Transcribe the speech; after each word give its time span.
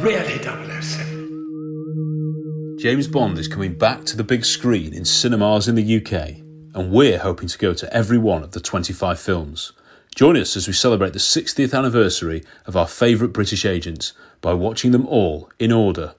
Really 0.00 0.42
007. 0.42 2.76
James 2.80 3.06
Bond 3.06 3.38
is 3.38 3.48
coming 3.48 3.76
back 3.76 4.04
to 4.04 4.16
the 4.16 4.24
big 4.24 4.46
screen 4.46 4.94
in 4.94 5.04
cinemas 5.04 5.68
in 5.68 5.74
the 5.74 5.96
UK, 5.98 6.38
and 6.74 6.90
we're 6.90 7.18
hoping 7.18 7.48
to 7.48 7.58
go 7.58 7.74
to 7.74 7.94
every 7.94 8.16
one 8.16 8.42
of 8.42 8.52
the 8.52 8.60
25 8.60 9.20
films. 9.20 9.72
Join 10.16 10.38
us 10.38 10.56
as 10.56 10.66
we 10.66 10.72
celebrate 10.72 11.12
the 11.12 11.18
60th 11.18 11.76
anniversary 11.76 12.42
of 12.64 12.78
our 12.78 12.86
favourite 12.86 13.34
British 13.34 13.66
agents 13.66 14.14
by 14.40 14.54
watching 14.54 14.92
them 14.92 15.06
all 15.06 15.50
in 15.58 15.70
order. 15.70 16.14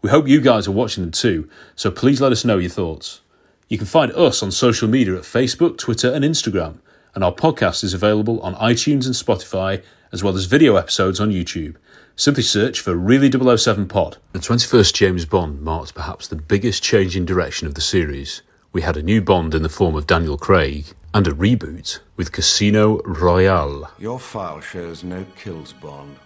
We 0.00 0.08
hope 0.08 0.26
you 0.26 0.40
guys 0.40 0.66
are 0.66 0.72
watching 0.72 1.04
them 1.04 1.12
too, 1.12 1.46
so 1.74 1.90
please 1.90 2.22
let 2.22 2.32
us 2.32 2.42
know 2.42 2.56
your 2.56 2.70
thoughts. 2.70 3.20
You 3.68 3.76
can 3.76 3.86
find 3.86 4.12
us 4.12 4.42
on 4.42 4.50
social 4.50 4.88
media 4.88 5.14
at 5.14 5.24
Facebook, 5.24 5.76
Twitter, 5.76 6.10
and 6.10 6.24
Instagram, 6.24 6.78
and 7.14 7.22
our 7.22 7.34
podcast 7.34 7.84
is 7.84 7.92
available 7.92 8.40
on 8.40 8.54
iTunes 8.54 9.04
and 9.04 9.14
Spotify, 9.14 9.82
as 10.10 10.24
well 10.24 10.36
as 10.36 10.46
video 10.46 10.76
episodes 10.76 11.20
on 11.20 11.30
YouTube. 11.30 11.76
Simply 12.18 12.42
search 12.42 12.80
for 12.80 12.94
Really 12.94 13.30
007 13.30 13.88
Pod. 13.88 14.16
The 14.32 14.38
21st 14.38 14.94
James 14.94 15.26
Bond 15.26 15.60
marked 15.60 15.94
perhaps 15.94 16.26
the 16.26 16.34
biggest 16.36 16.82
change 16.82 17.14
in 17.14 17.26
direction 17.26 17.66
of 17.66 17.74
the 17.74 17.82
series. 17.82 18.40
We 18.72 18.80
had 18.80 18.96
a 18.96 19.02
new 19.02 19.20
Bond 19.20 19.54
in 19.54 19.62
the 19.62 19.68
form 19.68 19.94
of 19.94 20.06
Daniel 20.06 20.38
Craig, 20.38 20.86
and 21.12 21.26
a 21.26 21.32
reboot 21.32 21.98
with 22.16 22.32
Casino 22.32 23.02
Royale. 23.02 23.90
Your 23.98 24.18
file 24.18 24.62
shows 24.62 25.04
no 25.04 25.26
kills, 25.36 25.74
Bond. 25.74 26.16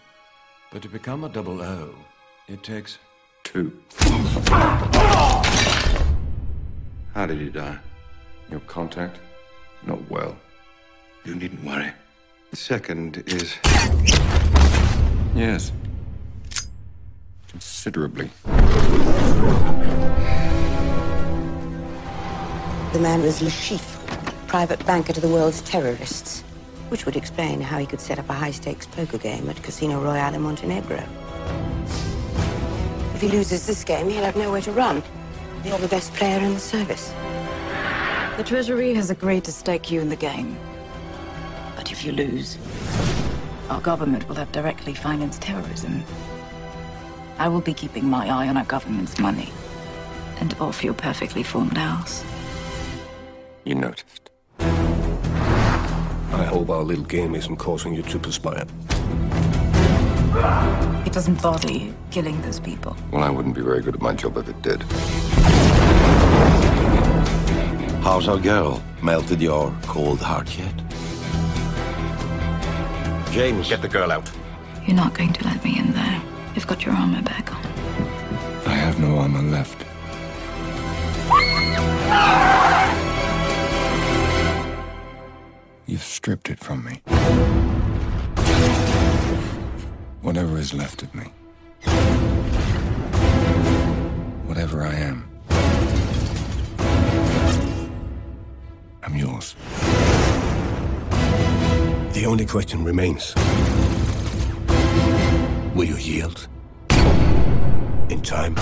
But 0.71 0.83
to 0.83 0.89
become 0.89 1.25
a 1.25 1.29
double 1.29 1.61
O, 1.61 1.93
it 2.47 2.63
takes 2.63 2.99
two. 3.43 3.77
How 7.15 7.27
did 7.27 7.41
you 7.41 7.51
die? 7.51 7.81
Your 8.49 8.61
contact? 8.61 9.19
Not 9.85 10.09
well. 10.09 10.37
You 11.25 11.35
needn't 11.35 11.65
worry. 11.65 11.91
The 12.53 12.57
second 12.57 13.25
is. 13.27 13.57
Yes. 15.35 15.73
Considerably. 17.83 18.29
The 22.93 22.99
man 23.01 23.23
was 23.23 23.41
Le 23.41 23.49
Chiffre, 23.49 24.37
private 24.49 24.85
banker 24.85 25.15
to 25.15 25.21
the 25.23 25.29
world's 25.29 25.63
terrorists, 25.63 26.43
which 26.91 27.07
would 27.07 27.17
explain 27.17 27.59
how 27.63 27.79
he 27.79 27.87
could 27.87 28.03
set 28.03 28.19
up 28.19 28.29
a 28.29 28.35
high 28.35 28.51
stakes 28.51 28.85
poker 28.85 29.17
game 29.17 29.49
at 29.49 29.63
Casino 29.63 29.99
Royale 29.99 30.35
in 30.35 30.43
Montenegro. 30.43 31.03
If 33.15 33.23
he 33.23 33.29
loses 33.29 33.67
this 33.67 33.83
game, 33.83 34.11
he'll 34.11 34.25
have 34.25 34.37
nowhere 34.37 34.61
to 34.61 34.73
run. 34.73 35.03
You're 35.65 35.79
the 35.79 35.89
best 35.89 36.13
player 36.13 36.39
in 36.39 36.53
the 36.53 36.61
service. 36.61 37.15
The 38.37 38.45
Treasury 38.45 38.93
has 38.93 39.09
agreed 39.09 39.45
to 39.45 39.53
stake 39.53 39.91
you 39.91 40.03
in 40.03 40.11
the 40.11 40.17
game. 40.17 40.59
But 41.77 41.91
if 41.91 42.05
you 42.05 42.13
lose, 42.13 42.59
our 43.71 43.81
government 43.81 44.29
will 44.29 44.37
have 44.37 44.53
directly 44.53 44.93
financed 44.93 45.41
terrorism. 45.41 46.05
I 47.41 47.49
will 47.49 47.63
be 47.63 47.73
keeping 47.73 48.05
my 48.05 48.29
eye 48.29 48.49
on 48.49 48.59
our 48.59 48.67
government's 48.67 49.19
money 49.19 49.51
and 50.41 50.55
off 50.61 50.85
your 50.85 50.93
perfectly 50.93 51.43
formed 51.43 51.79
house. 51.79 52.23
You 53.65 53.77
noticed. 53.77 54.29
I 54.59 56.45
hope 56.45 56.69
our 56.69 56.83
little 56.83 57.07
game 57.07 57.35
isn't 57.35 57.57
causing 57.57 57.95
you 57.95 58.03
to 58.03 58.19
perspire. 58.19 58.67
It 61.07 61.15
doesn't 61.15 61.41
bother 61.41 61.73
you 61.73 61.95
killing 62.11 62.39
those 62.43 62.61
people. 62.61 62.95
Well, 63.11 63.25
I 63.25 63.31
wouldn't 63.31 63.55
be 63.55 63.63
very 63.63 63.81
good 63.81 63.95
at 63.95 64.03
my 64.03 64.13
job 64.13 64.37
if 64.37 64.47
it 64.47 64.61
did. 64.61 64.83
How's 68.03 68.29
our 68.29 68.39
girl? 68.39 68.83
Melted 69.03 69.41
your 69.41 69.75
cold 69.85 70.21
heart 70.21 70.59
yet? 70.59 70.75
James, 73.33 73.71
get 73.71 73.81
the 73.81 73.89
girl 73.89 74.13
out. 74.13 74.31
You're 74.87 74.97
not 74.97 75.15
going 75.15 75.33
to 75.33 75.45
let 75.45 75.65
me 75.65 75.79
in 75.79 75.95
there. 75.95 76.23
You've 76.55 76.67
got 76.67 76.85
your 76.85 76.95
armor 76.95 77.23
back 77.23 77.53
on. 77.55 77.65
I 78.67 78.75
have 78.75 78.99
no 78.99 79.19
armor 79.19 79.43
left. 79.43 79.85
You've 85.87 86.03
stripped 86.03 86.51
it 86.51 86.59
from 86.59 86.85
me. 86.85 87.03
Whatever 90.23 90.59
is 90.59 90.75
left 90.75 91.03
of 91.03 91.15
me. 91.15 91.25
Whatever 94.47 94.83
I 94.83 94.95
am. 94.95 95.29
I'm 99.03 99.17
yours. 99.17 99.55
The 102.13 102.25
only 102.27 102.47
question 102.47 102.85
remains. 102.85 103.35
Will 105.81 105.89
you 105.89 105.97
yield? 105.97 106.47
In 108.11 108.21
time? 108.21 108.55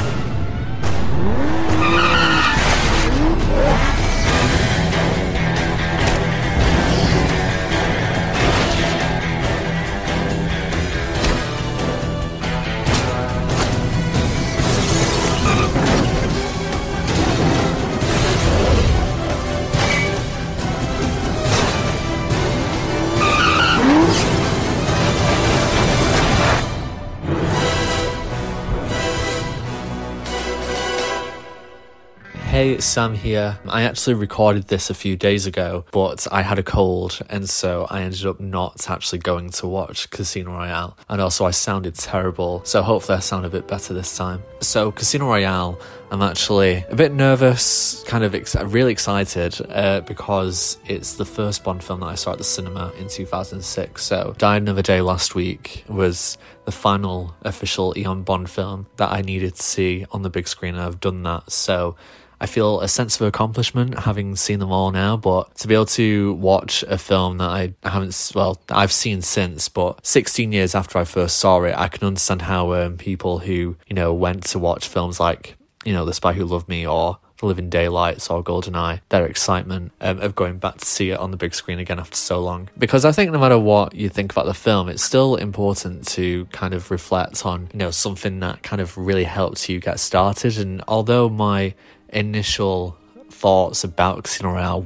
Hey, 32.58 32.80
Sam 32.80 33.14
here. 33.14 33.56
I 33.68 33.82
actually 33.82 34.14
recorded 34.14 34.66
this 34.66 34.90
a 34.90 34.94
few 34.94 35.14
days 35.14 35.46
ago, 35.46 35.84
but 35.92 36.26
I 36.32 36.42
had 36.42 36.58
a 36.58 36.64
cold, 36.64 37.20
and 37.30 37.48
so 37.48 37.86
I 37.88 38.02
ended 38.02 38.26
up 38.26 38.40
not 38.40 38.90
actually 38.90 39.20
going 39.20 39.50
to 39.50 39.68
watch 39.68 40.10
Casino 40.10 40.50
Royale. 40.50 40.98
And 41.08 41.20
also, 41.20 41.44
I 41.44 41.52
sounded 41.52 41.94
terrible, 41.94 42.64
so 42.64 42.82
hopefully, 42.82 43.18
I 43.18 43.20
sound 43.20 43.46
a 43.46 43.48
bit 43.48 43.68
better 43.68 43.94
this 43.94 44.16
time. 44.16 44.42
So, 44.58 44.90
Casino 44.90 45.26
Royale, 45.26 45.80
I'm 46.10 46.20
actually 46.20 46.84
a 46.88 46.96
bit 46.96 47.12
nervous, 47.12 48.02
kind 48.08 48.24
of 48.24 48.34
ex- 48.34 48.56
really 48.56 48.90
excited 48.90 49.54
uh, 49.68 50.00
because 50.00 50.78
it's 50.84 51.14
the 51.14 51.24
first 51.24 51.62
Bond 51.62 51.84
film 51.84 52.00
that 52.00 52.06
I 52.06 52.16
saw 52.16 52.32
at 52.32 52.38
the 52.38 52.44
cinema 52.44 52.92
in 52.98 53.08
2006. 53.08 54.02
So, 54.02 54.34
Die 54.36 54.56
Another 54.56 54.82
Day 54.82 55.00
last 55.00 55.36
week 55.36 55.84
was 55.86 56.36
the 56.64 56.72
final 56.72 57.36
official 57.42 57.94
Eon 57.96 58.24
Bond 58.24 58.50
film 58.50 58.88
that 58.96 59.12
I 59.12 59.22
needed 59.22 59.54
to 59.54 59.62
see 59.62 60.06
on 60.10 60.22
the 60.22 60.30
big 60.30 60.48
screen, 60.48 60.74
and 60.74 60.82
I've 60.82 60.98
done 60.98 61.22
that. 61.22 61.52
So, 61.52 61.94
I 62.40 62.46
feel 62.46 62.80
a 62.80 62.88
sense 62.88 63.20
of 63.20 63.26
accomplishment 63.26 63.98
having 64.00 64.36
seen 64.36 64.60
them 64.60 64.70
all 64.70 64.90
now, 64.90 65.16
but 65.16 65.54
to 65.56 65.68
be 65.68 65.74
able 65.74 65.86
to 65.86 66.34
watch 66.34 66.82
a 66.84 66.98
film 66.98 67.38
that 67.38 67.48
I 67.48 67.74
haven't, 67.82 68.32
well, 68.34 68.60
I've 68.68 68.92
seen 68.92 69.22
since, 69.22 69.68
but 69.68 70.04
16 70.06 70.52
years 70.52 70.74
after 70.74 70.98
I 70.98 71.04
first 71.04 71.38
saw 71.38 71.62
it, 71.62 71.74
I 71.76 71.88
can 71.88 72.06
understand 72.06 72.42
how 72.42 72.72
um, 72.74 72.96
people 72.96 73.38
who, 73.38 73.76
you 73.86 73.94
know, 73.94 74.12
went 74.14 74.44
to 74.46 74.58
watch 74.58 74.86
films 74.86 75.18
like, 75.18 75.56
you 75.84 75.92
know, 75.92 76.04
The 76.04 76.14
Spy 76.14 76.32
Who 76.32 76.44
Loved 76.44 76.68
Me 76.68 76.86
or 76.86 77.18
The 77.38 77.46
Living 77.46 77.70
Daylights 77.70 78.30
or 78.30 78.44
Goldeneye, 78.44 79.00
their 79.08 79.26
excitement 79.26 79.92
um, 80.00 80.20
of 80.20 80.36
going 80.36 80.58
back 80.58 80.78
to 80.78 80.86
see 80.86 81.10
it 81.10 81.18
on 81.18 81.32
the 81.32 81.36
big 81.36 81.54
screen 81.54 81.80
again 81.80 81.98
after 81.98 82.16
so 82.16 82.40
long. 82.40 82.68
Because 82.78 83.04
I 83.04 83.10
think 83.10 83.32
no 83.32 83.40
matter 83.40 83.58
what 83.58 83.94
you 83.94 84.08
think 84.08 84.30
about 84.30 84.46
the 84.46 84.54
film, 84.54 84.88
it's 84.88 85.02
still 85.02 85.34
important 85.34 86.06
to 86.08 86.44
kind 86.46 86.72
of 86.72 86.90
reflect 86.92 87.44
on, 87.44 87.68
you 87.72 87.78
know, 87.80 87.90
something 87.90 88.40
that 88.40 88.62
kind 88.62 88.80
of 88.80 88.96
really 88.96 89.24
helped 89.24 89.68
you 89.68 89.80
get 89.80 89.98
started. 89.98 90.56
And 90.58 90.84
although 90.86 91.28
my 91.28 91.74
initial 92.08 92.96
thoughts 93.30 93.84
about 93.84 94.24
Casino 94.24 94.52
Royale 94.52 94.82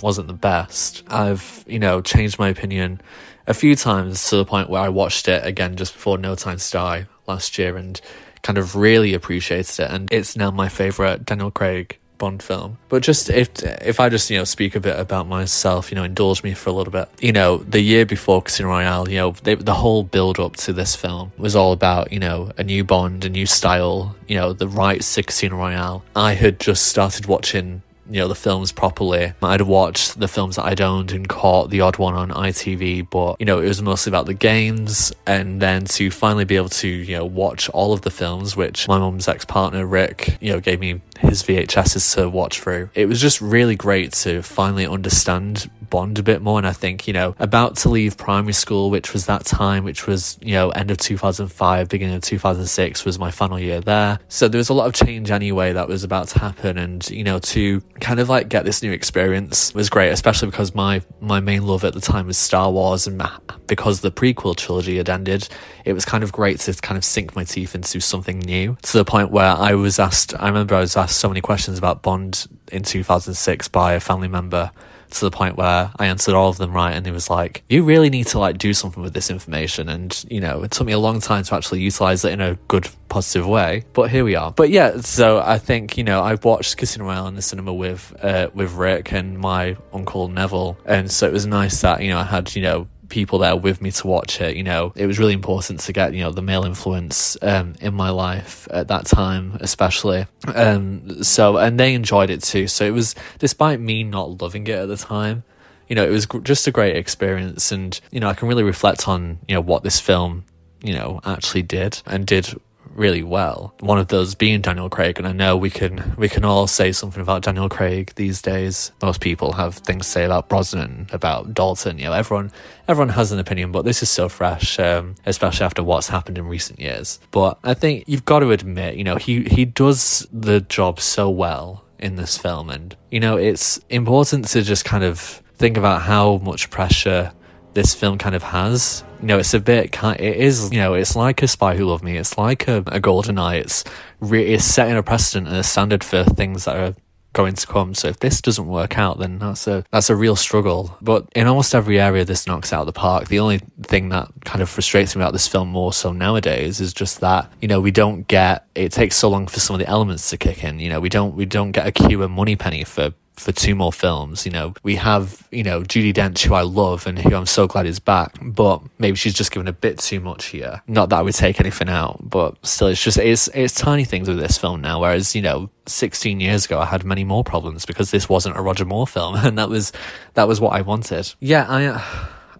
wasn't 0.00 0.28
the 0.28 0.34
best. 0.34 1.02
I've, 1.08 1.64
you 1.66 1.78
know, 1.78 2.00
changed 2.00 2.38
my 2.38 2.48
opinion 2.48 3.00
a 3.46 3.54
few 3.54 3.74
times 3.74 4.28
to 4.28 4.36
the 4.36 4.44
point 4.44 4.68
where 4.68 4.82
I 4.82 4.88
watched 4.88 5.26
it 5.28 5.44
again 5.44 5.76
just 5.76 5.94
before 5.94 6.18
No 6.18 6.34
Time 6.34 6.58
to 6.58 6.70
Die 6.70 7.06
last 7.26 7.58
year 7.58 7.76
and 7.76 8.00
kind 8.42 8.58
of 8.58 8.76
really 8.76 9.14
appreciated 9.14 9.80
it. 9.80 9.90
And 9.90 10.12
it's 10.12 10.36
now 10.36 10.50
my 10.50 10.68
favourite 10.68 11.24
Daniel 11.24 11.50
Craig 11.50 11.98
Bond 12.18 12.42
film. 12.42 12.78
But 12.88 13.02
just 13.02 13.30
if 13.30 13.48
if 13.62 14.00
I 14.00 14.08
just 14.08 14.30
you 14.30 14.38
know 14.38 14.44
speak 14.44 14.74
a 14.74 14.80
bit 14.80 14.98
about 14.98 15.26
myself, 15.26 15.90
you 15.90 15.96
know, 15.96 16.04
indulge 16.04 16.42
me 16.42 16.54
for 16.54 16.70
a 16.70 16.72
little 16.72 16.92
bit. 16.92 17.08
You 17.20 17.32
know, 17.32 17.58
the 17.58 17.80
year 17.80 18.04
before 18.04 18.42
Casino 18.42 18.68
Royale, 18.68 19.08
you 19.08 19.16
know, 19.16 19.30
they, 19.42 19.54
the 19.54 19.74
whole 19.74 20.02
build 20.02 20.38
up 20.38 20.56
to 20.56 20.72
this 20.72 20.94
film 20.94 21.32
was 21.38 21.54
all 21.56 21.72
about 21.72 22.12
you 22.12 22.18
know 22.18 22.52
a 22.58 22.64
new 22.64 22.84
Bond, 22.84 23.24
a 23.24 23.28
new 23.28 23.46
style, 23.46 24.16
you 24.26 24.36
know, 24.36 24.52
the 24.52 24.68
rights 24.68 25.14
to 25.14 25.22
Casino 25.22 25.56
Royale. 25.56 26.02
I 26.16 26.34
had 26.34 26.60
just 26.60 26.86
started 26.86 27.26
watching 27.26 27.82
you 28.10 28.20
know 28.20 28.28
the 28.28 28.34
films 28.34 28.72
properly. 28.72 29.32
I'd 29.42 29.62
watched 29.62 30.18
the 30.18 30.28
films 30.28 30.56
that 30.56 30.64
I'd 30.64 30.80
owned 30.80 31.12
and 31.12 31.28
caught 31.28 31.70
the 31.70 31.80
odd 31.80 31.98
one 31.98 32.14
on 32.14 32.30
ITV, 32.30 33.08
but 33.10 33.36
you 33.38 33.46
know 33.46 33.60
it 33.60 33.68
was 33.68 33.82
mostly 33.82 34.10
about 34.10 34.26
the 34.26 34.34
games. 34.34 35.12
And 35.26 35.60
then 35.60 35.84
to 35.84 36.10
finally 36.10 36.44
be 36.44 36.56
able 36.56 36.70
to 36.70 36.88
you 36.88 37.16
know 37.16 37.24
watch 37.24 37.68
all 37.70 37.92
of 37.92 38.02
the 38.02 38.10
films, 38.10 38.56
which 38.56 38.88
my 38.88 38.98
mum's 38.98 39.28
ex 39.28 39.44
partner 39.44 39.86
Rick 39.86 40.38
you 40.40 40.52
know 40.52 40.60
gave 40.60 40.80
me 40.80 41.00
his 41.18 41.42
VHSs 41.42 42.14
to 42.16 42.28
watch 42.28 42.60
through. 42.60 42.90
It 42.94 43.06
was 43.06 43.20
just 43.20 43.40
really 43.40 43.76
great 43.76 44.12
to 44.12 44.42
finally 44.42 44.86
understand 44.86 45.70
Bond 45.90 46.18
a 46.18 46.22
bit 46.22 46.42
more. 46.42 46.58
And 46.58 46.66
I 46.66 46.72
think, 46.72 47.06
you 47.06 47.12
know, 47.12 47.34
about 47.38 47.76
to 47.78 47.88
leave 47.88 48.16
primary 48.16 48.52
school, 48.52 48.90
which 48.90 49.12
was 49.12 49.26
that 49.26 49.44
time, 49.44 49.84
which 49.84 50.06
was, 50.06 50.38
you 50.40 50.52
know, 50.52 50.70
end 50.70 50.90
of 50.90 50.98
2005, 50.98 51.88
beginning 51.88 52.16
of 52.16 52.22
2006 52.22 53.04
was 53.04 53.18
my 53.18 53.30
final 53.30 53.58
year 53.58 53.80
there. 53.80 54.18
So 54.28 54.48
there 54.48 54.58
was 54.58 54.68
a 54.68 54.74
lot 54.74 54.86
of 54.86 54.92
change 54.92 55.30
anyway 55.30 55.72
that 55.72 55.88
was 55.88 56.04
about 56.04 56.28
to 56.28 56.38
happen. 56.38 56.78
And, 56.78 57.08
you 57.10 57.24
know, 57.24 57.38
to 57.38 57.80
kind 58.00 58.20
of 58.20 58.28
like 58.28 58.48
get 58.48 58.64
this 58.64 58.82
new 58.82 58.92
experience 58.92 59.74
was 59.74 59.90
great, 59.90 60.10
especially 60.10 60.48
because 60.48 60.74
my, 60.74 61.02
my 61.20 61.40
main 61.40 61.66
love 61.66 61.84
at 61.84 61.94
the 61.94 62.00
time 62.00 62.26
was 62.26 62.38
Star 62.38 62.70
Wars. 62.70 63.06
And 63.06 63.22
because 63.66 64.00
the 64.00 64.10
prequel 64.10 64.56
trilogy 64.56 64.96
had 64.96 65.08
ended, 65.08 65.48
it 65.84 65.92
was 65.92 66.04
kind 66.04 66.24
of 66.24 66.32
great 66.32 66.60
to 66.60 66.72
kind 66.74 66.96
of 66.96 67.04
sink 67.04 67.34
my 67.36 67.44
teeth 67.44 67.74
into 67.74 68.00
something 68.00 68.38
new 68.40 68.76
to 68.82 68.92
the 68.98 69.04
point 69.04 69.30
where 69.30 69.54
I 69.56 69.74
was 69.74 69.98
asked, 69.98 70.34
I 70.38 70.48
remember 70.48 70.74
I 70.74 70.80
was 70.80 70.96
asked 70.96 71.18
so 71.18 71.28
many 71.28 71.40
questions 71.40 71.78
about 71.78 72.02
Bond 72.02 72.46
in 72.72 72.82
2006 72.82 73.68
by 73.68 73.94
a 73.94 74.00
family 74.00 74.28
member 74.28 74.70
to 75.10 75.20
the 75.20 75.30
point 75.30 75.56
where 75.56 75.90
I 75.96 76.06
answered 76.06 76.34
all 76.34 76.48
of 76.48 76.58
them 76.58 76.72
right 76.72 76.92
and 76.92 77.04
he 77.04 77.12
was 77.12 77.30
like, 77.30 77.62
you 77.68 77.84
really 77.84 78.10
need 78.10 78.26
to 78.28 78.38
like 78.38 78.58
do 78.58 78.72
something 78.74 79.02
with 79.02 79.14
this 79.14 79.30
information. 79.30 79.88
And, 79.88 80.24
you 80.30 80.40
know, 80.40 80.62
it 80.62 80.70
took 80.70 80.86
me 80.86 80.92
a 80.92 80.98
long 80.98 81.20
time 81.20 81.44
to 81.44 81.54
actually 81.54 81.80
utilize 81.80 82.24
it 82.24 82.32
in 82.32 82.40
a 82.40 82.54
good, 82.68 82.88
positive 83.08 83.46
way, 83.46 83.84
but 83.94 84.10
here 84.10 84.24
we 84.24 84.36
are. 84.36 84.52
But 84.52 84.70
yeah, 84.70 85.00
so 85.00 85.40
I 85.40 85.58
think, 85.58 85.96
you 85.96 86.04
know, 86.04 86.22
I've 86.22 86.44
watched 86.44 86.76
Casino 86.76 87.06
Royale 87.06 87.28
in 87.28 87.34
the 87.34 87.42
cinema 87.42 87.72
with, 87.72 88.14
uh, 88.22 88.50
with 88.54 88.72
Rick 88.72 89.12
and 89.12 89.38
my 89.38 89.76
uncle 89.92 90.28
Neville. 90.28 90.78
And 90.84 91.10
so 91.10 91.26
it 91.26 91.32
was 91.32 91.46
nice 91.46 91.80
that, 91.80 92.02
you 92.02 92.10
know, 92.10 92.18
I 92.18 92.24
had, 92.24 92.54
you 92.54 92.62
know, 92.62 92.88
people 93.08 93.38
there 93.38 93.56
with 93.56 93.80
me 93.80 93.90
to 93.90 94.06
watch 94.06 94.40
it. 94.40 94.56
You 94.56 94.64
know, 94.64 94.92
it 94.94 95.06
was 95.06 95.18
really 95.18 95.32
important 95.32 95.80
to 95.80 95.92
get, 95.92 96.14
you 96.14 96.20
know, 96.20 96.30
the 96.30 96.42
male 96.42 96.64
influence 96.64 97.36
um, 97.42 97.74
in 97.80 97.94
my 97.94 98.10
life 98.10 98.68
at 98.70 98.88
that 98.88 99.06
time, 99.06 99.56
especially. 99.60 100.26
Um, 100.46 101.22
so, 101.22 101.56
and 101.56 101.78
they 101.78 101.94
enjoyed 101.94 102.30
it 102.30 102.42
too. 102.42 102.68
So 102.68 102.84
it 102.84 102.92
was, 102.92 103.14
despite 103.38 103.80
me 103.80 104.04
not 104.04 104.42
loving 104.42 104.66
it 104.66 104.78
at 104.78 104.88
the 104.88 104.96
time, 104.96 105.44
you 105.88 105.96
know, 105.96 106.04
it 106.04 106.10
was 106.10 106.26
just 106.42 106.66
a 106.66 106.70
great 106.70 106.96
experience. 106.96 107.72
And, 107.72 107.98
you 108.10 108.20
know, 108.20 108.28
I 108.28 108.34
can 108.34 108.48
really 108.48 108.62
reflect 108.62 109.08
on, 109.08 109.38
you 109.48 109.54
know, 109.54 109.60
what 109.60 109.82
this 109.82 109.98
film, 109.98 110.44
you 110.82 110.94
know, 110.94 111.20
actually 111.24 111.62
did 111.62 112.02
and 112.06 112.26
did 112.26 112.54
really 112.98 113.22
well. 113.22 113.72
One 113.80 113.98
of 113.98 114.08
those 114.08 114.34
being 114.34 114.60
Daniel 114.60 114.90
Craig, 114.90 115.18
and 115.18 115.26
I 115.26 115.32
know 115.32 115.56
we 115.56 115.70
can 115.70 116.14
we 116.18 116.28
can 116.28 116.44
all 116.44 116.66
say 116.66 116.92
something 116.92 117.22
about 117.22 117.42
Daniel 117.42 117.68
Craig 117.68 118.12
these 118.16 118.42
days. 118.42 118.92
Most 119.00 119.20
people 119.20 119.52
have 119.52 119.76
things 119.76 120.06
to 120.06 120.10
say 120.10 120.24
about 120.24 120.48
Brosnan, 120.48 121.08
about 121.12 121.54
Dalton. 121.54 121.98
You 121.98 122.06
know, 122.06 122.12
everyone 122.12 122.50
everyone 122.88 123.10
has 123.10 123.32
an 123.32 123.38
opinion, 123.38 123.72
but 123.72 123.84
this 123.84 124.02
is 124.02 124.10
so 124.10 124.28
fresh, 124.28 124.78
um, 124.78 125.14
especially 125.24 125.64
after 125.64 125.82
what's 125.82 126.08
happened 126.08 126.36
in 126.36 126.46
recent 126.46 126.80
years. 126.80 127.20
But 127.30 127.58
I 127.62 127.74
think 127.74 128.04
you've 128.06 128.24
got 128.24 128.40
to 128.40 128.50
admit, 128.50 128.96
you 128.96 129.04
know, 129.04 129.16
he 129.16 129.44
he 129.44 129.64
does 129.64 130.26
the 130.32 130.60
job 130.60 131.00
so 131.00 131.30
well 131.30 131.84
in 131.98 132.16
this 132.16 132.36
film, 132.36 132.68
and 132.68 132.96
you 133.10 133.20
know, 133.20 133.36
it's 133.36 133.78
important 133.88 134.46
to 134.48 134.62
just 134.62 134.84
kind 134.84 135.04
of 135.04 135.42
think 135.56 135.76
about 135.76 136.02
how 136.02 136.38
much 136.38 136.70
pressure 136.70 137.32
this 137.74 137.94
film 137.94 138.18
kind 138.18 138.34
of 138.34 138.42
has. 138.42 139.04
You 139.20 139.26
know, 139.26 139.38
it's 139.38 139.54
a 139.54 139.60
bit, 139.60 139.96
it 140.02 140.20
is, 140.20 140.72
you 140.72 140.78
know, 140.78 140.94
it's 140.94 141.16
like 141.16 141.42
a 141.42 141.48
Spy 141.48 141.76
Who 141.76 141.86
Loved 141.86 142.04
Me. 142.04 142.16
It's 142.16 142.38
like 142.38 142.68
a, 142.68 142.84
a 142.86 143.00
Golden 143.00 143.38
Eye. 143.38 143.56
It's, 143.56 143.84
re- 144.20 144.54
it's 144.54 144.64
setting 144.64 144.96
a 144.96 145.02
precedent 145.02 145.48
and 145.48 145.56
a 145.56 145.62
standard 145.64 146.04
for 146.04 146.24
things 146.24 146.64
that 146.64 146.76
are 146.76 146.94
going 147.32 147.54
to 147.54 147.66
come. 147.66 147.94
So 147.94 148.08
if 148.08 148.18
this 148.18 148.40
doesn't 148.40 148.66
work 148.66 148.98
out, 148.98 149.18
then 149.18 149.38
that's 149.38 149.66
a 149.66 149.84
that's 149.90 150.10
a 150.10 150.16
real 150.16 150.36
struggle. 150.36 150.96
But 151.00 151.28
in 151.34 151.46
almost 151.46 151.74
every 151.74 152.00
area, 152.00 152.24
this 152.24 152.46
knocks 152.46 152.72
out 152.72 152.84
the 152.84 152.92
park. 152.92 153.28
The 153.28 153.38
only 153.38 153.58
thing 153.82 154.08
that 154.08 154.28
kind 154.44 154.60
of 154.60 154.68
frustrates 154.68 155.14
me 155.14 155.22
about 155.22 155.32
this 155.32 155.46
film 155.46 155.68
more 155.68 155.92
so 155.92 156.12
nowadays 156.12 156.80
is 156.80 156.92
just 156.92 157.20
that 157.20 157.50
you 157.60 157.68
know 157.68 157.80
we 157.80 157.90
don't 157.90 158.26
get. 158.26 158.66
It 158.74 158.92
takes 158.92 159.16
so 159.16 159.28
long 159.28 159.46
for 159.46 159.60
some 159.60 159.74
of 159.74 159.80
the 159.80 159.88
elements 159.88 160.30
to 160.30 160.36
kick 160.36 160.64
in. 160.64 160.80
You 160.80 160.88
know, 160.90 161.00
we 161.00 161.08
don't 161.08 161.34
we 161.34 161.46
don't 161.46 161.72
get 161.72 161.86
a 161.86 161.92
Q 161.92 162.22
and 162.22 162.32
Moneypenny 162.34 162.84
for 162.84 163.12
for 163.38 163.52
two 163.52 163.74
more 163.74 163.92
films. 163.92 164.44
You 164.44 164.52
know, 164.52 164.74
we 164.82 164.96
have, 164.96 165.46
you 165.50 165.62
know, 165.62 165.82
Judi 165.82 166.12
Dench, 166.12 166.44
who 166.44 166.54
I 166.54 166.62
love 166.62 167.06
and 167.06 167.18
who 167.18 167.34
I'm 167.34 167.46
so 167.46 167.66
glad 167.66 167.86
is 167.86 167.98
back, 167.98 168.36
but 168.42 168.82
maybe 168.98 169.16
she's 169.16 169.34
just 169.34 169.50
given 169.50 169.68
a 169.68 169.72
bit 169.72 169.98
too 169.98 170.20
much 170.20 170.46
here. 170.46 170.82
Not 170.86 171.10
that 171.10 171.16
I 171.16 171.22
would 171.22 171.34
take 171.34 171.60
anything 171.60 171.88
out, 171.88 172.18
but 172.22 172.54
still, 172.66 172.88
it's 172.88 173.02
just, 173.02 173.18
it's, 173.18 173.48
it's 173.48 173.74
tiny 173.74 174.04
things 174.04 174.28
with 174.28 174.38
this 174.38 174.58
film 174.58 174.80
now. 174.80 175.00
Whereas, 175.00 175.34
you 175.34 175.42
know, 175.42 175.70
16 175.86 176.40
years 176.40 176.66
ago, 176.66 176.78
I 176.80 176.86
had 176.86 177.04
many 177.04 177.24
more 177.24 177.44
problems 177.44 177.86
because 177.86 178.10
this 178.10 178.28
wasn't 178.28 178.56
a 178.56 178.62
Roger 178.62 178.84
Moore 178.84 179.06
film 179.06 179.34
and 179.36 179.58
that 179.58 179.68
was, 179.68 179.92
that 180.34 180.48
was 180.48 180.60
what 180.60 180.74
I 180.74 180.82
wanted. 180.82 181.32
Yeah, 181.40 181.66
I, 181.68 181.86
uh, 181.86 182.02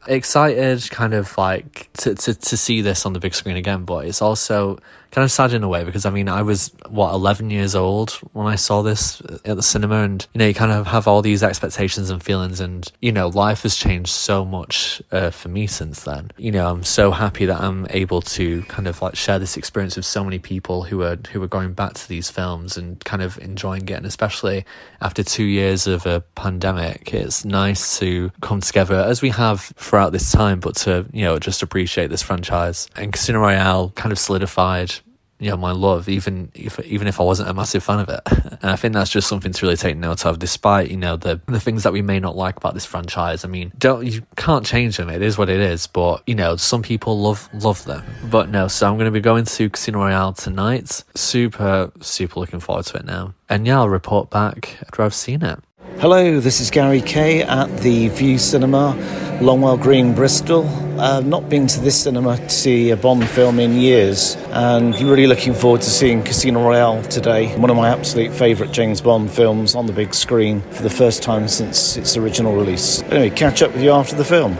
excited 0.06 0.88
kind 0.90 1.14
of 1.14 1.36
like 1.36 1.90
to, 1.98 2.14
to, 2.14 2.34
to 2.34 2.56
see 2.56 2.80
this 2.80 3.04
on 3.04 3.12
the 3.12 3.20
big 3.20 3.34
screen 3.34 3.56
again, 3.56 3.84
but 3.84 4.06
it's 4.06 4.22
also 4.22 4.78
kind 5.10 5.24
of 5.24 5.30
sad 5.30 5.52
in 5.52 5.62
a 5.62 5.68
way 5.68 5.84
because 5.84 6.04
I 6.04 6.10
mean 6.10 6.28
I 6.28 6.42
was 6.42 6.72
what 6.88 7.12
11 7.12 7.50
years 7.50 7.74
old 7.74 8.12
when 8.32 8.46
I 8.46 8.56
saw 8.56 8.82
this 8.82 9.20
at 9.44 9.56
the 9.56 9.62
cinema 9.62 10.02
and 10.02 10.26
you 10.34 10.38
know 10.38 10.46
you 10.46 10.54
kind 10.54 10.72
of 10.72 10.86
have 10.86 11.08
all 11.08 11.22
these 11.22 11.42
expectations 11.42 12.10
and 12.10 12.22
feelings 12.22 12.60
and 12.60 12.90
you 13.00 13.12
know 13.12 13.28
life 13.28 13.62
has 13.62 13.76
changed 13.76 14.10
so 14.10 14.44
much 14.44 15.02
uh, 15.10 15.30
for 15.30 15.48
me 15.48 15.66
since 15.66 16.04
then. 16.04 16.30
You 16.36 16.52
know 16.52 16.68
I'm 16.68 16.84
so 16.84 17.10
happy 17.10 17.46
that 17.46 17.60
I'm 17.60 17.86
able 17.90 18.22
to 18.22 18.62
kind 18.62 18.86
of 18.86 19.00
like 19.02 19.16
share 19.16 19.38
this 19.38 19.56
experience 19.56 19.96
with 19.96 20.06
so 20.06 20.22
many 20.22 20.38
people 20.38 20.84
who 20.84 21.02
are 21.02 21.18
who 21.32 21.42
are 21.42 21.48
going 21.48 21.72
back 21.72 21.94
to 21.94 22.08
these 22.08 22.30
films 22.30 22.76
and 22.76 23.02
kind 23.04 23.22
of 23.22 23.38
enjoying 23.38 23.88
it 23.88 23.92
and 23.92 24.06
especially 24.06 24.64
after 25.00 25.22
two 25.22 25.44
years 25.44 25.86
of 25.86 26.06
a 26.06 26.20
pandemic 26.34 27.14
it's 27.14 27.44
nice 27.44 27.98
to 27.98 28.30
come 28.40 28.60
together 28.60 28.96
as 28.96 29.22
we 29.22 29.30
have 29.30 29.60
throughout 29.76 30.12
this 30.12 30.30
time 30.30 30.60
but 30.60 30.76
to 30.76 31.06
you 31.12 31.24
know 31.24 31.38
just 31.38 31.62
appreciate 31.62 32.10
this 32.10 32.22
franchise. 32.22 32.88
And 32.96 33.12
Casino 33.12 33.40
Royale 33.40 33.90
kind 33.90 34.12
of 34.12 34.18
solidified 34.18 34.94
you 35.38 35.50
know 35.50 35.56
my 35.56 35.72
love, 35.72 36.08
even 36.08 36.50
if 36.54 36.80
even 36.80 37.06
if 37.06 37.20
I 37.20 37.24
wasn't 37.24 37.48
a 37.48 37.54
massive 37.54 37.82
fan 37.82 38.00
of 38.00 38.08
it. 38.08 38.20
And 38.60 38.72
I 38.72 38.76
think 38.76 38.92
that's 38.92 39.10
just 39.10 39.28
something 39.28 39.52
to 39.52 39.66
really 39.66 39.76
take 39.76 39.96
note 39.96 40.26
of, 40.26 40.40
despite 40.40 40.90
you 40.90 40.96
know 40.96 41.16
the 41.16 41.40
the 41.46 41.60
things 41.60 41.84
that 41.84 41.92
we 41.92 42.02
may 42.02 42.18
not 42.18 42.36
like 42.36 42.56
about 42.56 42.74
this 42.74 42.84
franchise. 42.84 43.44
I 43.44 43.48
mean, 43.48 43.72
don't 43.78 44.04
you 44.04 44.22
can't 44.36 44.66
change 44.66 44.96
them. 44.96 45.08
It 45.08 45.22
is 45.22 45.38
what 45.38 45.48
it 45.48 45.60
is. 45.60 45.86
But 45.86 46.24
you 46.26 46.34
know, 46.34 46.56
some 46.56 46.82
people 46.82 47.20
love 47.20 47.48
love 47.54 47.84
them. 47.84 48.04
But 48.28 48.48
no, 48.48 48.66
so 48.66 48.88
I'm 48.88 48.94
going 48.94 49.04
to 49.04 49.12
be 49.12 49.20
going 49.20 49.44
to 49.44 49.70
Casino 49.70 50.00
Royale 50.00 50.32
tonight. 50.32 51.04
Super 51.14 51.92
super 52.00 52.40
looking 52.40 52.58
forward 52.58 52.86
to 52.86 52.96
it 52.96 53.04
now. 53.04 53.34
And 53.48 53.64
yeah, 53.64 53.78
I'll 53.78 53.88
report 53.88 54.28
back 54.28 54.76
after 54.82 55.02
I've 55.02 55.14
seen 55.14 55.42
it. 55.42 55.60
Hello, 56.00 56.38
this 56.38 56.60
is 56.60 56.70
Gary 56.70 57.00
Kay 57.00 57.42
at 57.42 57.76
the 57.78 58.06
Vue 58.06 58.38
Cinema, 58.38 58.94
Longwell 59.40 59.82
Green, 59.82 60.14
Bristol. 60.14 60.64
I've 61.00 61.26
not 61.26 61.48
been 61.48 61.66
to 61.66 61.80
this 61.80 62.00
cinema 62.00 62.36
to 62.36 62.48
see 62.48 62.90
a 62.90 62.96
Bond 62.96 63.28
film 63.28 63.58
in 63.58 63.72
years, 63.72 64.36
and 64.50 64.94
really 64.94 65.26
looking 65.26 65.54
forward 65.54 65.80
to 65.80 65.90
seeing 65.90 66.22
Casino 66.22 66.62
Royale 66.62 67.02
today. 67.02 67.48
One 67.58 67.68
of 67.68 67.76
my 67.76 67.88
absolute 67.88 68.32
favourite 68.32 68.72
James 68.72 69.00
Bond 69.00 69.28
films 69.28 69.74
on 69.74 69.86
the 69.86 69.92
big 69.92 70.14
screen 70.14 70.60
for 70.70 70.84
the 70.84 70.88
first 70.88 71.20
time 71.20 71.48
since 71.48 71.96
its 71.96 72.16
original 72.16 72.54
release. 72.54 73.02
Anyway, 73.02 73.30
catch 73.30 73.60
up 73.60 73.72
with 73.72 73.82
you 73.82 73.90
after 73.90 74.14
the 74.14 74.24
film. 74.24 74.56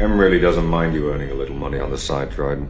M 0.00 0.18
really 0.18 0.40
doesn't 0.40 0.66
mind 0.66 0.94
you 0.94 1.12
earning 1.12 1.30
a 1.30 1.34
little 1.34 1.54
money 1.54 1.78
on 1.78 1.92
the 1.92 1.98
side, 1.98 2.30
Dryden. 2.30 2.68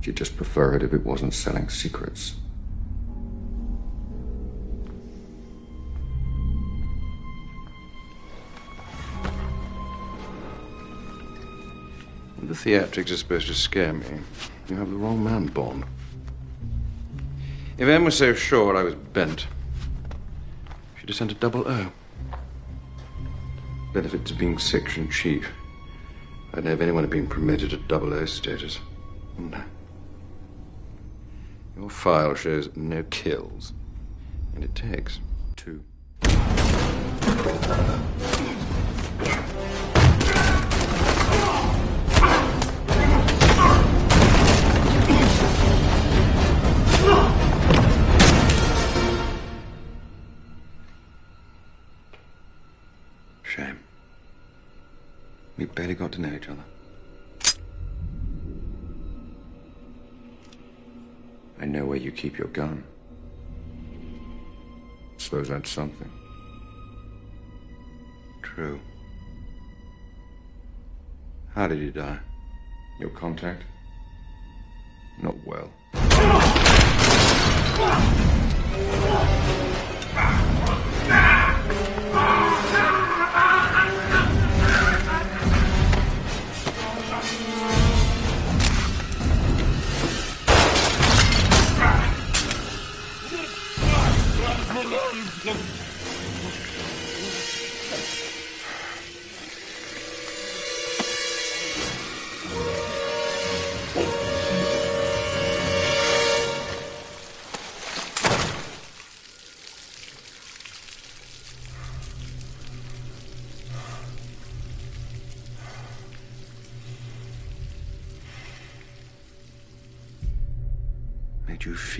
She'd 0.00 0.16
just 0.16 0.36
prefer 0.36 0.74
it 0.74 0.82
if 0.82 0.92
it 0.92 1.06
wasn't 1.06 1.32
selling 1.32 1.68
secrets. 1.68 2.34
The 12.42 12.54
theatrics 12.54 13.10
are 13.10 13.16
supposed 13.16 13.46
to 13.48 13.54
scare 13.54 13.92
me. 13.92 14.06
You 14.68 14.76
have 14.76 14.90
the 14.90 14.96
wrong 14.96 15.22
man, 15.22 15.46
Bond. 15.46 15.84
If 17.76 17.88
M 17.88 18.04
was 18.04 18.16
so 18.16 18.34
sure 18.34 18.76
I 18.76 18.82
was 18.82 18.94
bent, 18.94 19.46
she'd 20.98 21.08
have 21.08 21.16
sent 21.16 21.32
a 21.32 21.34
double 21.34 21.68
O. 21.68 21.92
Benefits 23.92 24.30
of 24.30 24.38
being 24.38 24.58
section 24.58 25.10
chief. 25.10 25.50
I 26.52 26.56
don't 26.56 26.64
know 26.64 26.72
if 26.72 26.80
anyone 26.80 27.04
had 27.04 27.10
been 27.10 27.26
permitted 27.26 27.72
a 27.72 27.76
double 27.76 28.12
O 28.14 28.24
status. 28.24 28.80
wouldn't 29.36 29.64
Your 31.76 31.90
file 31.90 32.34
shows 32.34 32.68
no 32.74 33.02
kills, 33.04 33.72
and 34.54 34.64
it 34.64 34.74
takes 34.74 35.20
two. 35.56 35.82
We 55.60 55.66
barely 55.66 55.94
got 55.94 56.10
to 56.12 56.22
know 56.22 56.32
each 56.34 56.48
other. 56.48 56.64
I 61.60 61.66
know 61.66 61.84
where 61.84 61.98
you 61.98 62.10
keep 62.10 62.38
your 62.38 62.48
gun. 62.48 62.82
Suppose 65.18 65.48
that's 65.48 65.68
something. 65.68 66.10
True. 68.40 68.80
How 71.54 71.68
did 71.68 71.82
he 71.82 71.90
die? 71.90 72.20
Your 72.98 73.10
contact? 73.10 73.64
Not 75.22 75.36
well. 75.44 75.70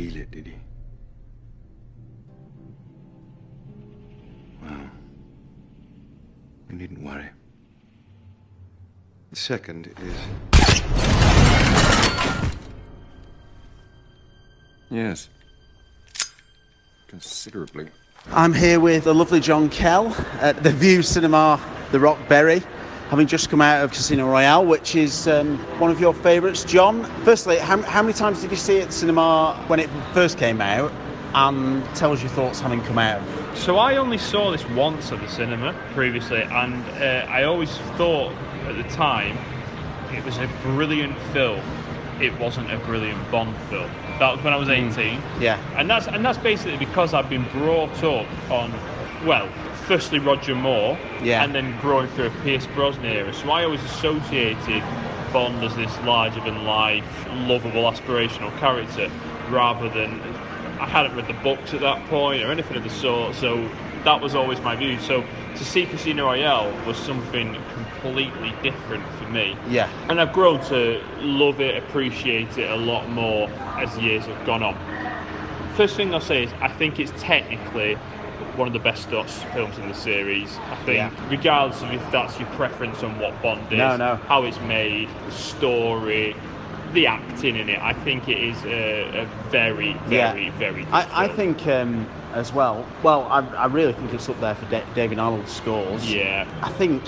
Feel 0.00 0.16
it, 0.16 0.30
did 0.30 0.46
he? 0.46 0.54
Well, 4.62 4.90
you 6.70 6.76
needn't 6.76 7.02
worry. 7.02 7.28
The 9.28 9.36
second 9.36 9.92
is. 10.02 10.14
Yes. 14.88 15.28
Considerably. 17.08 17.88
I'm 18.32 18.54
here 18.54 18.80
with 18.80 19.04
the 19.04 19.14
lovely 19.14 19.40
John 19.40 19.68
Kell 19.68 20.16
at 20.40 20.62
the 20.62 20.70
Vue 20.70 21.02
Cinema, 21.02 21.60
the 21.92 22.00
Rockberry, 22.00 22.62
having 23.10 23.26
just 23.26 23.50
come 23.50 23.60
out 23.60 23.82
of 23.82 23.90
Casino 23.90 24.28
Royale, 24.28 24.64
which 24.64 24.94
is 24.94 25.26
um, 25.26 25.58
one 25.80 25.90
of 25.90 25.98
your 25.98 26.14
favourites, 26.14 26.62
John. 26.62 27.02
Firstly, 27.24 27.58
how, 27.58 27.82
how 27.82 28.02
many 28.02 28.14
times 28.14 28.40
did 28.40 28.52
you 28.52 28.56
see 28.56 28.76
it 28.76 28.82
at 28.82 28.86
the 28.86 28.94
cinema 28.94 29.64
when 29.66 29.80
it 29.80 29.90
first 30.14 30.38
came 30.38 30.60
out? 30.60 30.92
And 31.34 31.84
tell 31.96 32.12
us 32.12 32.22
your 32.22 32.30
thoughts 32.30 32.60
having 32.60 32.80
come 32.82 32.98
out. 32.98 33.20
So 33.56 33.78
I 33.78 33.96
only 33.96 34.18
saw 34.18 34.52
this 34.52 34.64
once 34.70 35.10
at 35.10 35.20
the 35.20 35.28
cinema 35.28 35.72
previously, 35.92 36.42
and 36.42 36.84
uh, 37.02 37.26
I 37.28 37.44
always 37.44 37.76
thought 37.96 38.32
at 38.66 38.76
the 38.76 38.88
time 38.94 39.36
it 40.12 40.24
was 40.24 40.38
a 40.38 40.48
brilliant 40.62 41.18
film. 41.32 41.60
It 42.20 42.38
wasn't 42.38 42.72
a 42.72 42.78
brilliant 42.78 43.28
Bond 43.30 43.56
film. 43.68 43.90
That 44.20 44.34
was 44.34 44.44
when 44.44 44.52
I 44.52 44.56
was 44.56 44.68
18. 44.68 45.20
Yeah. 45.40 45.60
And 45.76 45.90
that's 45.90 46.06
and 46.06 46.24
that's 46.24 46.38
basically 46.38 46.76
because 46.76 47.12
I've 47.14 47.30
been 47.30 47.44
brought 47.48 48.04
up 48.04 48.26
on, 48.50 48.72
well, 49.24 49.48
firstly 49.86 50.18
Roger 50.18 50.54
Moore, 50.54 50.98
Yeah. 51.22 51.42
and 51.42 51.54
then 51.54 51.76
growing 51.80 52.08
through 52.08 52.26
a 52.26 52.30
Pierce 52.42 52.66
Brosnan 52.74 53.06
era. 53.06 53.32
So 53.32 53.50
I 53.50 53.64
always 53.64 53.82
associated 53.84 54.82
Bond 55.32 55.62
as 55.62 55.74
this 55.76 55.96
larger 56.04 56.40
than 56.40 56.64
life, 56.64 57.04
lovable, 57.32 57.82
aspirational 57.90 58.56
character, 58.58 59.08
rather 59.48 59.88
than 59.88 60.20
I 60.80 60.86
hadn't 60.86 61.14
read 61.14 61.28
the 61.28 61.34
books 61.34 61.74
at 61.74 61.80
that 61.80 62.04
point 62.06 62.42
or 62.42 62.50
anything 62.50 62.76
of 62.76 62.82
the 62.82 62.90
sort. 62.90 63.34
So 63.34 63.68
that 64.04 64.20
was 64.20 64.34
always 64.34 64.60
my 64.62 64.74
view. 64.76 64.98
So 64.98 65.22
to 65.56 65.64
see 65.64 65.84
Casino 65.86 66.24
Royale 66.24 66.72
was 66.86 66.96
something 66.96 67.56
completely 67.74 68.54
different 68.62 69.04
for 69.18 69.28
me. 69.28 69.56
Yeah. 69.68 69.88
And 70.08 70.20
I've 70.20 70.32
grown 70.32 70.60
to 70.66 71.02
love 71.18 71.60
it, 71.60 71.76
appreciate 71.76 72.56
it 72.58 72.70
a 72.70 72.76
lot 72.76 73.08
more 73.08 73.48
as 73.78 73.96
years 73.98 74.24
have 74.26 74.44
gone 74.46 74.62
on. 74.62 74.76
First 75.76 75.96
thing 75.96 76.12
I'll 76.14 76.20
say 76.20 76.44
is 76.44 76.52
I 76.60 76.68
think 76.68 76.98
it's 76.98 77.12
technically 77.22 77.98
one 78.60 78.68
of 78.68 78.74
the 78.74 78.78
best 78.78 79.10
Dutch 79.10 79.30
films 79.54 79.78
in 79.78 79.88
the 79.88 79.94
series. 79.94 80.56
I 80.70 80.76
think, 80.84 80.96
Yeah. 80.98 81.10
regardless 81.28 81.82
of 81.82 81.92
if 81.92 82.10
that's 82.12 82.38
your 82.38 82.48
preference 82.50 83.02
on 83.02 83.18
what 83.18 83.40
Bond 83.42 83.62
is, 83.72 83.78
No, 83.78 83.96
no. 83.96 84.16
how 84.28 84.44
it's 84.44 84.60
made, 84.60 85.08
the 85.26 85.32
story, 85.32 86.36
the 86.92 87.06
acting 87.06 87.56
in 87.56 87.70
it, 87.70 87.80
I 87.82 87.94
think 87.94 88.28
it 88.28 88.36
is 88.38 88.62
a, 88.66 89.22
a 89.22 89.26
very, 89.50 89.96
Yeah. 90.10 90.32
very, 90.32 90.50
very 90.50 90.84
good 90.84 90.92
I, 90.92 91.24
I 91.24 91.28
think 91.28 91.66
um, 91.66 92.06
as 92.34 92.52
well, 92.52 92.84
well, 93.02 93.26
I, 93.30 93.40
I 93.56 93.66
really 93.66 93.94
think 93.94 94.12
it's 94.12 94.28
up 94.28 94.38
there 94.40 94.54
for 94.54 94.66
Da- 94.66 94.84
David 94.94 95.18
Arnold's 95.18 95.50
scores. 95.52 96.12
Yeah. 96.12 96.46
I 96.62 96.68
think 96.72 97.02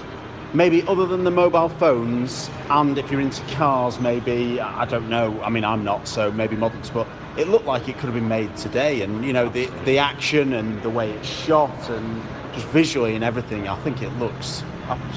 maybe 0.55 0.83
other 0.87 1.07
than 1.07 1.25
the 1.25 1.31
mobile 1.31 1.69
phones, 1.69 2.51
and 2.71 2.99
if 2.99 3.11
you're 3.11 3.21
into 3.21 3.43
cars, 3.55 4.01
maybe 4.01 4.61
I 4.61 4.85
don't 4.85 5.09
know. 5.09 5.41
I 5.43 5.51
mean, 5.51 5.65
I'm 5.65 5.85
not, 5.85 6.09
so 6.09 6.31
maybe 6.33 6.57
models, 6.57 6.91
but 6.91 7.07
it 7.37 7.49
looked 7.49 7.67
like 7.67 7.89
it 7.89 7.95
could 7.95 8.07
have 8.07 8.15
been 8.15 8.29
made 8.29 8.55
today. 8.57 9.03
And 9.03 9.25
you 9.25 9.33
know, 9.33 9.49
the 9.49 9.67
the 9.85 9.99
action 9.99 10.53
and 10.53 10.83
the 10.83 10.91
way 10.91 11.11
it's 11.11 11.29
shot, 11.29 11.91
and 11.91 12.23
just 12.55 12.67
visually 12.69 13.15
and 13.15 13.25
everything, 13.25 13.69
I 13.69 13.77
think 13.83 14.03
it 14.03 14.11
looks 14.19 14.63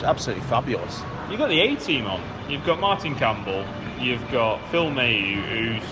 absolutely 0.04 0.46
fabulous. 0.46 1.02
You've 1.30 1.40
got 1.40 1.50
the 1.50 1.60
A 1.60 1.76
team 1.76 2.06
on. 2.06 2.22
You've 2.50 2.66
got 2.66 2.80
Martin 2.80 3.16
Campbell. 3.16 3.66
You've 4.00 4.30
got 4.32 4.60
Phil 4.70 4.86
Méheux, 4.86 5.80
whose 5.80 5.84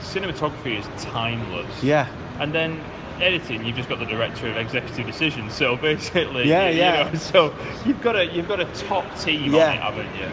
cinematography 0.00 0.78
is 0.78 1.02
timeless. 1.02 1.82
Yeah. 1.82 2.08
And 2.40 2.52
then 2.52 2.82
editing, 3.20 3.64
you've 3.64 3.76
just 3.76 3.88
got 3.88 3.98
the 3.98 4.04
director 4.06 4.48
of 4.48 4.56
executive 4.56 5.06
decisions. 5.06 5.54
So 5.54 5.76
basically, 5.76 6.48
Yeah, 6.48 6.68
you- 6.68 6.74
you 6.74 6.80
yeah. 6.80 7.10
know, 7.10 7.14
so 7.18 7.54
you've 7.84 8.00
got 8.02 8.16
a 8.16 8.26
you've 8.26 8.48
got 8.48 8.60
a 8.60 8.64
top 8.86 9.04
team 9.20 9.52
Yeah. 9.54 9.66
on 9.68 9.74
it, 9.74 9.80
haven't 9.80 10.16
you? 10.20 10.28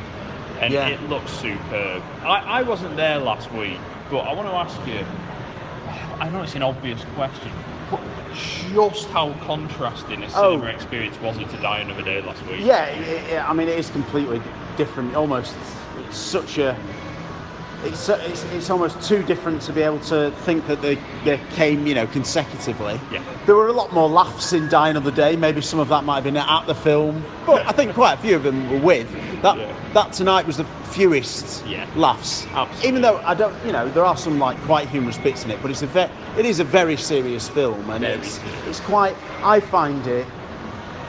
and 0.62 0.72
Yeah. 0.72 0.90
it 0.90 1.02
looks 1.10 1.32
superb. 1.32 2.04
I, 2.24 2.60
I 2.60 2.62
wasn't 2.62 2.96
there 2.96 3.18
last 3.18 3.52
week, 3.52 3.80
but 4.12 4.20
I 4.20 4.34
want 4.34 4.48
to 4.48 4.54
ask 4.54 4.80
you. 4.88 5.04
I 6.20 6.30
know 6.30 6.44
it's 6.44 6.54
an 6.54 6.62
obvious 6.62 7.04
question, 7.16 7.52
but 7.90 8.00
just 8.36 9.08
how 9.10 9.34
contrasting 9.44 10.22
a 10.24 10.28
Oh. 10.36 10.62
experience 10.66 11.20
was 11.20 11.38
it 11.40 11.50
to 11.50 11.58
Die 11.58 11.80
Another 11.80 12.04
Day 12.04 12.22
last 12.22 12.46
week? 12.46 12.60
Yeah, 12.64 12.86
it, 12.86 13.32
it, 13.34 13.50
I 13.50 13.54
mean, 13.54 13.68
it 13.70 13.80
is 13.80 13.90
completely 13.90 14.40
different. 14.78 15.16
Almost 15.16 15.56
it's 16.08 16.18
such 16.18 16.60
a. 16.60 16.78
It's, 17.84 18.08
it's, 18.10 18.44
it's 18.46 18.70
almost 18.70 19.02
too 19.08 19.24
different 19.24 19.62
to 19.64 19.74
be 19.74 19.82
able 19.82 20.00
to 20.02 20.32
think 20.42 20.68
that 20.68 20.82
they, 20.82 20.96
they 21.26 21.40
came, 21.52 21.88
you 21.88 21.96
know, 21.96 22.06
consecutively. 22.08 23.00
Yeah. 23.12 23.24
There 23.46 23.56
were 23.56 23.68
a 23.70 23.74
lot 23.74 23.92
more 23.92 24.08
laughs 24.08 24.54
in 24.54 24.70
Die 24.70 24.90
Another 24.90 25.10
Day. 25.12 25.36
Maybe 25.36 25.62
some 25.62 25.80
of 25.80 25.90
that 25.90 26.04
might 26.04 26.16
have 26.16 26.24
been 26.24 26.38
at 26.38 26.66
the 26.68 26.76
film, 26.76 27.24
but 27.46 27.66
I 27.68 27.72
think 27.72 27.94
quite 27.96 28.14
a 28.14 28.18
few 28.18 28.36
of 28.36 28.44
them 28.44 28.70
were 28.70 28.80
with. 28.80 29.12
That 29.42 29.58
that 29.96 30.14
tonight 30.14 30.46
was 30.46 30.58
the 30.58 30.66
fewest 30.92 31.66
Yeah. 31.66 31.88
laughs. 31.96 32.46
Absolutely. 32.54 32.88
Even 32.90 33.02
though 33.02 33.18
I 33.26 33.34
don't, 33.34 33.56
you 33.66 33.72
know, 33.72 33.90
there 33.90 34.06
are 34.06 34.16
some 34.16 34.38
like 34.38 34.58
quite 34.62 34.88
humorous 34.88 35.18
bits 35.18 35.44
in 35.44 35.50
it, 35.52 35.60
but 35.62 35.72
it's 35.72 35.82
a 35.82 35.88
ve- 35.88 36.10
it 36.38 36.46
is 36.46 36.60
a 36.60 36.64
very 36.64 36.96
serious 36.98 37.50
film, 37.50 37.90
and 37.90 38.02
Very 38.02 38.14
it's 38.20 38.40
it's 38.68 38.80
quite. 38.82 39.16
I 39.44 39.60
find 39.60 40.06
it 40.06 40.28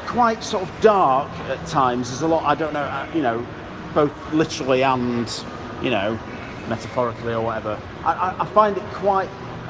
quite 0.07 0.43
sort 0.43 0.63
of 0.63 0.81
dark 0.81 1.31
at 1.51 1.65
times. 1.67 2.09
There's 2.11 2.23
a 2.23 2.29
lot, 2.29 2.45
I 2.45 2.55
don't 2.55 2.73
know, 2.73 2.81
uh, 2.81 3.07
you 3.15 3.23
know, 3.23 3.47
both 3.95 4.13
literally 4.33 4.83
and, 4.85 5.27
you 5.83 5.89
know, 5.91 6.19
metaphorically 6.69 7.33
or 7.33 7.43
whatever. 7.43 7.81
I, 8.05 8.13
I, 8.13 8.43
I 8.43 8.47
find 8.47 8.77
it 8.77 8.83
quite 8.95 9.29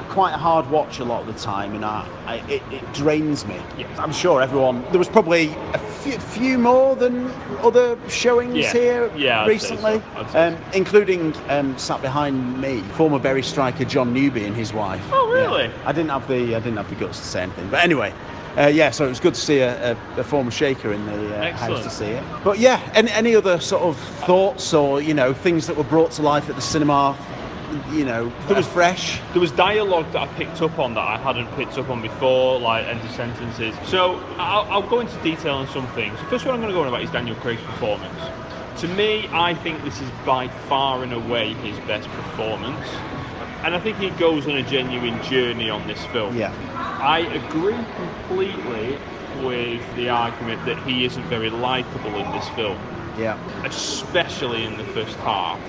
quite 0.09 0.33
a 0.33 0.37
hard 0.37 0.69
watch 0.69 0.99
a 0.99 1.03
lot 1.03 1.21
of 1.21 1.27
the 1.33 1.39
time, 1.41 1.73
and 1.73 1.83
I, 1.83 2.07
I, 2.27 2.35
it, 2.47 2.61
it 2.71 2.93
drains 2.93 3.47
me. 3.47 3.59
Yes. 3.79 3.97
I'm 3.97 4.11
sure 4.11 4.43
everyone. 4.43 4.83
There 4.91 4.99
was 4.99 5.07
probably 5.09 5.49
a 5.73 5.79
few, 5.79 6.19
few 6.19 6.59
more 6.59 6.95
than 6.95 7.31
other 7.63 7.97
showings 8.09 8.55
Yeah. 8.57 8.73
here 8.73 9.11
Yeah, 9.15 9.43
say 9.47 9.57
so. 9.57 9.75
recently, 9.75 10.01
um, 10.35 10.55
including 10.75 11.33
um, 11.49 11.75
sat 11.79 11.99
behind 12.03 12.61
me, 12.61 12.81
former 12.93 13.17
Bury 13.17 13.41
striker 13.41 13.85
John 13.85 14.13
Newby 14.13 14.43
and 14.45 14.55
his 14.55 14.71
wife. 14.71 15.03
Oh, 15.11 15.31
really? 15.33 15.63
Yeah. 15.65 15.81
I 15.83 15.91
didn't 15.93 16.11
have 16.11 16.27
the 16.27 16.55
I 16.55 16.59
didn't 16.59 16.77
have 16.77 16.89
the 16.89 16.95
guts 16.95 17.17
to 17.19 17.25
say 17.25 17.41
anything, 17.43 17.69
but 17.69 17.83
anyway. 17.83 18.13
Uh, 18.57 18.67
yeah, 18.67 18.91
so 18.91 19.05
it 19.05 19.09
was 19.09 19.19
good 19.19 19.33
to 19.33 19.41
see 19.41 19.59
a, 19.59 19.93
a, 19.93 19.97
a 20.17 20.23
former 20.23 20.51
shaker 20.51 20.93
in 20.93 21.03
the 21.07 21.35
uh, 21.37 21.57
house 21.57 21.83
to 21.83 21.89
see 21.89 22.05
it. 22.05 22.23
But 22.43 22.59
yeah, 22.59 22.79
any, 22.93 23.11
any 23.11 23.35
other 23.35 23.59
sort 23.59 23.81
of 23.81 23.97
thoughts 23.97 24.73
or 24.73 25.01
you 25.01 25.13
know 25.13 25.33
things 25.33 25.65
that 25.67 25.75
were 25.75 25.83
brought 25.83 26.11
to 26.11 26.21
life 26.21 26.49
at 26.49 26.55
the 26.55 26.61
cinema? 26.61 27.17
You 27.91 28.05
know, 28.05 28.31
that 28.47 28.57
was 28.57 28.67
fresh. 28.67 29.19
There 29.31 29.41
was 29.41 29.51
dialogue 29.51 30.11
that 30.11 30.21
I 30.21 30.27
picked 30.35 30.61
up 30.61 30.77
on 30.77 30.93
that 30.93 31.01
I 31.01 31.17
hadn't 31.17 31.47
picked 31.55 31.79
up 31.79 31.89
on 31.89 32.03
before, 32.03 32.59
like 32.59 32.85
end 32.85 33.01
of 33.01 33.09
sentences. 33.11 33.75
So 33.87 34.17
I'll, 34.37 34.71
I'll 34.71 34.87
go 34.87 34.99
into 34.99 35.17
detail 35.23 35.55
on 35.55 35.67
some 35.67 35.87
things. 35.87 36.19
The 36.19 36.25
first 36.27 36.45
one 36.45 36.53
I'm 36.53 36.61
going 36.61 36.71
to 36.71 36.77
go 36.77 36.83
on 36.83 36.87
about 36.87 37.01
is 37.01 37.09
Daniel 37.09 37.35
Craig's 37.37 37.63
performance. 37.63 38.19
To 38.81 38.87
me, 38.89 39.27
I 39.31 39.55
think 39.55 39.83
this 39.83 39.99
is 40.01 40.09
by 40.23 40.49
far 40.69 41.01
and 41.01 41.13
away 41.13 41.53
his 41.55 41.79
best 41.87 42.07
performance. 42.09 42.87
And 43.63 43.73
I 43.73 43.79
think 43.79 43.97
he 43.97 44.09
goes 44.11 44.45
on 44.45 44.57
a 44.57 44.63
genuine 44.63 45.21
journey 45.23 45.69
on 45.69 45.87
this 45.87 46.05
film. 46.07 46.37
Yeah. 46.37 46.53
I 47.03 47.19
agree 47.19 47.75
completely 47.97 48.97
with 49.43 49.95
the 49.97 50.07
argument 50.07 50.65
that 50.65 50.77
he 50.87 51.03
isn't 51.03 51.25
very 51.25 51.49
likable 51.49 52.15
in 52.15 52.31
this 52.31 52.47
film 52.49 52.79
Yeah. 53.19 53.37
especially 53.65 54.63
in 54.63 54.77
the 54.77 54.85
first 54.85 55.17
half. 55.17 55.59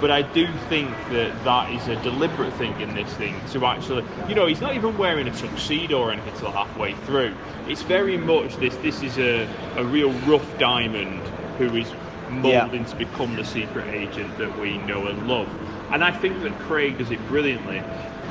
But 0.00 0.10
I 0.10 0.22
do 0.22 0.46
think 0.70 0.88
that 1.10 1.44
that 1.44 1.70
is 1.70 1.86
a 1.88 1.96
deliberate 1.96 2.54
thing 2.54 2.80
in 2.80 2.94
this 2.94 3.12
thing 3.12 3.38
to 3.52 3.66
actually, 3.66 4.04
you 4.26 4.34
know, 4.34 4.46
he's 4.46 4.62
not 4.62 4.74
even 4.74 4.96
wearing 4.96 5.28
a 5.28 5.30
tuxedo 5.30 6.00
or 6.00 6.12
anything 6.12 6.32
till 6.38 6.50
halfway 6.50 6.94
through. 7.04 7.34
It's 7.68 7.82
very 7.82 8.16
much 8.16 8.56
this. 8.56 8.74
This 8.76 9.02
is 9.02 9.18
a, 9.18 9.46
a 9.76 9.84
real 9.84 10.12
rough 10.20 10.58
diamond 10.58 11.20
who 11.58 11.76
is 11.76 11.92
molding 12.30 12.86
to 12.86 12.96
become 12.96 13.36
the 13.36 13.44
secret 13.44 13.86
agent 13.92 14.38
that 14.38 14.58
we 14.58 14.78
know 14.78 15.08
and 15.08 15.28
love. 15.28 15.48
And 15.92 16.02
I 16.02 16.12
think 16.12 16.40
that 16.42 16.58
Craig 16.60 16.96
does 16.96 17.10
it 17.10 17.24
brilliantly. 17.28 17.82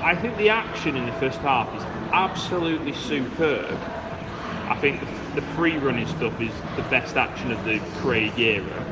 I 0.01 0.15
think 0.15 0.37
the 0.37 0.49
action 0.49 0.95
in 0.95 1.05
the 1.05 1.11
first 1.13 1.37
half 1.39 1.75
is 1.75 1.83
absolutely 2.11 2.93
superb. 2.93 3.77
I 4.67 4.77
think 4.79 4.99
the, 4.99 5.41
the 5.41 5.47
free 5.55 5.77
running 5.77 6.07
stuff 6.07 6.39
is 6.41 6.53
the 6.75 6.83
best 6.83 7.15
action 7.17 7.51
of 7.51 7.63
the 7.65 7.79
Craig 8.01 8.37
era. 8.39 8.85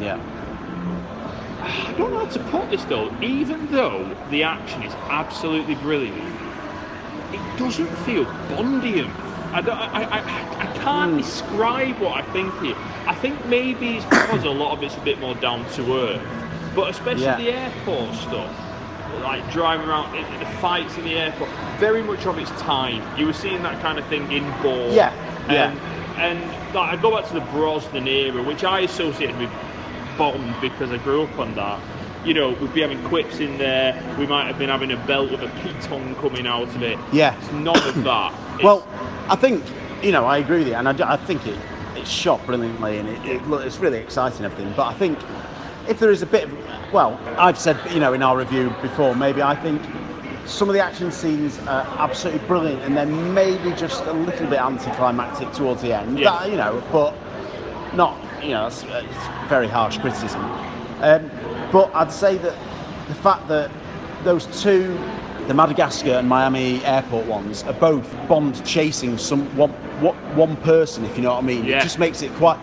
Yeah. 0.00 0.18
I 1.60 1.92
don't 1.98 2.12
know 2.12 2.24
how 2.24 2.30
to 2.30 2.38
put 2.44 2.70
this 2.70 2.84
though. 2.84 3.14
Even 3.20 3.70
though 3.70 4.14
the 4.30 4.42
action 4.42 4.82
is 4.82 4.94
absolutely 5.10 5.74
brilliant, 5.76 6.16
it 7.32 7.58
doesn't 7.58 7.94
feel 7.98 8.24
Bondian. 8.48 9.10
I, 9.52 9.60
don't, 9.60 9.76
I, 9.76 10.02
I, 10.02 10.18
I, 10.18 10.78
can't 10.78 11.12
hmm. 11.12 11.18
describe 11.18 11.98
what 11.98 12.18
I 12.18 12.32
think 12.32 12.58
here. 12.60 12.76
I 13.06 13.14
think 13.14 13.44
maybe 13.46 13.96
it's 13.96 14.04
because 14.04 14.44
a 14.44 14.50
lot 14.50 14.76
of 14.76 14.82
it's 14.82 14.96
a 14.96 15.00
bit 15.00 15.18
more 15.20 15.34
down 15.36 15.68
to 15.72 15.96
earth, 15.96 16.22
but 16.74 16.90
especially 16.90 17.24
Yeah. 17.24 17.36
the 17.36 17.50
airport 17.50 18.14
stuff, 18.14 18.67
like 19.22 19.50
driving 19.50 19.88
around 19.88 20.12
the 20.40 20.46
fights 20.60 20.96
in 20.96 21.04
the 21.04 21.14
airport, 21.14 21.50
very 21.78 22.02
much 22.02 22.26
of 22.26 22.38
its 22.38 22.50
time. 22.60 23.02
You 23.18 23.26
were 23.26 23.32
seeing 23.32 23.62
that 23.62 23.80
kind 23.80 23.98
of 23.98 24.06
thing 24.06 24.30
in 24.32 24.44
Bourne. 24.62 24.92
Yeah, 24.92 25.12
yeah. 25.50 25.70
And, 26.18 26.40
and 26.40 26.74
like, 26.74 26.98
I 26.98 27.00
go 27.00 27.10
back 27.16 27.26
to 27.28 27.34
the 27.34 27.40
Brosnan 27.52 28.06
era, 28.08 28.42
which 28.42 28.64
I 28.64 28.80
associated 28.80 29.38
with 29.38 29.50
Bond 30.16 30.54
because 30.60 30.90
I 30.90 30.98
grew 30.98 31.22
up 31.22 31.38
on 31.38 31.54
that. 31.54 31.80
You 32.24 32.34
know, 32.34 32.50
we'd 32.50 32.74
be 32.74 32.80
having 32.80 33.02
quips 33.04 33.38
in 33.38 33.56
there. 33.58 33.94
We 34.18 34.26
might 34.26 34.46
have 34.46 34.58
been 34.58 34.68
having 34.68 34.90
a 34.90 34.96
belt 35.06 35.30
with 35.30 35.40
a 35.40 35.46
piton 35.46 36.16
coming 36.20 36.46
out 36.46 36.64
of 36.68 36.82
it. 36.82 36.98
Yeah. 37.12 37.38
It's 37.38 37.52
none 37.52 37.76
of 37.88 38.02
that. 38.04 38.32
It's- 38.32 38.62
Well, 38.64 38.86
I 39.28 39.36
think 39.36 39.64
you 40.02 40.10
know 40.12 40.24
I 40.24 40.38
agree 40.38 40.58
with 40.58 40.68
you, 40.68 40.74
and 40.74 40.88
I, 40.88 41.12
I 41.12 41.16
think 41.16 41.46
it 41.46 41.58
it's 41.94 42.10
shot 42.10 42.44
brilliantly, 42.46 42.98
and 42.98 43.08
it, 43.08 43.24
it 43.24 43.42
it's 43.64 43.78
really 43.78 43.98
exciting 43.98 44.44
everything. 44.44 44.72
But 44.76 44.86
I 44.88 44.94
think 44.94 45.18
if 45.88 45.98
there 45.98 46.10
is 46.10 46.22
a 46.22 46.26
bit 46.26 46.44
of 46.44 46.52
well, 46.92 47.20
I've 47.38 47.58
said 47.58 47.78
you 47.92 48.00
know 48.00 48.12
in 48.12 48.22
our 48.22 48.36
review 48.36 48.72
before, 48.82 49.14
maybe 49.14 49.42
I 49.42 49.54
think 49.54 49.82
some 50.46 50.68
of 50.68 50.74
the 50.74 50.80
action 50.80 51.12
scenes 51.12 51.58
are 51.60 51.86
absolutely 51.98 52.46
brilliant, 52.46 52.82
and 52.82 52.96
then 52.96 53.34
maybe 53.34 53.72
just 53.76 54.04
a 54.04 54.12
little 54.12 54.46
bit 54.46 54.60
anticlimactic 54.60 55.52
towards 55.52 55.82
the 55.82 55.92
end. 55.92 56.18
Yeah. 56.18 56.30
That, 56.30 56.50
you 56.50 56.56
know, 56.56 56.82
but 56.90 57.14
not 57.94 58.18
you 58.42 58.50
know 58.50 58.68
that's 58.68 58.82
it's 58.82 59.48
very 59.48 59.68
harsh 59.68 59.98
criticism. 59.98 60.42
Um, 61.00 61.30
but 61.70 61.94
I'd 61.94 62.12
say 62.12 62.38
that 62.38 62.56
the 63.08 63.14
fact 63.14 63.46
that 63.48 63.70
those 64.24 64.46
two, 64.62 64.98
the 65.46 65.54
Madagascar 65.54 66.12
and 66.12 66.28
Miami 66.28 66.84
airport 66.84 67.26
ones, 67.26 67.62
are 67.64 67.74
both 67.74 68.10
Bond 68.28 68.64
chasing 68.66 69.16
some 69.18 69.44
one, 69.56 69.70
one, 70.00 70.16
one 70.36 70.56
person, 70.58 71.04
if 71.04 71.16
you 71.16 71.22
know 71.22 71.34
what 71.34 71.44
I 71.44 71.46
mean. 71.46 71.64
Yeah. 71.64 71.78
It 71.78 71.82
just 71.82 71.98
makes 71.98 72.22
it 72.22 72.32
quite. 72.34 72.58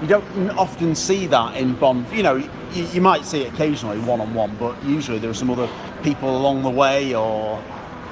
You 0.00 0.06
don't 0.06 0.50
often 0.50 0.94
see 0.94 1.26
that 1.26 1.56
in 1.56 1.74
Bond. 1.74 2.06
You 2.12 2.22
know, 2.22 2.36
you, 2.36 2.84
you 2.84 3.00
might 3.02 3.26
see 3.26 3.42
it 3.42 3.52
occasionally 3.52 3.98
one 4.00 4.20
on 4.20 4.32
one, 4.32 4.56
but 4.56 4.82
usually 4.84 5.18
there 5.18 5.30
are 5.30 5.34
some 5.34 5.50
other 5.50 5.68
people 6.02 6.34
along 6.36 6.62
the 6.62 6.70
way, 6.70 7.14
or 7.14 7.62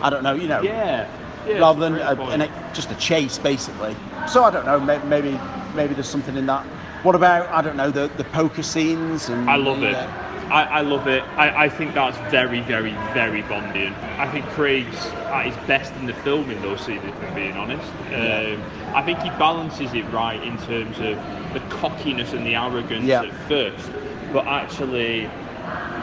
I 0.02 0.10
don't 0.10 0.22
know. 0.22 0.34
You 0.34 0.48
know, 0.48 0.60
yeah. 0.60 1.08
yeah 1.46 1.58
rather 1.58 1.80
than 1.80 1.94
a 1.94 2.22
an, 2.30 2.50
just 2.74 2.90
a 2.90 2.94
chase, 2.96 3.38
basically. 3.38 3.96
So 4.28 4.44
I 4.44 4.50
don't 4.50 4.66
know. 4.66 4.78
Maybe 4.78 5.04
maybe, 5.06 5.40
maybe 5.74 5.94
there's 5.94 6.08
something 6.08 6.36
in 6.36 6.44
that. 6.46 6.66
What 7.04 7.14
about 7.14 7.48
I 7.48 7.62
don't 7.62 7.76
know 7.76 7.90
the, 7.90 8.08
the 8.16 8.24
poker 8.24 8.62
scenes 8.62 9.28
and 9.30 9.48
I 9.48 9.56
love 9.56 9.80
the, 9.80 9.90
it. 9.90 9.94
uh, 9.94 10.37
I, 10.50 10.64
I 10.64 10.80
love 10.80 11.06
it. 11.06 11.22
I, 11.36 11.64
I 11.64 11.68
think 11.68 11.94
that's 11.94 12.16
very, 12.30 12.60
very, 12.60 12.92
very 13.12 13.42
Bondian. 13.42 13.94
I 14.18 14.30
think 14.30 14.46
Craig's 14.46 14.96
at 15.06 15.46
his 15.46 15.56
best 15.66 15.94
in 15.96 16.06
the 16.06 16.14
film 16.14 16.50
in 16.50 16.60
those 16.62 16.80
scenes, 16.80 17.04
if 17.04 17.22
I'm 17.22 17.34
being 17.34 17.56
honest. 17.56 17.90
Um, 18.12 18.62
I 18.94 19.02
think 19.02 19.20
he 19.20 19.28
balances 19.30 19.92
it 19.94 20.04
right 20.10 20.42
in 20.42 20.56
terms 20.58 20.98
of 20.98 21.16
the 21.52 21.60
cockiness 21.68 22.32
and 22.32 22.46
the 22.46 22.54
arrogance 22.54 23.04
Yeah. 23.04 23.24
at 23.24 23.34
first, 23.48 23.90
but 24.32 24.46
actually, 24.46 25.26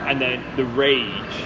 and 0.08 0.22
then 0.22 0.44
the 0.56 0.66
rage 0.66 1.46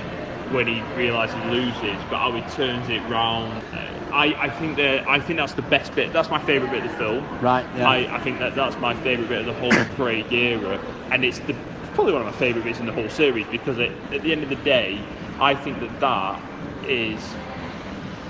when 0.52 0.68
he 0.68 0.82
realises 0.98 1.36
he 1.44 1.50
loses, 1.52 1.98
but 2.10 2.18
how 2.18 2.34
he 2.34 2.42
turns 2.56 2.90
it 2.90 3.02
round. 3.10 3.62
Uh, 3.74 3.86
I, 4.12 4.36
I 4.46 4.50
think 4.50 4.78
that 4.78 5.08
I 5.08 5.20
think 5.20 5.38
that's 5.38 5.54
the 5.54 5.62
best 5.62 5.94
bit. 5.94 6.12
That's 6.12 6.32
my 6.32 6.40
favourite 6.40 6.72
bit 6.72 6.84
of 6.84 6.92
the 6.92 6.98
film. 6.98 7.40
Right, 7.40 7.66
yeah. 7.76 7.88
I, 7.88 8.16
I 8.16 8.20
think 8.20 8.40
that 8.40 8.56
that's 8.56 8.76
my 8.78 8.96
favourite 8.96 9.30
bit 9.30 9.40
of 9.40 9.46
the 9.46 9.54
whole 9.54 9.72
Craig 9.96 10.32
era, 10.34 10.80
and 11.12 11.24
it's 11.24 11.40
the 11.40 11.56
probably 12.00 12.14
one 12.14 12.22
of 12.22 12.34
my 12.34 12.40
favourite 12.40 12.64
bits 12.64 12.80
in 12.80 12.86
the 12.86 12.94
whole 12.94 13.10
series 13.10 13.46
because 13.52 13.78
it, 13.78 13.92
at 14.14 14.22
the 14.22 14.32
end 14.32 14.42
of 14.42 14.48
the 14.48 14.56
day, 14.56 14.98
I 15.38 15.54
think 15.54 15.82
that 15.82 16.00
that 16.00 16.42
is 16.88 17.20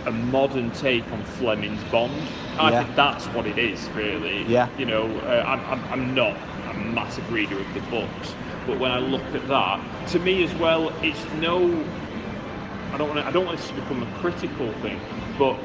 a 0.08 0.12
modern 0.12 0.72
take 0.72 1.04
on 1.14 1.24
Fleming's 1.24 1.84
Bond. 1.92 2.28
I 2.58 2.72
Yeah. 2.72 2.82
think 2.82 2.96
that's 2.96 3.28
what 3.28 3.46
it 3.46 3.60
is, 3.60 3.88
really. 3.92 4.44
Yeah. 4.46 4.70
You 4.76 4.88
know, 4.88 5.20
uh, 5.20 5.44
I'm, 5.46 5.60
I'm, 5.72 5.84
I'm 5.92 6.16
not 6.16 6.36
a 6.68 6.74
massive 6.74 7.32
reader 7.32 7.60
of 7.60 7.72
the 7.76 7.82
books, 7.92 8.34
but 8.66 8.80
when 8.80 8.92
I 8.92 8.98
look 8.98 9.36
at 9.36 9.48
that, 9.48 10.08
to 10.08 10.18
me 10.18 10.42
as 10.42 10.56
well, 10.56 10.92
it's 11.04 11.24
no. 11.36 11.86
I 12.92 12.98
don't 12.98 13.10
want. 13.10 13.20
I 13.20 13.30
don't 13.30 13.46
want 13.46 13.60
this 13.60 13.70
to 13.70 13.76
become 13.76 14.02
a 14.02 14.08
critical 14.18 14.74
thing, 14.82 15.00
but 15.38 15.56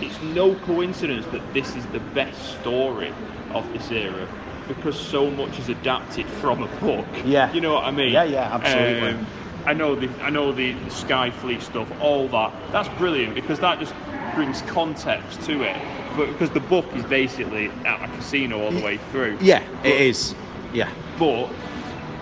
it's 0.00 0.22
no 0.22 0.54
coincidence 0.54 1.26
that 1.32 1.52
this 1.52 1.74
is 1.74 1.84
the 1.86 1.98
best 1.98 2.60
story 2.60 3.12
of 3.50 3.72
this 3.72 3.90
era 3.90 4.28
because 4.68 4.98
so 4.98 5.30
much 5.30 5.58
is 5.58 5.68
adapted 5.68 6.26
from 6.26 6.62
a 6.62 6.66
book. 6.80 7.06
Yeah. 7.24 7.52
You 7.52 7.60
know 7.60 7.74
what 7.74 7.84
I 7.84 7.90
mean? 7.90 8.12
Yeah, 8.12 8.24
yeah, 8.24 8.54
absolutely. 8.54 9.10
Um, 9.10 9.26
I 9.66 9.72
know 9.72 9.94
the 9.94 10.08
I 10.22 10.30
know 10.30 10.52
the, 10.52 10.72
the 10.72 10.90
Skyfleet 10.90 11.62
stuff, 11.62 11.88
all 12.00 12.28
that. 12.28 12.52
That's 12.72 12.88
brilliant 12.98 13.34
because 13.34 13.60
that 13.60 13.78
just 13.78 13.94
brings 14.34 14.62
context 14.62 15.40
to 15.42 15.62
it. 15.62 15.76
But 16.16 16.26
because 16.26 16.50
the 16.50 16.60
book 16.60 16.84
is 16.94 17.04
basically 17.04 17.70
at 17.84 18.08
a 18.08 18.12
casino 18.16 18.60
all 18.62 18.70
the 18.70 18.82
way 18.84 18.98
through. 19.10 19.38
yeah, 19.40 19.62
it 19.82 20.00
is. 20.00 20.34
Yeah. 20.72 20.90
But 21.18 21.48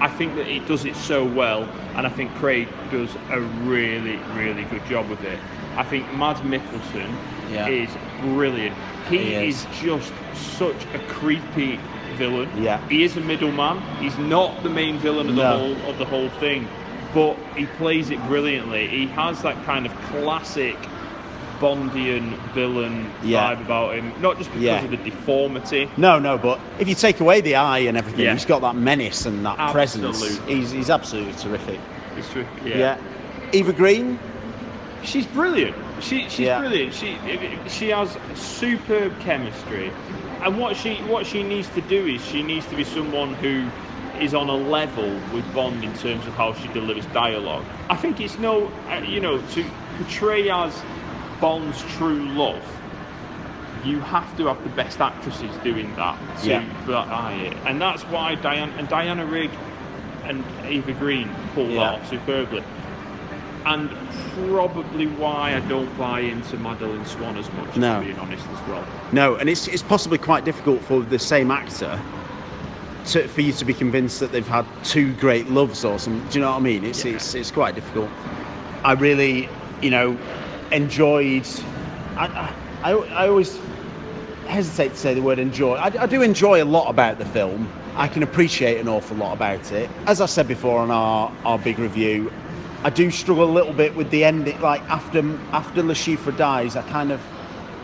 I 0.01 0.09
think 0.09 0.35
that 0.37 0.47
it 0.49 0.67
does 0.67 0.85
it 0.85 0.95
so 0.97 1.25
well, 1.25 1.63
and 1.97 2.07
I 2.07 2.11
think 2.11 2.33
Craig 2.35 2.69
does 2.91 3.15
a 3.31 3.41
really, 3.41 4.17
really 4.35 4.65
good 4.65 4.85
job 4.87 5.09
with 5.09 5.23
it. 5.25 5.39
I 5.77 5.85
think 5.85 6.13
Mads 6.15 6.41
Mikkelsen 6.41 7.11
Yeah. 7.51 7.67
is 7.69 7.91
brilliant. 8.21 8.77
He, 9.09 9.19
He 9.19 9.35
is. 9.35 9.65
is. 9.65 9.67
just 9.81 10.13
such 10.35 10.85
a 10.95 10.99
creepy 11.09 11.79
villain. 12.13 12.49
Yeah. 12.63 12.87
He 12.89 13.05
is 13.05 13.17
a 13.17 13.21
middleman. 13.21 13.81
He's 14.01 14.17
not 14.19 14.63
the 14.63 14.69
main 14.71 14.99
villain 14.99 15.29
of 15.29 15.37
the 15.37 15.43
No. 15.43 15.59
whole 15.59 15.91
of 15.91 15.99
the 15.99 16.05
whole 16.05 16.29
thing, 16.41 16.69
but 17.15 17.37
he 17.57 17.67
plays 17.67 18.11
it 18.11 18.23
brilliantly. 18.27 18.89
He 18.89 19.07
has 19.09 19.43
that 19.43 19.63
kind 19.65 19.87
of 19.87 19.93
classic 20.11 20.77
Bondian 21.61 22.37
villain 22.55 23.09
Yeah. 23.23 23.55
vibe 23.55 23.61
about 23.61 23.95
him, 23.95 24.13
not 24.21 24.37
just 24.37 24.51
because 24.51 24.63
Yeah. 24.65 24.83
of 24.83 24.91
the 24.91 24.97
deformity. 24.97 25.89
No, 25.97 26.19
no, 26.19 26.37
but 26.37 26.59
if 26.81 26.89
you 26.89 26.95
take 26.97 27.21
away 27.21 27.41
the 27.41 27.55
eye 27.55 27.81
and 27.81 27.97
everything, 27.97 28.25
Yeah. 28.25 28.33
he's 28.33 28.45
got 28.45 28.63
that 28.63 28.75
menace 28.75 29.27
and 29.27 29.47
that 29.47 29.71
presence. 29.71 30.05
Absolutely. 30.21 30.55
He's, 30.57 30.71
he's 30.73 30.91
absolutely 30.91 31.35
terrific. 31.35 31.79
He's 32.17 32.29
true. 32.31 32.45
Yeah. 32.65 32.97
Eva 33.53 33.73
Green, 33.73 34.19
She's 35.05 35.27
brilliant. 35.27 35.75
She, 36.01 36.29
she's 36.29 36.47
brilliant. 36.49 36.95
She 36.95 37.17
she 37.69 37.89
has 37.89 38.17
superb 38.37 39.19
chemistry, 39.19 39.91
and 40.43 40.59
what 40.59 40.77
she 40.77 40.97
what 41.03 41.27
she 41.27 41.43
needs 41.43 41.69
to 41.71 41.81
do 41.81 42.07
is 42.07 42.25
she 42.25 42.43
needs 42.43 42.67
to 42.67 42.77
be 42.77 42.85
someone 42.85 43.35
who 43.35 43.69
is 44.21 44.35
on 44.35 44.49
a 44.49 44.55
level 44.57 45.09
with 45.33 45.53
Bond 45.55 45.83
in 45.83 45.93
terms 45.95 46.27
of 46.27 46.35
how 46.35 46.53
she 46.55 46.69
delivers 46.69 47.07
dialogue. 47.07 47.65
I 47.89 47.97
think 47.97 48.21
it's 48.21 48.39
no, 48.39 48.67
uh, 48.91 48.97
you 49.07 49.21
know, 49.21 49.41
to 49.41 49.65
portray 49.97 50.49
as 50.51 50.81
Bond's 51.41 51.83
true 51.95 52.29
love. 52.29 52.63
You 53.85 54.01
have 54.01 54.37
to 54.37 54.47
have 54.47 54.63
the 54.63 54.69
best 54.71 55.01
actresses 55.01 55.51
doing 55.65 55.95
that 55.97 56.17
to 56.43 56.49
Yeah. 56.49 56.65
buy 56.87 57.33
it, 57.35 57.57
and 57.67 57.81
that's 57.81 58.03
why 58.05 58.35
Diana 58.37 58.73
and 58.79 58.89
Diana 58.89 59.27
Rigg 59.27 59.51
and 60.25 60.45
Eva 60.69 60.93
Green 60.93 61.35
pull 61.55 61.67
Yeah. 61.69 61.81
that 61.81 61.95
off 61.95 62.09
superbly 62.09 62.63
and 63.65 63.91
probably 64.35 65.07
why 65.07 65.55
I 65.55 65.61
don't 65.61 65.97
buy 65.99 66.21
into 66.21 66.57
Madeleine 66.59 67.05
Swann 67.05 67.37
as 67.37 67.51
much, 67.53 67.77
No. 67.77 68.01
to 68.01 68.07
being 68.07 68.19
honest 68.19 68.45
as 68.51 68.69
well. 68.69 68.85
no, 69.13 69.37
and 69.37 69.49
it's 69.49 69.69
it's 69.69 69.83
possibly 69.83 70.19
quite 70.19 70.45
difficult 70.45 70.83
for 70.83 71.03
the 71.03 71.19
same 71.19 71.51
actor 71.51 72.01
to, 73.07 73.27
for 73.29 73.41
you 73.41 73.53
to 73.53 73.65
be 73.65 73.75
convinced 73.75 74.21
that 74.21 74.33
they've 74.33 74.47
had 74.47 74.65
two 74.85 75.13
great 75.15 75.49
loves 75.49 75.85
or 75.85 75.99
some. 75.99 76.21
Do 76.29 76.39
you 76.39 76.41
know 76.41 76.51
what 76.51 76.59
I 76.59 76.61
mean? 76.61 76.85
It's 76.85 77.05
it's 77.05 77.35
it's 77.35 77.51
quite 77.51 77.75
difficult. 77.75 78.11
I 78.85 78.93
really, 78.95 79.49
you 79.81 79.91
know, 79.91 80.17
enjoyed. 80.71 81.47
I 82.17 82.53
I, 82.83 82.91
I, 82.93 83.25
I 83.25 83.29
always 83.29 83.59
hesitate 84.47 84.91
to 84.91 84.97
say 84.97 85.15
the 85.15 85.23
word 85.23 85.39
enjoy. 85.39 85.75
I, 85.77 86.03
I 86.03 86.07
do 86.07 86.23
enjoy 86.23 86.63
a 86.63 86.65
lot 86.67 86.91
about 86.91 87.19
the 87.19 87.25
film. 87.25 87.69
I 87.95 88.09
can 88.09 88.23
appreciate 88.23 88.79
an 88.79 88.89
awful 88.89 89.17
lot 89.17 89.35
about 89.35 89.71
it. 89.73 89.89
As 90.07 90.21
I 90.21 90.27
said 90.27 90.49
before 90.49 90.81
on 90.81 90.91
our, 90.91 91.33
our 91.45 91.59
big 91.59 91.79
review, 91.79 92.33
I 92.85 92.91
do 92.91 93.11
struggle 93.13 93.45
a 93.45 93.53
little 93.53 93.73
bit 93.73 93.95
with 93.95 94.11
the 94.11 94.25
ending. 94.25 94.61
Like 94.61 94.83
after 94.91 95.21
after 95.53 95.83
Le 95.83 95.95
Chiffre 95.95 96.37
dies, 96.37 96.75
I 96.75 96.83
kind 96.83 97.13
of, 97.13 97.21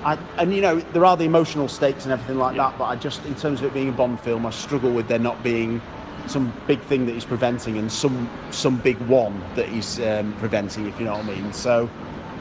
I 0.04 0.18
and 0.38 0.52
you 0.52 0.60
know 0.60 0.80
there 0.80 1.04
are 1.04 1.16
the 1.16 1.24
emotional 1.24 1.68
stakes 1.68 2.04
and 2.04 2.12
everything 2.12 2.38
like 2.38 2.56
that. 2.56 2.76
But 2.78 2.86
I 2.86 2.96
just, 2.96 3.24
in 3.24 3.36
terms 3.36 3.60
of 3.60 3.66
it 3.66 3.74
being 3.74 3.90
a 3.90 3.92
Bond 3.92 4.20
film, 4.20 4.44
I 4.44 4.50
struggle 4.50 4.90
with 4.90 5.06
there 5.06 5.20
not 5.20 5.42
being 5.42 5.80
some 6.26 6.52
big 6.66 6.80
thing 6.82 7.06
that 7.06 7.12
he's 7.12 7.24
preventing 7.24 7.78
and 7.78 7.90
some 7.90 8.28
some 8.50 8.78
big 8.78 8.98
one 9.02 9.40
that 9.54 9.68
he's 9.68 10.00
um, 10.00 10.34
preventing. 10.40 10.86
If 10.86 10.98
you 10.98 11.04
know 11.04 11.16
what 11.16 11.26
I 11.26 11.28
mean. 11.28 11.52
So, 11.52 11.88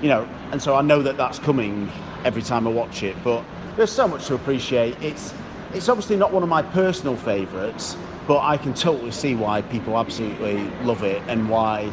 you 0.02 0.10
know, 0.10 0.28
and 0.52 0.60
so 0.60 0.76
I 0.76 0.82
know 0.82 1.04
that 1.04 1.16
that's 1.16 1.38
coming 1.38 1.92
every 2.26 2.42
time 2.42 2.66
I 2.66 2.72
watch 2.72 3.04
it. 3.04 3.16
But 3.24 3.46
there's 3.76 3.92
so 3.92 4.08
much 4.08 4.26
to 4.28 4.34
appreciate. 4.34 4.98
It's 5.04 5.32
it's 5.74 5.90
obviously 5.90 6.16
not 6.18 6.34
one 6.34 6.42
of 6.42 6.50
my 6.50 6.64
personal 6.64 7.18
favourites, 7.18 7.96
but 8.28 8.40
I 8.40 8.58
can 8.58 8.74
totally 8.74 9.12
see 9.12 9.36
why 9.36 9.62
people 9.62 9.96
absolutely 9.96 10.68
love 10.82 11.04
it 11.04 11.22
and 11.28 11.48
why 11.50 11.92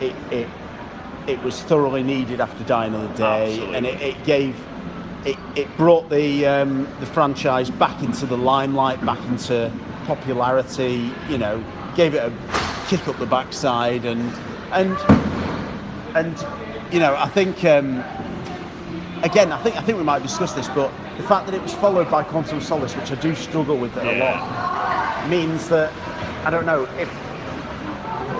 it 0.00 0.14
it, 0.32 0.48
it 1.26 1.42
was 1.42 1.60
thoroughly 1.62 2.02
needed 2.02 2.40
after 2.40 2.64
Die 2.64 2.86
Another 2.86 3.14
Day, 3.16 3.74
and 3.74 3.86
it, 3.86 4.00
it 4.00 4.24
gave. 4.24 4.56
It, 5.24 5.36
it 5.56 5.76
brought 5.76 6.08
the 6.08 6.46
um, 6.46 6.88
the 7.00 7.06
franchise 7.06 7.68
back 7.68 8.00
into 8.02 8.26
the 8.26 8.36
limelight, 8.36 9.04
back 9.04 9.18
into 9.26 9.72
popularity. 10.04 11.10
You 11.28 11.38
know, 11.38 11.64
gave 11.96 12.14
it 12.14 12.18
a 12.18 12.32
kick 12.86 13.08
up 13.08 13.18
the 13.18 13.26
backside, 13.26 14.04
and 14.04 14.32
and 14.72 14.96
and 16.14 16.46
you 16.92 17.00
know, 17.00 17.16
I 17.16 17.28
think 17.28 17.64
um, 17.64 18.04
again, 19.22 19.52
I 19.52 19.60
think 19.62 19.76
I 19.76 19.82
think 19.82 19.98
we 19.98 20.04
might 20.04 20.22
discuss 20.22 20.52
this, 20.52 20.68
but 20.68 20.92
the 21.16 21.24
fact 21.24 21.46
that 21.46 21.54
it 21.54 21.62
was 21.62 21.74
followed 21.74 22.10
by 22.10 22.22
Quantum 22.22 22.60
Solace, 22.60 22.94
which 22.94 23.10
I 23.10 23.16
do 23.16 23.34
struggle 23.34 23.76
with 23.76 23.96
a 23.96 24.18
lot, 24.18 25.28
means 25.28 25.68
that 25.70 25.92
I 26.46 26.50
don't 26.50 26.66
know 26.66 26.84
if 26.98 27.25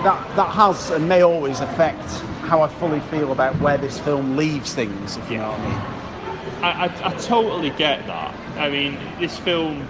that 0.06 0.36
that 0.36 0.50
has 0.54 0.90
and 0.92 1.08
may 1.08 1.22
always 1.22 1.60
affect 1.60 2.04
how 2.46 2.62
I 2.62 2.68
fully 2.68 3.00
feel 3.00 3.32
about 3.32 3.58
where 3.60 3.78
this 3.78 3.98
film 3.98 4.36
leaves 4.36 4.74
things. 4.74 5.16
If 5.18 5.30
you 5.30 5.38
know 5.38 5.50
what 5.50 5.60
I 5.60 5.64
mean. 5.64 5.82
I, 6.62 6.86
I, 6.86 7.08
I 7.10 7.12
totally 7.18 7.70
get 7.70 8.06
that. 8.06 8.34
I 8.58 8.70
mean, 8.70 8.98
this 9.20 9.38
film, 9.38 9.86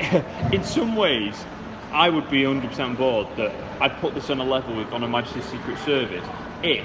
in 0.52 0.64
some 0.64 0.96
ways, 0.96 1.46
I 1.92 2.10
would 2.10 2.30
be 2.30 2.42
100% 2.42 2.80
on 2.80 2.96
board 2.96 3.28
that 3.36 3.52
I'd 3.80 3.96
put 4.00 4.14
this 4.14 4.30
on 4.30 4.40
a 4.40 4.44
level 4.44 4.76
with 4.76 4.92
On 4.92 5.02
Her 5.02 5.08
Majesty's 5.08 5.46
Secret 5.46 5.78
Service 5.78 6.26
if 6.62 6.84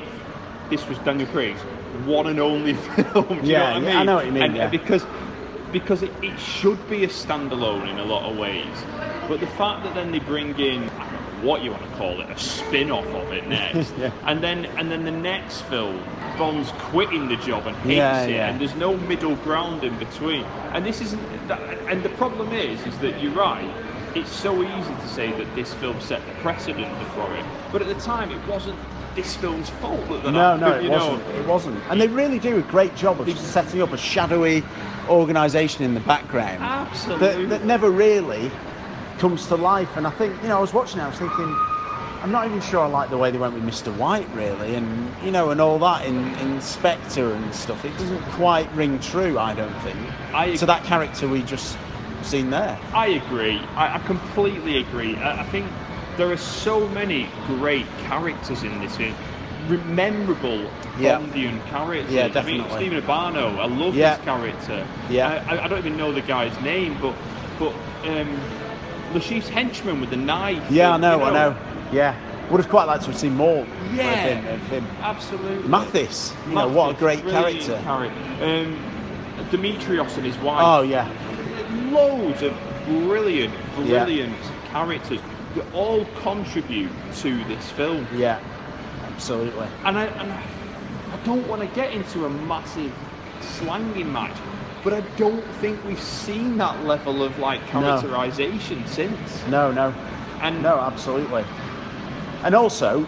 this 0.69 0.87
was 0.87 0.97
Daniel 0.99 1.27
Craig's 1.29 1.61
one 2.05 2.27
and 2.27 2.39
only 2.39 2.73
film. 2.75 3.27
Do 3.27 3.35
you 3.35 3.41
Yeah, 3.47 3.59
know 3.59 3.71
what 3.71 3.77
I 3.77 3.79
mean? 3.81 3.95
I 3.97 4.03
know 4.03 4.15
what 4.17 4.25
you 4.27 4.33
mean, 4.33 4.43
And 4.43 4.57
uh, 4.61 4.67
yeah. 4.67 4.71
because 4.71 5.05
because 5.71 6.03
it, 6.03 6.11
it 6.21 6.39
should 6.39 6.87
be 6.89 7.03
a 7.03 7.07
standalone 7.07 7.89
in 7.89 7.99
a 7.99 8.05
lot 8.05 8.29
of 8.29 8.37
ways, 8.37 8.75
but 9.27 9.39
the 9.39 9.47
fact 9.47 9.83
that 9.83 9.93
then 9.95 10.11
they 10.11 10.19
bring 10.19 10.57
in 10.59 10.89
I 10.99 11.08
what 11.41 11.61
you 11.63 11.71
want 11.71 11.83
to 11.83 11.89
call 11.97 12.19
it, 12.21 12.29
a 12.29 12.37
spin-off 12.37 13.05
of 13.07 13.31
it 13.33 13.47
next, 13.49 13.93
Yeah. 13.97 14.11
and 14.25 14.43
then 14.43 14.65
and 14.77 14.91
then 14.91 15.03
the 15.03 15.11
next 15.11 15.61
film, 15.61 16.03
Bond's 16.37 16.71
quitting 16.77 17.27
the 17.27 17.37
job 17.37 17.67
and 17.67 17.75
hates 17.77 17.95
Yeah, 17.97 18.21
it, 18.23 18.31
yeah. 18.31 18.49
and 18.49 18.59
there's 18.59 18.75
no 18.75 18.95
middle 18.97 19.35
ground 19.37 19.83
in 19.83 19.97
between. 19.97 20.43
And 20.73 20.85
this 20.85 21.01
isn't. 21.01 21.19
And 21.89 22.03
the 22.03 22.09
problem 22.09 22.53
is, 22.53 22.85
is 22.85 22.97
that 22.99 23.19
you're 23.21 23.33
right. 23.33 23.69
It's 24.15 24.31
so 24.31 24.63
easy 24.63 24.93
to 24.95 25.07
say 25.07 25.31
that 25.31 25.53
this 25.55 25.73
film 25.75 25.99
set 26.01 26.25
the 26.25 26.33
precedent 26.41 26.87
for 27.13 27.31
it, 27.35 27.45
but 27.71 27.81
at 27.81 27.87
the 27.87 27.95
time 28.01 28.31
it 28.31 28.47
wasn't 28.47 28.77
this 29.15 29.35
film's 29.35 29.69
fault 29.69 29.99
that 30.09 30.23
No, 30.31 30.55
no, 30.55 30.65
happened, 30.67 30.75
it 30.77 30.83
you 30.83 30.89
know. 30.89 31.11
wasn't. 31.13 31.35
It 31.35 31.47
wasn't. 31.47 31.83
And 31.89 32.01
they 32.01 32.07
really 32.07 32.39
do 32.39 32.57
a 32.57 32.61
great 32.63 32.95
job 32.95 33.19
of 33.21 33.37
setting 33.37 33.81
up 33.81 33.91
a 33.91 33.97
shadowy 33.97 34.63
organisation 35.09 35.83
in 35.83 35.93
the 35.93 35.99
background 36.01 36.61
Absolutely. 36.63 37.45
that, 37.45 37.49
that 37.59 37.65
never 37.65 37.89
really 37.89 38.51
comes 39.19 39.47
to 39.47 39.55
life. 39.55 39.95
And 39.97 40.07
I 40.07 40.09
think, 40.11 40.41
you 40.41 40.47
know, 40.47 40.57
I 40.57 40.61
was 40.61 40.73
watching 40.73 40.99
it, 40.99 41.03
I 41.03 41.07
was 41.07 41.19
thinking, 41.19 41.55
I'm 42.21 42.31
not 42.31 42.47
even 42.47 42.59
sure 42.61 42.81
I 42.81 42.87
like 42.87 43.09
the 43.09 43.17
way 43.17 43.31
they 43.31 43.37
went 43.37 43.53
with 43.53 43.63
Mr. 43.63 43.95
White, 43.95 44.27
really, 44.33 44.75
and 44.75 45.13
you 45.23 45.31
know, 45.31 45.51
and 45.51 45.61
all 45.61 45.79
that 45.79 46.05
in, 46.05 46.17
in 46.39 46.59
Spectre 46.59 47.33
and 47.33 47.53
stuff. 47.55 47.85
It 47.85 47.97
doesn't 47.97 48.21
quite 48.31 48.69
ring 48.73 48.99
true, 48.99 49.37
I 49.39 49.53
don't 49.53 49.73
think, 49.81 49.97
I 50.33 50.55
to 50.57 50.65
that 50.65 50.83
character 50.83 51.29
we 51.29 51.43
just 51.43 51.77
seen 52.23 52.49
there. 52.49 52.77
I 52.93 53.07
agree. 53.07 53.57
I, 53.77 53.95
I 53.95 53.99
completely 53.99 54.77
agree. 54.79 55.15
I, 55.17 55.41
I 55.41 55.43
think 55.45 55.67
there 56.17 56.29
are 56.29 56.37
so 56.37 56.89
many 56.89 57.29
great 57.47 57.85
characters 57.99 58.63
in 58.63 58.77
this 58.81 58.97
film. 58.97 59.15
Memorable 59.85 60.69
Yeah. 60.99 61.19
Bondian 61.19 61.65
characters. 61.67 62.11
Yeah, 62.11 62.21
I 62.21 62.23
mean, 62.25 62.33
definitely. 62.33 62.75
Steven 62.87 63.01
Obanno, 63.01 63.59
I 63.59 63.65
love 63.67 63.95
Yeah. 63.95 64.15
his 64.17 64.25
character. 64.25 64.85
Yeah. 65.09 65.41
I, 65.47 65.63
I 65.63 65.67
don't 65.69 65.79
even 65.79 65.95
know 65.95 66.11
the 66.11 66.21
guy's 66.21 66.59
name, 66.61 66.97
but 67.01 67.15
but 67.59 67.73
um, 68.05 68.41
Le 69.13 69.19
Chiffre's 69.19 69.49
henchman 69.49 69.99
with 70.01 70.09
the 70.11 70.17
knife. 70.17 70.63
Yeah, 70.71 70.93
I 70.93 70.97
know, 70.97 71.17
you 71.17 71.23
I 71.23 71.31
know. 71.33 71.55
Yeah, 71.91 72.15
would 72.51 72.59
have 72.59 72.69
quite 72.69 72.85
liked 72.85 73.03
to 73.05 73.11
have 73.11 73.19
seen 73.19 73.35
more 73.35 73.65
Yeah. 73.93 74.03
of 74.11 74.43
him. 74.43 74.53
Of 74.53 74.61
him. 74.69 74.87
Absolutely. 75.01 75.67
Mathis, 75.67 76.33
you 76.47 76.53
know, 76.55 76.67
what 76.67 76.83
a 76.83 76.87
Mathis, 76.87 76.99
great 76.99 77.21
brilliant 77.23 77.65
character. 77.65 77.81
character. 77.83 78.43
Um, 78.43 78.79
Dimitrios 79.51 80.15
and 80.17 80.25
his 80.25 80.37
wife. 80.39 80.61
Oh 80.63 80.81
yeah, 80.83 81.07
loads 81.91 82.43
of 82.43 82.53
brilliant, 82.85 83.53
Yeah. 83.83 84.03
brilliant 84.03 84.35
characters 84.71 85.19
that 85.55 85.65
all 85.73 86.05
contribute 86.21 86.91
to 87.21 87.43
this 87.45 87.71
film. 87.71 88.05
yeah, 88.15 88.37
absolutely. 89.07 89.65
And 89.85 89.97
I, 89.97 90.03
and 90.05 90.31
I 90.31 90.43
I 91.11 91.17
don't 91.25 91.47
want 91.47 91.61
to 91.61 91.67
get 91.75 91.91
into 91.93 92.25
a 92.25 92.29
massive 92.29 92.93
slanging 93.41 94.13
match, 94.13 94.35
but 94.83 94.93
I 94.93 95.01
don't 95.17 95.45
think 95.55 95.83
we've 95.85 95.99
seen 95.99 96.57
that 96.57 96.83
level 96.85 97.23
of 97.23 97.37
like 97.39 97.61
No. 97.73 97.81
characterization 97.81 98.85
since. 98.87 99.45
No, 99.47 99.71
no, 99.71 99.93
And 100.41 100.63
no, 100.63 100.79
absolutely. 100.79 101.43
And 102.43 102.55
also, 102.55 103.05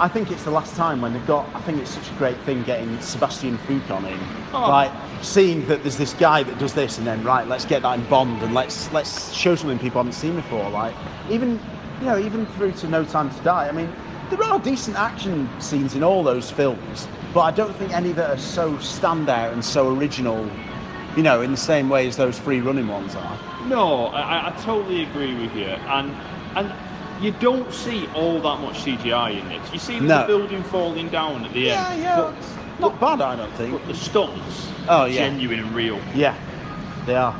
I 0.00 0.08
think 0.08 0.30
it's 0.32 0.42
the 0.44 0.50
last 0.50 0.74
time 0.76 1.00
when 1.00 1.12
they've 1.12 1.26
got. 1.26 1.46
I 1.54 1.60
think 1.60 1.78
it's 1.78 1.90
such 1.90 2.10
a 2.10 2.14
great 2.14 2.36
thing 2.38 2.64
getting 2.64 2.98
Sebastian 3.00 3.58
Foucan 3.68 4.10
in, 4.10 4.18
Oh. 4.52 4.68
like 4.68 4.90
seeing 5.22 5.64
that 5.66 5.82
there's 5.82 5.98
this 5.98 6.14
guy 6.14 6.42
that 6.42 6.58
does 6.58 6.72
this, 6.74 6.98
and 6.98 7.06
then 7.06 7.22
right, 7.22 7.46
let's 7.46 7.64
get 7.66 7.82
that 7.82 7.98
in 7.98 8.04
Bond, 8.06 8.42
and 8.42 8.52
let's 8.54 8.90
let's 8.92 9.32
show 9.32 9.54
something 9.54 9.78
people 9.78 10.00
haven't 10.00 10.14
seen 10.14 10.34
before. 10.34 10.68
Like 10.70 10.94
even, 11.28 11.60
you 12.00 12.06
know, 12.06 12.18
even 12.18 12.46
through 12.46 12.72
to 12.72 12.88
No 12.88 13.04
Time 13.04 13.30
to 13.30 13.40
Die. 13.42 13.68
I 13.68 13.72
mean, 13.72 13.92
there 14.30 14.42
are 14.42 14.58
decent 14.58 14.96
action 14.96 15.48
scenes 15.60 15.94
in 15.94 16.02
all 16.02 16.24
those 16.24 16.50
films, 16.50 17.06
but 17.34 17.42
I 17.42 17.50
don't 17.52 17.76
think 17.76 17.94
any 17.94 18.12
that 18.12 18.30
are 18.30 18.38
so 18.38 18.72
standout 18.78 19.52
and 19.52 19.64
so 19.64 19.94
original. 19.94 20.50
You 21.16 21.22
know, 21.24 21.40
in 21.42 21.50
the 21.50 21.56
same 21.56 21.88
way 21.88 22.06
as 22.06 22.16
those 22.16 22.38
free 22.38 22.60
running 22.60 22.86
ones 22.86 23.16
are. 23.16 23.38
No, 23.66 24.06
I, 24.06 24.48
I- 24.48 24.50
totally 24.62 25.02
agree 25.02 25.34
with 25.34 25.54
you, 25.56 25.66
and 25.66 26.14
and 26.54 26.72
you 27.20 27.32
don't 27.32 27.72
see 27.72 28.06
all 28.14 28.40
that 28.40 28.60
much 28.60 28.78
CGI 28.84 29.38
in 29.40 29.48
this. 29.48 29.72
You 29.72 29.78
see 29.78 30.00
No. 30.00 30.20
the 30.20 30.26
building 30.26 30.62
falling 30.64 31.08
down 31.08 31.44
at 31.44 31.52
the 31.52 31.60
Yeah, 31.60 31.90
end. 31.90 32.02
yeah. 32.02 32.16
But, 32.16 32.34
Not 32.80 33.00
bad, 33.00 33.20
I 33.20 33.36
don't 33.36 33.52
think. 33.54 33.72
but 33.72 33.86
the 33.86 33.94
stunts, 33.94 34.70
Oh, 34.88 35.04
yeah. 35.04 35.28
genuine 35.28 35.58
and 35.60 35.74
real. 35.74 36.00
Yeah, 36.14 36.34
they 37.06 37.14
are. 37.16 37.34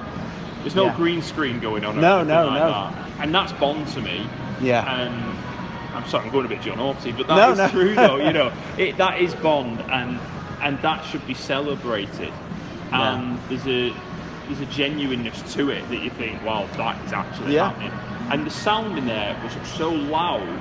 There's 0.61 0.75
no 0.75 0.87
Yeah. 0.87 0.97
green 0.97 1.23
screen 1.23 1.61
going 1.61 1.85
on. 1.85 1.99
No, 2.01 2.23
no, 2.23 2.47
like 2.47 2.55
no. 2.61 2.69
That. 2.69 2.95
And 3.21 3.35
that's 3.35 3.53
Bond 3.55 3.87
to 3.89 4.01
me. 4.03 4.27
Yeah. 4.61 4.85
And 5.01 5.15
I'm 5.95 6.05
sorry, 6.07 6.27
I'm 6.27 6.33
going 6.33 6.45
a 6.45 6.49
bit 6.49 6.61
John 6.61 6.77
Orty, 6.79 7.17
but 7.17 7.27
that 7.29 7.37
No, 7.37 7.53
is 7.53 7.59
no. 7.59 7.69
true 7.69 7.95
though. 7.95 8.17
You 8.17 8.33
know, 8.39 8.53
it, 8.77 8.97
that 8.99 9.21
is 9.21 9.35
Bond, 9.37 9.81
and 9.91 10.19
and 10.63 10.79
that 10.83 11.03
should 11.05 11.27
be 11.27 11.35
celebrated. 11.35 12.33
Yeah. 12.93 13.15
And 13.15 13.39
there's 13.49 13.67
a 13.67 13.95
there's 14.47 14.61
a 14.61 14.67
genuineness 14.67 15.55
to 15.55 15.71
it 15.71 15.89
that 15.91 15.99
you 16.03 16.11
think, 16.11 16.45
wow, 16.45 16.67
that 16.77 16.97
is 17.05 17.13
actually 17.13 17.55
Yeah. 17.55 17.69
happening. 17.69 17.93
And 18.31 18.45
the 18.45 18.51
sound 18.51 18.99
in 18.99 19.07
there 19.07 19.37
was 19.45 19.53
so 19.69 19.93
loud 19.93 20.61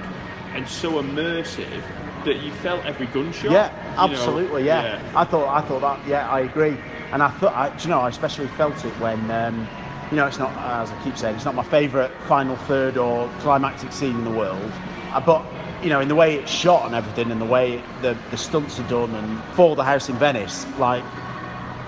and 0.54 0.68
so 0.68 1.02
immersive 1.02 1.82
that 2.26 2.38
you 2.40 2.52
felt 2.52 2.86
every 2.86 3.08
gunshot. 3.08 3.52
Yeah, 3.52 3.70
you 3.70 3.98
know. 3.98 4.04
absolutely. 4.04 4.66
Yeah. 4.66 5.00
I 5.16 5.24
thought 5.24 5.48
I 5.48 5.62
thought 5.62 5.82
that. 5.82 6.08
Yeah, 6.08 6.30
I 6.30 6.42
agree. 6.42 6.78
And 7.12 7.24
I 7.24 7.30
thought, 7.30 7.54
I, 7.54 7.70
do 7.76 7.84
you 7.84 7.90
know, 7.90 8.02
I 8.02 8.10
especially 8.10 8.48
felt 8.50 8.86
it 8.86 8.94
when, 9.00 9.32
um, 9.32 9.68
you 10.12 10.18
know, 10.18 10.28
it's 10.28 10.38
not 10.38 10.56
as 10.58 10.92
I 10.92 11.04
keep 11.04 11.18
saying, 11.18 11.36
it's 11.36 11.46
not 11.46 11.56
my 11.56 11.64
favourite 11.64 12.12
final 12.28 12.56
third 12.56 12.98
or 12.98 13.30
climactic 13.40 13.92
scene 13.92 14.16
in 14.16 14.24
the 14.24 14.30
world, 14.30 14.72
uh, 15.14 15.20
but 15.20 15.44
you 15.82 15.90
know, 15.90 16.02
in 16.02 16.08
the 16.10 16.16
way 16.16 16.36
it's 16.36 16.52
shot 16.52 16.86
and 16.86 16.94
everything, 16.94 17.32
and 17.32 17.40
the 17.42 17.46
way 17.46 17.82
the 18.02 18.16
the 18.32 18.38
stunts 18.38 18.80
are 18.80 18.88
done, 18.90 19.16
and 19.16 19.42
for 19.56 19.76
the 19.76 19.84
house 19.84 20.10
in 20.10 20.16
Venice, 20.18 20.68
like 20.78 21.04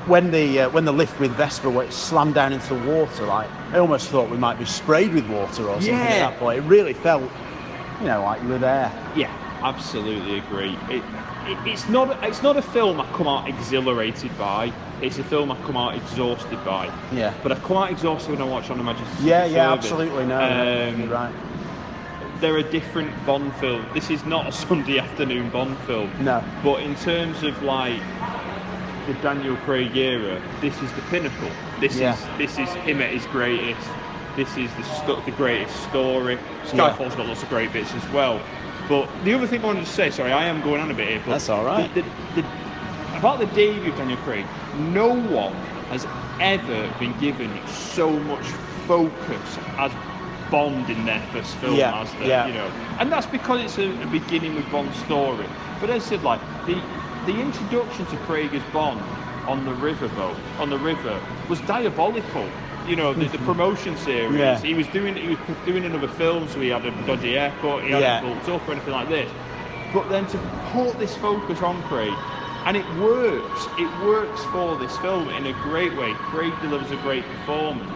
when 0.08 0.32
the 0.32 0.62
uh, 0.62 0.70
when 0.70 0.86
the 0.86 0.92
lift 0.94 1.20
with 1.20 1.32
Vesper 1.32 1.70
went 1.70 1.94
slammed 1.94 2.34
down 2.36 2.54
into 2.54 2.74
the 2.74 2.84
water, 2.92 3.26
like 3.26 3.50
I 3.72 3.80
almost 3.80 4.10
thought 4.10 4.30
we 4.30 4.38
might 4.38 4.58
be 4.58 4.66
sprayed 4.66 5.14
with 5.14 5.28
water 5.30 5.64
or 5.68 5.76
something 5.76 5.94
Yeah. 5.94 6.02
at 6.02 6.32
that 6.32 6.40
point. 6.40 6.60
It 6.60 6.62
really 6.62 6.94
felt, 6.94 7.24
you 8.00 8.08
know, 8.08 8.24
like 8.24 8.42
you 8.42 8.50
were 8.50 8.58
there. 8.58 8.92
Yeah, 9.16 9.32
absolutely 9.64 10.38
agree. 10.40 10.78
It, 10.90 11.04
it, 11.48 11.58
it's 11.68 11.88
not 11.90 12.24
it's 12.24 12.42
not 12.44 12.58
a 12.58 12.62
film 12.62 13.00
I 13.00 13.06
come 13.14 13.28
out 13.28 13.48
exhilarated 13.48 14.36
by. 14.38 14.72
It's 15.02 15.18
a 15.20 15.24
film 15.24 15.52
I 15.52 15.56
come 15.64 15.78
out 15.78 15.96
exhausted 15.96 16.64
by. 16.64 16.86
Yeah. 17.12 17.34
But 17.44 17.52
I 17.52 17.56
come 17.56 17.78
out 17.78 17.92
exhausted 17.92 18.32
when 18.32 18.42
I 18.42 18.46
watch 18.46 18.70
On 18.70 18.78
the 18.78 18.84
Majesty's 18.84 19.24
Yeah, 19.26 19.46
yeah, 19.46 19.70
Service. 19.72 19.86
absolutely. 19.86 20.26
No, 20.28 20.40
Um, 20.40 21.00
you're 21.02 21.10
right. 21.10 21.34
They're 22.40 22.58
a 22.58 22.64
different 22.72 23.12
Bond 23.26 23.54
film. 23.58 23.86
This 23.94 24.10
is 24.10 24.26
not 24.26 24.48
a 24.48 24.52
Sunday 24.52 24.98
afternoon 25.06 25.50
Bond 25.52 25.78
film. 25.80 26.12
No. 26.24 26.44
But 26.64 26.82
in 26.82 26.96
terms 26.96 27.44
of 27.44 27.62
like 27.64 28.02
the 29.12 29.22
Daniel 29.22 29.56
Craig 29.58 29.96
era, 29.96 30.42
this 30.62 30.80
is 30.82 30.92
the 30.94 31.02
pinnacle. 31.04 31.50
This 31.80 31.96
Yeah. 31.98 32.14
is 32.14 32.38
this 32.38 32.60
is 32.60 32.74
him 32.86 33.02
at 33.02 33.12
his 33.12 33.26
greatest. 33.28 33.90
This 34.36 34.56
is 34.58 34.72
the 34.76 35.22
the 35.26 35.32
greatest 35.32 35.76
story. 35.84 36.36
Yeah. 36.36 36.72
Skyfall's 36.72 37.16
got 37.16 37.28
lots 37.28 37.44
of 37.44 37.50
great 37.50 37.74
bits 37.74 37.94
as 37.94 38.08
well. 38.12 38.40
But 38.88 39.10
the 39.24 39.34
other 39.34 39.48
thing 39.48 39.62
I 39.62 39.66
wanted 39.66 39.86
to 39.86 39.92
say, 39.92 40.10
sorry, 40.10 40.32
I 40.32 40.46
am 40.46 40.62
going 40.62 40.82
on 40.82 40.92
a 40.92 40.94
bit 40.94 41.10
here. 41.10 41.22
But 41.26 41.32
That's 41.34 41.50
all 41.50 41.64
right. 41.64 41.94
The, 41.94 42.02
the, 42.02 42.42
the, 42.42 42.48
about 43.18 43.40
the 43.40 43.46
debut 43.48 43.92
of 43.92 43.98
Daniel 43.98 44.18
Craig, 44.20 44.46
no 44.78 45.08
one 45.14 45.54
has 45.92 46.06
ever 46.40 46.94
been 47.00 47.18
given 47.20 47.52
so 47.68 48.10
much 48.12 48.46
focus 48.88 49.58
as 49.78 49.92
Bond 50.50 50.90
in 50.90 51.06
their 51.06 51.22
first 51.32 51.56
film 51.58 51.76
Yeah, 51.76 52.02
as 52.02 52.12
the, 52.16 52.26
yeah. 52.28 52.48
you 52.48 52.54
know, 52.54 52.68
and 53.00 53.12
that's 53.12 53.28
because 53.28 53.62
it's 53.64 53.78
a, 53.78 53.90
a 54.02 54.08
beginning 54.08 54.56
with 54.56 54.70
Bond's 54.72 54.98
story. 55.06 55.46
But 55.80 55.90
as 55.90 56.04
I 56.04 56.06
said, 56.10 56.24
like 56.24 56.42
the 56.66 56.82
the 57.26 57.40
introduction 57.40 58.06
to 58.08 58.18
Craig 58.18 58.54
as 58.54 58.64
Bond 58.74 59.00
on 59.48 59.66
the 59.66 59.72
riverboat 59.74 60.38
on 60.60 60.70
the 60.70 60.78
river 60.78 61.20
was 61.50 61.60
diabolical. 61.62 62.48
You 62.88 62.96
know, 62.96 63.14
the, 63.14 63.26
the 63.26 63.38
promotion 63.40 63.96
series. 63.96 64.40
Yeah. 64.40 64.58
He 64.60 64.74
was 64.74 64.88
doing 64.88 65.16
he 65.16 65.30
was 65.30 65.38
doing 65.66 65.86
another 65.86 66.08
film, 66.08 66.48
so 66.48 66.60
he 66.60 66.70
had 66.70 66.84
a 66.86 66.92
dodgy 67.06 67.34
haircut, 67.34 67.84
he 67.84 67.92
had 67.92 68.02
Yeah. 68.02 68.18
it 68.20 68.46
built 68.46 68.62
up 68.62 68.68
or 68.68 68.72
anything 68.72 68.94
like 68.94 69.08
this. 69.08 69.32
But 69.94 70.10
then 70.10 70.26
to 70.28 70.38
put 70.72 70.98
this 70.98 71.16
focus 71.18 71.62
on 71.62 71.82
Craig, 71.84 72.14
and 72.66 72.76
it 72.78 72.86
works. 72.96 73.68
It 73.78 73.90
works 74.06 74.44
for 74.46 74.78
this 74.78 74.96
film 74.98 75.30
in 75.30 75.46
a 75.46 75.54
great 75.64 75.96
way. 75.96 76.14
Craig 76.16 76.54
delivers 76.62 76.90
a 76.92 76.98
great 76.98 77.24
performance. 77.26 77.92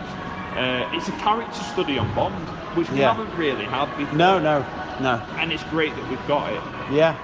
Uh, 0.56 0.88
it's 0.94 1.08
a 1.08 1.12
character 1.14 1.62
study 1.64 1.98
on 1.98 2.14
Bond, 2.14 2.36
which 2.78 2.90
we 2.92 3.00
Yeah. 3.00 3.14
haven't 3.14 3.36
really 3.38 3.66
had 3.66 3.96
before. 3.98 4.16
No, 4.16 4.40
no, 4.40 4.64
no. 5.02 5.22
And 5.38 5.52
it's 5.52 5.64
great 5.66 5.96
that 5.96 6.10
we've 6.10 6.28
got 6.28 6.54
it. 6.54 6.62
Yeah. 6.92 7.16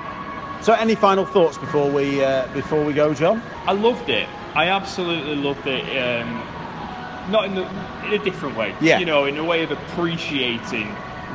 So, 0.62 0.74
any 0.74 0.93
final 0.93 1.26
thoughts 1.26 1.58
before 1.58 1.89
we 1.89 2.24
uh, 2.24 2.47
before 2.54 2.84
we 2.84 2.93
go, 2.93 3.13
John? 3.13 3.41
I 3.65 3.71
loved 3.71 4.10
it. 4.10 4.30
I 4.54 4.67
absolutely 4.67 5.36
loved 5.36 5.65
it. 5.65 5.84
Um, 5.97 7.32
not 7.32 7.45
in, 7.45 7.56
the, 7.56 7.67
in 8.06 8.13
a 8.13 8.24
different 8.24 8.56
way. 8.56 8.76
Yeah. 8.82 9.00
You 9.00 9.06
know, 9.06 9.26
in 9.26 9.38
a 9.38 9.43
way 9.43 9.63
of 9.63 9.71
appreciating 9.71 10.88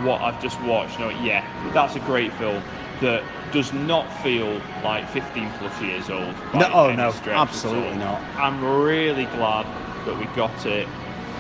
what 0.05 0.21
I've 0.21 0.41
just 0.41 0.61
watched. 0.63 1.01
No, 1.01 1.09
yeah, 1.09 1.45
that's 1.73 1.97
a 1.97 2.01
great 2.01 2.33
film 2.35 2.63
that 3.01 3.25
does 3.53 3.73
not 3.73 4.07
feel 4.23 4.61
like 4.83 5.09
15 5.09 5.51
plus 5.59 5.81
years 5.83 6.09
old. 6.09 6.35
No, 6.55 6.71
oh, 6.73 6.95
no, 6.95 7.13
absolutely 7.27 7.97
not. 7.99 8.21
I'm 8.37 8.63
really 8.65 9.25
glad 9.27 9.67
that 10.07 10.19
we 10.19 10.27
got 10.37 10.67
it. 10.67 10.89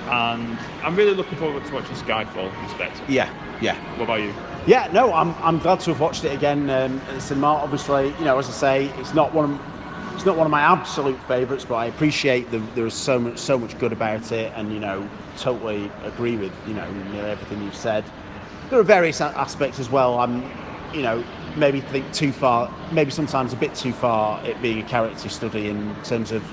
And 0.08 0.58
I'm 0.82 0.96
really 0.96 1.14
looking 1.14 1.38
forward 1.38 1.64
to 1.64 1.74
watching 1.74 1.96
Skyfall, 1.96 2.52
and 2.52 2.70
Spectre. 2.70 3.04
Yeah, 3.08 3.30
yeah. 3.60 3.76
What 3.96 4.04
about 4.04 4.22
you? 4.22 4.34
Yeah, 4.66 4.88
no, 4.92 5.12
I'm, 5.12 5.32
I'm 5.36 5.58
glad 5.60 5.78
to 5.80 5.90
have 5.90 6.00
watched 6.00 6.24
it 6.24 6.32
again 6.32 6.68
um, 6.70 6.98
at 6.98 7.14
the 7.14 7.20
cinema. 7.20 7.46
Obviously, 7.46 8.08
you 8.18 8.24
know, 8.24 8.36
as 8.36 8.48
I 8.48 8.52
say, 8.52 8.84
it's 8.98 9.14
not 9.14 9.32
one 9.32 9.52
of 9.52 9.60
it's 10.14 10.24
not 10.24 10.36
one 10.36 10.46
of 10.46 10.50
my 10.50 10.62
absolute 10.62 11.20
favourites, 11.28 11.64
but 11.64 11.74
I 11.76 11.86
appreciate 11.86 12.50
the, 12.50 12.58
there 12.74 12.86
is 12.86 12.94
so 12.94 13.20
much 13.20 13.38
so 13.38 13.58
much 13.58 13.78
good 13.78 13.92
about 13.92 14.32
it, 14.32 14.52
and 14.56 14.72
you 14.72 14.80
know, 14.80 15.08
totally 15.36 15.90
agree 16.02 16.36
with 16.36 16.52
you 16.66 16.74
know 16.74 16.90
nearly 17.12 17.30
everything 17.30 17.62
you've 17.62 17.76
said. 17.76 18.04
There 18.70 18.80
are 18.80 18.84
various 18.84 19.20
aspects 19.20 19.78
as 19.78 19.88
well. 19.88 20.18
I'm, 20.18 20.42
you 20.92 21.02
know, 21.02 21.22
maybe 21.54 21.80
think 21.80 22.12
too 22.12 22.32
far, 22.32 22.72
maybe 22.90 23.12
sometimes 23.12 23.52
a 23.52 23.56
bit 23.56 23.72
too 23.74 23.92
far. 23.92 24.44
It 24.44 24.60
being 24.60 24.80
a 24.80 24.82
character 24.82 25.28
study 25.28 25.68
in 25.68 25.94
terms 26.02 26.32
of 26.32 26.44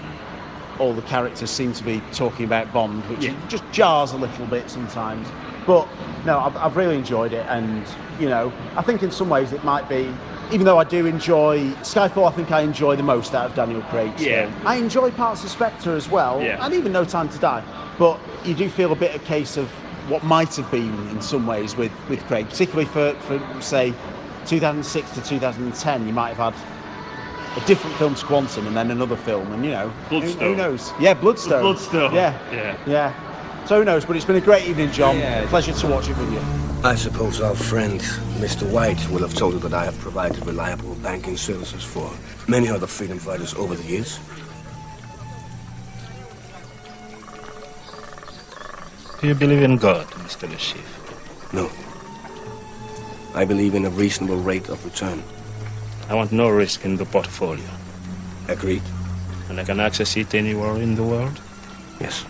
all 0.78 0.93
the 0.93 1.02
characters 1.04 1.49
seem 1.49 1.73
to 1.73 1.84
be 1.84 2.04
talking 2.12 2.45
about 2.45 2.71
Bond, 2.71 3.04
which 3.06 3.26
Yeah. 3.26 3.34
just 3.47 3.63
jars 3.71 4.12
a 4.12 4.17
little 4.17 4.45
bit 4.45 4.69
sometimes. 4.69 5.28
But 5.65 5.88
no, 6.26 6.39
I've, 6.39 6.56
I've 6.58 6.76
really 6.76 6.97
enjoyed 6.97 7.34
it, 7.34 7.45
and 7.49 7.86
you 8.19 8.30
know, 8.30 8.52
I 8.76 8.82
think 8.82 9.04
in 9.04 9.12
some 9.12 9.30
ways 9.30 9.54
it 9.54 9.63
might 9.63 9.88
be. 9.89 10.13
Even 10.52 10.65
though 10.65 10.78
I 10.78 10.84
do 10.84 11.06
enjoy 11.06 11.69
Skyfall, 11.82 12.28
I 12.28 12.32
think 12.36 12.52
I 12.52 12.62
enjoy 12.62 12.95
the 12.95 13.02
most 13.04 13.34
out 13.34 13.45
of 13.47 13.56
Daniel 13.56 13.82
Craig's 13.84 14.23
Yeah. 14.23 14.52
film. 14.52 14.67
I 14.67 14.76
enjoy 14.76 15.10
parts 15.10 15.43
of 15.43 15.49
Spectre 15.49 15.95
as 15.95 16.10
well, 16.10 16.41
Yeah. 16.43 16.63
and 16.63 16.73
even 16.76 16.91
No 16.91 17.06
Time 17.06 17.30
to 17.30 17.38
Die. 17.39 17.63
But 17.97 18.19
you 18.43 18.54
do 18.54 18.69
feel 18.69 18.91
a 18.91 18.95
bit 18.95 19.15
a 19.15 19.19
case 19.19 19.58
of 19.58 19.67
what 20.10 20.21
might 20.23 20.54
have 20.58 20.69
been 20.69 20.93
in 21.10 21.21
some 21.21 21.47
ways 21.47 21.76
with, 21.78 21.91
with 22.10 22.23
Craig, 22.28 22.49
particularly 22.49 22.86
for, 22.86 23.13
for 23.21 23.41
say 23.62 23.93
2006 24.45 25.12
to 25.12 25.21
2010. 25.21 26.06
You 26.06 26.13
might 26.13 26.36
have 26.36 26.54
had 26.54 27.62
a 27.63 27.65
different 27.65 27.95
film 27.95 28.13
to 28.13 28.26
Quantum 28.26 28.67
and 28.67 28.76
then 28.76 28.91
another 28.91 29.15
film, 29.15 29.52
and 29.54 29.63
you 29.65 29.71
know, 29.71 29.89
who, 30.10 30.19
who 30.21 30.56
knows? 30.56 30.91
Yeah, 30.99 31.13
Bloodstone. 31.13 31.62
Bloodstone. 31.62 32.13
Yeah, 32.13 32.38
Yeah. 32.52 32.76
yeah. 32.86 33.13
So 33.65 33.80
who 33.80 33.86
knows? 33.86 34.06
But 34.06 34.17
it's 34.17 34.26
been 34.26 34.36
a 34.36 34.41
great 34.41 34.67
evening, 34.67 34.91
John. 34.91 35.17
Yeah. 35.17 35.47
Pleasure 35.47 35.73
to 35.73 35.88
watch 35.88 36.10
it 36.10 36.17
with 36.17 36.32
you. 36.34 36.41
I 36.84 36.95
suppose 36.95 37.39
our 37.39 37.56
friend, 37.56 38.02
Mr. 38.41 38.69
White, 38.69 39.10
will 39.10 39.21
have 39.21 39.34
told 39.34 39.54
you 39.54 39.60
that 39.62 39.73
I 39.73 39.86
have 39.86 39.97
provided 39.99 40.45
reliable 40.45 40.95
banking 40.95 41.38
services 41.38 41.82
for 41.82 42.12
many 42.47 42.67
other 42.67 42.88
freedom 42.88 43.19
fighters 43.19 43.54
over 43.54 43.73
the 43.73 43.84
years. 43.84 44.19
Do 49.21 49.30
you 49.30 49.34
believe 49.36 49.62
in 49.63 49.78
God, 49.78 50.08
Mr. 50.08 50.49
Le 50.49 50.84
No. 51.54 51.71
I 53.34 53.45
believe 53.45 53.76
in 53.76 53.86
a 53.86 53.89
reasonable 53.89 54.41
rate 54.41 54.67
of 54.67 54.84
return. 54.84 55.23
I 56.10 56.15
want 56.15 56.34
no 56.34 56.49
risk 56.49 56.84
in 56.84 56.97
the 56.97 57.06
portfolio. 57.06 57.69
Agreed? 58.49 58.84
And 59.47 59.58
I 59.58 59.63
can 59.63 59.80
access 59.80 60.17
it 60.17 60.36
anywhere 60.36 60.76
in 60.82 60.95
the 60.95 61.04
world? 61.04 61.39
Yes. 62.02 62.26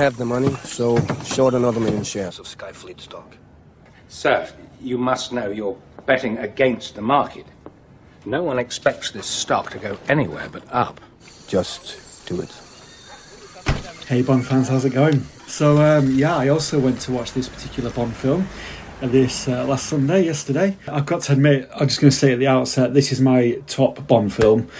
Have 0.00 0.16
the 0.16 0.24
money, 0.24 0.54
so 0.64 0.98
short 1.24 1.52
another 1.52 1.78
million 1.78 2.02
shares 2.02 2.38
of 2.38 2.46
Skyfleet 2.46 2.98
stock. 2.98 3.36
Sir, 4.08 4.48
you 4.80 4.96
must 4.96 5.30
know 5.30 5.50
you're 5.50 5.76
betting 6.06 6.38
against 6.38 6.94
the 6.94 7.02
market. 7.02 7.44
No 8.24 8.42
one 8.42 8.58
expects 8.58 9.10
this 9.10 9.26
stock 9.26 9.70
to 9.72 9.78
go 9.78 9.98
anywhere 10.08 10.48
but 10.50 10.62
up. 10.72 11.02
Just 11.48 12.24
do 12.26 12.40
it. 12.40 12.50
Hey 14.06 14.22
Bond 14.22 14.46
fans, 14.46 14.68
how's 14.68 14.86
it 14.86 14.94
going? 14.94 15.20
So 15.46 15.82
um, 15.82 16.10
yeah, 16.12 16.34
I 16.34 16.48
also 16.48 16.80
went 16.80 16.98
to 17.02 17.12
watch 17.12 17.34
this 17.34 17.50
particular 17.50 17.90
Bond 17.90 18.16
film 18.16 18.48
uh, 19.02 19.06
this 19.06 19.48
uh, 19.48 19.66
last 19.66 19.86
Sunday, 19.86 20.24
yesterday. 20.24 20.78
I've 20.88 21.04
got 21.04 21.20
to 21.24 21.32
admit, 21.32 21.68
I'm 21.74 21.88
just 21.88 22.00
going 22.00 22.10
to 22.10 22.16
say 22.16 22.32
at 22.32 22.38
the 22.38 22.48
outset, 22.48 22.94
this 22.94 23.12
is 23.12 23.20
my 23.20 23.60
top 23.66 24.06
Bond 24.06 24.32
film. 24.32 24.70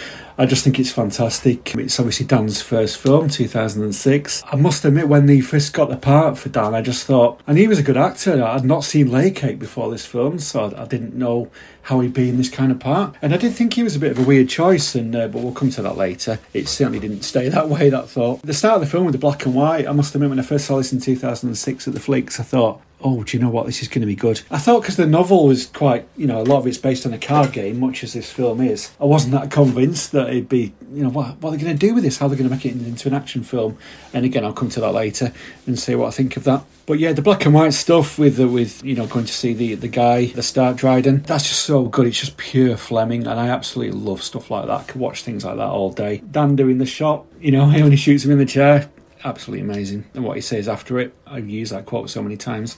I 0.40 0.46
just 0.46 0.64
think 0.64 0.78
it's 0.78 0.90
fantastic. 0.90 1.74
It's 1.74 2.00
obviously 2.00 2.24
Dan's 2.24 2.62
first 2.62 2.96
film, 2.96 3.28
2006. 3.28 4.42
I 4.50 4.56
must 4.56 4.82
admit, 4.86 5.06
when 5.06 5.28
he 5.28 5.42
first 5.42 5.74
got 5.74 5.90
the 5.90 5.98
part 5.98 6.38
for 6.38 6.48
Dan, 6.48 6.74
I 6.74 6.80
just 6.80 7.04
thought, 7.04 7.42
and 7.46 7.58
he 7.58 7.68
was 7.68 7.78
a 7.78 7.82
good 7.82 7.98
actor. 7.98 8.42
I'd 8.42 8.64
not 8.64 8.82
seen 8.82 9.12
Layer 9.12 9.32
Cake 9.32 9.58
before 9.58 9.90
this 9.90 10.06
film, 10.06 10.38
so 10.38 10.74
I 10.74 10.86
didn't 10.86 11.14
know 11.14 11.50
how 11.82 12.00
he'd 12.00 12.14
be 12.14 12.30
in 12.30 12.38
this 12.38 12.48
kind 12.48 12.72
of 12.72 12.80
part. 12.80 13.16
And 13.20 13.34
I 13.34 13.36
did 13.36 13.52
think 13.52 13.74
he 13.74 13.82
was 13.82 13.96
a 13.96 13.98
bit 13.98 14.12
of 14.12 14.18
a 14.18 14.22
weird 14.22 14.48
choice, 14.48 14.94
and 14.94 15.14
uh, 15.14 15.28
but 15.28 15.42
we'll 15.42 15.52
come 15.52 15.68
to 15.72 15.82
that 15.82 15.98
later. 15.98 16.38
It 16.54 16.68
certainly 16.68 17.00
didn't 17.00 17.24
stay 17.24 17.50
that 17.50 17.68
way. 17.68 17.90
That 17.90 18.08
thought. 18.08 18.40
The 18.40 18.54
start 18.54 18.76
of 18.76 18.80
the 18.80 18.86
film 18.86 19.04
with 19.04 19.12
the 19.12 19.18
black 19.18 19.44
and 19.44 19.54
white. 19.54 19.86
I 19.86 19.92
must 19.92 20.14
admit, 20.14 20.30
when 20.30 20.40
I 20.40 20.42
first 20.42 20.64
saw 20.64 20.78
this 20.78 20.90
in 20.90 21.00
2006 21.00 21.86
at 21.86 21.92
the 21.92 22.00
Flicks, 22.00 22.40
I 22.40 22.44
thought, 22.44 22.80
oh, 23.02 23.24
do 23.24 23.36
you 23.36 23.42
know 23.42 23.50
what? 23.50 23.66
This 23.66 23.82
is 23.82 23.88
going 23.88 24.00
to 24.00 24.06
be 24.06 24.14
good. 24.14 24.42
I 24.50 24.58
thought 24.58 24.82
because 24.82 24.96
the 24.96 25.06
novel 25.06 25.46
was 25.46 25.66
quite, 25.66 26.06
you 26.16 26.26
know, 26.26 26.40
a 26.40 26.44
lot 26.44 26.58
of 26.58 26.66
it's 26.66 26.78
based 26.78 27.06
on 27.06 27.12
a 27.12 27.18
card 27.18 27.52
game, 27.52 27.80
much 27.80 28.04
as 28.04 28.12
this 28.12 28.30
film 28.30 28.60
is. 28.60 28.90
I 29.00 29.04
wasn't 29.04 29.32
that 29.32 29.50
convinced 29.50 30.12
that 30.12 30.30
it'd 30.30 30.48
be, 30.48 30.74
you 30.92 31.02
know, 31.02 31.10
what, 31.10 31.36
what 31.38 31.50
are 31.50 31.56
they 31.56 31.62
going 31.62 31.76
to 31.76 31.86
do 31.86 31.94
with 31.94 32.04
this? 32.04 32.18
How 32.18 32.26
are 32.26 32.28
they 32.28 32.36
going 32.36 32.48
to 32.48 32.54
make 32.54 32.66
it 32.66 32.72
into 32.72 33.08
an 33.08 33.14
action 33.14 33.42
film? 33.42 33.78
And 34.12 34.24
again, 34.24 34.44
I'll 34.44 34.52
come 34.52 34.68
to 34.70 34.80
that 34.80 34.92
later 34.92 35.32
and 35.66 35.78
say 35.78 35.94
what 35.94 36.08
I 36.08 36.10
think 36.10 36.36
of 36.36 36.44
that. 36.44 36.64
But 36.90 36.98
yeah, 36.98 37.12
the 37.12 37.22
black 37.22 37.44
and 37.44 37.54
white 37.54 37.72
stuff 37.72 38.18
with 38.18 38.36
the, 38.36 38.48
with 38.48 38.82
you 38.82 38.96
know 38.96 39.06
going 39.06 39.24
to 39.24 39.32
see 39.32 39.52
the 39.52 39.76
the 39.76 39.86
guy, 39.86 40.26
the 40.26 40.42
Stark 40.42 40.76
Dryden, 40.76 41.22
that's 41.22 41.48
just 41.48 41.62
so 41.62 41.84
good. 41.84 42.06
It's 42.06 42.18
just 42.18 42.36
pure 42.36 42.76
Fleming, 42.76 43.28
and 43.28 43.38
I 43.38 43.48
absolutely 43.48 43.96
love 43.96 44.22
stuff 44.22 44.50
like 44.50 44.66
that. 44.66 44.80
I 44.80 44.82
could 44.82 45.00
watch 45.00 45.22
things 45.22 45.44
like 45.44 45.56
that 45.56 45.68
all 45.68 45.92
day. 45.92 46.20
Dan 46.30 46.56
doing 46.56 46.78
the 46.78 46.86
shot, 46.86 47.26
you 47.40 47.52
know, 47.52 47.68
he 47.70 47.80
only 47.80 47.96
shoots 47.96 48.24
him 48.24 48.32
in 48.32 48.38
the 48.38 48.44
chair, 48.44 48.90
absolutely 49.24 49.62
amazing. 49.62 50.04
And 50.14 50.24
what 50.24 50.36
he 50.36 50.40
says 50.40 50.68
after 50.68 50.98
it, 50.98 51.14
I've 51.26 51.48
used 51.48 51.72
that 51.72 51.86
quote 51.86 52.10
so 52.10 52.22
many 52.22 52.36
times. 52.36 52.76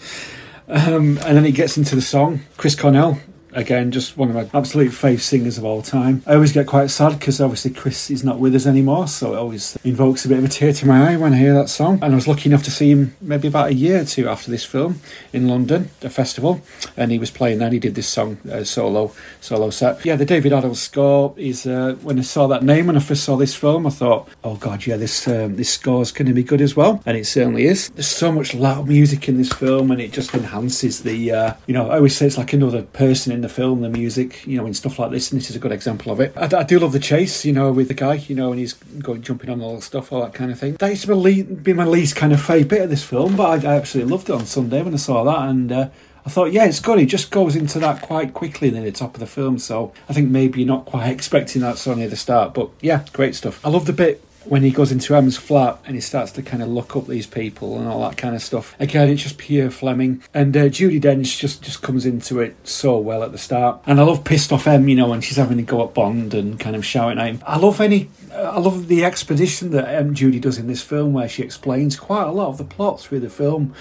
Um, 0.69 1.19
and 1.19 1.37
then 1.37 1.45
he 1.45 1.53
gets 1.53 1.77
into 1.77 1.95
the 1.95 2.03
song. 2.03 2.41
Chris 2.57 2.75
Cornell, 2.75 3.19
again, 3.53 3.91
just 3.91 4.17
one 4.17 4.29
of 4.29 4.35
my 4.35 4.59
absolute 4.59 4.93
fave 4.93 5.21
singers 5.21 5.59
of 5.59 5.65
all 5.65 5.83
time. 5.83 6.23
I 6.27 6.35
always 6.35 6.53
get 6.53 6.67
quite 6.67 6.91
sad 6.91 7.19
because 7.19 7.41
obviously 7.41 7.71
Chris 7.71 8.11
is 8.11 8.25
not 8.25 8.39
with 8.39 8.55
us 8.55 8.67
anymore, 8.67 9.09
so 9.09 9.35
it 9.35 9.39
always 9.39 9.77
invokes 9.85 10.25
a 10.25 10.29
bit 10.29 10.39
of 10.39 10.45
a 10.45 10.49
tear 10.49 10.73
to 10.73 10.87
my 10.87 11.13
eye 11.13 11.17
when 11.17 11.33
I 11.33 11.39
hear 11.39 11.55
that 11.55 11.69
song. 11.69 11.99
And 12.03 12.13
I 12.13 12.15
was 12.15 12.29
lucky 12.29 12.49
enough 12.49 12.63
to 12.65 12.71
see 12.71 12.91
him 12.91 13.15
maybe 13.21 13.49
about 13.49 13.69
a 13.69 13.75
year 13.75 14.01
or 14.01 14.05
two 14.05 14.29
after 14.29 14.51
this 14.51 14.65
film 14.65 15.01
in 15.33 15.49
London, 15.49 15.91
a 16.03 16.11
festival, 16.11 16.63
and 16.97 17.11
he 17.11 17.19
was 17.19 17.31
playing 17.31 17.59
that. 17.59 17.73
He 17.73 17.79
did 17.79 17.95
this 17.95 18.09
song 18.09 18.39
uh, 18.51 18.65
solo 18.65 19.13
solo 19.41 19.71
set. 19.71 20.05
Yeah, 20.05 20.17
the 20.17 20.25
David 20.25 20.53
Arnold's 20.53 20.81
score 20.81 21.35
is 21.37 21.67
uh, 21.67 21.97
when 22.03 22.19
I 22.19 22.23
saw 22.23 22.47
that 22.49 22.63
name 22.63 22.87
when 22.87 22.97
I 22.97 23.01
first 23.01 23.25
saw 23.25 23.37
this 23.37 23.55
film, 23.55 23.87
I 23.87 23.91
thought, 23.91 24.29
oh 24.45 24.57
god, 24.57 24.87
yeah, 24.87 24.97
this 24.97 25.29
um, 25.29 25.57
this 25.57 25.71
score 25.71 26.03
is 26.03 26.13
going 26.13 26.27
to 26.27 26.35
be 26.35 26.43
good 26.43 26.61
as 26.61 26.77
well, 26.77 27.03
and 27.07 27.17
it 27.17 27.27
certainly 27.27 27.67
is. 27.67 27.91
There's 27.91 28.09
so 28.09 28.33
much 28.33 28.55
loud 28.55 28.89
music 28.89 29.29
in 29.29 29.39
this 29.39 29.53
film, 29.53 29.91
and 29.91 30.01
it 30.01 30.13
just 30.13 30.35
enhances 30.35 31.03
the. 31.03 31.33
Uh, 31.33 31.55
you 31.67 31.75
know, 31.75 31.91
I 31.91 31.97
always 31.97 32.17
say 32.17 32.27
it's 32.27 32.39
like 32.39 32.53
another 32.53 32.83
person 32.83 33.33
in 33.33 33.42
the 33.43 33.49
film, 33.49 33.83
the 33.83 33.89
music, 33.89 34.47
you 34.47 34.57
know, 34.57 34.67
and 34.67 34.77
stuff 34.77 34.99
like 34.99 35.11
this, 35.11 35.31
and 35.31 35.41
this 35.41 35.51
is 35.51 35.57
a 35.57 35.59
good 35.59 35.73
example 35.73 36.13
of 36.13 36.21
it. 36.21 36.33
I, 36.37 36.61
I 36.61 36.63
do 36.63 36.79
love 36.79 36.93
the 36.93 36.99
chase, 36.99 37.45
you 37.45 37.53
know, 37.53 37.73
with 37.73 37.89
the 37.89 37.95
guy, 37.95 38.15
you 38.15 38.35
know, 38.35 38.51
and 38.51 38.59
he's 38.59 38.73
going 38.73 39.23
jumping 39.23 39.51
on 39.51 39.61
all 39.61 39.77
the 39.77 39.83
stuff, 39.83 40.13
all 40.13 40.23
that 40.23 40.35
kind 40.35 40.51
of 40.51 40.59
thing. 40.59 40.75
That 40.75 40.89
used 40.89 41.03
to 41.03 41.09
be, 41.09 41.15
least, 41.15 41.63
be 41.63 41.73
my 41.73 41.85
least 41.85 42.17
kind 42.17 42.33
of 42.33 42.41
favourite 42.41 42.69
bit 42.69 42.83
of 42.83 42.91
this 42.91 43.05
film, 43.05 43.37
but 43.37 43.65
I, 43.65 43.73
I, 43.73 43.77
absolutely 43.77 44.13
loved 44.13 44.31
it 44.31 44.35
on 44.35 44.47
Sunday 44.47 44.83
when 44.83 44.95
I 44.95 44.99
saw 44.99 45.25
that, 45.25 45.49
and 45.49 45.71
uh, 45.71 45.89
I 46.25 46.31
thought, 46.31 46.53
yeah, 46.53 46.65
it's 46.65 46.81
good. 46.81 46.99
It 46.99 47.07
just 47.07 47.31
goes 47.31 47.57
into 47.57 47.79
that 47.81 48.03
quite 48.03 48.33
quickly 48.33 48.71
near 48.71 48.83
the 48.83 48.93
top 48.93 49.15
of 49.15 49.21
the 49.21 49.27
film, 49.27 49.59
so 49.59 49.93
I 50.09 50.13
think 50.13 50.31
maybe 50.31 50.61
you're 50.61 50.69
not 50.69 50.87
quite 50.87 51.09
expecting 51.11 51.63
that 51.63 51.79
so 51.79 51.95
near 51.95 52.09
the 52.09 52.17
start, 52.17 52.55
but 52.55 52.71
yeah, 52.81 53.05
great 53.13 53.35
stuff. 53.35 53.65
I 53.65 53.69
love 53.69 53.87
the 53.87 53.93
bit 53.93 54.25
when 54.45 54.63
he 54.63 54.71
goes 54.71 54.93
into 54.93 55.15
M's 55.15 55.37
flat 55.37 55.79
and 55.87 55.95
he 55.95 56.01
starts 56.01 56.33
to 56.33 56.43
kind 56.43 56.63
of 56.63 56.69
look 56.69 56.97
up 56.97 57.07
these 57.07 57.27
people 57.27 57.79
and 57.79 57.89
all 57.89 58.01
that 58.09 58.17
kind 58.17 58.35
of 58.35 58.43
stuff. 58.43 58.75
Again, 58.81 59.09
it's 59.09 59.23
just 59.23 59.39
pure 59.39 59.71
Fleming. 59.71 60.23
And 60.35 60.57
uh, 60.57 60.65
Judi 60.65 61.01
Dench 61.01 61.39
just, 61.39 61.63
just 61.63 61.83
comes 61.83 62.07
into 62.07 62.41
it 62.41 62.57
so 62.67 62.99
well 62.99 63.23
at 63.23 63.33
the 63.33 63.39
start. 63.39 63.83
And 63.87 64.01
I 64.01 64.05
love 64.05 64.25
pissed 64.25 64.53
off 64.53 64.67
M, 64.67 64.89
you 64.89 64.97
know, 64.97 65.09
when 65.09 65.21
she's 65.21 65.37
having 65.37 65.57
to 65.59 65.63
go 65.63 65.85
at 65.85 65.95
Bond 65.95 66.35
and 66.35 66.59
kind 66.59 66.77
of 66.77 66.85
shouting 66.85 67.19
at 67.19 67.27
him. 67.27 67.43
I 67.47 67.59
love 67.59 67.81
any. 67.81 68.09
I 68.35 68.59
love 68.59 68.89
the 68.89 69.05
expedition 69.05 69.71
that 69.73 69.89
M. 69.89 70.15
Judi 70.15 70.41
does 70.41 70.59
in 70.59 70.67
this 70.67 70.83
film 70.83 71.13
where 71.13 71.29
she 71.29 71.43
explains 71.43 71.97
quite 71.97 72.25
a 72.25 72.33
lot 72.33 72.49
of 72.49 72.59
the 72.59 72.65
plot 72.65 73.01
through 73.01 73.21
the 73.21 73.29
film, 73.29 73.75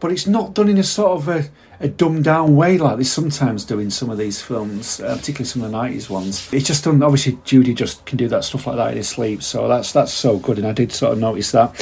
but 0.00 0.10
it's 0.10 0.26
not 0.26 0.54
done 0.54 0.68
in 0.68 0.78
a 0.78 0.82
sort 0.82 1.18
of 1.18 1.28
a 1.28 1.50
a 1.80 1.88
dumbed 1.88 2.24
down 2.24 2.54
way 2.56 2.76
like 2.76 2.98
they 2.98 3.04
sometimes 3.04 3.64
do 3.64 3.78
in 3.78 3.90
some 3.90 4.10
of 4.10 4.18
these 4.18 4.40
films, 4.40 5.00
uh, 5.00 5.16
particularly 5.16 5.46
some 5.46 5.62
of 5.62 5.70
the 5.70 5.76
nineties 5.76 6.10
ones. 6.10 6.52
It's 6.52 6.66
just 6.66 6.84
done. 6.84 7.02
Obviously, 7.02 7.32
Judi 7.44 7.74
just 7.74 8.04
can 8.04 8.18
do 8.18 8.28
that 8.28 8.44
stuff 8.44 8.66
like 8.66 8.76
that 8.76 8.90
in 8.90 8.98
his 8.98 9.08
sleep, 9.08 9.42
so 9.42 9.66
that's 9.66 9.92
that's 9.92 10.12
so 10.12 10.38
good, 10.38 10.58
and 10.58 10.66
I 10.66 10.72
did 10.72 10.92
sort 10.92 11.12
of 11.12 11.18
notice 11.18 11.52
that. 11.52 11.74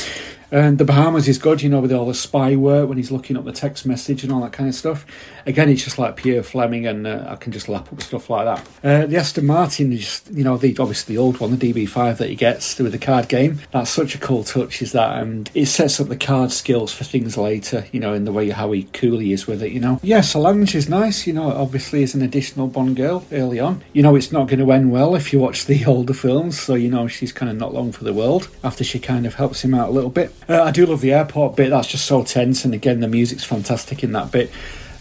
And 0.51 0.79
the 0.79 0.85
Bahamas 0.85 1.29
is 1.29 1.39
good, 1.39 1.63
you 1.63 1.69
know, 1.69 1.81
with 1.81 1.93
all 1.93 2.07
the 2.07 2.15
spy 2.15 2.57
work 2.57 2.89
when 2.89 2.97
he's 2.97 3.11
looking 3.11 3.37
up 3.37 3.45
the 3.45 3.53
text 3.53 3.85
message 3.85 4.25
and 4.25 4.33
all 4.33 4.41
that 4.41 4.53
kind 4.53 4.69
of 4.69 4.75
stuff. 4.75 5.05
Again, 5.47 5.69
it's 5.69 5.85
just 5.85 5.99
like 5.99 6.17
pure 6.17 6.43
Fleming, 6.43 6.87
and 6.87 7.07
uh, 7.07 7.27
I 7.29 7.37
can 7.37 7.53
just 7.53 7.69
lap 7.69 7.93
up 7.93 8.01
stuff 8.03 8.31
like 8.31 8.45
that. 8.45 8.69
Uh, 8.83 9.07
the 9.07 9.17
Aston 9.17 9.47
Martin 9.47 9.93
is, 9.93 10.23
you 10.33 10.45
know, 10.45 10.57
the 10.57 10.77
obviously 10.79 11.15
the 11.15 11.21
old 11.21 11.39
one, 11.41 11.57
the 11.57 11.73
DB5 11.73 12.19
that 12.19 12.31
he 12.31 12.35
gets 12.35 12.79
with 12.79 12.93
the 12.93 12.99
card 12.99 13.29
game. 13.29 13.61
That's 13.73 13.91
such 13.91 14.15
a 14.15 14.19
cool 14.19 14.45
touch, 14.45 14.81
is 14.81 14.93
that, 14.93 15.23
and 15.23 15.51
it 15.55 15.67
sets 15.67 16.01
up 16.01 16.09
the 16.09 16.17
card 16.17 16.51
skills 16.53 16.93
for 16.93 17.05
things 17.05 17.37
later, 17.37 17.87
you 17.93 18.01
know, 18.01 18.15
in 18.15 18.25
the 18.25 18.33
way 18.33 18.49
how 18.51 18.73
he 18.73 18.85
cool 18.85 19.19
he 19.19 19.33
is 19.33 19.47
with 19.47 19.63
it, 19.63 19.73
you 19.73 19.81
know. 19.81 20.01
Yeah, 20.03 20.23
Solange 20.23 20.75
is 20.75 20.89
nice, 20.89 21.27
you 21.27 21.33
know, 21.33 21.51
obviously 21.51 22.03
as 22.03 22.15
an 22.15 22.23
additional 22.23 22.69
Bond 22.69 22.97
girl 22.97 23.25
early 23.33 23.61
on. 23.61 23.83
You 23.93 24.03
know, 24.03 24.17
it's 24.17 24.33
not 24.33 24.49
going 24.49 24.61
to 24.61 24.73
end 24.73 24.93
well 24.93 25.15
if 25.15 25.33
you 25.33 25.39
watch 25.39 25.67
the 25.67 25.85
older 25.87 26.15
films, 26.15 26.61
so 26.61 26.75
you 26.75 26.91
know 26.91 27.07
she's 27.07 27.33
kind 27.33 27.51
of 27.51 27.57
not 27.57 27.75
long 27.75 27.93
for 27.93 28.05
the 28.05 28.15
world 28.15 28.49
after 28.65 28.85
she 28.85 28.99
kind 28.99 29.27
of 29.27 29.35
helps 29.35 29.63
him 29.63 29.75
out 29.75 29.89
a 29.89 29.93
little 29.93 30.11
bit. 30.11 30.35
Uh, 30.49 30.63
I 30.63 30.71
do 30.71 30.87
love 30.87 31.01
the 31.01 31.13
airport 31.13 31.57
bit. 31.57 31.71
That's 31.71 31.89
just 31.89 32.07
so 32.07 32.23
tense, 32.23 32.65
and 32.65 32.75
again, 32.75 33.01
the 33.01 33.09
music's 33.09 33.45
fantastic 33.45 34.03
in 34.03 34.13
that 34.13 34.31
bit. 34.31 34.51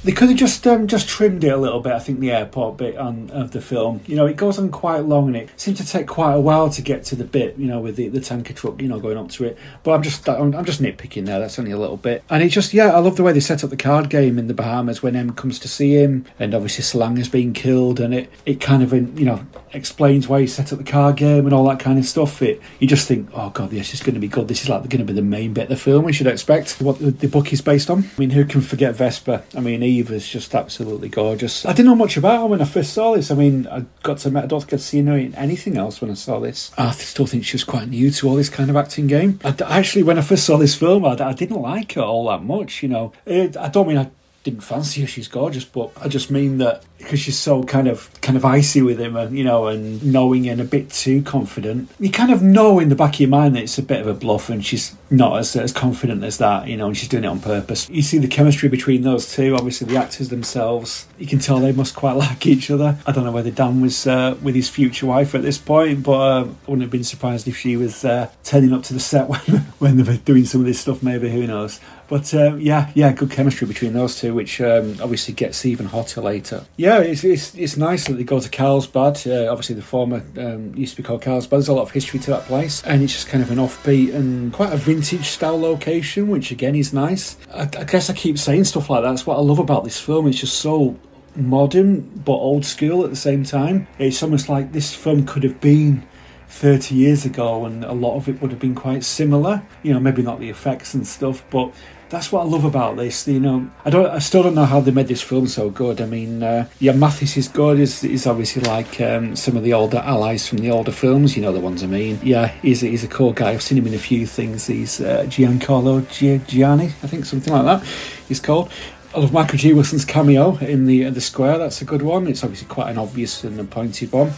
They 0.04 0.12
could 0.12 0.30
have 0.30 0.38
just 0.38 0.66
um, 0.68 0.88
just 0.88 1.10
trimmed 1.10 1.44
it 1.44 1.50
a 1.50 1.58
little 1.58 1.82
bit. 1.82 1.92
I 1.92 2.00
think 2.00 2.20
the 2.20 2.32
airport 2.32 2.78
bit 2.78 2.96
on 2.98 3.30
of 3.32 3.52
the 3.52 3.60
film, 3.60 4.02
you 4.06 4.16
know, 4.16 4.26
it 4.26 4.38
goes 4.38 4.60
on 4.60 4.70
quite 4.70 5.00
long, 5.00 5.28
and 5.28 5.36
it 5.36 5.50
seems 5.60 5.80
to 5.80 5.88
take 5.88 6.08
quite 6.08 6.34
a 6.34 6.40
while 6.40 6.70
to 6.70 6.82
get 6.82 7.04
to 7.06 7.16
the 7.16 7.24
bit, 7.26 7.58
you 7.58 7.68
know, 7.68 7.80
with 7.80 7.96
the, 7.96 8.08
the 8.08 8.22
tanker 8.22 8.54
truck, 8.54 8.82
you 8.82 8.88
know, 8.88 9.00
going 9.00 9.18
up 9.18 9.30
to 9.32 9.46
it. 9.46 9.58
But 9.84 9.94
I'm 9.94 10.04
just 10.04 10.30
I'm, 10.30 10.54
I'm 10.56 10.66
just 10.66 10.82
nitpicking 10.82 11.26
there. 11.26 11.40
That's 11.40 11.58
only 11.58 11.72
a 11.72 11.78
little 11.78 11.98
bit, 11.98 12.24
and 12.30 12.44
it 12.44 12.50
just 12.50 12.74
yeah, 12.74 12.96
I 12.96 13.00
love 13.00 13.18
the 13.18 13.24
way 13.24 13.34
they 13.34 13.40
set 13.40 13.64
up 13.64 13.70
the 13.70 13.76
card 13.76 14.10
game 14.10 14.38
in 14.38 14.48
the 14.48 14.54
Bahamas 14.54 15.02
when 15.02 15.16
M 15.16 15.34
comes 15.34 15.60
to 15.60 15.68
see 15.68 15.96
him, 15.96 16.26
and 16.40 16.54
obviously 16.54 16.84
Solange 16.84 17.18
has 17.18 17.30
been 17.30 17.52
killed, 17.52 18.00
and 18.00 18.14
it 18.14 18.32
it 18.46 18.62
kind 18.62 18.84
of 18.84 18.94
you 18.94 19.26
know 19.26 19.46
explains 19.74 20.28
why 20.28 20.42
he 20.42 20.48
set 20.48 20.72
up 20.72 20.80
the 20.80 20.84
card 20.84 21.18
game 21.18 21.46
and 21.46 21.54
all 21.54 21.68
that 21.68 21.80
kind 21.80 22.00
of 22.00 22.06
stuff. 22.06 22.42
It 22.42 22.62
you 22.80 22.88
just 22.88 23.08
think, 23.08 23.30
oh 23.34 23.50
god, 23.50 23.70
this 23.70 23.94
is 23.94 24.02
going 24.02 24.16
to 24.16 24.20
be 24.20 24.28
good. 24.28 24.48
This 24.48 24.64
is 24.64 24.70
like 24.70 24.82
going 24.90 25.00
to 25.00 25.06
be 25.06 25.14
the 25.14 25.22
main 25.22 25.54
bit 25.54 25.64
of 25.64 25.70
the 25.70 25.76
film. 25.76 26.06
We 26.06 26.14
should 26.14 26.28
expect 26.28 26.80
what 26.82 27.00
the, 27.00 27.12
the 27.12 27.28
book 27.28 27.52
is 27.54 27.62
based 27.62 27.90
on. 27.90 28.04
I 28.04 28.20
mean, 28.20 28.32
who 28.32 28.46
can 28.46 28.62
forget 28.62 28.96
Vesper? 28.96 29.44
I 29.56 29.60
mean, 29.60 29.84
Eve 29.84 30.12
is 30.12 30.28
just 30.28 30.54
absolutely 30.56 31.10
gorgeous. 31.10 31.66
I 31.66 31.72
didn't 31.72 31.88
know 31.88 31.96
much 31.96 32.18
about 32.18 32.42
her 32.42 32.46
when 32.48 32.62
I 32.62 32.66
first 32.66 32.94
saw 32.94 33.16
this. 33.16 33.32
I 33.32 33.36
mean, 33.36 33.68
I 33.68 33.86
got 34.04 34.20
to 34.20 34.30
I 34.38 34.46
don't 34.46 34.60
think 34.62 34.74
I'd 34.74 34.82
seen 34.82 35.08
her 35.08 35.18
in 35.18 35.34
anything 35.36 35.78
else 35.78 36.02
when 36.02 36.12
I 36.12 36.16
saw 36.16 36.40
this. 36.40 36.72
I 36.78 36.92
still 36.92 37.26
think 37.26 37.46
she 37.46 37.56
was 37.56 37.64
quite 37.64 37.88
new 37.90 38.12
to 38.12 38.30
all 38.30 38.36
this 38.36 38.50
kind 38.50 38.70
of 38.70 38.76
acting 38.76 39.08
game. 39.08 39.40
I, 39.44 39.56
actually, 39.68 40.04
when 40.04 40.18
I 40.18 40.22
first 40.22 40.46
saw 40.46 40.58
this 40.58 40.76
film, 40.76 41.06
I, 41.06 41.18
I 41.20 41.34
didn't 41.34 41.62
like 41.62 41.94
her 41.94 42.02
all 42.02 42.28
that 42.30 42.44
much. 42.44 42.84
You 42.84 42.90
know, 42.90 43.14
it, 43.26 43.58
I 43.58 43.70
don't 43.70 43.88
mean 43.88 43.98
I 43.98 44.10
didn't 44.50 44.62
fancy 44.62 45.02
her. 45.02 45.08
She's 45.08 45.28
gorgeous, 45.28 45.66
but 45.66 45.92
I 46.02 46.08
just 46.08 46.32
mean 46.32 46.58
that 46.60 46.84
because 47.00 47.20
she's 47.20 47.38
so 47.38 47.64
kind 47.64 47.88
of 47.88 48.10
kind 48.22 48.38
of 48.38 48.46
icy 48.46 48.82
with 48.82 49.00
him, 49.00 49.18
and 49.18 49.38
you 49.38 49.44
know, 49.44 49.68
and 49.68 50.02
knowing 50.02 50.48
and 50.48 50.62
a 50.62 50.64
bit 50.64 50.90
too 50.90 51.22
confident. 51.22 51.90
You 52.00 52.10
kind 52.10 52.32
of 52.32 52.42
know 52.42 52.80
in 52.80 52.88
the 52.88 52.96
back 52.96 53.16
of 53.16 53.20
your 53.20 53.30
mind 53.30 53.56
that 53.56 53.64
it's 53.64 53.78
a 53.78 53.84
bit 53.84 54.00
of 54.00 54.08
a 54.08 54.14
bluff, 54.14 54.50
and 54.50 54.66
she's 54.66 54.96
not 55.10 55.38
as 55.38 55.56
as 55.56 55.74
confident 55.74 56.24
as 56.24 56.38
that, 56.38 56.68
you 56.68 56.78
know, 56.78 56.88
and 56.88 56.98
she's 56.98 57.10
doing 57.10 57.26
it 57.26 57.28
on 57.28 57.42
purpose. 57.42 57.90
You 57.90 58.02
see 58.02 58.20
the 58.20 58.28
chemistry 58.28 58.70
between 58.70 59.02
those 59.02 59.34
two. 59.34 59.54
Obviously, 59.56 59.88
the 59.88 59.98
actors 59.98 60.30
themselves, 60.30 61.08
you 61.18 61.28
can 61.28 61.40
tell 61.40 61.60
they 61.60 61.74
must 61.74 61.96
quite 61.96 62.14
like 62.26 62.46
each 62.46 62.72
other. 62.72 62.98
I 63.06 63.12
don't 63.12 63.26
know 63.26 63.34
whether 63.34 63.52
Dan 63.52 63.82
was 63.82 64.08
uh, 64.08 64.38
with 64.42 64.56
his 64.56 64.70
future 64.70 65.08
wife 65.08 65.36
at 65.36 65.42
this 65.42 65.58
point, 65.58 66.04
but 66.04 66.20
uh, 66.20 66.44
I 66.46 66.70
wouldn't 66.70 66.84
have 66.84 66.92
been 66.92 67.04
surprised 67.04 67.50
if 67.50 67.58
she 67.58 67.76
was 67.76 68.06
uh, 68.06 68.30
turning 68.46 68.72
up 68.72 68.84
to 68.84 68.94
the 68.94 69.02
set 69.02 69.28
when 69.30 69.40
when 69.80 69.98
they 69.98 70.04
were 70.04 70.18
doing 70.18 70.46
some 70.46 70.62
of 70.62 70.68
this 70.68 70.80
stuff. 70.80 71.04
Maybe 71.04 71.30
who 71.30 71.46
knows? 71.48 71.82
But 72.08 72.34
um, 72.34 72.60
yeah, 72.60 72.90
yeah, 72.94 73.12
good 73.12 73.32
chemistry 73.32 73.68
between 73.68 73.94
those 73.94 74.20
two, 74.20 74.34
which 74.34 74.62
um, 74.62 74.98
obviously 75.02 75.34
gets 75.34 75.66
even 75.66 75.88
hotter 75.88 76.22
later. 76.22 76.66
Yeah, 76.78 77.00
it's, 77.00 77.24
it's, 77.24 77.54
it's 77.56 77.76
nice 77.76 78.06
that 78.06 78.14
they 78.14 78.24
go 78.24 78.40
to 78.40 78.50
Carlsbad. 78.50 79.28
Uh, 79.28 79.52
obviously, 79.52 79.76
the 79.76 79.82
former 79.82 80.24
um, 80.38 80.74
used 80.76 80.96
to 80.96 81.02
be 81.02 81.06
called 81.06 81.22
Carlsbad. 81.22 81.58
There's 81.58 81.68
a 81.68 81.74
lot 81.74 81.84
of 81.84 81.92
history 81.92 82.20
to 82.22 82.32
that 82.32 82.44
place, 82.44 82.84
and 82.84 83.04
it's 83.04 83.14
just 83.14 83.28
kind 83.28 83.44
of 83.44 83.52
an 83.52 83.58
offbeat 83.58 84.14
and 84.16 84.54
quite 84.54 84.72
a 84.72 84.78
vintage 84.78 85.28
style 85.28 85.60
location, 85.60 86.30
which 86.30 86.52
again 86.52 86.76
is 86.76 86.94
nice. 86.94 87.38
I, 87.54 87.64
I 87.64 87.84
guess 87.84 88.10
I 88.10 88.14
keep 88.14 88.38
saying 88.38 88.64
stuff 88.66 88.90
like 88.90 89.04
that. 89.04 89.10
That's 89.10 89.26
what 89.26 89.38
I 89.38 89.42
love 89.42 89.60
about 89.60 89.84
this 89.84 90.00
film. 90.00 90.28
It's 90.28 90.40
just 90.40 90.60
so 90.60 90.98
modern 91.36 92.02
but 92.26 92.34
old 92.34 92.66
school 92.66 93.04
at 93.04 93.10
the 93.10 93.16
same 93.16 93.44
time. 93.44 93.88
It's 94.00 94.24
almost 94.24 94.50
like 94.50 94.72
this 94.72 94.94
film 94.94 95.26
could 95.26 95.44
have 95.44 95.62
been 95.62 96.08
30 96.50 96.96
years 96.96 97.26
ago 97.26 97.66
and 97.66 97.84
a 97.84 97.92
lot 97.92 98.16
of 98.16 98.30
it 98.30 98.42
would 98.42 98.52
have 98.52 98.60
been 98.60 98.74
quite 98.74 99.04
similar 99.04 99.62
you 99.84 99.94
know 99.94 100.00
maybe 100.00 100.22
not 100.22 100.40
the 100.40 100.50
effects 100.50 100.94
and 100.94 101.06
stuff 101.06 101.44
but 101.50 101.74
that's 102.10 102.32
what 102.32 102.42
I 102.42 102.46
love 102.46 102.64
about 102.64 102.96
this. 102.98 103.28
You 103.28 103.40
know, 103.40 103.70
I 103.86 103.90
don't, 103.90 104.08
I 104.08 104.20
still 104.20 104.44
don't 104.44 104.56
know 104.56 104.66
how 104.66 104.80
they 104.80 104.92
made 104.92 105.08
this 105.08 105.22
film 105.22 105.48
so 105.48 105.70
good. 105.70 106.00
I 106.00 106.06
mean, 106.06 106.42
uh, 106.44 106.68
yeah, 106.80 106.94
Mathis 106.94 107.38
is 107.38 107.48
good. 107.48 107.80
Is 107.80 108.04
is 108.04 108.26
obviously 108.26 108.62
like 108.64 109.00
um, 109.02 109.36
some 109.36 109.58
of 109.58 109.64
the 109.64 109.74
older 109.74 109.98
allies 109.98 110.48
from 110.48 110.60
the 110.60 110.72
older 110.72 110.92
films. 110.92 111.36
You 111.36 111.44
know 111.44 111.52
the 111.52 111.60
ones 111.60 111.84
I 111.84 111.88
mean. 111.88 112.20
Yeah, 112.24 112.48
he's 112.62 112.82
he's 112.82 113.04
a 113.04 113.08
cool 113.08 113.34
guy. 113.34 113.52
I've 113.52 113.62
seen 113.62 113.78
him 113.78 113.88
in 113.88 113.94
a 113.94 114.00
few 114.00 114.26
things. 114.26 114.68
He's 114.68 115.02
uh, 115.02 115.26
Giancarlo 115.28 116.08
Gianni, 116.48 116.86
I 116.86 117.08
think 117.08 117.26
something 117.26 117.54
like 117.54 117.66
that. 117.66 117.88
He's 118.28 118.40
called. 118.40 118.72
I 119.16 119.20
love 119.20 119.34
Michael 119.34 119.58
G. 119.58 119.74
Wilson's 119.74 120.06
cameo 120.06 120.58
in 120.58 120.86
the 120.86 121.06
uh, 121.06 121.12
the 121.12 121.22
square. 121.22 121.58
That's 121.58 121.82
a 121.82 121.86
good 121.86 122.02
one. 122.02 122.28
It's 122.28 122.44
obviously 122.44 122.68
quite 122.68 122.90
an 122.90 122.98
obvious 122.98 123.44
and 123.44 123.60
a 123.60 123.64
pointed 123.64 124.12
one. 124.12 124.32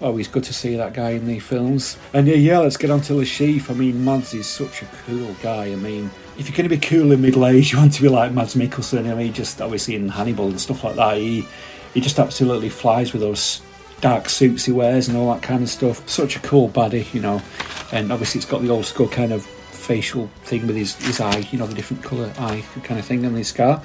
always 0.00 0.28
good 0.28 0.44
to 0.44 0.54
see 0.54 0.76
that 0.76 0.92
guy 0.92 1.10
in 1.10 1.26
the 1.26 1.38
films. 1.38 1.96
And 2.12 2.26
yeah, 2.26 2.34
yeah, 2.36 2.58
let's 2.58 2.76
get 2.76 2.90
on 2.90 3.00
to 3.02 3.14
Chiffre. 3.14 3.70
I 3.70 3.74
mean, 3.74 4.04
Mads 4.04 4.34
is 4.34 4.46
such 4.46 4.82
a 4.82 4.86
cool 5.06 5.34
guy. 5.42 5.66
I 5.66 5.76
mean, 5.76 6.10
if 6.38 6.48
you're 6.48 6.56
going 6.56 6.68
to 6.68 6.74
be 6.74 6.78
cool 6.78 7.10
in 7.12 7.20
middle 7.20 7.46
age, 7.46 7.72
you 7.72 7.78
want 7.78 7.92
to 7.94 8.02
be 8.02 8.08
like 8.08 8.32
Mads 8.32 8.54
Mikkelsen. 8.54 9.10
I 9.10 9.14
mean, 9.14 9.32
just 9.32 9.60
obviously 9.60 9.96
in 9.96 10.08
Hannibal 10.08 10.46
and 10.46 10.60
stuff 10.60 10.84
like 10.84 10.94
that, 10.94 11.16
he 11.16 11.46
he 11.94 12.00
just 12.00 12.18
absolutely 12.18 12.68
flies 12.68 13.12
with 13.12 13.22
those 13.22 13.60
dark 14.00 14.28
suits 14.28 14.64
he 14.64 14.72
wears 14.72 15.08
and 15.08 15.16
all 15.16 15.32
that 15.34 15.42
kind 15.42 15.62
of 15.62 15.68
stuff. 15.68 16.08
Such 16.08 16.36
a 16.36 16.40
cool 16.40 16.68
baddie, 16.68 17.12
you 17.12 17.20
know. 17.20 17.42
And 17.90 18.12
obviously, 18.12 18.38
it's 18.38 18.48
got 18.48 18.62
the 18.62 18.70
old 18.70 18.84
school 18.84 19.08
kind 19.08 19.32
of 19.32 19.44
facial 19.44 20.28
thing 20.44 20.66
with 20.66 20.76
his, 20.76 20.94
his 20.96 21.20
eye, 21.20 21.48
you 21.50 21.58
know, 21.58 21.66
the 21.66 21.74
different 21.74 22.04
colour 22.04 22.32
eye 22.38 22.62
kind 22.84 23.00
of 23.00 23.06
thing 23.06 23.24
on 23.24 23.34
his 23.34 23.48
scar, 23.48 23.82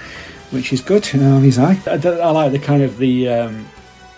which 0.51 0.74
is 0.74 0.82
good 0.82 1.12
you 1.14 1.22
know, 1.22 1.38
on 1.38 1.41
his 1.41 1.58
eye. 1.58 1.80
I, 1.88 1.93
I 1.93 2.30
like 2.32 2.51
the 2.51 2.60
kind 2.60 2.84
of 2.84 2.97
the. 2.97 3.30
Um, 3.30 3.68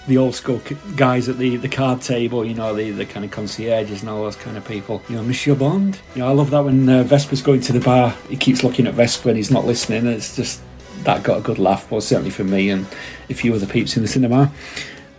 the 0.07 0.17
old 0.17 0.35
school 0.35 0.61
guys 0.95 1.27
at 1.27 1.37
the, 1.37 1.57
the 1.57 1.67
card 1.67 2.01
table, 2.01 2.45
you 2.45 2.53
know, 2.53 2.75
the, 2.75 2.91
the 2.91 3.05
kind 3.05 3.25
of 3.25 3.31
concierges 3.31 4.01
and 4.01 4.09
all 4.09 4.23
those 4.23 4.35
kind 4.35 4.57
of 4.57 4.65
people. 4.67 5.01
You 5.09 5.15
know, 5.15 5.23
Monsieur 5.23 5.55
Bond. 5.55 5.99
You 6.13 6.21
know, 6.21 6.27
I 6.27 6.31
love 6.31 6.51
that 6.51 6.63
when 6.63 6.87
uh, 6.87 7.03
Vesper's 7.03 7.41
going 7.41 7.61
to 7.61 7.73
the 7.73 7.79
bar, 7.79 8.15
he 8.29 8.37
keeps 8.37 8.63
looking 8.63 8.87
at 8.87 8.93
Vesper 8.93 9.29
and 9.29 9.37
he's 9.37 9.51
not 9.51 9.65
listening. 9.65 10.05
It's 10.05 10.35
just 10.35 10.61
that 11.03 11.23
got 11.23 11.37
a 11.37 11.41
good 11.41 11.59
laugh, 11.59 11.89
well, 11.91 12.01
certainly 12.01 12.31
for 12.31 12.43
me 12.43 12.69
and 12.69 12.85
a 13.29 13.33
few 13.33 13.53
other 13.53 13.67
peeps 13.67 13.95
in 13.95 14.01
the 14.01 14.07
cinema. 14.07 14.51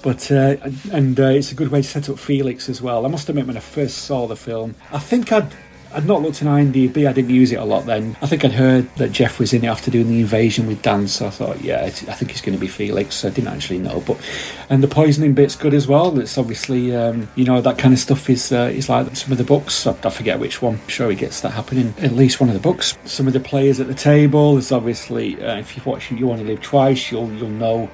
But 0.02 0.30
uh, 0.30 0.56
and 0.92 1.18
uh, 1.18 1.24
it's 1.24 1.50
a 1.50 1.56
good 1.56 1.68
way 1.68 1.82
to 1.82 1.88
set 1.88 2.08
up 2.08 2.18
Felix 2.18 2.68
as 2.68 2.80
well. 2.80 3.04
I 3.04 3.08
must 3.08 3.28
admit, 3.28 3.46
when 3.46 3.56
I 3.56 3.60
first 3.60 3.98
saw 3.98 4.28
the 4.28 4.36
film, 4.36 4.76
I 4.92 5.00
think 5.00 5.32
I'd 5.32 5.52
I'd 5.96 6.04
not 6.04 6.20
looked 6.20 6.42
at 6.42 6.48
IMDb. 6.48 7.08
I 7.08 7.12
didn't 7.14 7.30
use 7.30 7.52
it 7.52 7.56
a 7.56 7.64
lot 7.64 7.86
then. 7.86 8.18
I 8.20 8.26
think 8.26 8.44
I'd 8.44 8.52
heard 8.52 8.94
that 8.96 9.12
Jeff 9.12 9.38
was 9.38 9.54
in 9.54 9.64
it 9.64 9.68
after 9.68 9.90
doing 9.90 10.08
the 10.08 10.20
invasion 10.20 10.66
with 10.66 10.82
Dan, 10.82 11.08
so 11.08 11.26
I 11.26 11.30
thought, 11.30 11.62
yeah, 11.62 11.84
I 11.84 11.90
think 11.90 12.32
he's 12.32 12.42
going 12.42 12.54
to 12.54 12.60
be 12.60 12.68
Felix. 12.68 13.24
I 13.24 13.30
didn't 13.30 13.48
actually 13.48 13.78
know, 13.78 14.00
but 14.06 14.20
and 14.68 14.82
the 14.82 14.88
poisoning 14.88 15.32
bit's 15.32 15.56
good 15.56 15.72
as 15.72 15.88
well. 15.88 16.18
It's 16.18 16.36
obviously 16.36 16.94
um, 16.94 17.30
you 17.34 17.44
know 17.46 17.62
that 17.62 17.78
kind 17.78 17.94
of 17.94 18.00
stuff 18.00 18.28
is 18.28 18.52
uh, 18.52 18.70
is 18.74 18.90
like 18.90 19.16
some 19.16 19.32
of 19.32 19.38
the 19.38 19.44
books. 19.44 19.86
I, 19.86 19.96
I 20.04 20.10
forget 20.10 20.38
which 20.38 20.60
one. 20.60 20.74
I'm 20.74 20.88
sure 20.88 21.08
he 21.08 21.16
gets 21.16 21.40
that 21.40 21.52
happening 21.52 21.94
at 21.98 22.12
least 22.12 22.40
one 22.40 22.50
of 22.50 22.54
the 22.54 22.60
books. 22.60 22.98
Some 23.06 23.26
of 23.26 23.32
the 23.32 23.40
players 23.40 23.80
at 23.80 23.86
the 23.86 23.94
table. 23.94 24.52
There's 24.54 24.72
obviously 24.72 25.42
uh, 25.42 25.56
if 25.56 25.76
you've 25.76 25.86
watched 25.86 26.10
You 26.10 26.30
Only 26.30 26.44
Live 26.44 26.60
Twice, 26.60 27.10
you'll 27.10 27.32
you'll 27.32 27.48
know 27.48 27.90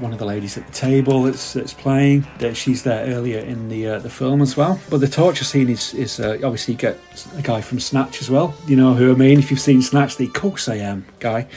one 0.00 0.12
of 0.12 0.18
the 0.18 0.24
ladies 0.24 0.56
at 0.56 0.66
the 0.66 0.72
table 0.72 1.22
that's, 1.24 1.52
that's 1.52 1.72
playing 1.72 2.26
that 2.38 2.56
she's 2.56 2.82
there 2.82 3.06
earlier 3.06 3.40
in 3.40 3.68
the 3.68 3.86
uh, 3.86 3.98
the 3.98 4.10
film 4.10 4.42
as 4.42 4.56
well. 4.56 4.80
But 4.90 4.98
the 4.98 5.08
torture 5.08 5.44
scene 5.44 5.68
is 5.68 5.94
is 5.94 6.20
uh, 6.20 6.38
obviously 6.42 6.74
you 6.74 6.78
get 6.78 6.98
a 7.36 7.42
guy 7.42 7.60
from 7.60 7.80
Snatch 7.80 8.20
as 8.20 8.30
well. 8.30 8.54
You 8.66 8.76
know 8.76 8.94
who 8.94 9.12
I 9.12 9.14
mean? 9.14 9.38
If 9.38 9.50
you've 9.50 9.60
seen 9.60 9.82
Snatch, 9.82 10.16
the 10.16 10.28
course 10.28 10.68
I 10.68 10.76
am 10.76 11.06
guy. 11.20 11.46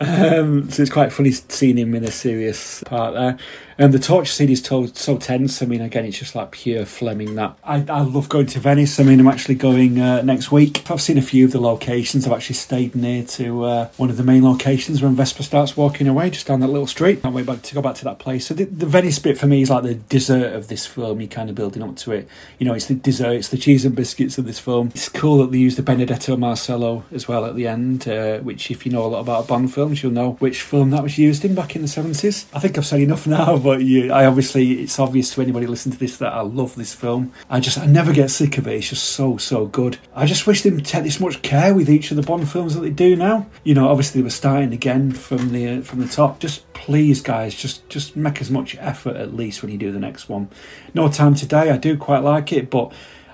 Um, 0.00 0.70
so 0.70 0.80
it's 0.80 0.92
quite 0.92 1.12
funny 1.12 1.32
seeing 1.32 1.76
him 1.76 1.92
in 1.92 2.04
a 2.04 2.12
serious 2.12 2.84
part 2.84 3.14
there. 3.14 3.36
And 3.80 3.94
the 3.94 4.00
torture 4.00 4.32
scene 4.32 4.50
is 4.50 4.60
so, 4.60 4.86
so 4.86 5.18
tense. 5.18 5.62
I 5.62 5.66
mean, 5.66 5.80
again, 5.80 6.04
it's 6.04 6.18
just 6.18 6.34
like 6.34 6.50
pure 6.50 6.84
Fleming. 6.84 7.36
That 7.36 7.56
I, 7.62 7.84
I 7.88 8.00
love 8.00 8.28
going 8.28 8.46
to 8.46 8.58
Venice. 8.58 8.98
I 8.98 9.04
mean, 9.04 9.20
I'm 9.20 9.28
actually 9.28 9.54
going 9.54 10.00
uh, 10.00 10.22
next 10.22 10.50
week. 10.50 10.90
I've 10.90 11.00
seen 11.00 11.16
a 11.16 11.22
few 11.22 11.44
of 11.44 11.52
the 11.52 11.60
locations. 11.60 12.26
I've 12.26 12.32
actually 12.32 12.56
stayed 12.56 12.96
near 12.96 13.22
to 13.22 13.64
uh, 13.64 13.88
one 13.96 14.10
of 14.10 14.16
the 14.16 14.24
main 14.24 14.42
locations 14.42 15.00
when 15.00 15.14
Vesper 15.14 15.44
starts 15.44 15.76
walking 15.76 16.08
away, 16.08 16.30
just 16.30 16.48
down 16.48 16.58
that 16.58 16.66
little 16.66 16.88
street. 16.88 17.22
Can't 17.22 17.32
wait 17.32 17.46
back 17.46 17.62
to 17.62 17.74
go 17.74 17.80
back 17.80 17.94
to 17.96 18.04
that 18.04 18.18
place. 18.18 18.46
So 18.46 18.54
the, 18.54 18.64
the 18.64 18.86
Venice 18.86 19.20
bit 19.20 19.38
for 19.38 19.46
me 19.46 19.62
is 19.62 19.70
like 19.70 19.84
the 19.84 19.94
dessert 19.94 20.54
of 20.54 20.66
this 20.66 20.84
film. 20.84 21.20
You're 21.20 21.28
kind 21.28 21.48
of 21.48 21.54
building 21.54 21.84
up 21.84 21.94
to 21.98 22.10
it. 22.10 22.28
You 22.58 22.66
know, 22.66 22.74
it's 22.74 22.86
the 22.86 22.94
dessert. 22.94 23.34
It's 23.34 23.48
the 23.48 23.58
cheese 23.58 23.84
and 23.84 23.94
biscuits 23.94 24.38
of 24.38 24.44
this 24.44 24.58
film. 24.58 24.90
It's 24.92 25.08
cool 25.08 25.38
that 25.38 25.52
they 25.52 25.58
use 25.58 25.76
the 25.76 25.82
Benedetto 25.84 26.36
Marcello 26.36 27.04
as 27.12 27.28
well 27.28 27.44
at 27.44 27.54
the 27.54 27.68
end, 27.68 28.08
uh, 28.08 28.38
which 28.38 28.72
if 28.72 28.84
you 28.84 28.90
know 28.90 29.04
a 29.04 29.06
lot 29.06 29.20
about 29.20 29.46
Bond 29.46 29.72
films, 29.72 30.02
you'll 30.02 30.10
know 30.10 30.32
which 30.40 30.62
film 30.62 30.90
that 30.90 31.04
was 31.04 31.16
used 31.16 31.44
in 31.44 31.54
back 31.54 31.76
in 31.76 31.82
the 31.82 31.88
70s. 31.88 32.46
I 32.52 32.58
think 32.58 32.76
I've 32.76 32.84
said 32.84 33.00
enough 33.00 33.24
now, 33.28 33.56
but 33.68 33.82
I 33.82 34.24
obviously, 34.24 34.80
it's 34.80 34.98
obvious 34.98 35.34
to 35.34 35.42
anybody 35.42 35.66
listening 35.66 35.92
to 35.92 35.98
this 35.98 36.16
that 36.16 36.32
I 36.32 36.40
love 36.40 36.74
this 36.74 36.94
film. 36.94 37.34
I 37.50 37.60
just, 37.60 37.76
I 37.76 37.84
never 37.84 38.14
get 38.14 38.30
sick 38.30 38.56
of 38.56 38.66
it. 38.66 38.76
It's 38.76 38.88
just 38.88 39.10
so, 39.10 39.36
so 39.36 39.66
good. 39.66 39.98
I 40.14 40.24
just 40.24 40.46
wish 40.46 40.62
they 40.62 40.70
would 40.70 40.86
take 40.86 41.04
this 41.04 41.20
much 41.20 41.42
care 41.42 41.74
with 41.74 41.90
each 41.90 42.10
of 42.10 42.16
the 42.16 42.22
Bond 42.22 42.50
films 42.50 42.74
that 42.74 42.80
they 42.80 42.88
do 42.88 43.14
now. 43.14 43.46
You 43.64 43.74
know, 43.74 43.90
obviously 43.90 44.22
they 44.22 44.24
were 44.24 44.30
starting 44.30 44.72
again 44.72 45.12
from 45.12 45.52
the 45.52 45.68
uh, 45.68 45.82
from 45.82 45.98
the 45.98 46.08
top. 46.08 46.40
Just 46.40 46.72
please, 46.72 47.20
guys, 47.20 47.54
just 47.54 47.86
just 47.90 48.16
make 48.16 48.40
as 48.40 48.50
much 48.50 48.74
effort 48.76 49.16
at 49.16 49.34
least 49.34 49.60
when 49.60 49.70
you 49.70 49.76
do 49.76 49.92
the 49.92 49.98
next 49.98 50.30
one. 50.30 50.48
No 50.94 51.10
Time 51.10 51.34
to 51.34 51.46
Die, 51.46 51.74
I 51.74 51.76
do 51.76 51.98
quite 51.98 52.22
like 52.22 52.54
it, 52.54 52.70
but 52.70 52.90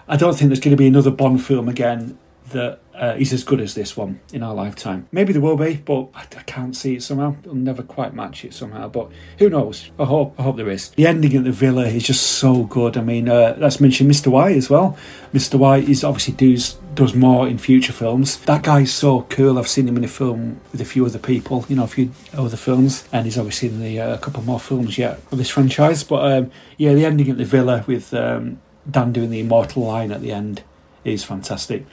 I 0.09 0.16
don't 0.16 0.37
think 0.37 0.49
there's 0.49 0.59
going 0.59 0.76
to 0.76 0.76
be 0.76 0.89
another 0.89 1.12
Bond 1.12 1.45
film 1.45 1.68
again 1.68 2.18
that 2.51 2.80
uh, 2.95 3.16
is 3.18 3.32
as 3.32 3.42
good 3.42 3.61
as 3.61 3.74
this 3.74 3.97
one 3.97 4.20
in 4.32 4.42
our 4.42 4.55
lifetime. 4.55 5.09
Maybe 5.11 5.32
there 5.32 5.42
will 5.42 5.57
be, 5.57 5.76
but 5.76 6.09
I, 6.14 6.20
I, 6.20 6.42
can't 6.42 6.76
see 6.76 6.95
it 6.95 7.03
somehow. 7.03 7.36
It'll 7.42 7.55
never 7.55 7.82
quite 7.82 8.14
match 8.14 8.45
it 8.45 8.55
somehow, 8.55 8.88
but 8.88 9.11
who 9.38 9.49
knows? 9.51 9.90
I 9.99 10.05
hope 10.05 10.34
I 10.38 10.42
hope 10.42 10.57
there 10.57 10.70
is. 10.70 10.90
The 10.90 11.07
ending 11.07 11.34
at 11.36 11.45
the 11.45 11.53
villa 11.53 11.86
is 11.86 12.05
just 12.05 12.22
so 12.22 12.64
good. 12.64 12.97
I 12.97 13.01
mean, 13.01 13.28
uh, 13.28 13.57
let's 13.59 13.80
mention 13.80 14.09
Mr. 14.09 14.28
White 14.28 14.57
as 14.57 14.70
well. 14.70 14.97
Mr. 15.32 15.59
White 15.59 15.88
is 15.88 16.05
obviously 16.05 16.34
does 16.34 16.74
does 16.95 17.14
more 17.14 17.49
in 17.49 17.59
future 17.59 17.92
films. 17.92 18.38
That 18.40 18.62
guy's 18.62 18.92
so 18.92 19.22
cool. 19.22 19.59
I've 19.59 19.68
seen 19.68 19.88
him 19.88 19.97
in 19.97 20.05
a 20.05 20.09
film 20.09 20.61
with 20.70 20.80
a 20.80 20.84
few 20.84 21.05
other 21.07 21.18
people, 21.18 21.64
you 21.68 21.76
know, 21.76 21.84
a 21.84 21.88
few 21.88 22.12
other 22.34 22.57
films, 22.57 23.09
and 23.12 23.24
he's 23.24 23.38
obviously 23.38 23.68
in 23.68 23.80
the 23.80 24.01
uh, 24.01 24.14
a 24.14 24.18
couple 24.18 24.42
more 24.42 24.61
films 24.61 24.99
yet 24.99 25.20
of 25.32 25.38
this 25.38 25.51
franchise. 25.51 26.05
But 26.05 26.32
um, 26.32 26.51
yeah, 26.76 26.92
the 26.92 27.05
ending 27.05 27.30
at 27.30 27.38
the 27.38 27.45
villa 27.45 27.84
with 27.86 28.12
um, 28.14 28.61
Dan 28.88 29.12
doing 29.12 29.30
the 29.30 29.40
immortal 29.40 29.84
line 29.84 30.12
at 30.12 30.20
the 30.20 30.30
end 30.30 30.62
is 31.05 31.24
fantastic. 31.24 31.86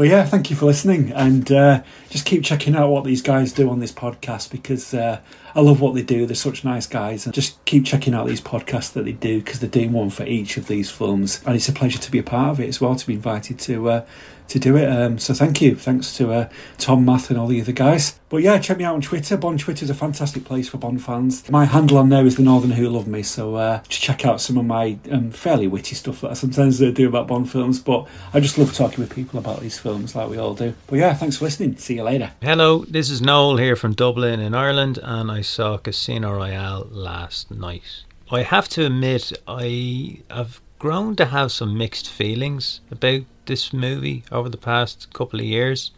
But 0.00 0.08
yeah, 0.08 0.24
thank 0.24 0.48
you 0.48 0.56
for 0.56 0.64
listening, 0.64 1.12
and 1.12 1.52
uh, 1.52 1.82
just 2.08 2.24
keep 2.24 2.42
checking 2.42 2.74
out 2.74 2.88
what 2.88 3.04
these 3.04 3.20
guys 3.20 3.52
do 3.52 3.68
on 3.68 3.80
this 3.80 3.92
podcast 3.92 4.50
because 4.50 4.94
uh, 4.94 5.20
I 5.54 5.60
love 5.60 5.82
what 5.82 5.94
they 5.94 6.00
do. 6.00 6.24
They're 6.24 6.34
such 6.34 6.64
nice 6.64 6.86
guys, 6.86 7.26
and 7.26 7.34
just 7.34 7.62
keep 7.66 7.84
checking 7.84 8.14
out 8.14 8.26
these 8.26 8.40
podcasts 8.40 8.94
that 8.94 9.04
they 9.04 9.12
do 9.12 9.40
because 9.40 9.60
they're 9.60 9.68
doing 9.68 9.92
one 9.92 10.08
for 10.08 10.24
each 10.24 10.56
of 10.56 10.68
these 10.68 10.90
films, 10.90 11.42
and 11.44 11.54
it's 11.54 11.68
a 11.68 11.74
pleasure 11.74 11.98
to 11.98 12.10
be 12.10 12.18
a 12.18 12.22
part 12.22 12.52
of 12.52 12.60
it 12.60 12.68
as 12.70 12.80
well. 12.80 12.94
To 12.94 13.06
be 13.06 13.12
invited 13.12 13.58
to 13.58 13.90
uh, 13.90 14.06
to 14.48 14.58
do 14.58 14.74
it. 14.78 14.88
Um, 14.88 15.18
so 15.18 15.34
thank 15.34 15.60
you. 15.60 15.76
Thanks 15.76 16.16
to 16.16 16.32
uh, 16.32 16.48
Tom, 16.78 17.04
Math 17.04 17.28
and 17.28 17.38
all 17.38 17.48
the 17.48 17.60
other 17.60 17.72
guys. 17.72 18.19
But 18.30 18.42
yeah, 18.42 18.60
check 18.60 18.78
me 18.78 18.84
out 18.84 18.94
on 18.94 19.00
Twitter. 19.00 19.36
Bond 19.36 19.58
Twitter 19.58 19.82
is 19.84 19.90
a 19.90 19.94
fantastic 19.94 20.44
place 20.44 20.68
for 20.68 20.78
Bond 20.78 21.02
fans. 21.02 21.50
My 21.50 21.64
handle 21.64 21.98
on 21.98 22.10
there 22.10 22.24
is 22.24 22.36
the 22.36 22.44
Northern 22.44 22.70
Who 22.70 22.88
Love 22.88 23.08
Me. 23.08 23.24
So 23.24 23.56
uh, 23.56 23.80
check 23.88 24.24
out 24.24 24.40
some 24.40 24.56
of 24.56 24.64
my 24.64 24.98
um, 25.10 25.32
fairly 25.32 25.66
witty 25.66 25.96
stuff 25.96 26.20
that 26.20 26.30
I 26.30 26.34
sometimes 26.34 26.80
uh, 26.80 26.92
do 26.92 27.08
about 27.08 27.26
Bond 27.26 27.50
films. 27.50 27.80
But 27.80 28.06
I 28.32 28.38
just 28.38 28.56
love 28.56 28.72
talking 28.72 29.00
with 29.00 29.12
people 29.12 29.40
about 29.40 29.58
these 29.58 29.80
films 29.80 30.14
like 30.14 30.30
we 30.30 30.38
all 30.38 30.54
do. 30.54 30.74
But 30.86 31.00
yeah, 31.00 31.12
thanks 31.12 31.38
for 31.38 31.44
listening. 31.46 31.76
See 31.78 31.96
you 31.96 32.04
later. 32.04 32.30
Hello, 32.40 32.84
this 32.84 33.10
is 33.10 33.20
Noel 33.20 33.56
here 33.56 33.74
from 33.74 33.94
Dublin 33.94 34.38
in 34.38 34.54
Ireland, 34.54 35.00
and 35.02 35.28
I 35.28 35.40
saw 35.40 35.76
Casino 35.76 36.32
Royale 36.32 36.86
last 36.88 37.50
night. 37.50 38.04
I 38.30 38.42
have 38.42 38.68
to 38.68 38.86
admit, 38.86 39.32
I 39.48 40.20
have 40.30 40.60
grown 40.78 41.16
to 41.16 41.26
have 41.26 41.50
some 41.50 41.76
mixed 41.76 42.08
feelings 42.08 42.80
about 42.92 43.22
this 43.46 43.72
movie 43.72 44.22
over 44.30 44.48
the 44.48 44.56
past 44.56 45.12
couple 45.12 45.40
of 45.40 45.46
years. 45.46 45.90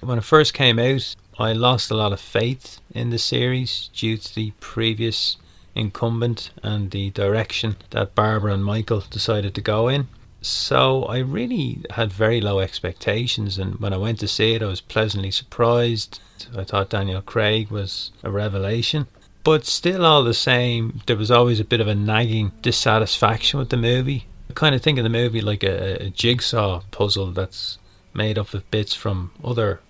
When 0.00 0.16
it 0.16 0.24
first 0.24 0.54
came 0.54 0.78
out, 0.78 1.14
I 1.40 1.54
lost 1.54 1.90
a 1.90 1.96
lot 1.96 2.12
of 2.12 2.20
faith 2.20 2.82
in 2.94 3.08
the 3.08 3.18
series 3.18 3.88
due 3.94 4.18
to 4.18 4.34
the 4.34 4.52
previous 4.60 5.38
incumbent 5.74 6.50
and 6.62 6.90
the 6.90 7.08
direction 7.12 7.76
that 7.90 8.14
Barbara 8.14 8.52
and 8.52 8.62
Michael 8.62 9.04
decided 9.08 9.54
to 9.54 9.62
go 9.62 9.88
in. 9.88 10.08
So 10.42 11.04
I 11.04 11.16
really 11.20 11.82
had 11.92 12.12
very 12.12 12.42
low 12.42 12.58
expectations, 12.58 13.56
and 13.56 13.80
when 13.80 13.94
I 13.94 13.96
went 13.96 14.20
to 14.20 14.28
see 14.28 14.52
it, 14.52 14.62
I 14.62 14.66
was 14.66 14.82
pleasantly 14.82 15.30
surprised. 15.30 16.20
I 16.54 16.62
thought 16.62 16.90
Daniel 16.90 17.22
Craig 17.22 17.70
was 17.70 18.12
a 18.22 18.30
revelation. 18.30 19.06
But 19.42 19.64
still, 19.64 20.04
all 20.04 20.22
the 20.22 20.34
same, 20.34 21.00
there 21.06 21.16
was 21.16 21.30
always 21.30 21.58
a 21.58 21.64
bit 21.64 21.80
of 21.80 21.88
a 21.88 21.94
nagging 21.94 22.52
dissatisfaction 22.60 23.58
with 23.58 23.70
the 23.70 23.78
movie. 23.78 24.26
I 24.50 24.52
kind 24.52 24.74
of 24.74 24.82
think 24.82 24.98
of 24.98 25.04
the 25.04 25.08
movie 25.08 25.40
like 25.40 25.62
a, 25.62 26.04
a 26.04 26.10
jigsaw 26.10 26.82
puzzle 26.90 27.32
that's 27.32 27.78
made 28.12 28.36
up 28.36 28.52
of 28.52 28.70
bits 28.70 28.92
from 28.92 29.30
other 29.42 29.80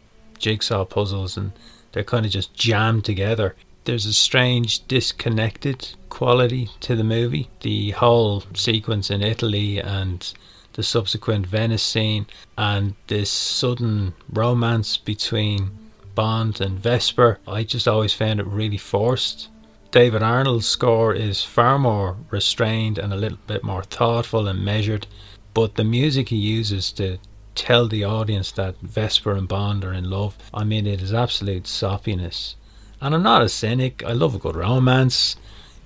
jigsaw 0.41 0.85
puzzles 0.85 1.37
and 1.37 1.53
they're 1.93 2.05
kind 2.05 2.27
of 2.27 2.33
just 2.33 2.55
jammed 2.55 3.05
together. 3.05 3.55
There's 3.85 4.07
a 4.07 4.13
strange 4.13 4.87
disconnected 4.89 5.95
quality 6.09 6.71
to 6.81 6.97
the 6.97 7.05
movie. 7.05 7.49
The 7.61 7.91
whole 7.93 8.45
sequence 8.55 9.11
in 9.11 9.23
Italy 9.23 9.79
and 9.79 10.33
the 10.75 10.83
subsequent 10.83 11.47
Venice 11.47 11.83
scene 11.83 12.27
and 12.57 12.95
this 13.07 13.31
sudden 13.31 14.15
romance 14.33 14.97
between 14.97 15.71
Bond 16.15 16.61
and 16.61 16.79
Vesper, 16.79 17.39
I 17.47 17.63
just 17.63 17.89
always 17.89 18.13
found 18.13 18.41
it 18.41 18.47
really 18.47 18.77
forced. 18.77 19.49
David 19.91 20.23
Arnold's 20.23 20.67
score 20.67 21.15
is 21.15 21.43
far 21.43 21.79
more 21.79 22.17
restrained 22.31 22.99
and 22.99 23.13
a 23.13 23.17
little 23.17 23.39
bit 23.47 23.65
more 23.65 23.83
thoughtful 23.83 24.47
and 24.47 24.65
measured, 24.65 25.07
but 25.55 25.75
the 25.75 25.85
music 25.85 26.29
he 26.29 26.37
uses 26.37 26.93
to 26.93 27.19
tell 27.61 27.87
the 27.87 28.05
audience 28.05 28.51
that 28.53 28.81
Vesper 28.81 29.33
and 29.33 29.47
Bond 29.47 29.85
are 29.85 29.93
in 29.93 30.09
love, 30.09 30.35
I 30.55 30.65
mean, 30.65 30.87
it 30.87 31.03
is 31.03 31.13
absolute 31.13 31.65
soppiness. 31.65 32.55
And 33.03 33.15
I'm 33.15 33.23
not 33.23 33.43
a 33.43 33.51
cynic, 33.51 34.03
I 34.03 34.13
love 34.13 34.35
a 34.35 34.39
good 34.39 34.57
romance, 34.57 35.37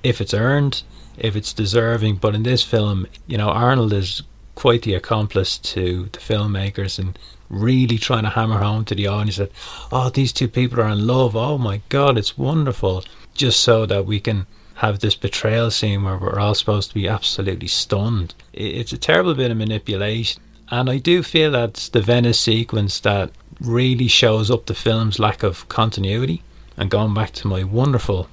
if 0.05 0.21
it's 0.21 0.33
earned, 0.33 0.85
if 1.19 1.35
it's 1.35 1.53
deserving, 1.53 2.17
but 2.17 2.37
in 2.37 2.45
this 2.45 2.63
film, 2.63 3.09
you 3.27 3.37
know, 3.37 3.49
Arnold 3.49 3.93
is 3.93 4.23
quite 4.55 4.83
the 4.83 4.95
accomplice 4.95 5.59
to 5.59 6.09
the 6.13 6.21
filmmakers 6.21 6.97
and 6.97 7.19
really 7.51 7.99
trying 7.99 8.23
to 8.23 8.31
hammer 8.31 8.59
home 8.59 8.85
to 8.85 8.95
the 8.95 9.09
audience 9.09 9.39
that, 9.39 9.51
oh, 9.91 10.11
these 10.11 10.33
two 10.33 10.47
people 10.47 10.81
are 10.81 10.89
in 10.89 11.09
love, 11.09 11.35
oh 11.35 11.59
my 11.59 11.81
god, 11.89 12.17
it's 12.17 12.39
wonderful 12.39 13.05
just 13.35 13.59
so 13.61 13.85
that 13.85 14.07
we 14.07 14.21
can 14.21 14.47
have 14.75 15.01
this 15.01 15.17
betrayal 15.17 15.73
scene 15.73 16.05
where 16.05 16.19
we're 16.19 16.39
all 16.39 16.55
supposed 16.55 16.91
to 16.91 16.95
be 16.95 17.09
absolutely 17.09 17.69
stunned. 17.69 18.33
It's 18.53 18.93
a 18.93 18.99
terrible 18.99 19.35
bit 19.35 19.51
of 19.51 19.57
manipulation. 19.57 20.41
And 20.71 20.89
I 20.89 20.99
do 20.99 21.23
feel 21.23 21.51
that's 21.51 21.89
the 21.89 22.01
Venice 22.01 22.41
sequence 22.41 23.01
that 23.01 23.31
really 23.61 24.09
shows 24.09 24.51
up 24.51 24.67
the 24.67 24.75
film's 24.75 25.19
lack 25.19 25.43
of 25.43 25.69
continuity. 25.69 26.43
And 26.77 26.91
going 26.91 27.15
back 27.15 27.33
to 27.33 27.47
my 27.47 27.65
wonderful 27.65 28.29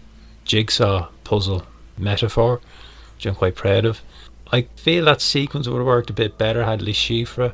jigsaw 0.45 1.09
puzzle 1.23 1.63
metaphor, 1.97 2.61
which 3.15 3.25
I'm 3.25 3.35
quite 3.35 3.55
proud 3.55 3.85
of, 3.85 4.01
I 4.51 4.63
feel 4.75 5.05
that 5.05 5.21
sequence 5.21 5.67
would 5.67 5.77
have 5.77 5.85
worked 5.85 6.09
a 6.09 6.13
bit 6.13 6.37
better 6.37 6.63
had 6.63 6.81
Le 6.81 6.91
Chiffre 6.91 7.53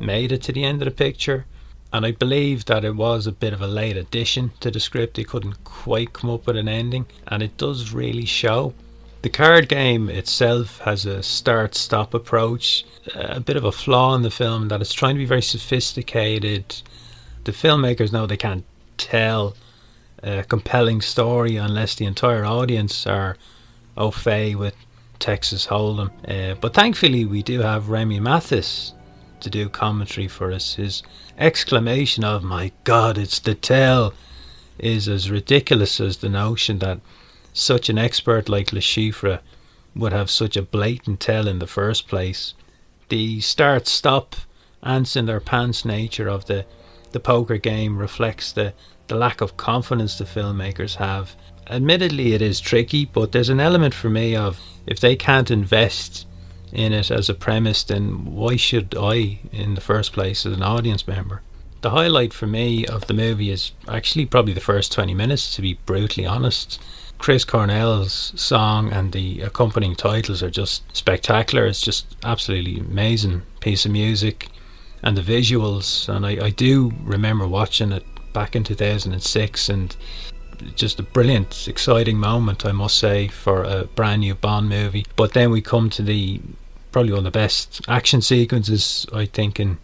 made 0.00 0.30
it 0.30 0.42
to 0.42 0.52
the 0.52 0.64
end 0.64 0.82
of 0.82 0.86
the 0.86 0.92
picture. 0.92 1.46
And 1.92 2.04
I 2.04 2.12
believe 2.12 2.66
that 2.66 2.84
it 2.84 2.96
was 2.96 3.26
a 3.26 3.32
bit 3.32 3.52
of 3.52 3.62
a 3.62 3.66
late 3.66 3.96
addition 3.96 4.52
to 4.60 4.70
the 4.70 4.78
script. 4.78 5.16
They 5.16 5.24
couldn't 5.24 5.64
quite 5.64 6.12
come 6.12 6.28
up 6.28 6.46
with 6.46 6.56
an 6.56 6.68
ending, 6.68 7.06
and 7.26 7.42
it 7.42 7.56
does 7.56 7.92
really 7.92 8.26
show. 8.26 8.74
The 9.20 9.30
card 9.30 9.68
game 9.68 10.08
itself 10.08 10.78
has 10.80 11.04
a 11.04 11.24
start 11.24 11.74
stop 11.74 12.14
approach, 12.14 12.84
a 13.16 13.40
bit 13.40 13.56
of 13.56 13.64
a 13.64 13.72
flaw 13.72 14.14
in 14.14 14.22
the 14.22 14.30
film 14.30 14.68
that 14.68 14.80
it's 14.80 14.92
trying 14.92 15.16
to 15.16 15.18
be 15.18 15.24
very 15.24 15.42
sophisticated. 15.42 16.82
The 17.42 17.50
filmmakers 17.50 18.12
know 18.12 18.26
they 18.26 18.36
can't 18.36 18.64
tell 18.96 19.56
a 20.22 20.44
compelling 20.44 21.00
story 21.00 21.56
unless 21.56 21.96
the 21.96 22.04
entire 22.04 22.44
audience 22.44 23.08
are 23.08 23.36
au 23.96 24.12
fait 24.12 24.54
with 24.54 24.76
Texas 25.18 25.66
Hold'em. 25.66 26.10
Uh, 26.26 26.54
but 26.54 26.74
thankfully, 26.74 27.24
we 27.24 27.42
do 27.42 27.60
have 27.60 27.84
René 27.84 28.20
Mathis 28.20 28.92
to 29.40 29.50
do 29.50 29.68
commentary 29.68 30.28
for 30.28 30.52
us. 30.52 30.74
His 30.74 31.02
exclamation 31.36 32.22
of 32.22 32.44
"My 32.44 32.70
God, 32.84 33.18
it's 33.18 33.40
the 33.40 33.56
tell!" 33.56 34.14
is 34.78 35.08
as 35.08 35.28
ridiculous 35.28 36.00
as 36.00 36.18
the 36.18 36.28
notion 36.28 36.78
that 36.78 37.00
such 37.58 37.88
an 37.88 37.98
expert 37.98 38.48
like 38.48 38.72
Le 38.72 38.80
Chiffre 38.80 39.40
would 39.94 40.12
have 40.12 40.30
such 40.30 40.56
a 40.56 40.62
blatant 40.62 41.20
tell 41.20 41.48
in 41.48 41.58
the 41.58 41.66
first 41.66 42.06
place. 42.06 42.54
The 43.08 43.40
start 43.40 43.86
stop 43.86 44.36
ants 44.82 45.16
in 45.16 45.26
their 45.26 45.40
pants 45.40 45.84
nature 45.84 46.28
of 46.28 46.44
the, 46.46 46.64
the 47.12 47.20
poker 47.20 47.56
game 47.56 47.98
reflects 47.98 48.52
the, 48.52 48.74
the 49.08 49.16
lack 49.16 49.40
of 49.40 49.56
confidence 49.56 50.16
the 50.16 50.24
filmmakers 50.24 50.96
have. 50.96 51.34
Admittedly, 51.68 52.32
it 52.32 52.42
is 52.42 52.60
tricky, 52.60 53.04
but 53.04 53.32
there's 53.32 53.48
an 53.48 53.60
element 53.60 53.94
for 53.94 54.08
me 54.08 54.36
of 54.36 54.60
if 54.86 55.00
they 55.00 55.16
can't 55.16 55.50
invest 55.50 56.26
in 56.72 56.92
it 56.92 57.10
as 57.10 57.28
a 57.28 57.34
premise, 57.34 57.82
then 57.82 58.24
why 58.24 58.56
should 58.56 58.94
I, 58.98 59.40
in 59.52 59.74
the 59.74 59.80
first 59.80 60.12
place, 60.12 60.46
as 60.46 60.52
an 60.52 60.62
audience 60.62 61.08
member? 61.08 61.42
The 61.80 61.90
highlight 61.90 62.32
for 62.32 62.46
me 62.46 62.86
of 62.86 63.06
the 63.06 63.14
movie 63.14 63.50
is 63.50 63.72
actually 63.86 64.26
probably 64.26 64.52
the 64.52 64.60
first 64.60 64.92
20 64.92 65.14
minutes, 65.14 65.54
to 65.56 65.62
be 65.62 65.74
brutally 65.86 66.26
honest. 66.26 66.80
Chris 67.18 67.44
Cornell's 67.44 68.32
song 68.40 68.92
and 68.92 69.12
the 69.12 69.40
accompanying 69.42 69.94
titles 69.94 70.42
are 70.42 70.50
just 70.50 70.84
spectacular. 70.96 71.66
It's 71.66 71.80
just 71.80 72.16
absolutely 72.24 72.80
amazing 72.80 73.42
piece 73.60 73.84
of 73.84 73.92
music 73.92 74.48
and 75.02 75.16
the 75.16 75.22
visuals. 75.22 76.08
And 76.08 76.24
I, 76.24 76.46
I 76.46 76.50
do 76.50 76.92
remember 77.02 77.46
watching 77.46 77.92
it 77.92 78.04
back 78.32 78.54
in 78.54 78.64
2006 78.64 79.68
and 79.68 79.96
just 80.74 80.98
a 80.98 81.02
brilliant, 81.02 81.68
exciting 81.68 82.18
moment, 82.18 82.64
I 82.64 82.72
must 82.72 82.98
say, 82.98 83.28
for 83.28 83.62
a 83.64 83.84
brand 83.84 84.20
new 84.20 84.34
Bond 84.34 84.68
movie. 84.68 85.06
But 85.16 85.32
then 85.32 85.50
we 85.50 85.60
come 85.60 85.90
to 85.90 86.02
the 86.02 86.40
probably 86.92 87.12
one 87.12 87.18
of 87.18 87.24
the 87.24 87.30
best 87.30 87.80
action 87.88 88.22
sequences, 88.22 89.06
I 89.12 89.26
think, 89.26 89.60
in 89.60 89.78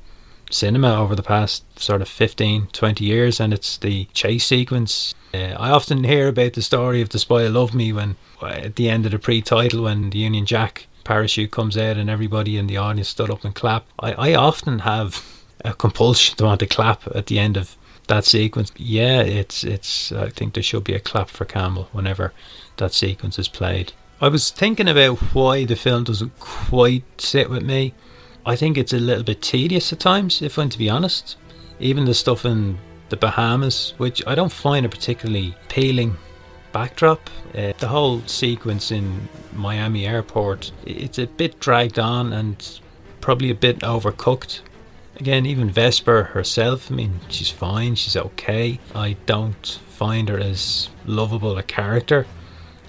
cinema 0.55 1.01
over 1.01 1.15
the 1.15 1.23
past 1.23 1.65
sort 1.81 2.01
of 2.01 2.09
15, 2.09 2.69
20 2.73 3.05
years, 3.05 3.41
and 3.41 3.53
it's 3.53 3.77
the 3.77 4.07
chase 4.13 4.47
sequence. 4.47 5.15
Uh, 5.33 5.57
I 5.59 5.71
often 5.71 6.05
hear 6.05 6.29
about 6.29 6.53
the 6.53 6.63
story 6.63 7.01
of 7.01 7.11
The 7.11 7.19
Spy 7.19 7.47
Love 7.49 7.75
Me 7.75 7.93
when, 7.93 8.17
at 8.41 8.77
the 8.77 8.89
end 8.89 9.05
of 9.05 9.13
the 9.13 9.19
pre 9.19 9.43
title, 9.43 9.85
when 9.85 10.11
the 10.11 10.19
Union 10.19 10.47
Jack 10.47 10.87
parachute 11.05 11.51
comes 11.51 11.77
out 11.77 11.97
and 11.97 12.09
everybody 12.09 12.57
in 12.57 12.67
the 12.67 12.79
audience 12.79 13.09
stood 13.09 13.31
up 13.31 13.45
and 13.45 13.55
clapped. 13.55 13.91
I, 13.99 14.13
I 14.13 14.35
often 14.35 14.81
have 14.81 15.25
a 15.65 15.75
compulsion 15.75 16.37
to 16.37 16.45
want 16.45 16.61
to 16.61 16.67
clap 16.67 17.03
at 17.15 17.27
the 17.27 17.39
end 17.39 17.57
of 17.57 17.77
that 18.07 18.25
sequence. 18.25 18.73
Yeah, 18.77 19.21
it's 19.21 19.65
it's. 19.65 20.13
I 20.13 20.31
think 20.31 20.55
there 20.55 20.63
should 20.63 20.85
be 20.85 20.95
a 20.95 21.01
clap 21.01 21.29
for 21.29 21.45
Campbell 21.45 21.89
whenever 21.93 22.33
that 22.77 22.93
sequence 22.93 23.39
is 23.39 23.49
played. 23.49 23.93
I 24.21 24.29
was 24.29 24.51
thinking 24.51 24.89
about 24.89 25.19
why 25.35 25.65
the 25.65 25.77
film 25.77 26.05
doesn't 26.05 26.39
quite 26.39 27.05
sit 27.21 27.51
with 27.51 27.63
me. 27.63 27.95
I 28.47 28.57
think 28.57 28.77
it's 28.77 28.93
a 28.93 28.99
little 28.99 29.25
bit 29.25 29.41
tedious 29.41 29.93
at 29.93 30.01
times, 30.01 30.43
if 30.43 30.59
I'm 30.59 30.69
to 30.69 30.79
be 30.79 30.91
honest. 30.91 31.37
Even 31.81 32.05
the 32.05 32.15
stuff 32.15 32.45
in 32.45 32.79
the 33.09 33.17
Bahamas, 33.17 33.95
which 33.97 34.23
I 34.27 34.35
don't 34.35 34.53
find 34.53 34.85
a 34.85 34.89
particularly 34.89 35.55
appealing 35.65 36.17
backdrop. 36.73 37.31
Uh, 37.57 37.73
the 37.79 37.89
whole 37.89 38.21
sequence 38.27 38.91
in 38.91 39.29
Miami 39.55 40.07
airport, 40.07 40.73
it's 40.85 41.19
a 41.19 41.27
bit 41.27 41.59
dragged 41.61 41.99
on 41.99 42.33
and 42.33 42.81
probably 43.21 43.51
a 43.51 43.55
bit 43.55 43.79
overcooked. 43.81 44.61
Again, 45.17 45.47
even 45.47 45.71
Vesper 45.71 46.25
herself, 46.25 46.91
I 46.91 46.95
mean, 46.95 47.21
she's 47.29 47.51
fine, 47.51 47.95
she's 47.95 48.17
okay. 48.17 48.81
I 48.95 49.17
don't 49.27 49.81
find 49.89 50.29
her 50.29 50.39
as 50.39 50.89
lovable 51.07 51.57
a 51.57 51.63
character 51.63 52.27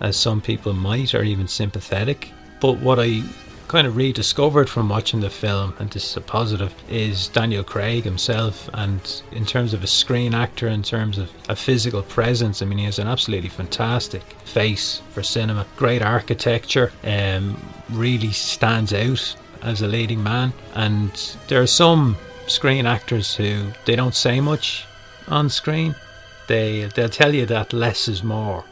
as 0.01 0.17
some 0.17 0.41
people 0.41 0.73
might, 0.73 1.13
or 1.13 1.23
even 1.23 1.47
sympathetic. 1.47 2.31
But 2.59 2.79
what 2.79 2.99
I 2.99 3.21
kind 3.75 3.87
of 3.87 3.97
rediscovered 3.97 4.69
from 4.69 4.87
watching 4.87 5.19
the 5.19 5.29
film, 5.29 5.73
and 5.79 5.91
this 5.91 6.09
is 6.09 6.15
a 6.15 6.21
positive, 6.21 6.73
is 6.87 7.27
Daniel 7.27 7.61
Craig 7.61 8.05
himself. 8.05 8.69
And 8.73 9.21
in 9.33 9.45
terms 9.45 9.73
of 9.73 9.83
a 9.83 9.87
screen 9.87 10.33
actor, 10.33 10.69
in 10.69 10.81
terms 10.81 11.17
of 11.17 11.29
a 11.49 11.57
physical 11.57 12.01
presence, 12.01 12.61
I 12.61 12.67
mean, 12.67 12.77
he 12.77 12.85
has 12.85 12.99
an 12.99 13.07
absolutely 13.07 13.49
fantastic 13.49 14.23
face 14.45 15.01
for 15.11 15.21
cinema. 15.23 15.65
Great 15.75 16.01
architecture, 16.01 16.93
um, 17.03 17.61
really 17.89 18.31
stands 18.31 18.93
out 18.93 19.35
as 19.61 19.81
a 19.81 19.87
leading 19.87 20.23
man. 20.23 20.53
And 20.73 21.11
there 21.49 21.61
are 21.61 21.67
some 21.67 22.15
screen 22.47 22.85
actors 22.85 23.35
who 23.35 23.73
they 23.83 23.97
don't 23.97 24.15
say 24.15 24.39
much 24.39 24.85
on 25.27 25.49
screen. 25.49 25.95
They 26.47 26.85
they'll 26.95 27.09
tell 27.09 27.35
you 27.35 27.45
that 27.47 27.73
less 27.73 28.07
is 28.07 28.23
more, 28.23 28.63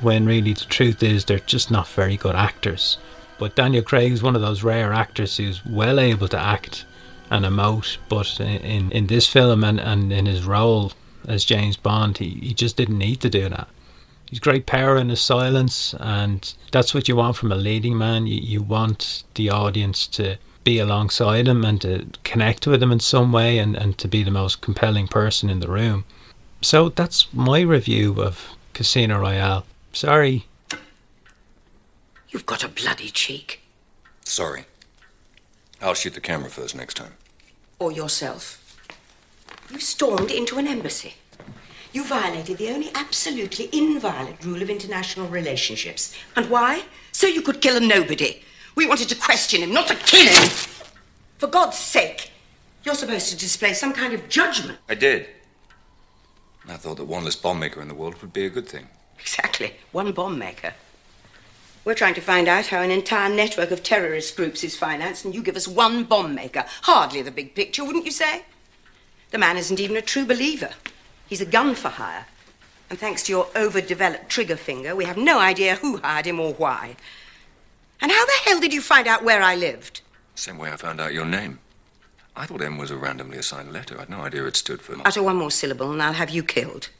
when 0.00 0.26
really 0.26 0.54
the 0.54 0.64
truth 0.64 1.00
is 1.00 1.26
they're 1.26 1.38
just 1.38 1.70
not 1.70 1.86
very 1.86 2.16
good 2.16 2.34
actors. 2.34 2.98
But 3.38 3.56
Daniel 3.56 3.82
Craig 3.82 4.12
is 4.12 4.22
one 4.22 4.36
of 4.36 4.42
those 4.42 4.62
rare 4.62 4.92
actors 4.92 5.36
who's 5.36 5.64
well 5.64 6.00
able 6.00 6.28
to 6.28 6.38
act 6.38 6.84
and 7.30 7.44
emote. 7.44 7.98
But 8.08 8.40
in 8.40 8.90
in 8.90 9.06
this 9.06 9.26
film 9.26 9.64
and, 9.64 9.78
and 9.80 10.12
in 10.12 10.26
his 10.26 10.44
role 10.44 10.92
as 11.26 11.44
James 11.44 11.76
Bond, 11.76 12.18
he, 12.18 12.30
he 12.30 12.54
just 12.54 12.76
didn't 12.76 12.98
need 12.98 13.20
to 13.20 13.30
do 13.30 13.48
that. 13.48 13.68
He's 14.26 14.40
great 14.40 14.66
power 14.66 14.98
in 14.98 15.08
his 15.08 15.22
silence, 15.22 15.94
and 15.98 16.52
that's 16.70 16.92
what 16.92 17.08
you 17.08 17.16
want 17.16 17.36
from 17.36 17.50
a 17.50 17.56
leading 17.56 17.96
man. 17.96 18.26
You, 18.26 18.40
you 18.40 18.62
want 18.62 19.24
the 19.34 19.48
audience 19.48 20.06
to 20.08 20.36
be 20.64 20.78
alongside 20.78 21.48
him 21.48 21.64
and 21.64 21.80
to 21.80 22.06
connect 22.24 22.66
with 22.66 22.82
him 22.82 22.92
in 22.92 23.00
some 23.00 23.32
way 23.32 23.58
and, 23.58 23.74
and 23.74 23.96
to 23.96 24.06
be 24.06 24.22
the 24.22 24.30
most 24.30 24.60
compelling 24.60 25.08
person 25.08 25.48
in 25.48 25.60
the 25.60 25.68
room. 25.68 26.04
So 26.60 26.90
that's 26.90 27.32
my 27.32 27.60
review 27.60 28.20
of 28.20 28.54
Casino 28.74 29.20
Royale. 29.20 29.64
Sorry. 29.92 30.44
You've 32.30 32.46
got 32.46 32.64
a 32.64 32.68
bloody 32.68 33.10
cheek. 33.10 33.60
Sorry. 34.24 34.66
I'll 35.80 35.94
shoot 35.94 36.14
the 36.14 36.20
camera 36.20 36.50
first 36.50 36.74
next 36.74 36.94
time. 36.94 37.14
Or 37.78 37.92
yourself. 37.92 38.64
You 39.70 39.80
stormed 39.80 40.30
into 40.30 40.58
an 40.58 40.66
embassy. 40.66 41.14
You 41.92 42.04
violated 42.04 42.58
the 42.58 42.70
only 42.70 42.90
absolutely 42.94 43.70
inviolate 43.72 44.44
rule 44.44 44.60
of 44.60 44.68
international 44.68 45.28
relationships. 45.28 46.14
And 46.36 46.50
why? 46.50 46.82
So 47.12 47.26
you 47.26 47.42
could 47.42 47.60
kill 47.60 47.76
a 47.76 47.80
nobody. 47.80 48.42
We 48.74 48.86
wanted 48.86 49.08
to 49.08 49.14
question 49.14 49.62
him, 49.62 49.72
not 49.72 49.88
to 49.88 49.94
kill 49.94 50.26
him. 50.26 50.48
For 51.38 51.46
God's 51.46 51.78
sake, 51.78 52.30
you're 52.84 52.94
supposed 52.94 53.30
to 53.30 53.36
display 53.36 53.72
some 53.72 53.92
kind 53.92 54.12
of 54.12 54.28
judgment. 54.28 54.78
I 54.88 54.94
did. 54.94 55.28
I 56.68 56.76
thought 56.76 56.98
that 56.98 57.04
one 57.06 57.24
less 57.24 57.36
bomb 57.36 57.58
maker 57.58 57.80
in 57.80 57.88
the 57.88 57.94
world 57.94 58.20
would 58.20 58.32
be 58.32 58.44
a 58.44 58.50
good 58.50 58.68
thing. 58.68 58.88
Exactly. 59.18 59.74
One 59.92 60.12
bomb 60.12 60.38
maker. 60.38 60.74
We're 61.88 61.94
trying 61.94 62.16
to 62.16 62.20
find 62.20 62.48
out 62.48 62.66
how 62.66 62.82
an 62.82 62.90
entire 62.90 63.30
network 63.30 63.70
of 63.70 63.82
terrorist 63.82 64.36
groups 64.36 64.62
is 64.62 64.76
financed, 64.76 65.24
and 65.24 65.34
you 65.34 65.42
give 65.42 65.56
us 65.56 65.66
one 65.66 66.04
bomb 66.04 66.34
maker. 66.34 66.66
Hardly 66.82 67.22
the 67.22 67.30
big 67.30 67.54
picture, 67.54 67.82
wouldn't 67.82 68.04
you 68.04 68.10
say? 68.10 68.42
The 69.30 69.38
man 69.38 69.56
isn't 69.56 69.80
even 69.80 69.96
a 69.96 70.02
true 70.02 70.26
believer. 70.26 70.68
He's 71.26 71.40
a 71.40 71.46
gun 71.46 71.74
for 71.74 71.88
hire. 71.88 72.26
And 72.90 72.98
thanks 72.98 73.22
to 73.22 73.32
your 73.32 73.48
overdeveloped 73.56 74.28
trigger 74.28 74.56
finger, 74.56 74.94
we 74.94 75.06
have 75.06 75.16
no 75.16 75.38
idea 75.38 75.76
who 75.76 75.96
hired 75.96 76.26
him 76.26 76.38
or 76.38 76.52
why. 76.52 76.96
And 78.02 78.12
how 78.12 78.26
the 78.26 78.32
hell 78.44 78.60
did 78.60 78.74
you 78.74 78.82
find 78.82 79.08
out 79.08 79.24
where 79.24 79.40
I 79.40 79.54
lived? 79.54 80.02
Same 80.34 80.58
way 80.58 80.70
I 80.70 80.76
found 80.76 81.00
out 81.00 81.14
your 81.14 81.24
name. 81.24 81.58
I 82.36 82.44
thought 82.44 82.60
M 82.60 82.76
was 82.76 82.90
a 82.90 82.98
randomly 82.98 83.38
assigned 83.38 83.72
letter. 83.72 83.96
I 83.96 84.00
had 84.00 84.10
no 84.10 84.20
idea 84.20 84.44
it 84.44 84.56
stood 84.56 84.82
for. 84.82 84.94
Utter 85.06 85.22
one 85.22 85.36
more 85.36 85.50
syllable, 85.50 85.90
and 85.90 86.02
I'll 86.02 86.12
have 86.12 86.28
you 86.28 86.42
killed. 86.42 86.90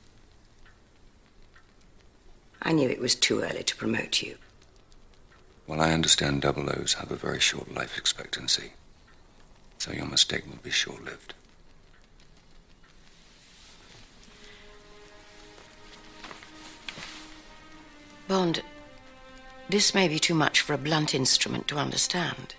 I 2.62 2.72
knew 2.72 2.89
it 2.89 3.03
was 3.03 3.14
too 3.14 3.43
early 3.43 3.62
to 3.64 3.76
promote 3.76 4.22
you. 4.22 4.39
Well, 5.68 5.82
I 5.82 5.92
understand 5.92 6.40
double 6.40 6.70
O's 6.70 6.94
have 6.94 7.12
a 7.12 7.16
very 7.16 7.38
short 7.38 7.74
life 7.74 7.98
expectancy. 7.98 8.72
So 9.76 9.92
your 9.92 10.06
mistake 10.06 10.46
will 10.46 10.56
be 10.62 10.70
short 10.70 11.04
lived. 11.04 11.34
Bond, 18.26 18.62
This 19.68 19.94
may 19.94 20.08
be 20.08 20.18
too 20.18 20.34
much 20.34 20.62
for 20.62 20.72
a 20.72 20.78
blunt 20.78 21.14
instrument 21.14 21.68
to 21.68 21.76
understand, 21.76 22.54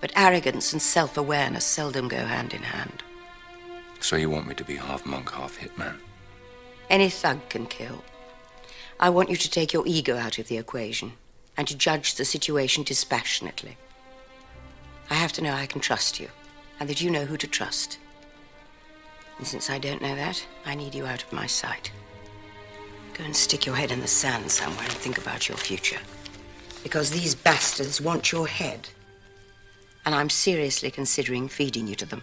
but 0.00 0.12
arrogance 0.16 0.72
and 0.72 0.82
self 0.82 1.16
awareness 1.16 1.64
seldom 1.64 2.08
go 2.08 2.26
hand 2.26 2.52
in 2.52 2.62
hand. 2.62 3.04
So 4.00 4.16
you 4.16 4.28
want 4.28 4.48
me 4.48 4.54
to 4.56 4.64
be 4.64 4.74
half 4.74 5.06
monk, 5.06 5.30
half 5.30 5.60
hitman? 5.60 5.98
Any 6.90 7.10
thug 7.10 7.48
can 7.48 7.66
kill. 7.66 8.02
I 8.98 9.10
want 9.10 9.30
you 9.30 9.36
to 9.36 9.50
take 9.50 9.72
your 9.72 9.86
ego 9.86 10.16
out 10.16 10.38
of 10.40 10.48
the 10.48 10.58
equation 10.58 11.12
and 11.56 11.66
to 11.68 11.76
judge 11.76 12.14
the 12.14 12.24
situation 12.24 12.82
dispassionately. 12.82 13.76
I 15.10 15.14
have 15.14 15.32
to 15.34 15.42
know 15.42 15.52
I 15.52 15.66
can 15.66 15.80
trust 15.80 16.18
you 16.18 16.28
and 16.80 16.88
that 16.88 17.00
you 17.00 17.10
know 17.10 17.24
who 17.24 17.36
to 17.36 17.46
trust. 17.46 17.98
And 19.38 19.46
since 19.46 19.70
I 19.70 19.78
don't 19.78 20.02
know 20.02 20.14
that, 20.14 20.44
I 20.64 20.74
need 20.74 20.94
you 20.94 21.06
out 21.06 21.22
of 21.22 21.32
my 21.32 21.46
sight. 21.46 21.90
Go 23.14 23.24
and 23.24 23.36
stick 23.36 23.66
your 23.66 23.76
head 23.76 23.92
in 23.92 24.00
the 24.00 24.08
sand 24.08 24.50
somewhere 24.50 24.84
and 24.84 24.92
think 24.92 25.18
about 25.18 25.48
your 25.48 25.58
future. 25.58 26.00
Because 26.82 27.10
these 27.10 27.34
bastards 27.34 28.00
want 28.00 28.32
your 28.32 28.46
head. 28.46 28.88
And 30.04 30.14
I'm 30.14 30.30
seriously 30.30 30.90
considering 30.90 31.48
feeding 31.48 31.86
you 31.86 31.94
to 31.96 32.06
them. 32.06 32.22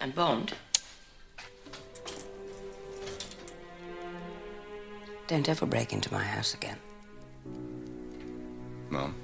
And 0.00 0.14
Bond? 0.14 0.54
Don't 5.26 5.48
ever 5.48 5.66
break 5.66 5.92
into 5.92 6.12
my 6.12 6.22
house 6.22 6.54
again. 6.54 6.78
Mom? 8.88 9.14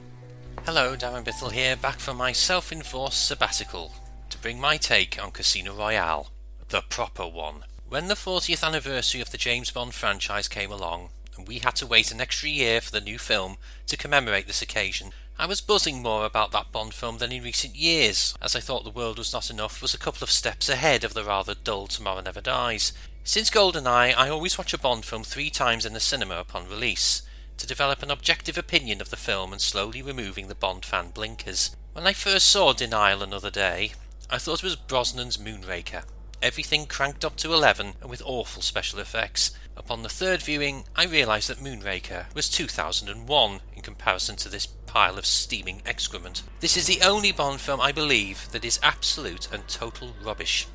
Hello, 0.67 0.97
Darren 0.97 1.25
Bithell 1.25 1.53
here, 1.53 1.77
back 1.77 1.99
from 1.99 2.17
my 2.17 2.33
self 2.33 2.73
enforced 2.73 3.27
sabbatical 3.27 3.93
to 4.31 4.39
bring 4.39 4.61
my 4.61 4.77
take 4.77 5.23
on 5.23 5.31
Casino 5.31 5.75
Royale, 5.75 6.31
the 6.69 6.83
proper 6.83 7.27
one. 7.27 7.65
When 7.89 8.09
the 8.09 8.15
40th 8.15 8.67
anniversary 8.67 9.21
of 9.21 9.31
the 9.31 9.39
James 9.39 9.71
Bond 9.71 9.95
franchise 9.95 10.49
came 10.49 10.73
along, 10.73 11.11
and 11.37 11.47
we 11.47 11.61
had 11.61 11.77
to 11.77 11.87
wait 11.87 12.11
an 12.11 12.21
extra 12.21 12.49
year 12.49 12.81
for 12.81 12.91
the 12.91 13.01
new 13.01 13.19
film 13.19 13.57
to 13.87 13.97
commemorate 13.97 14.47
this 14.47 14.63
occasion, 14.63 15.13
I 15.37 15.47
was 15.47 15.61
buzzing 15.61 16.01
more 16.01 16.25
about 16.25 16.53
that 16.53 16.71
Bond 16.71 16.95
film 16.95 17.19
than 17.19 17.33
in 17.33 17.43
recent 17.43 17.75
years, 17.75 18.35
as 18.41 18.55
I 18.55 18.61
thought 18.61 18.85
The 18.85 18.91
World 18.91 19.19
Was 19.19 19.33
Not 19.33 19.51
Enough 19.51 19.83
was 19.83 19.93
a 19.93 19.99
couple 19.99 20.23
of 20.23 20.31
steps 20.31 20.69
ahead 20.69 21.03
of 21.03 21.13
the 21.13 21.25
rather 21.25 21.55
dull 21.55 21.89
Tomorrow 21.89 22.21
Never 22.21 22.41
Dies. 22.41 22.93
Since 23.25 23.51
GoldenEye, 23.51 24.15
I 24.17 24.29
always 24.29 24.57
watch 24.57 24.73
a 24.73 24.79
Bond 24.79 25.05
film 25.05 25.25
three 25.25 25.51
times 25.51 25.85
in 25.85 25.93
the 25.93 25.99
cinema 25.99 26.37
upon 26.37 26.69
release, 26.69 27.23
to 27.57 27.67
develop 27.67 28.01
an 28.03 28.13
objective 28.13 28.57
opinion 28.57 29.01
of 29.01 29.11
the 29.11 29.17
film 29.17 29.53
and 29.53 29.61
slowly 29.61 30.03
removing 30.03 30.47
the 30.47 30.55
Bond 30.55 30.85
fan 30.85 31.11
blinkers. 31.11 31.75
When 31.95 32.07
I 32.07 32.13
first 32.13 32.47
saw 32.47 32.73
Die 32.73 33.11
Another 33.11 33.51
Day, 33.51 33.93
I 34.31 34.39
thought 34.39 34.63
it 34.63 34.65
was 34.65 34.77
Brosnan's 34.77 35.37
Moonraker. 35.37 36.05
Everything 36.41 36.87
cranked 36.87 37.25
up 37.25 37.37
to 37.37 37.53
11 37.53 37.95
and 38.01 38.11
with 38.11 38.23
awful 38.25 38.63
special 38.63 39.01
effects. 39.01 39.51
Upon 39.77 40.03
the 40.03 40.09
third 40.09 40.43
viewing, 40.43 40.85
I 40.95 41.07
realised 41.07 41.49
that 41.49 41.59
Moonraker 41.59 42.33
was 42.35 42.49
2001 42.49 43.61
in 43.75 43.83
comparison 43.83 44.37
to 44.37 44.49
this 44.49 44.67
pile 44.95 45.19
of 45.19 45.27
steaming 45.27 45.83
excrement. 45.85 46.45
This 46.61 46.77
is 46.77 46.87
the 46.87 47.01
only 47.05 47.33
Bond 47.33 47.61
film 47.61 47.81
I 47.81 47.91
believe 47.91 48.49
that 48.53 48.65
is 48.65 48.79
absolute 48.81 49.49
and 49.53 49.67
total 49.67 50.15
rubbish. 50.23 50.69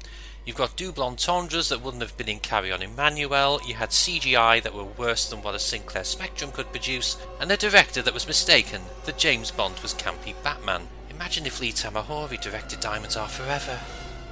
You've 0.46 0.58
got 0.58 0.76
double 0.76 1.04
entendres 1.04 1.70
that 1.70 1.82
wouldn't 1.82 2.04
have 2.04 2.18
been 2.18 2.28
in 2.28 2.40
Carry 2.40 2.70
On 2.70 2.82
Emmanuel, 2.82 3.62
you 3.66 3.76
had 3.76 3.92
CGI 3.92 4.62
that 4.62 4.74
were 4.74 4.84
worse 4.84 5.30
than 5.30 5.42
what 5.42 5.56
a 5.56 5.60
Sinclair 5.60 6.04
Spectrum 6.04 6.52
could 6.52 6.70
produce, 6.72 7.16
and 7.40 7.50
a 7.50 7.56
director 7.56 8.02
that 8.02 8.14
was 8.14 8.28
mistaken 8.28 8.82
that 9.06 9.18
James 9.18 9.52
Bond 9.52 9.80
was 9.80 9.94
campy 9.94 10.34
Batman. 10.44 10.90
Imagine 11.10 11.46
if 11.46 11.62
Lee 11.62 11.72
Tamahori 11.72 12.42
directed 12.42 12.82
Diamonds 12.82 13.16
Are 13.16 13.30
Forever. 13.30 13.80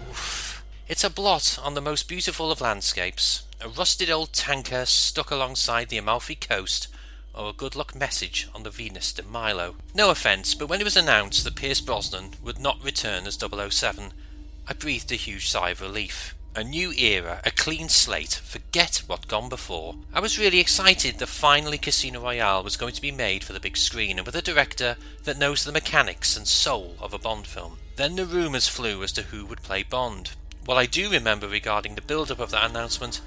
Oof. 0.10 0.66
It's 0.90 1.06
a 1.06 1.10
blot 1.10 1.58
on 1.64 1.76
the 1.76 1.82
most 1.82 2.10
beautiful 2.10 2.52
of 2.52 2.60
landscapes, 2.60 3.44
a 3.62 3.70
rusted 3.70 4.10
old 4.10 4.34
tanker 4.34 4.86
stuck 4.86 5.32
alongside 5.32 5.88
the 5.88 5.98
Amalfi 5.98 6.36
coast, 6.36 6.90
or 7.38 7.50
a 7.50 7.54
good 7.54 7.76
luck 7.76 7.96
message 7.96 8.50
on 8.56 8.64
the 8.64 8.70
Venus 8.70 9.14
de 9.14 9.24
Milo. 9.24 9.76
No 9.94 10.10
offence, 10.10 10.56
but 10.56 10.68
when 10.68 10.82
it 10.82 10.84
was 10.86 10.98
announced 10.98 11.44
that 11.44 11.56
Pierce 11.56 11.82
Brosnan 11.82 12.32
would 12.44 12.60
not 12.60 12.84
return 12.84 13.28
as 13.28 13.38
007, 13.38 14.12
I 14.68 14.74
breathed 14.74 15.12
a 15.12 15.16
huge 15.16 15.50
sigh 15.50 15.70
of 15.70 15.82
relief. 15.82 16.34
A 16.56 16.64
new 16.64 16.92
era, 16.94 17.40
a 17.46 17.52
clean 17.52 17.88
slate, 17.88 18.42
forget 18.44 19.04
what 19.06 19.28
gone 19.28 19.48
before. 19.48 19.96
I 20.12 20.20
was 20.20 20.40
really 20.40 20.60
excited 20.60 21.20
that 21.20 21.28
finally 21.28 21.78
Casino 21.78 22.20
Royale 22.20 22.64
was 22.64 22.78
going 22.78 22.94
to 22.94 23.02
be 23.02 23.12
made 23.12 23.44
for 23.44 23.54
the 23.54 23.60
big 23.60 23.78
screen 23.78 24.18
and 24.18 24.26
with 24.26 24.36
a 24.36 24.42
director 24.42 24.98
that 25.24 25.38
knows 25.38 25.64
the 25.64 25.72
mechanics 25.72 26.36
and 26.36 26.48
soul 26.48 26.96
of 27.00 27.14
a 27.14 27.20
Bond 27.20 27.46
film. 27.46 27.78
Then 27.96 28.16
the 28.16 28.26
rumours 28.26 28.68
flew 28.68 29.04
as 29.04 29.12
to 29.14 29.24
who 29.24 29.46
would 29.46 29.62
play 29.62 29.84
Bond. 29.84 30.32
What 30.66 30.78
I 30.78 30.88
do 30.88 31.12
remember 31.12 31.48
regarding 31.48 31.94
the 31.94 32.02
build 32.02 32.32
up 32.32 32.40
of 32.40 32.50
that 32.50 32.70
announcement 32.70 33.22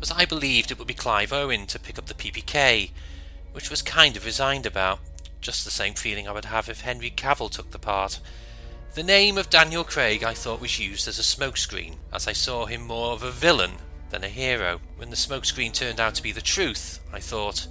was 0.00 0.10
I 0.10 0.24
believed 0.24 0.70
it 0.70 0.78
would 0.78 0.88
be 0.88 0.94
Clive 0.94 1.32
Owen 1.32 1.66
to 1.68 1.78
pick 1.78 1.96
up 1.96 2.06
the 2.06 2.14
PPK, 2.14 2.90
which 3.54 3.70
was 3.70 3.80
kind 3.80 4.16
of 4.16 4.26
resigned 4.26 4.66
about. 4.66 4.98
Just 5.40 5.64
the 5.64 5.70
same 5.70 5.94
feeling 5.94 6.28
I 6.28 6.32
would 6.32 6.44
have 6.46 6.68
if 6.68 6.82
Henry 6.82 7.10
Cavill 7.10 7.50
took 7.50 7.70
the 7.70 7.78
part. 7.78 8.20
The 8.94 9.02
name 9.02 9.38
of 9.38 9.48
Daniel 9.48 9.84
Craig 9.84 10.22
I 10.22 10.34
thought 10.34 10.60
was 10.60 10.78
used 10.78 11.08
as 11.08 11.18
a 11.18 11.22
smokescreen, 11.22 11.96
as 12.12 12.28
I 12.28 12.32
saw 12.32 12.66
him 12.66 12.82
more 12.82 13.12
of 13.12 13.22
a 13.22 13.30
villain 13.30 13.72
than 14.10 14.24
a 14.24 14.28
hero. 14.28 14.80
When 14.96 15.10
the 15.10 15.16
smokescreen 15.16 15.72
turned 15.72 16.00
out 16.00 16.14
to 16.16 16.22
be 16.22 16.32
the 16.32 16.40
truth, 16.40 17.00
I 17.12 17.20
thought, 17.20 17.66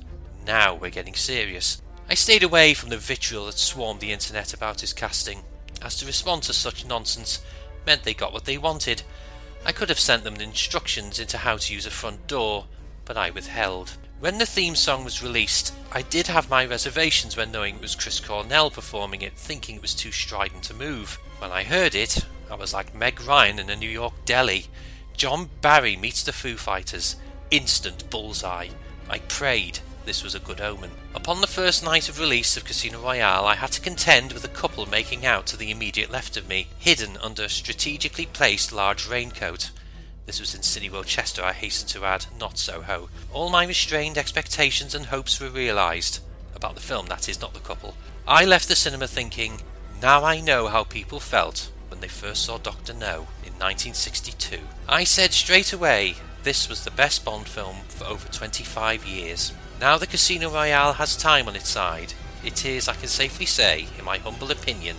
now 0.45 0.73
we're 0.73 0.89
getting 0.89 1.15
serious. 1.15 1.81
I 2.09 2.15
stayed 2.15 2.43
away 2.43 2.73
from 2.73 2.89
the 2.89 2.97
vitriol 2.97 3.45
that 3.45 3.57
swarmed 3.57 4.01
the 4.01 4.11
internet 4.11 4.53
about 4.53 4.81
his 4.81 4.93
casting, 4.93 5.43
as 5.81 5.95
to 5.97 6.05
respond 6.05 6.43
to 6.43 6.53
such 6.53 6.85
nonsense 6.85 7.41
meant 7.85 8.03
they 8.03 8.13
got 8.13 8.33
what 8.33 8.45
they 8.45 8.57
wanted. 8.57 9.03
I 9.65 9.71
could 9.71 9.89
have 9.89 9.99
sent 9.99 10.23
them 10.23 10.35
instructions 10.35 11.19
into 11.19 11.37
how 11.37 11.57
to 11.57 11.73
use 11.73 11.85
a 11.85 11.91
front 11.91 12.27
door, 12.27 12.65
but 13.05 13.17
I 13.17 13.29
withheld. 13.29 13.97
When 14.23 14.37
the 14.37 14.45
theme 14.45 14.77
song 14.77 15.03
was 15.03 15.21
released, 15.21 15.73
I 15.91 16.01
did 16.01 16.27
have 16.27 16.49
my 16.49 16.63
reservations 16.63 17.35
when 17.35 17.51
knowing 17.51 17.75
it 17.75 17.81
was 17.81 17.93
Chris 17.93 18.21
Cornell 18.21 18.71
performing 18.71 19.21
it, 19.21 19.33
thinking 19.33 19.75
it 19.75 19.81
was 19.81 19.93
too 19.93 20.13
strident 20.13 20.63
to 20.63 20.73
move. 20.73 21.19
When 21.39 21.51
I 21.51 21.63
heard 21.63 21.93
it, 21.93 22.25
I 22.49 22.55
was 22.55 22.73
like 22.73 22.95
Meg 22.95 23.19
Ryan 23.19 23.59
in 23.59 23.69
a 23.69 23.75
New 23.75 23.89
York 23.89 24.13
deli. 24.23 24.67
John 25.17 25.49
Barry 25.59 25.97
meets 25.97 26.23
the 26.23 26.31
Foo 26.31 26.55
Fighters. 26.55 27.17
Instant 27.51 28.09
bullseye. 28.09 28.69
I 29.09 29.19
prayed 29.19 29.79
this 30.05 30.23
was 30.23 30.35
a 30.35 30.39
good 30.39 30.61
omen. 30.61 30.91
Upon 31.13 31.41
the 31.41 31.45
first 31.45 31.83
night 31.83 32.07
of 32.07 32.17
release 32.17 32.55
of 32.55 32.63
Casino 32.63 33.01
Royale, 33.01 33.45
I 33.45 33.55
had 33.55 33.73
to 33.73 33.81
contend 33.81 34.31
with 34.31 34.45
a 34.45 34.47
couple 34.47 34.85
making 34.85 35.25
out 35.25 35.47
to 35.47 35.57
the 35.57 35.69
immediate 35.69 36.09
left 36.09 36.37
of 36.37 36.47
me, 36.47 36.69
hidden 36.79 37.17
under 37.17 37.43
a 37.43 37.49
strategically 37.49 38.27
placed 38.27 38.71
large 38.71 39.05
raincoat. 39.05 39.71
This 40.25 40.39
was 40.39 40.55
in 40.55 40.61
Cineworld 40.61 41.05
Chester, 41.05 41.43
I 41.43 41.51
hasten 41.51 41.87
to 41.89 42.05
add, 42.05 42.27
not 42.39 42.57
Soho. 42.57 43.09
All 43.33 43.49
my 43.49 43.65
restrained 43.65 44.17
expectations 44.17 44.95
and 44.95 45.07
hopes 45.07 45.39
were 45.39 45.49
realised. 45.49 46.19
About 46.55 46.75
the 46.75 46.81
film, 46.81 47.07
that 47.07 47.27
is, 47.27 47.41
not 47.41 47.53
the 47.53 47.59
couple. 47.59 47.95
I 48.27 48.45
left 48.45 48.69
the 48.69 48.75
cinema 48.75 49.07
thinking, 49.07 49.61
now 50.01 50.23
I 50.23 50.39
know 50.39 50.67
how 50.67 50.85
people 50.85 51.19
felt 51.19 51.69
when 51.89 51.99
they 51.99 52.07
first 52.07 52.45
saw 52.45 52.57
Dr. 52.57 52.93
No 52.93 53.27
in 53.43 53.53
1962. 53.59 54.59
I 54.87 55.03
said 55.03 55.33
straight 55.33 55.73
away, 55.73 56.15
this 56.43 56.69
was 56.69 56.83
the 56.83 56.91
best 56.91 57.25
Bond 57.25 57.47
film 57.47 57.77
for 57.89 58.05
over 58.05 58.27
25 58.29 59.05
years. 59.05 59.51
Now 59.79 59.97
the 59.97 60.07
Casino 60.07 60.49
Royale 60.49 60.93
has 60.93 61.17
time 61.17 61.47
on 61.47 61.55
its 61.55 61.69
side, 61.69 62.13
it 62.43 62.65
is, 62.65 62.89
I 62.89 62.93
can 62.93 63.07
safely 63.07 63.45
say, 63.45 63.87
in 63.97 64.03
my 64.03 64.17
humble 64.17 64.51
opinion, 64.51 64.97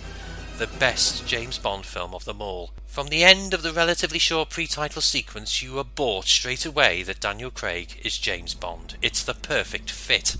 the 0.57 0.67
best 0.67 1.27
James 1.27 1.57
Bond 1.57 1.85
film 1.85 2.13
of 2.13 2.23
them 2.23 2.41
all. 2.41 2.71
From 2.87 3.07
the 3.07 3.25
end 3.25 3.53
of 3.53 3.61
the 3.61 3.73
relatively 3.73 4.19
short 4.19 4.49
pre-title 4.49 5.01
sequence, 5.01 5.61
you 5.61 5.77
are 5.77 5.83
bought 5.83 6.25
straight 6.25 6.65
away 6.65 7.03
that 7.03 7.19
Daniel 7.19 7.51
Craig 7.51 7.99
is 8.05 8.17
James 8.17 8.53
Bond. 8.53 8.95
It's 9.01 9.21
the 9.21 9.33
perfect 9.33 9.91
fit. 9.91 10.37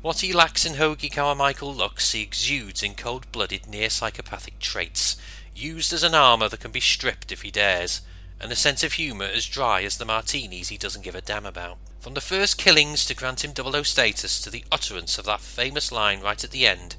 What 0.00 0.20
he 0.20 0.32
lacks 0.32 0.64
in 0.64 0.74
Hoagy 0.74 1.12
Carmichael 1.12 1.74
looks, 1.74 2.12
he 2.12 2.22
exudes 2.22 2.82
in 2.82 2.94
cold-blooded, 2.94 3.68
near-psychopathic 3.68 4.58
traits, 4.58 5.16
used 5.54 5.92
as 5.92 6.02
an 6.02 6.14
armour 6.14 6.48
that 6.48 6.60
can 6.60 6.72
be 6.72 6.80
stripped 6.80 7.30
if 7.30 7.42
he 7.42 7.50
dares, 7.50 8.00
and 8.40 8.50
a 8.50 8.56
sense 8.56 8.82
of 8.82 8.94
humour 8.94 9.26
as 9.26 9.46
dry 9.46 9.82
as 9.82 9.98
the 9.98 10.06
martinis 10.06 10.68
he 10.70 10.78
doesn't 10.78 11.04
give 11.04 11.14
a 11.14 11.20
damn 11.20 11.44
about. 11.44 11.76
From 12.00 12.14
the 12.14 12.22
first 12.22 12.56
killings 12.56 13.04
to 13.04 13.14
grant 13.14 13.44
him 13.44 13.54
00 13.54 13.82
status 13.82 14.40
to 14.40 14.50
the 14.50 14.64
utterance 14.72 15.18
of 15.18 15.26
that 15.26 15.40
famous 15.40 15.92
line 15.92 16.20
right 16.20 16.42
at 16.42 16.50
the 16.52 16.66
end, 16.66 16.96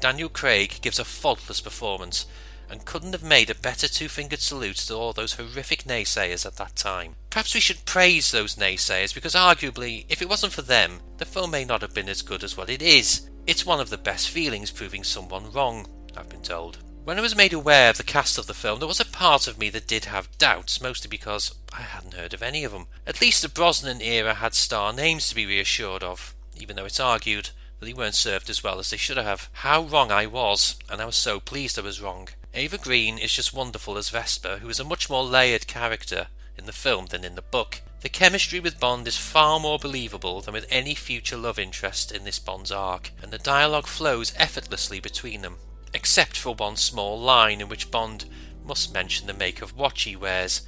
Daniel 0.00 0.28
Craig 0.28 0.78
gives 0.82 0.98
a 0.98 1.04
faultless 1.04 1.60
performance 1.60 2.26
and 2.68 2.84
couldn't 2.84 3.12
have 3.12 3.22
made 3.22 3.48
a 3.50 3.54
better 3.54 3.88
two 3.88 4.08
fingered 4.08 4.40
salute 4.40 4.76
to 4.76 4.94
all 4.94 5.12
those 5.12 5.34
horrific 5.34 5.84
naysayers 5.84 6.44
at 6.44 6.56
that 6.56 6.76
time. 6.76 7.14
Perhaps 7.30 7.54
we 7.54 7.60
should 7.60 7.84
praise 7.84 8.30
those 8.30 8.56
naysayers 8.56 9.14
because 9.14 9.34
arguably, 9.34 10.04
if 10.08 10.20
it 10.20 10.28
wasn't 10.28 10.52
for 10.52 10.62
them, 10.62 11.00
the 11.18 11.24
film 11.24 11.50
may 11.50 11.64
not 11.64 11.82
have 11.82 11.94
been 11.94 12.08
as 12.08 12.22
good 12.22 12.42
as 12.42 12.56
what 12.56 12.70
it 12.70 12.82
is. 12.82 13.28
It's 13.46 13.64
one 13.64 13.80
of 13.80 13.90
the 13.90 13.98
best 13.98 14.28
feelings 14.30 14.70
proving 14.70 15.04
someone 15.04 15.52
wrong, 15.52 15.86
I've 16.16 16.28
been 16.28 16.42
told. 16.42 16.78
When 17.04 17.18
I 17.18 17.22
was 17.22 17.36
made 17.36 17.52
aware 17.52 17.90
of 17.90 17.98
the 17.98 18.02
cast 18.02 18.36
of 18.36 18.48
the 18.48 18.54
film, 18.54 18.80
there 18.80 18.88
was 18.88 18.98
a 18.98 19.04
part 19.04 19.46
of 19.46 19.58
me 19.58 19.70
that 19.70 19.86
did 19.86 20.06
have 20.06 20.36
doubts, 20.38 20.80
mostly 20.80 21.08
because 21.08 21.54
I 21.72 21.82
hadn't 21.82 22.14
heard 22.14 22.34
of 22.34 22.42
any 22.42 22.64
of 22.64 22.72
them. 22.72 22.88
At 23.06 23.20
least 23.20 23.42
the 23.42 23.48
Brosnan 23.48 24.00
era 24.00 24.34
had 24.34 24.54
star 24.54 24.92
names 24.92 25.28
to 25.28 25.36
be 25.36 25.46
reassured 25.46 26.02
of, 26.02 26.34
even 26.56 26.74
though 26.74 26.84
it's 26.84 26.98
argued 26.98 27.50
that 27.78 27.86
they 27.86 27.92
weren't 27.92 28.14
served 28.14 28.48
as 28.50 28.62
well 28.62 28.78
as 28.78 28.90
they 28.90 28.96
should 28.96 29.16
have. 29.16 29.48
How 29.52 29.82
wrong 29.82 30.10
I 30.10 30.26
was, 30.26 30.76
and 30.90 31.00
I 31.00 31.04
was 31.04 31.16
so 31.16 31.40
pleased 31.40 31.78
I 31.78 31.82
was 31.82 32.00
wrong. 32.00 32.28
Eva 32.54 32.78
Green 32.78 33.18
is 33.18 33.32
just 33.32 33.52
wonderful 33.52 33.98
as 33.98 34.08
Vesper, 34.08 34.58
who 34.58 34.68
is 34.68 34.80
a 34.80 34.84
much 34.84 35.10
more 35.10 35.24
layered 35.24 35.66
character 35.66 36.28
in 36.56 36.66
the 36.66 36.72
film 36.72 37.06
than 37.06 37.24
in 37.24 37.34
the 37.34 37.42
book. 37.42 37.82
The 38.00 38.08
chemistry 38.08 38.60
with 38.60 38.80
Bond 38.80 39.06
is 39.08 39.16
far 39.16 39.58
more 39.58 39.78
believable 39.78 40.40
than 40.40 40.54
with 40.54 40.66
any 40.70 40.94
future 40.94 41.36
love 41.36 41.58
interest 41.58 42.12
in 42.12 42.24
this 42.24 42.38
Bond's 42.38 42.70
arc, 42.70 43.10
and 43.22 43.32
the 43.32 43.38
dialogue 43.38 43.86
flows 43.86 44.32
effortlessly 44.36 45.00
between 45.00 45.42
them, 45.42 45.56
except 45.92 46.36
for 46.36 46.54
one 46.54 46.76
small 46.76 47.18
line 47.20 47.60
in 47.60 47.68
which 47.68 47.90
Bond 47.90 48.26
must 48.64 48.94
mention 48.94 49.26
the 49.26 49.34
make 49.34 49.60
of 49.60 49.76
watch 49.76 50.02
he 50.02 50.16
wears. 50.16 50.62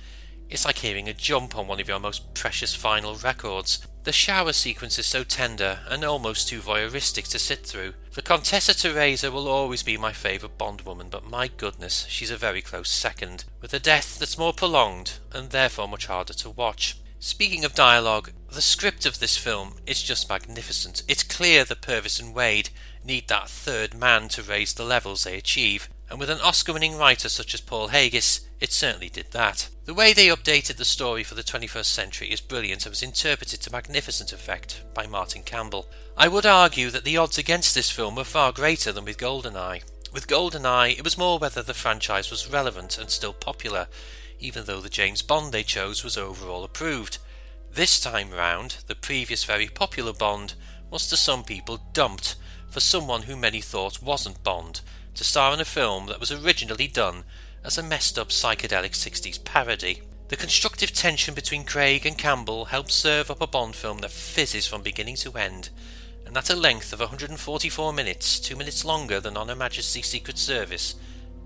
It's 0.51 0.65
like 0.65 0.79
hearing 0.79 1.09
a 1.09 1.15
jump 1.15 1.57
on 1.57 1.67
one 1.67 1.81
of 1.81 1.89
your 1.89 2.01
most 2.01 2.33
precious 2.35 2.77
vinyl 2.77 3.23
records. 3.23 3.87
The 4.05 4.13
shower 4.13 4.55
sequence 4.55 4.99
is 4.99 5.05
so 5.05 5.23
tender 5.23 5.81
and 5.89 6.03
almost 6.03 6.49
too 6.49 6.61
voyeuristic 6.61 7.29
to 7.29 7.39
sit 7.39 7.67
through. 7.67 7.93
The 8.15 8.23
Contessa 8.23 8.75
Teresa 8.75 9.31
will 9.31 9.47
always 9.47 9.83
be 9.83 9.99
my 9.99 10.13
favourite 10.13 10.57
Bond 10.57 10.81
woman, 10.83 11.09
but 11.11 11.29
my 11.29 11.49
goodness, 11.49 12.07
she's 12.09 12.31
a 12.31 12.37
very 12.37 12.63
close 12.63 12.89
second, 12.89 13.45
with 13.61 13.75
a 13.75 13.79
death 13.79 14.19
that's 14.19 14.39
more 14.39 14.55
prolonged 14.55 15.19
and 15.33 15.51
therefore 15.51 15.87
much 15.87 16.07
harder 16.07 16.33
to 16.33 16.51
watch. 16.51 16.97
Speaking 17.21 17.65
of 17.65 17.75
dialogue, 17.75 18.31
the 18.51 18.63
script 18.63 19.05
of 19.05 19.19
this 19.19 19.37
film 19.37 19.75
is 19.87 20.03
just 20.03 20.31
magnificent. 20.31 21.03
It's 21.09 21.23
clear 21.23 21.65
that 21.65 21.83
Purvis 21.83 22.19
and 22.19 22.35
Wade 22.35 22.71
need 23.05 23.29
that 23.29 23.51
third 23.51 23.93
man 23.93 24.29
to 24.31 24.43
raise 24.43 24.73
the 24.73 24.85
levels 24.85 25.25
they 25.25 25.37
achieve, 25.37 25.91
and 26.09 26.19
with 26.19 26.31
an 26.31 26.41
Oscar 26.41 26.73
winning 26.73 26.97
writer 26.97 27.29
such 27.29 27.53
as 27.53 27.61
Paul 27.61 27.89
Haggis, 27.89 28.48
it 28.61 28.73
certainly 28.73 29.09
did 29.09 29.31
that. 29.31 29.69
The 29.85 29.95
way 29.95 30.13
they 30.13 30.27
updated 30.27 30.77
the 30.77 30.85
story 30.85 31.23
for 31.23 31.35
the 31.35 31.43
21st 31.43 31.87
century 31.87 32.33
is 32.33 32.41
brilliant 32.41 32.85
and 32.85 32.91
was 32.91 33.03
interpreted 33.03 33.61
to 33.63 33.73
magnificent 33.73 34.33
effect 34.33 34.83
by 34.95 35.07
Martin 35.07 35.43
Campbell. 35.43 35.89
I 36.17 36.29
would 36.29 36.45
argue 36.45 36.91
that 36.91 37.05
the 37.05 37.17
odds 37.17 37.39
against 37.39 37.75
this 37.75 37.91
film 37.91 38.17
were 38.17 38.25
far 38.25 38.53
greater 38.53 38.93
than 38.93 39.05
with 39.05 39.19
GoldenEye. 39.19 39.83
With 40.13 40.27
GoldenEye, 40.27 40.99
it 40.99 41.05
was 41.05 41.17
more 41.17 41.39
whether 41.39 41.63
the 41.63 41.75
franchise 41.75 42.31
was 42.31 42.51
relevant 42.51 42.99
and 42.99 43.11
still 43.11 43.33
popular, 43.33 43.87
even 44.41 44.65
though 44.65 44.81
the 44.81 44.89
James 44.89 45.23
Bond 45.23 45.53
they 45.53 45.63
chose 45.63 46.03
was 46.03 46.17
overall 46.17 46.65
approved. 46.65 47.19
This 47.73 48.01
time 48.01 48.31
round, 48.31 48.79
the 48.87 48.95
previous 48.95 49.45
very 49.45 49.69
popular 49.69 50.13
Bond 50.13 50.55
was 50.91 51.07
to 51.09 51.17
some 51.17 51.45
people 51.45 51.81
dumped 51.93 52.37
for 52.71 52.81
someone 52.81 53.23
who 53.23 53.37
many 53.37 53.61
thought 53.61 54.03
wasn't 54.03 54.43
Bond, 54.43 54.81
to 55.15 55.25
star 55.25 55.53
in 55.55 55.61
a 55.61 55.65
film 55.65 56.07
that 56.07 56.21
was 56.21 56.33
originally 56.33 56.89
done 56.89 57.25
as 57.65 57.79
a 57.79 57.83
messed 57.83 58.19
up 58.19 58.29
psychedelic 58.29 58.93
60s 58.93 59.43
parody. 59.45 60.03
The 60.29 60.37
constructive 60.37 60.93
tension 60.93 61.35
between 61.35 61.65
Craig 61.65 62.05
and 62.05 62.19
Campbell 62.19 62.67
helps 62.67 62.95
serve 62.95 63.31
up 63.31 63.41
a 63.41 63.47
Bond 63.47 63.75
film 63.75 63.99
that 63.99 64.11
fizzes 64.11 64.67
from 64.67 64.83
beginning 64.83 65.17
to 65.17 65.33
end, 65.33 65.71
and 66.27 66.37
at 66.37 66.51
a 66.51 66.57
length 66.57 66.93
of 66.93 67.01
144 67.01 67.93
minutes, 67.93 68.39
two 68.39 68.55
minutes 68.55 68.85
longer 68.85 69.21
than 69.21 69.37
on 69.37 69.49
Her 69.49 69.57
Majesty's 69.57 70.07
Secret 70.07 70.37
Service, 70.37 70.95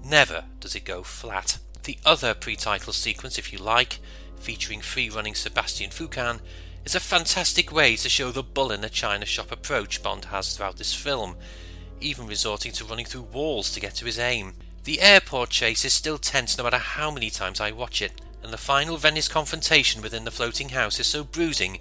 never 0.05 0.45
does 0.59 0.75
it 0.75 0.85
go 0.85 1.05
flat. 1.05 1.59
The 1.85 1.99
other 2.05 2.35
pre-title 2.35 2.93
sequence, 2.93 3.39
if 3.39 3.53
you 3.53 3.59
like, 3.59 4.01
featuring 4.37 4.81
free-running 4.81 5.37
Sebastian 5.37 5.91
Foucan, 5.91 6.41
is 6.85 6.97
a 6.97 7.01
fantastic 7.01 7.73
way 7.73 7.95
to 7.95 8.09
show 8.09 8.33
the 8.33 8.43
bull 8.43 8.73
in 8.73 8.83
a 8.83 8.89
china 8.89 9.25
shop 9.25 9.53
approach 9.53 10.03
Bond 10.03 10.27
has 10.27 10.57
throughout 10.57 10.79
this 10.79 10.93
film, 10.93 11.37
even 12.01 12.27
resorting 12.27 12.73
to 12.73 12.85
running 12.85 13.07
through 13.07 13.23
walls 13.23 13.73
to 13.73 13.81
get 13.81 13.95
to 13.97 14.05
his 14.05 14.19
aim. 14.19 14.55
The 14.85 15.01
airport 15.01 15.51
chase 15.51 15.85
is 15.85 15.93
still 15.93 16.19
tense 16.19 16.59
no 16.59 16.65
matter 16.65 16.79
how 16.79 17.13
many 17.13 17.31
times 17.31 17.61
I 17.61 17.71
watch 17.71 18.03
it, 18.03 18.21
and 18.43 18.53
the 18.53 18.59
final 18.59 18.97
Venice 18.97 19.29
confrontation 19.29 20.03
within 20.03 20.25
the 20.25 20.33
floating 20.33 20.71
house 20.71 20.99
is 20.99 21.07
so 21.07 21.23
bruising 21.23 21.79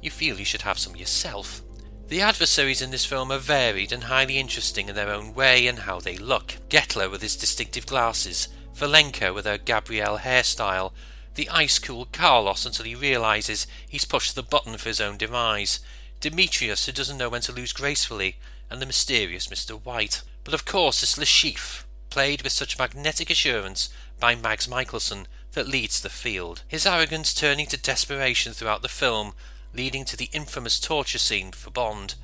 you 0.00 0.10
feel 0.10 0.38
you 0.38 0.46
should 0.46 0.62
have 0.62 0.78
some 0.78 0.96
yourself. 0.96 1.62
The 2.08 2.22
adversaries 2.22 2.80
in 2.80 2.90
this 2.90 3.04
film 3.04 3.30
are 3.30 3.38
varied 3.38 3.92
and 3.92 4.04
highly 4.04 4.38
interesting 4.38 4.88
in 4.88 4.94
their 4.94 5.10
own 5.10 5.34
way 5.34 5.66
and 5.66 5.80
how 5.80 6.00
they 6.00 6.16
look. 6.16 6.56
Gettler 6.70 7.10
with 7.10 7.20
his 7.20 7.36
distinctive 7.36 7.84
glasses, 7.84 8.48
Valenka 8.74 9.34
with 9.34 9.44
her 9.44 9.58
Gabrielle 9.58 10.20
hairstyle, 10.20 10.92
the 11.34 11.50
ice 11.50 11.78
cool 11.78 12.06
Carlos 12.12 12.64
until 12.64 12.86
he 12.86 12.94
realizes 12.94 13.66
he's 13.86 14.06
pushed 14.06 14.34
the 14.34 14.42
button 14.42 14.78
for 14.78 14.88
his 14.88 15.02
own 15.02 15.18
demise, 15.18 15.80
Dimitrios 16.22 16.86
who 16.86 16.92
doesn't 16.92 17.18
know 17.18 17.28
when 17.28 17.42
to 17.42 17.52
lose 17.52 17.74
gracefully, 17.74 18.36
and 18.70 18.80
the 18.80 18.86
mysterious 18.86 19.48
Mr. 19.48 19.78
White. 19.84 20.22
But 20.44 20.54
of 20.54 20.64
course 20.64 21.02
it's 21.02 21.18
Le 21.18 21.26
Chiffre, 21.26 21.84
played 22.18 22.42
with 22.42 22.52
such 22.52 22.80
magnetic 22.80 23.30
assurance 23.30 23.90
by 24.18 24.34
Mads 24.34 24.66
Mikkelsen, 24.66 25.26
that 25.52 25.68
leads 25.68 26.00
the 26.00 26.10
field. 26.10 26.62
His 26.66 26.84
arrogance 26.84 27.32
turning 27.32 27.66
to 27.66 27.80
desperation 27.80 28.52
throughout 28.52 28.82
the 28.82 28.88
film, 28.88 29.34
leading 29.72 30.04
to 30.06 30.16
the 30.16 30.28
infamous 30.32 30.80
torture 30.80 31.20
scene 31.20 31.52
for 31.52 31.70
Bond, 31.70 32.16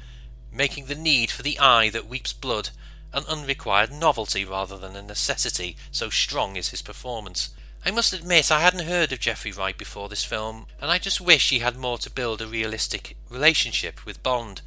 making 0.51 0.87
the 0.87 0.97
need 0.97 1.31
for 1.31 1.45
the 1.45 1.61
eye 1.61 1.91
that 1.91 2.09
weeps 2.09 2.33
blood 2.33 2.71
an 3.13 3.23
unrequired 3.29 3.93
novelty 3.93 4.45
rather 4.45 4.77
than 4.77 4.97
a 4.97 5.03
necessity, 5.03 5.77
so 5.93 6.11
strong 6.11 6.57
is 6.57 6.71
his 6.71 6.83
performance. 6.83 7.51
I 7.85 7.93
must 7.93 8.13
admit 8.13 8.51
I 8.51 8.63
hadn't 8.63 8.89
heard 8.89 9.13
of 9.13 9.21
Jeffrey 9.21 9.53
Wright 9.53 9.79
before 9.79 10.09
this 10.09 10.25
film, 10.25 10.67
and 10.81 10.91
I 10.91 10.99
just 10.99 11.21
wish 11.21 11.51
he 11.51 11.61
had 11.61 11.77
more 11.77 11.99
to 11.99 12.11
build 12.11 12.43
a 12.43 12.49
realistic 12.49 13.17
relationship 13.31 14.05
with 14.05 14.25
Bond. 14.25 14.61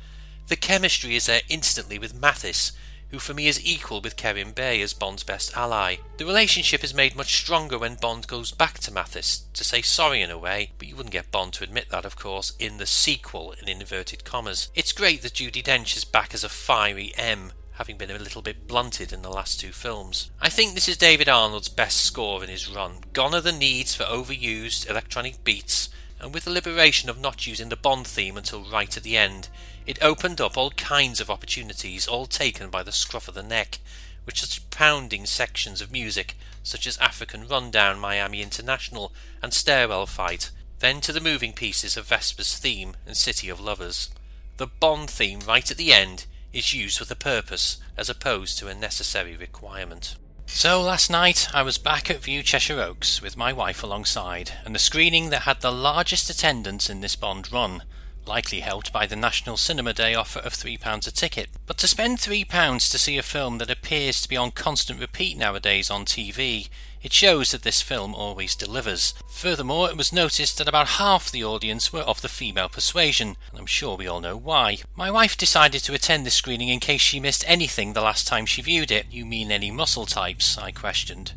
The 0.48 0.56
chemistry 0.56 1.18
is 1.18 1.26
there 1.26 1.42
instantly 1.50 2.00
with 2.00 2.16
Mathis, 2.16 2.72
who 3.10 3.20
for 3.20 3.34
me 3.34 3.48
is 3.48 3.66
equal 3.66 4.02
with 4.02 4.18
Kerim 4.18 4.52
Bey 4.52 4.82
as 4.82 4.94
Bond's 4.94 5.24
best 5.24 5.56
ally. 5.56 5.98
The 6.18 6.26
relationship 6.26 6.84
is 6.84 6.94
made 6.94 7.16
much 7.16 7.36
stronger 7.36 7.78
when 7.80 7.96
Bond 7.96 8.28
goes 8.28 8.52
back 8.52 8.80
to 8.80 8.92
Mathis 8.92 9.46
to 9.54 9.64
say 9.64 9.82
sorry 9.82 10.22
in 10.22 10.32
a 10.32 10.38
way, 10.38 10.72
but 10.78 10.88
you 10.88 10.96
wouldn't 10.96 11.14
get 11.14 11.32
Bond 11.32 11.54
to 11.54 11.64
admit 11.64 11.90
that, 11.90 12.06
of 12.06 12.18
course, 12.18 12.54
in 12.60 12.78
the 12.78 12.86
sequel 12.86 13.54
in 13.62 13.70
inverted 13.70 14.24
commas. 14.26 14.70
It's 14.76 14.92
great 14.92 15.22
that 15.22 15.34
Judi 15.34 15.64
Dench 15.64 15.96
is 15.96 16.06
back 16.06 16.34
as 16.34 16.44
a 16.44 16.50
fiery 16.50 17.14
M, 17.18 17.54
having 17.74 17.98
been 17.98 18.12
a 18.12 18.18
little 18.18 18.42
bit 18.42 18.68
blunted 18.68 19.14
in 19.14 19.22
the 19.22 19.30
last 19.30 19.60
two 19.60 19.72
films. 19.72 20.32
I 20.42 20.50
think 20.50 20.74
this 20.74 20.90
is 20.90 20.98
David 20.98 21.30
Arnold's 21.30 21.70
best 21.70 22.02
score 22.02 22.44
in 22.44 22.50
his 22.50 22.70
run. 22.70 22.98
Gone 23.14 23.36
are 23.36 23.42
the 23.42 23.52
needs 23.52 23.96
for 23.96 24.04
overused 24.04 24.90
electronic 24.90 25.44
beats, 25.44 25.90
and 26.20 26.34
with 26.34 26.46
the 26.46 26.52
liberation 26.52 27.10
of 27.10 27.20
not 27.20 27.46
using 27.46 27.70
the 27.70 27.76
Bond 27.76 28.08
theme 28.08 28.36
until 28.36 28.64
right 28.64 28.98
at 28.98 29.04
the 29.04 29.16
end, 29.16 29.50
it 29.88 30.04
opened 30.04 30.42
up 30.42 30.58
all 30.58 30.72
kinds 30.72 31.22
of 31.22 31.30
opportunities, 31.30 32.08
all 32.08 32.26
taken 32.26 32.70
by 32.70 32.84
the 32.84 32.92
scruff 32.92 33.30
of 33.30 33.34
the 33.34 33.42
neck, 33.42 33.80
with 34.26 34.38
such 34.38 34.70
pounding 34.70 35.26
sections 35.26 35.82
of 35.82 35.92
music, 35.92 36.36
such 36.62 36.86
as 36.86 36.98
African 36.98 37.48
Rundown, 37.48 37.98
Miami 37.98 38.42
International, 38.42 39.14
and 39.42 39.54
Stairwell 39.54 40.06
Fight, 40.06 40.52
then 40.80 41.00
to 41.02 41.14
the 41.14 41.22
moving 41.22 41.54
pieces 41.54 41.96
of 41.96 42.08
Vesper's 42.08 42.58
theme 42.58 42.98
and 43.06 43.16
City 43.16 43.48
of 43.48 43.62
Lovers. 43.62 44.10
The 44.58 44.68
Bond 44.68 45.10
theme 45.10 45.40
right 45.48 45.72
at 45.72 45.78
the 45.78 45.94
end 45.94 46.26
is 46.52 46.74
used 46.74 47.00
with 47.00 47.10
a 47.10 47.16
purpose, 47.16 47.78
as 47.96 48.10
opposed 48.10 48.60
to 48.60 48.68
a 48.68 48.76
necessary 48.76 49.38
requirement. 49.38 50.18
So 50.48 50.82
last 50.82 51.10
night 51.10 51.48
I 51.54 51.62
was 51.62 51.78
back 51.78 52.10
at 52.10 52.24
Vue 52.24 52.44
Cheshire 52.44 52.82
Oaks 52.82 53.22
with 53.22 53.38
my 53.38 53.54
wife 53.54 53.84
alongside, 53.84 54.52
and 54.66 54.76
the 54.76 54.80
screening 54.80 55.30
that 55.30 55.44
had 55.44 55.62
the 55.62 55.72
largest 55.72 56.30
attendance 56.30 56.90
in 56.90 57.00
this 57.00 57.16
Bond 57.16 57.52
run 57.54 57.84
likely 58.28 58.60
helped 58.60 58.92
by 58.92 59.06
the 59.06 59.16
National 59.16 59.58
Cinema 59.58 59.94
Day 59.94 60.14
offer 60.14 60.40
of 60.40 60.54
£3 60.54 61.08
a 61.08 61.12
ticket. 61.12 61.50
But 61.66 61.78
to 61.78 61.88
spend 61.88 62.18
£3 62.18 62.92
to 62.92 62.98
see 62.98 63.18
a 63.18 63.24
film 63.24 63.58
that 63.58 63.72
appears 63.72 64.22
to 64.22 64.30
be 64.30 64.38
on 64.38 64.52
constant 64.52 65.00
repeat 65.00 65.38
nowadays 65.38 65.90
on 65.90 66.06
TV, 66.06 66.70
it 67.02 67.14
shows 67.14 67.52
that 67.52 67.62
this 67.64 67.82
film 67.82 68.14
always 68.14 68.56
delivers. 68.56 69.14
Furthermore, 69.30 69.90
it 69.90 69.98
was 69.98 70.12
noticed 70.12 70.58
that 70.58 70.68
about 70.68 70.88
half 70.88 71.32
the 71.32 71.44
audience 71.44 71.94
were 71.94 72.02
of 72.02 72.22
the 72.22 72.30
female 72.30 72.70
persuasion, 72.70 73.38
and 73.52 73.60
I'm 73.60 73.66
sure 73.66 73.96
we 73.96 74.08
all 74.08 74.20
know 74.20 74.36
why. 74.36 74.80
My 74.96 75.10
wife 75.12 75.38
decided 75.38 75.84
to 75.84 75.94
attend 75.94 76.26
this 76.26 76.36
screening 76.36 76.70
in 76.70 76.80
case 76.80 77.02
she 77.02 77.20
missed 77.20 77.44
anything 77.48 77.94
the 77.94 78.02
last 78.02 78.28
time 78.28 78.46
she 78.46 78.62
viewed 78.62 78.92
it. 78.92 79.06
You 79.12 79.26
mean 79.26 79.52
any 79.52 79.72
muscle 79.72 80.06
types? 80.06 80.58
I 80.58 80.72
questioned. 80.72 81.34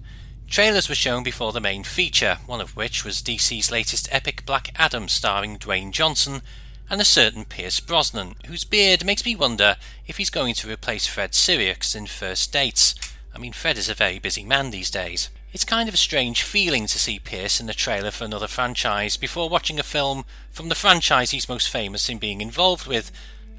Trailers 0.49 0.89
were 0.89 0.97
shown 0.97 1.23
before 1.23 1.53
the 1.53 1.61
main 1.61 1.85
feature, 1.85 2.39
one 2.47 2.61
of 2.61 2.75
which 2.75 3.05
was 3.05 3.23
DC's 3.23 3.71
latest 3.71 4.09
epic 4.11 4.45
Black 4.45 4.73
Adam 4.75 5.07
starring 5.07 5.57
Dwayne 5.57 5.93
Johnson 5.93 6.43
and 6.91 7.01
a 7.01 7.05
certain 7.05 7.45
Pierce 7.45 7.79
Brosnan, 7.79 8.35
whose 8.47 8.65
beard 8.65 9.05
makes 9.05 9.25
me 9.25 9.37
wonder 9.37 9.77
if 10.09 10.17
he's 10.17 10.29
going 10.29 10.55
to 10.55 10.71
replace 10.71 11.07
Fred 11.07 11.31
Sirieix 11.31 11.95
in 11.95 12.07
First 12.07 12.53
Dates. 12.53 12.97
I 13.33 13.39
mean, 13.39 13.53
Fred 13.53 13.79
is 13.79 13.89
a 13.89 13.95
very 13.95 14.19
busy 14.19 14.43
man 14.43 14.71
these 14.71 14.91
days. 14.91 15.31
It's 15.53 15.65
kind 15.65 15.89
of 15.89 15.95
a 15.95 15.99
strange 15.99 16.43
feeling 16.43 16.87
to 16.89 16.99
see 16.99 17.21
Pierce 17.21 17.61
in 17.61 17.67
the 17.67 17.75
trailer 17.75 18.11
for 18.11 18.25
another 18.25 18.49
franchise 18.49 19.17
before 19.17 19.49
watching 19.49 19.79
a 19.79 19.85
film 19.85 20.25
from 20.51 20.69
the 20.69 20.75
franchise 20.75 21.31
he's 21.31 21.49
most 21.49 21.69
famous 21.69 22.09
in 22.09 22.19
being 22.19 22.41
involved 22.41 22.89
with, 22.89 23.13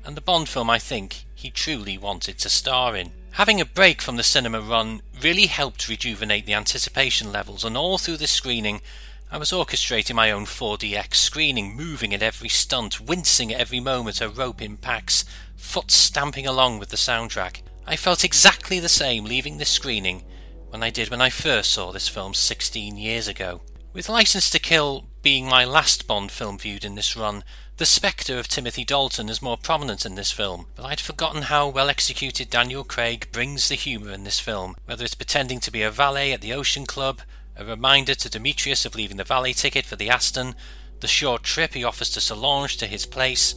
and 0.06 0.18
the 0.18 0.22
Bond 0.22 0.50
film 0.50 0.70
I 0.70 0.78
think 0.78 1.24
he 1.34 1.50
truly 1.50 1.98
wanted 1.98 2.38
to 2.40 2.50
star 2.50 2.98
in. 2.98 3.12
Having 3.32 3.62
a 3.62 3.66
break 3.66 4.02
from 4.02 4.18
the 4.18 4.24
cinema 4.24 4.60
run 4.60 5.02
really 5.22 5.46
helped 5.46 5.88
rejuvenate 5.88 6.46
the 6.46 6.54
anticipation 6.54 7.32
levels, 7.32 7.64
and 7.64 7.78
all 7.78 7.98
through 7.98 8.18
the 8.18 8.28
screening, 8.28 8.82
I 9.34 9.38
was 9.38 9.52
orchestrating 9.52 10.16
my 10.16 10.30
own 10.30 10.46
4DX 10.46 11.16
screening, 11.16 11.74
moving 11.74 12.14
at 12.14 12.22
every 12.22 12.50
stunt, 12.50 13.00
wincing 13.00 13.54
at 13.54 13.62
every 13.62 13.80
moment 13.80 14.20
a 14.20 14.28
rope 14.28 14.62
impacts, 14.62 15.24
foot 15.56 15.90
stamping 15.90 16.46
along 16.46 16.80
with 16.80 16.90
the 16.90 16.98
soundtrack. 16.98 17.62
I 17.88 17.96
felt 17.96 18.26
exactly 18.26 18.82
the 18.82 18.90
same 18.90 19.24
leaving 19.24 19.58
this 19.58 19.70
screening 19.70 20.26
when 20.68 20.84
I 20.84 20.90
did 20.90 21.10
when 21.10 21.22
I 21.22 21.30
first 21.30 21.72
saw 21.72 21.94
this 21.94 22.10
film 22.10 22.34
16 22.34 22.98
years 22.98 23.30
ago. 23.30 23.62
With 23.94 24.10
License 24.10 24.50
to 24.50 24.60
Kill 24.60 25.06
being 25.22 25.46
my 25.46 25.64
last 25.64 26.08
Bond 26.08 26.30
film 26.30 26.60
viewed 26.60 26.84
in 26.84 26.96
this 26.96 27.16
run, 27.16 27.46
the 27.78 27.86
spectre 27.86 28.38
of 28.38 28.50
Timothy 28.50 28.84
Dalton 28.84 29.30
is 29.30 29.42
more 29.42 29.58
prominent 29.58 30.06
in 30.06 30.16
this 30.16 30.34
film, 30.34 30.68
but 30.76 30.86
I'd 30.86 31.00
forgotten 31.00 31.44
how 31.44 31.70
well 31.70 31.90
executed 31.90 32.50
Daniel 32.50 32.84
Craig 32.84 33.30
brings 33.32 33.70
the 33.70 33.76
humour 33.76 34.12
in 34.12 34.26
this 34.26 34.42
film, 34.42 34.76
whether 34.84 35.06
it's 35.06 35.16
pretending 35.16 35.62
to 35.62 35.72
be 35.72 35.84
a 35.84 35.90
valet 35.90 36.34
at 36.34 36.42
the 36.42 36.52
Ocean 36.52 36.86
Club, 36.86 37.22
a 37.62 37.66
reminder 37.66 38.16
to 38.16 38.30
Dimitrios 38.30 38.86
of 38.88 38.96
leaving 38.96 39.18
the 39.18 39.24
valet 39.24 39.54
ticket 39.54 39.86
for 39.86 39.96
the 39.96 40.10
Aston, 40.10 40.56
the 41.00 41.08
short 41.08 41.44
trip 41.44 41.74
he 41.74 41.84
offers 41.84 42.10
to 42.12 42.22
Solange 42.22 42.76
to 42.78 42.88
his 42.88 43.06
place, 43.06 43.54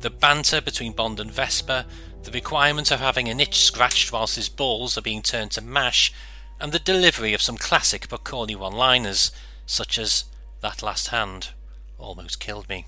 the 0.00 0.10
banter 0.10 0.60
between 0.60 0.92
Bond 0.92 1.18
and 1.18 1.30
Vesper, 1.30 1.84
the 2.22 2.30
requirement 2.30 2.92
of 2.92 3.00
having 3.00 3.28
an 3.28 3.40
itch 3.40 3.56
scratched 3.56 4.12
whilst 4.12 4.36
his 4.36 4.48
balls 4.48 4.96
are 4.96 5.02
being 5.02 5.22
turned 5.22 5.50
to 5.52 5.60
mash, 5.60 6.12
and 6.60 6.70
the 6.70 6.78
delivery 6.78 7.34
of 7.34 7.42
some 7.42 7.56
classic 7.56 8.08
but 8.08 8.22
corny 8.22 8.54
one 8.54 8.74
liners, 8.74 9.32
such 9.66 9.98
as, 9.98 10.24
That 10.60 10.82
last 10.82 11.08
hand 11.08 11.50
almost 11.98 12.38
killed 12.38 12.68
me. 12.68 12.86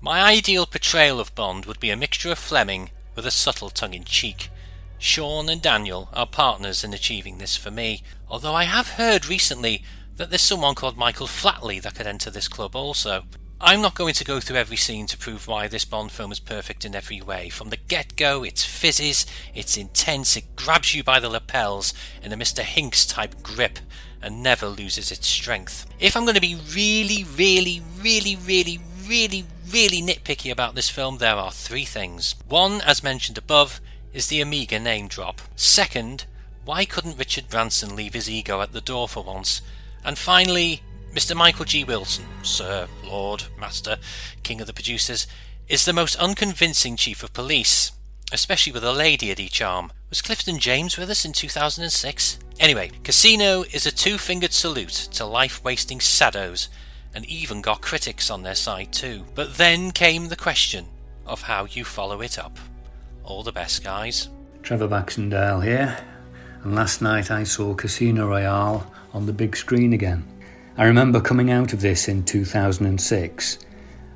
My 0.00 0.20
ideal 0.20 0.66
portrayal 0.66 1.20
of 1.20 1.34
Bond 1.36 1.64
would 1.66 1.78
be 1.78 1.90
a 1.90 1.96
mixture 1.96 2.32
of 2.32 2.38
Fleming 2.38 2.90
with 3.14 3.26
a 3.26 3.30
subtle 3.30 3.70
tongue 3.70 3.94
in 3.94 4.04
cheek. 4.04 4.50
Sean 4.98 5.48
and 5.48 5.62
Daniel 5.62 6.08
are 6.12 6.26
partners 6.26 6.82
in 6.82 6.92
achieving 6.92 7.38
this 7.38 7.56
for 7.56 7.70
me, 7.70 8.02
although 8.28 8.54
I 8.54 8.64
have 8.64 8.90
heard 8.90 9.26
recently 9.26 9.84
that 10.18 10.30
there's 10.30 10.42
someone 10.42 10.74
called 10.74 10.96
Michael 10.96 11.28
Flatley 11.28 11.80
that 11.80 11.94
could 11.94 12.06
enter 12.06 12.28
this 12.28 12.48
club 12.48 12.76
also. 12.76 13.24
I'm 13.60 13.80
not 13.80 13.94
going 13.94 14.14
to 14.14 14.24
go 14.24 14.38
through 14.38 14.56
every 14.56 14.76
scene 14.76 15.06
to 15.06 15.18
prove 15.18 15.48
why 15.48 15.66
this 15.66 15.84
Bond 15.84 16.12
film 16.12 16.30
is 16.30 16.38
perfect 16.40 16.84
in 16.84 16.94
every 16.94 17.20
way. 17.20 17.48
From 17.48 17.70
the 17.70 17.76
get 17.76 18.16
go, 18.16 18.44
it's 18.44 18.64
fizzes, 18.64 19.26
it's 19.54 19.76
intense, 19.76 20.36
it 20.36 20.54
grabs 20.54 20.94
you 20.94 21.02
by 21.02 21.18
the 21.18 21.28
lapels 21.28 21.94
in 22.22 22.32
a 22.32 22.36
Mr. 22.36 22.62
Hinx 22.62 23.08
type 23.08 23.42
grip 23.42 23.78
and 24.20 24.42
never 24.42 24.66
loses 24.66 25.10
its 25.10 25.26
strength. 25.26 25.86
If 25.98 26.16
I'm 26.16 26.24
going 26.24 26.34
to 26.34 26.40
be 26.40 26.56
really, 26.74 27.24
really, 27.24 27.80
really, 28.00 28.36
really, 28.36 28.80
really, 29.06 29.44
really 29.72 30.02
nitpicky 30.02 30.50
about 30.50 30.74
this 30.74 30.90
film, 30.90 31.18
there 31.18 31.36
are 31.36 31.52
three 31.52 31.84
things. 31.84 32.34
One, 32.48 32.80
as 32.80 33.02
mentioned 33.04 33.38
above, 33.38 33.80
is 34.12 34.26
the 34.26 34.42
Omega 34.42 34.80
name 34.80 35.06
drop. 35.06 35.40
Second, 35.54 36.26
why 36.64 36.84
couldn't 36.84 37.18
Richard 37.18 37.48
Branson 37.48 37.94
leave 37.94 38.14
his 38.14 38.28
ego 38.28 38.60
at 38.60 38.72
the 38.72 38.80
door 38.80 39.08
for 39.08 39.22
once? 39.22 39.62
And 40.08 40.16
finally, 40.16 40.80
Mr. 41.12 41.36
Michael 41.36 41.66
G. 41.66 41.84
Wilson, 41.84 42.24
Sir, 42.42 42.88
Lord, 43.04 43.44
Master, 43.60 43.98
King 44.42 44.62
of 44.62 44.66
the 44.66 44.72
Producers, 44.72 45.26
is 45.68 45.84
the 45.84 45.92
most 45.92 46.16
unconvincing 46.16 46.96
Chief 46.96 47.22
of 47.22 47.34
Police, 47.34 47.92
especially 48.32 48.72
with 48.72 48.84
a 48.84 48.92
lady 48.94 49.30
at 49.30 49.38
each 49.38 49.60
arm. 49.60 49.92
Was 50.08 50.22
Clifton 50.22 50.60
James 50.60 50.96
with 50.96 51.10
us 51.10 51.26
in 51.26 51.34
2006? 51.34 52.38
Anyway, 52.58 52.90
Casino 53.04 53.64
is 53.64 53.84
a 53.84 53.90
two 53.92 54.16
fingered 54.16 54.54
salute 54.54 55.08
to 55.12 55.26
life 55.26 55.62
wasting 55.62 55.98
saddos, 55.98 56.68
and 57.14 57.26
even 57.26 57.60
got 57.60 57.82
critics 57.82 58.30
on 58.30 58.44
their 58.44 58.54
side 58.54 58.94
too. 58.94 59.26
But 59.34 59.58
then 59.58 59.90
came 59.90 60.28
the 60.28 60.36
question 60.36 60.86
of 61.26 61.42
how 61.42 61.66
you 61.66 61.84
follow 61.84 62.22
it 62.22 62.38
up. 62.38 62.56
All 63.24 63.42
the 63.42 63.52
best, 63.52 63.84
guys. 63.84 64.30
Trevor 64.62 64.88
Baxendale 64.88 65.60
here, 65.60 65.98
and 66.62 66.74
last 66.74 67.02
night 67.02 67.30
I 67.30 67.44
saw 67.44 67.74
Casino 67.74 68.26
Royale 68.26 68.90
on 69.12 69.26
the 69.26 69.32
big 69.32 69.56
screen 69.56 69.92
again. 69.92 70.24
I 70.76 70.84
remember 70.84 71.20
coming 71.20 71.50
out 71.50 71.72
of 71.72 71.80
this 71.80 72.08
in 72.08 72.24
2006 72.24 73.58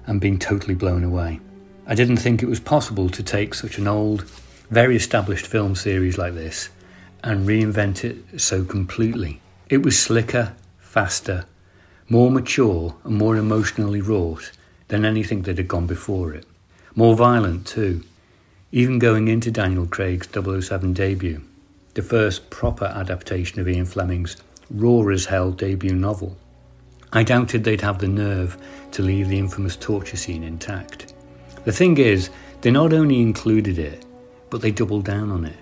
and 0.06 0.20
being 0.20 0.38
totally 0.38 0.74
blown 0.74 1.04
away. 1.04 1.40
I 1.86 1.94
didn't 1.94 2.18
think 2.18 2.42
it 2.42 2.48
was 2.48 2.60
possible 2.60 3.08
to 3.10 3.22
take 3.22 3.54
such 3.54 3.78
an 3.78 3.88
old, 3.88 4.22
very 4.70 4.96
established 4.96 5.46
film 5.46 5.74
series 5.74 6.18
like 6.18 6.34
this 6.34 6.68
and 7.24 7.46
reinvent 7.48 8.04
it 8.04 8.40
so 8.40 8.64
completely. 8.64 9.40
It 9.68 9.84
was 9.84 9.98
slicker, 9.98 10.54
faster, 10.78 11.46
more 12.08 12.30
mature, 12.30 12.94
and 13.04 13.16
more 13.16 13.36
emotionally 13.36 14.00
wrought 14.00 14.52
than 14.88 15.04
anything 15.04 15.42
that 15.42 15.56
had 15.56 15.68
gone 15.68 15.86
before 15.86 16.32
it. 16.34 16.46
More 16.94 17.16
violent, 17.16 17.66
too, 17.66 18.04
even 18.70 18.98
going 18.98 19.28
into 19.28 19.50
Daniel 19.50 19.86
Craig's 19.86 20.28
007 20.28 20.92
debut, 20.92 21.42
the 21.94 22.02
first 22.02 22.50
proper 22.50 22.86
adaptation 22.86 23.60
of 23.60 23.68
Ian 23.68 23.86
Fleming's 23.86 24.36
raw 24.74 25.06
as 25.08 25.26
hell 25.26 25.50
debut 25.50 25.94
novel. 25.94 26.36
I 27.12 27.22
doubted 27.22 27.62
they'd 27.62 27.80
have 27.82 27.98
the 27.98 28.08
nerve 28.08 28.56
to 28.92 29.02
leave 29.02 29.28
the 29.28 29.38
infamous 29.38 29.76
torture 29.76 30.16
scene 30.16 30.42
intact. 30.42 31.14
The 31.64 31.72
thing 31.72 31.98
is, 31.98 32.30
they 32.62 32.70
not 32.70 32.92
only 32.92 33.20
included 33.20 33.78
it, 33.78 34.06
but 34.50 34.60
they 34.60 34.70
doubled 34.70 35.04
down 35.04 35.30
on 35.30 35.44
it, 35.44 35.56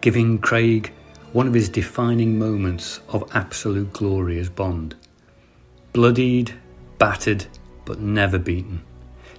giving 0.00 0.38
Craig 0.38 0.92
one 1.32 1.46
of 1.46 1.54
his 1.54 1.68
defining 1.68 2.38
moments 2.38 3.00
of 3.08 3.30
absolute 3.34 3.92
glory 3.92 4.38
as 4.38 4.48
Bond. 4.48 4.96
Bloodied, 5.92 6.54
battered, 6.98 7.46
but 7.84 8.00
never 8.00 8.38
beaten, 8.38 8.82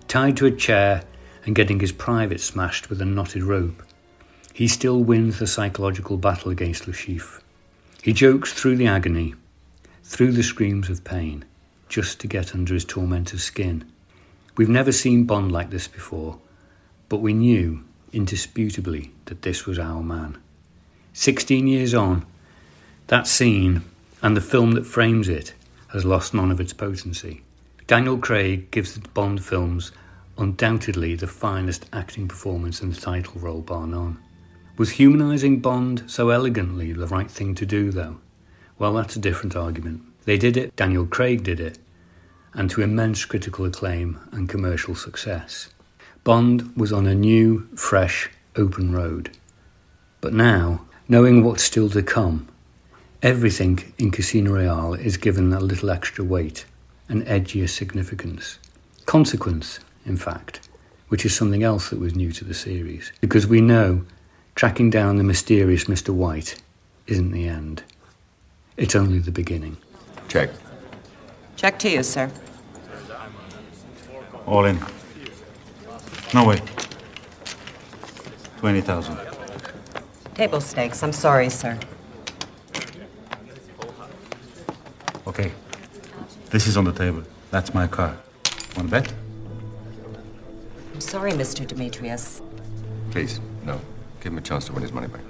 tied 0.08 0.38
to 0.38 0.46
a 0.46 0.52
chair 0.52 1.04
and 1.46 1.56
getting 1.56 1.80
his 1.80 1.92
private 1.92 2.40
smashed 2.40 2.90
with 2.90 3.02
a 3.02 3.06
knotted 3.06 3.44
rope, 3.44 3.84
he 4.54 4.68
still 4.68 5.04
wins 5.04 5.40
the 5.40 5.48
psychological 5.48 6.18
battle 6.18 6.52
against 6.52 6.84
Chiffre. 6.86 7.42
He 8.02 8.14
jokes 8.14 8.52
through 8.52 8.78
the 8.78 8.88
agony, 8.88 9.36
through 10.04 10.32
the 10.32 10.42
screams 10.42 10.90
of 10.90 11.04
pain, 11.04 11.46
just 11.88 12.20
to 12.22 12.28
get 12.28 12.56
under 12.56 12.74
his 12.74 12.84
tormentor's 12.84 13.44
skin. 13.44 13.86
We've 14.58 14.68
never 14.68 14.92
seen 14.92 15.26
Bond 15.26 15.52
like 15.52 15.70
this 15.70 15.88
before, 15.88 16.40
but 17.10 17.18
we 17.18 17.34
knew, 17.34 17.84
indisputably, 18.12 19.12
that 19.26 19.44
this 19.44 19.68
was 19.68 19.78
our 19.78 20.02
man. 20.02 20.40
16 21.14 21.68
years 21.68 21.94
on, 21.94 22.26
that 23.08 23.28
scene 23.28 23.84
and 24.24 24.36
the 24.36 24.42
film 24.42 24.72
that 24.72 24.86
frames 24.88 25.30
it 25.30 25.54
has 25.90 26.04
lost 26.04 26.34
none 26.34 26.50
of 26.50 26.60
its 26.60 26.74
potency. 26.74 27.44
Daniel 27.86 28.18
Craig 28.18 28.72
gives 28.72 28.96
the 28.96 29.08
Bond 29.10 29.44
films 29.44 29.92
undoubtedly 30.40 31.16
the 31.16 31.28
finest 31.28 31.86
acting 31.94 32.28
performance 32.28 32.82
in 32.82 32.90
the 32.90 33.00
title 33.00 33.40
role, 33.40 33.62
bar 33.62 33.86
none. 33.86 34.18
Was 34.78 34.92
humanising 34.92 35.60
Bond 35.60 36.04
so 36.08 36.30
elegantly 36.30 36.94
the 36.94 37.08
right 37.08 37.30
thing 37.30 37.56
to 37.56 37.66
do, 37.66 37.92
though? 37.92 38.20
Well, 38.80 38.94
that's 38.94 39.16
a 39.16 39.20
different 39.20 39.56
argument. 39.56 40.02
They 40.26 40.38
did 40.38 40.58
it, 40.58 40.76
Daniel 40.76 41.06
Craig 41.06 41.44
did 41.44 41.60
it, 41.60 41.78
and 42.54 42.70
to 42.70 42.82
immense 42.82 43.26
critical 43.26 43.66
acclaim 43.66 44.20
and 44.32 44.50
commercial 44.50 44.96
success. 44.96 45.70
Bond 46.24 46.76
was 46.76 46.94
on 46.94 47.08
a 47.08 47.16
new, 47.16 47.68
fresh, 47.76 48.30
open 48.56 48.94
road. 48.94 49.38
But 50.20 50.34
now, 50.34 50.86
knowing 51.08 51.44
what's 51.44 51.64
still 51.64 51.90
to 51.90 52.04
come, 52.04 52.48
everything 53.22 53.94
in 53.98 54.12
Casino 54.12 54.54
Royale 54.54 54.94
is 54.94 55.18
given 55.18 55.52
a 55.54 55.60
little 55.60 55.90
extra 55.90 56.24
weight, 56.24 56.66
an 57.10 57.24
edgier 57.26 57.70
significance. 57.70 58.60
Consequence, 59.06 59.80
in 60.06 60.18
fact, 60.18 60.70
which 61.10 61.26
is 61.26 61.36
something 61.36 61.64
else 61.64 61.90
that 61.90 62.00
was 62.00 62.16
new 62.16 62.32
to 62.32 62.46
the 62.46 62.54
series. 62.54 63.12
Because 63.20 63.48
we 63.48 63.62
know 63.62 64.06
tracking 64.56 64.90
down 64.90 65.18
the 65.18 65.24
mysterious 65.24 65.86
Mr. 65.86 66.10
White 66.10 66.62
isn't 67.08 67.32
the 67.32 67.48
end, 67.48 67.84
it's 68.78 68.96
only 68.96 69.20
the 69.20 69.32
beginning. 69.32 69.78
Check. 70.28 70.50
Check 71.56 71.78
to 71.80 71.90
you, 71.90 72.04
sir. 72.04 72.32
All 74.46 74.66
in. 74.66 74.80
No 76.34 76.46
way. 76.46 76.60
20,000. 78.58 79.18
Table 80.34 80.62
stakes. 80.62 81.04
I'm 81.04 81.12
sorry, 81.12 81.50
sir. 81.50 81.78
Okay. 85.28 85.52
This 86.50 86.68
is 86.68 86.78
on 86.78 86.86
the 86.86 86.94
table. 86.94 87.24
That's 87.52 87.74
my 87.74 87.88
car. 87.88 88.18
Want 88.76 88.90
to 88.90 89.02
bet? 89.02 89.14
I'm 90.94 91.02
sorry, 91.02 91.32
Mr. 91.32 91.66
Dimitrios. 91.66 92.42
Please, 93.12 93.40
no. 93.66 93.80
Give 94.22 94.32
him 94.32 94.38
a 94.38 94.42
chance 94.42 94.66
to 94.66 94.74
win 94.74 94.84
his 94.84 94.92
money 94.92 95.08
back. 95.08 95.22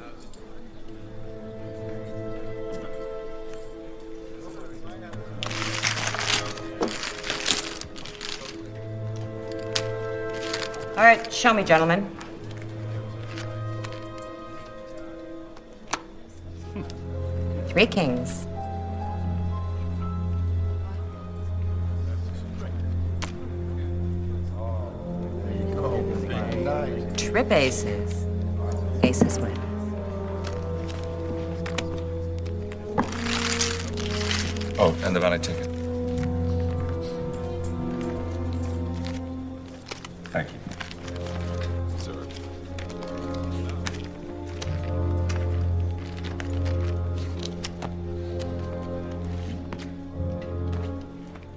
All 10.98 11.08
right, 11.08 11.32
show 11.34 11.54
me, 11.54 11.64
gentlemen. 11.64 12.14
Three 17.70 17.86
kings. 17.86 18.46
Trip 27.16 27.52
aces. 27.54 28.21
Aces 29.12 29.40
win. 29.40 29.52
Oh, 34.80 34.98
and 35.04 35.14
the 35.14 35.20
valet 35.20 35.38
ticket. 35.40 35.68
Thank 40.32 40.48
you. 40.48 40.60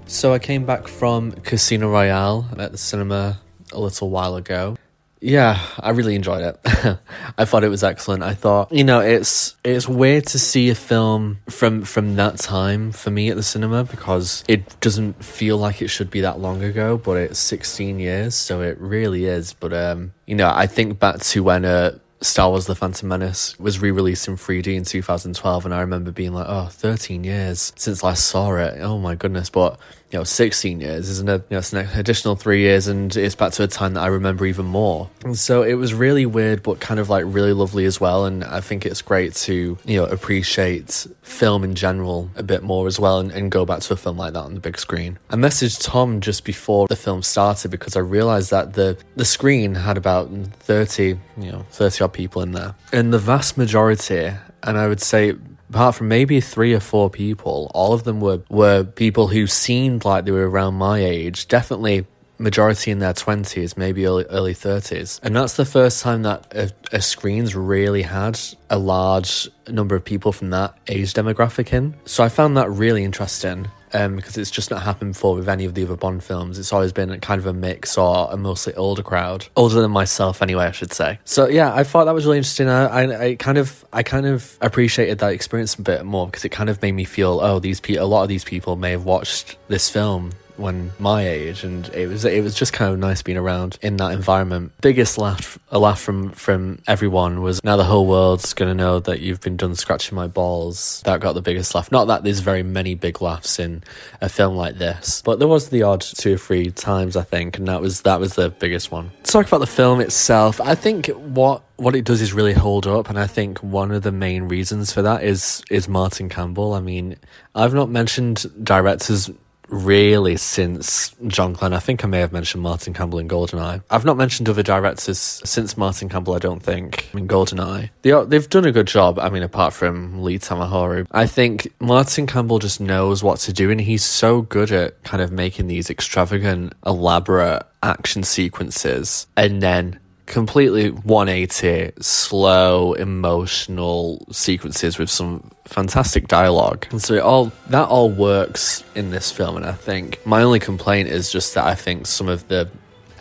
So 0.07 0.33
I 0.33 0.39
came 0.39 0.65
back 0.65 0.89
from 0.89 1.31
Casino 1.31 1.89
Royale 1.89 2.49
at 2.57 2.73
the 2.73 2.77
cinema 2.77 3.39
a 3.71 3.79
little 3.79 4.09
while 4.09 4.35
ago. 4.35 4.75
Yeah, 5.21 5.59
I 5.79 5.91
really 5.91 6.15
enjoyed 6.15 6.43
it. 6.43 6.59
I 7.37 7.45
thought 7.45 7.63
it 7.63 7.69
was 7.69 7.83
excellent. 7.83 8.23
I 8.23 8.33
thought, 8.33 8.71
you 8.71 8.83
know, 8.83 8.99
it's 8.99 9.55
it's 9.63 9.87
weird 9.87 10.25
to 10.27 10.39
see 10.39 10.69
a 10.69 10.75
film 10.75 11.39
from 11.49 11.83
from 11.83 12.15
that 12.15 12.37
time 12.37 12.91
for 12.91 13.11
me 13.11 13.29
at 13.29 13.35
the 13.35 13.43
cinema 13.43 13.83
because 13.83 14.43
it 14.47 14.79
doesn't 14.79 15.23
feel 15.23 15.57
like 15.57 15.81
it 15.81 15.89
should 15.89 16.09
be 16.09 16.21
that 16.21 16.39
long 16.39 16.63
ago, 16.63 16.97
but 16.97 17.17
it's 17.17 17.39
16 17.39 17.99
years, 17.99 18.35
so 18.35 18.61
it 18.61 18.79
really 18.79 19.25
is. 19.25 19.53
But 19.53 19.73
um, 19.73 20.13
you 20.25 20.35
know, 20.35 20.51
I 20.53 20.67
think 20.67 20.99
back 20.99 21.19
to 21.19 21.43
when 21.43 21.65
uh 21.65 21.99
Star 22.21 22.49
Wars 22.49 22.65
The 22.65 22.75
Phantom 22.75 23.07
Menace 23.07 23.57
was 23.59 23.79
re 23.79 23.91
released 23.91 24.27
in 24.27 24.35
3D 24.35 24.75
in 24.75 24.83
2012, 24.83 25.65
and 25.65 25.73
I 25.73 25.81
remember 25.81 26.11
being 26.11 26.33
like, 26.33 26.47
oh, 26.47 26.67
13 26.71 27.23
years 27.23 27.71
since 27.75 28.03
I 28.03 28.13
saw 28.13 28.55
it. 28.55 28.79
Oh 28.81 28.97
my 28.97 29.15
goodness. 29.15 29.49
But, 29.49 29.79
you 30.15 30.19
know, 30.21 30.23
16 30.23 30.79
years, 30.79 31.09
isn't 31.09 31.27
it? 31.27 31.43
You 31.49 31.55
know, 31.55 31.57
it's 31.57 31.73
an 31.73 31.79
additional 31.99 32.37
three 32.37 32.61
years, 32.61 32.87
and 32.87 33.13
it's 33.17 33.35
back 33.35 33.51
to 33.51 33.63
a 33.63 33.67
time 33.67 33.95
that 33.95 34.01
I 34.01 34.07
remember 34.07 34.45
even 34.45 34.65
more. 34.65 35.09
And 35.25 35.37
so 35.37 35.61
it 35.61 35.73
was 35.73 35.93
really 35.93 36.25
weird, 36.25 36.63
but 36.63 36.79
kind 36.79 37.01
of 37.01 37.09
like 37.09 37.25
really 37.27 37.51
lovely 37.51 37.83
as 37.83 37.99
well. 37.99 38.23
And 38.23 38.41
I 38.45 38.61
think 38.61 38.85
it's 38.85 39.01
great 39.01 39.35
to, 39.35 39.77
you 39.83 39.97
know, 39.97 40.05
appreciate 40.05 41.05
film 41.21 41.65
in 41.65 41.75
general 41.75 42.29
a 42.37 42.43
bit 42.43 42.63
more 42.63 42.87
as 42.87 42.97
well 42.97 43.19
and, 43.19 43.29
and 43.33 43.51
go 43.51 43.65
back 43.65 43.81
to 43.81 43.93
a 43.93 43.97
film 43.97 44.15
like 44.15 44.31
that 44.31 44.39
on 44.39 44.53
the 44.53 44.61
big 44.61 44.77
screen. 44.77 45.19
I 45.31 45.35
messaged 45.35 45.83
Tom 45.83 46.21
just 46.21 46.45
before 46.45 46.87
the 46.87 46.95
film 46.95 47.21
started 47.21 47.69
because 47.71 47.97
I 47.97 47.99
realized 47.99 48.51
that 48.51 48.71
the, 48.71 48.97
the 49.17 49.25
screen 49.25 49.75
had 49.75 49.97
about 49.97 50.29
30, 50.29 51.19
you 51.37 51.51
know, 51.51 51.65
30 51.71 52.05
odd 52.05 52.13
people 52.13 52.41
in 52.41 52.53
there. 52.53 52.73
And 52.93 53.11
the 53.11 53.19
vast 53.19 53.57
majority, 53.57 54.31
and 54.63 54.77
I 54.77 54.87
would 54.87 55.01
say 55.01 55.33
apart 55.75 55.93
from 55.93 56.07
maybe 56.07 56.39
three 56.39 56.73
or 56.73 56.79
four 56.79 57.09
people, 57.09 57.69
all 57.73 57.91
of 57.91 58.05
them 58.05 58.21
were, 58.21 58.41
were 58.49 58.85
people 58.85 59.27
who 59.27 59.45
seemed 59.45 60.05
like 60.05 60.23
they 60.23 60.31
were 60.31 60.49
around 60.49 60.73
my 60.75 60.99
age, 60.99 61.49
definitely 61.49 62.05
majority 62.37 62.91
in 62.91 62.99
their 62.99 63.13
20s, 63.13 63.75
maybe 63.75 64.05
early, 64.05 64.23
early 64.29 64.53
30s. 64.53 65.19
And 65.21 65.35
that's 65.35 65.57
the 65.57 65.65
first 65.65 66.01
time 66.01 66.21
that 66.21 66.47
a, 66.55 66.71
a 66.93 67.01
screen's 67.01 67.57
really 67.57 68.03
had 68.03 68.39
a 68.69 68.79
large 68.79 69.49
number 69.67 69.97
of 69.97 70.05
people 70.05 70.31
from 70.31 70.51
that 70.51 70.77
age 70.87 71.13
demographic 71.13 71.73
in. 71.73 71.93
So 72.05 72.23
I 72.23 72.29
found 72.29 72.55
that 72.55 72.69
really 72.69 73.03
interesting. 73.03 73.67
Um, 73.95 74.17
because 74.17 74.37
it's 74.37 74.51
just 74.51 74.71
not 74.71 74.81
happened 74.81 75.13
before 75.13 75.35
with 75.35 75.47
any 75.47 75.63
of 75.63 75.73
the 75.73 75.83
other 75.83 75.95
Bond 75.95 76.21
films. 76.21 76.59
It's 76.59 76.73
always 76.73 76.91
been 76.91 77.17
kind 77.21 77.39
of 77.39 77.45
a 77.45 77.53
mix 77.53 77.97
or 77.97 78.27
a 78.29 78.35
mostly 78.35 78.73
older 78.75 79.03
crowd, 79.03 79.47
older 79.55 79.81
than 79.81 79.91
myself 79.91 80.41
anyway, 80.41 80.65
I 80.65 80.71
should 80.71 80.91
say. 80.91 81.17
So 81.23 81.47
yeah, 81.47 81.73
I 81.73 81.83
thought 81.85 82.05
that 82.05 82.13
was 82.13 82.25
really 82.25 82.39
interesting. 82.39 82.67
I, 82.67 82.87
I, 82.87 83.23
I 83.23 83.35
kind 83.35 83.57
of, 83.57 83.85
I 83.93 84.03
kind 84.03 84.25
of 84.25 84.57
appreciated 84.59 85.19
that 85.19 85.31
experience 85.31 85.75
a 85.75 85.81
bit 85.81 86.03
more 86.03 86.25
because 86.25 86.43
it 86.43 86.49
kind 86.49 86.69
of 86.69 86.81
made 86.81 86.91
me 86.91 87.05
feel, 87.05 87.39
oh, 87.41 87.59
these 87.59 87.79
people, 87.79 88.03
a 88.03 88.07
lot 88.07 88.23
of 88.23 88.27
these 88.27 88.43
people 88.43 88.75
may 88.75 88.91
have 88.91 89.05
watched 89.05 89.57
this 89.69 89.89
film 89.89 90.31
when 90.57 90.91
my 90.99 91.27
age 91.27 91.63
and 91.63 91.89
it 91.89 92.07
was 92.07 92.25
it 92.25 92.43
was 92.43 92.55
just 92.55 92.73
kind 92.73 92.93
of 92.93 92.99
nice 92.99 93.21
being 93.21 93.37
around 93.37 93.77
in 93.81 93.97
that 93.97 94.11
environment. 94.11 94.71
Biggest 94.81 95.17
laugh 95.17 95.57
a 95.71 95.79
laugh 95.79 96.01
from 96.01 96.31
from 96.31 96.79
everyone 96.87 97.41
was 97.41 97.63
now 97.63 97.77
the 97.77 97.83
whole 97.83 98.05
world's 98.05 98.53
gonna 98.53 98.75
know 98.75 98.99
that 98.99 99.19
you've 99.19 99.41
been 99.41 99.57
done 99.57 99.75
scratching 99.75 100.15
my 100.15 100.27
balls. 100.27 101.01
That 101.05 101.19
got 101.19 101.33
the 101.33 101.41
biggest 101.41 101.75
laugh. 101.75 101.91
Not 101.91 102.05
that 102.05 102.23
there's 102.23 102.39
very 102.39 102.63
many 102.63 102.95
big 102.95 103.21
laughs 103.21 103.59
in 103.59 103.83
a 104.21 104.29
film 104.29 104.55
like 104.55 104.77
this 104.77 105.21
but 105.25 105.39
there 105.39 105.47
was 105.47 105.69
the 105.69 105.83
odd 105.83 106.01
two 106.01 106.35
or 106.35 106.37
three 106.37 106.71
times 106.71 107.15
i 107.15 107.23
think 107.23 107.57
and 107.57 107.67
that 107.67 107.81
was 107.81 108.01
that 108.01 108.19
was 108.19 108.35
the 108.35 108.49
biggest 108.49 108.91
one. 108.91 109.11
To 109.23 109.31
talk 109.31 109.47
about 109.47 109.59
the 109.59 109.67
film 109.67 109.99
itself 109.99 110.61
i 110.61 110.75
think 110.75 111.07
what 111.07 111.63
what 111.77 111.95
it 111.95 112.05
does 112.05 112.21
is 112.21 112.33
really 112.33 112.53
hold 112.53 112.87
up 112.87 113.09
and 113.09 113.19
i 113.19 113.27
think 113.27 113.61
one 113.61 113.91
of 113.91 114.03
the 114.03 114.11
main 114.11 114.43
reasons 114.43 114.91
for 114.91 115.01
that 115.01 115.23
is 115.23 115.63
is 115.69 115.87
martin 115.87 116.29
campbell. 116.29 116.73
I 116.73 116.79
mean 116.79 117.17
i've 117.53 117.73
not 117.73 117.89
mentioned 117.89 118.45
directors 118.63 119.29
really 119.69 120.37
since 120.37 121.15
John 121.27 121.53
Glen. 121.53 121.73
I 121.73 121.79
think 121.79 122.03
I 122.03 122.07
may 122.07 122.19
have 122.19 122.31
mentioned 122.31 122.63
Martin 122.63 122.93
Campbell 122.93 123.19
in 123.19 123.27
Goldeneye. 123.27 123.83
I've 123.89 124.05
not 124.05 124.17
mentioned 124.17 124.49
other 124.49 124.63
directors 124.63 125.17
since 125.17 125.77
Martin 125.77 126.09
Campbell, 126.09 126.33
I 126.33 126.39
don't 126.39 126.61
think, 126.61 127.09
in 127.13 127.27
Goldeneye. 127.27 127.89
They 128.01 128.11
are, 128.11 128.25
they've 128.25 128.49
done 128.49 128.65
a 128.65 128.71
good 128.71 128.87
job, 128.87 129.19
I 129.19 129.29
mean, 129.29 129.43
apart 129.43 129.73
from 129.73 130.23
Lee 130.23 130.39
Tamahori. 130.39 131.07
I 131.11 131.27
think 131.27 131.71
Martin 131.79 132.27
Campbell 132.27 132.59
just 132.59 132.79
knows 132.79 133.23
what 133.23 133.39
to 133.39 133.53
do, 133.53 133.71
and 133.71 133.81
he's 133.81 134.05
so 134.05 134.41
good 134.41 134.71
at 134.71 135.01
kind 135.03 135.21
of 135.21 135.31
making 135.31 135.67
these 135.67 135.89
extravagant, 135.89 136.73
elaborate 136.85 137.63
action 137.83 138.23
sequences 138.23 139.27
and 139.37 139.61
then 139.61 139.99
completely 140.25 140.89
180 140.89 141.91
slow 142.01 142.93
emotional 142.93 144.25
sequences 144.31 144.97
with 144.97 145.09
some 145.09 145.51
fantastic 145.65 146.27
dialogue. 146.27 146.87
And 146.91 147.01
so 147.01 147.15
it 147.15 147.21
all 147.21 147.51
that 147.69 147.87
all 147.87 148.09
works 148.09 148.83
in 148.95 149.09
this 149.09 149.31
film 149.31 149.57
and 149.57 149.65
i 149.65 149.71
think 149.71 150.25
my 150.25 150.41
only 150.41 150.59
complaint 150.59 151.09
is 151.09 151.31
just 151.31 151.53
that 151.55 151.65
i 151.65 151.75
think 151.75 152.07
some 152.07 152.27
of 152.27 152.47
the 152.47 152.69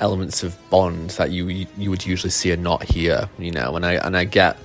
elements 0.01 0.43
of 0.43 0.57
bond 0.71 1.11
that 1.11 1.31
you 1.31 1.67
you 1.77 1.91
would 1.91 2.05
usually 2.05 2.31
see 2.31 2.53
are 2.53 2.57
not 2.57 2.83
here 2.83 3.29
you 3.39 3.51
know 3.51 3.77
and 3.77 3.85
i 3.85 3.95
and 3.95 4.17
i 4.17 4.25
get 4.25 4.57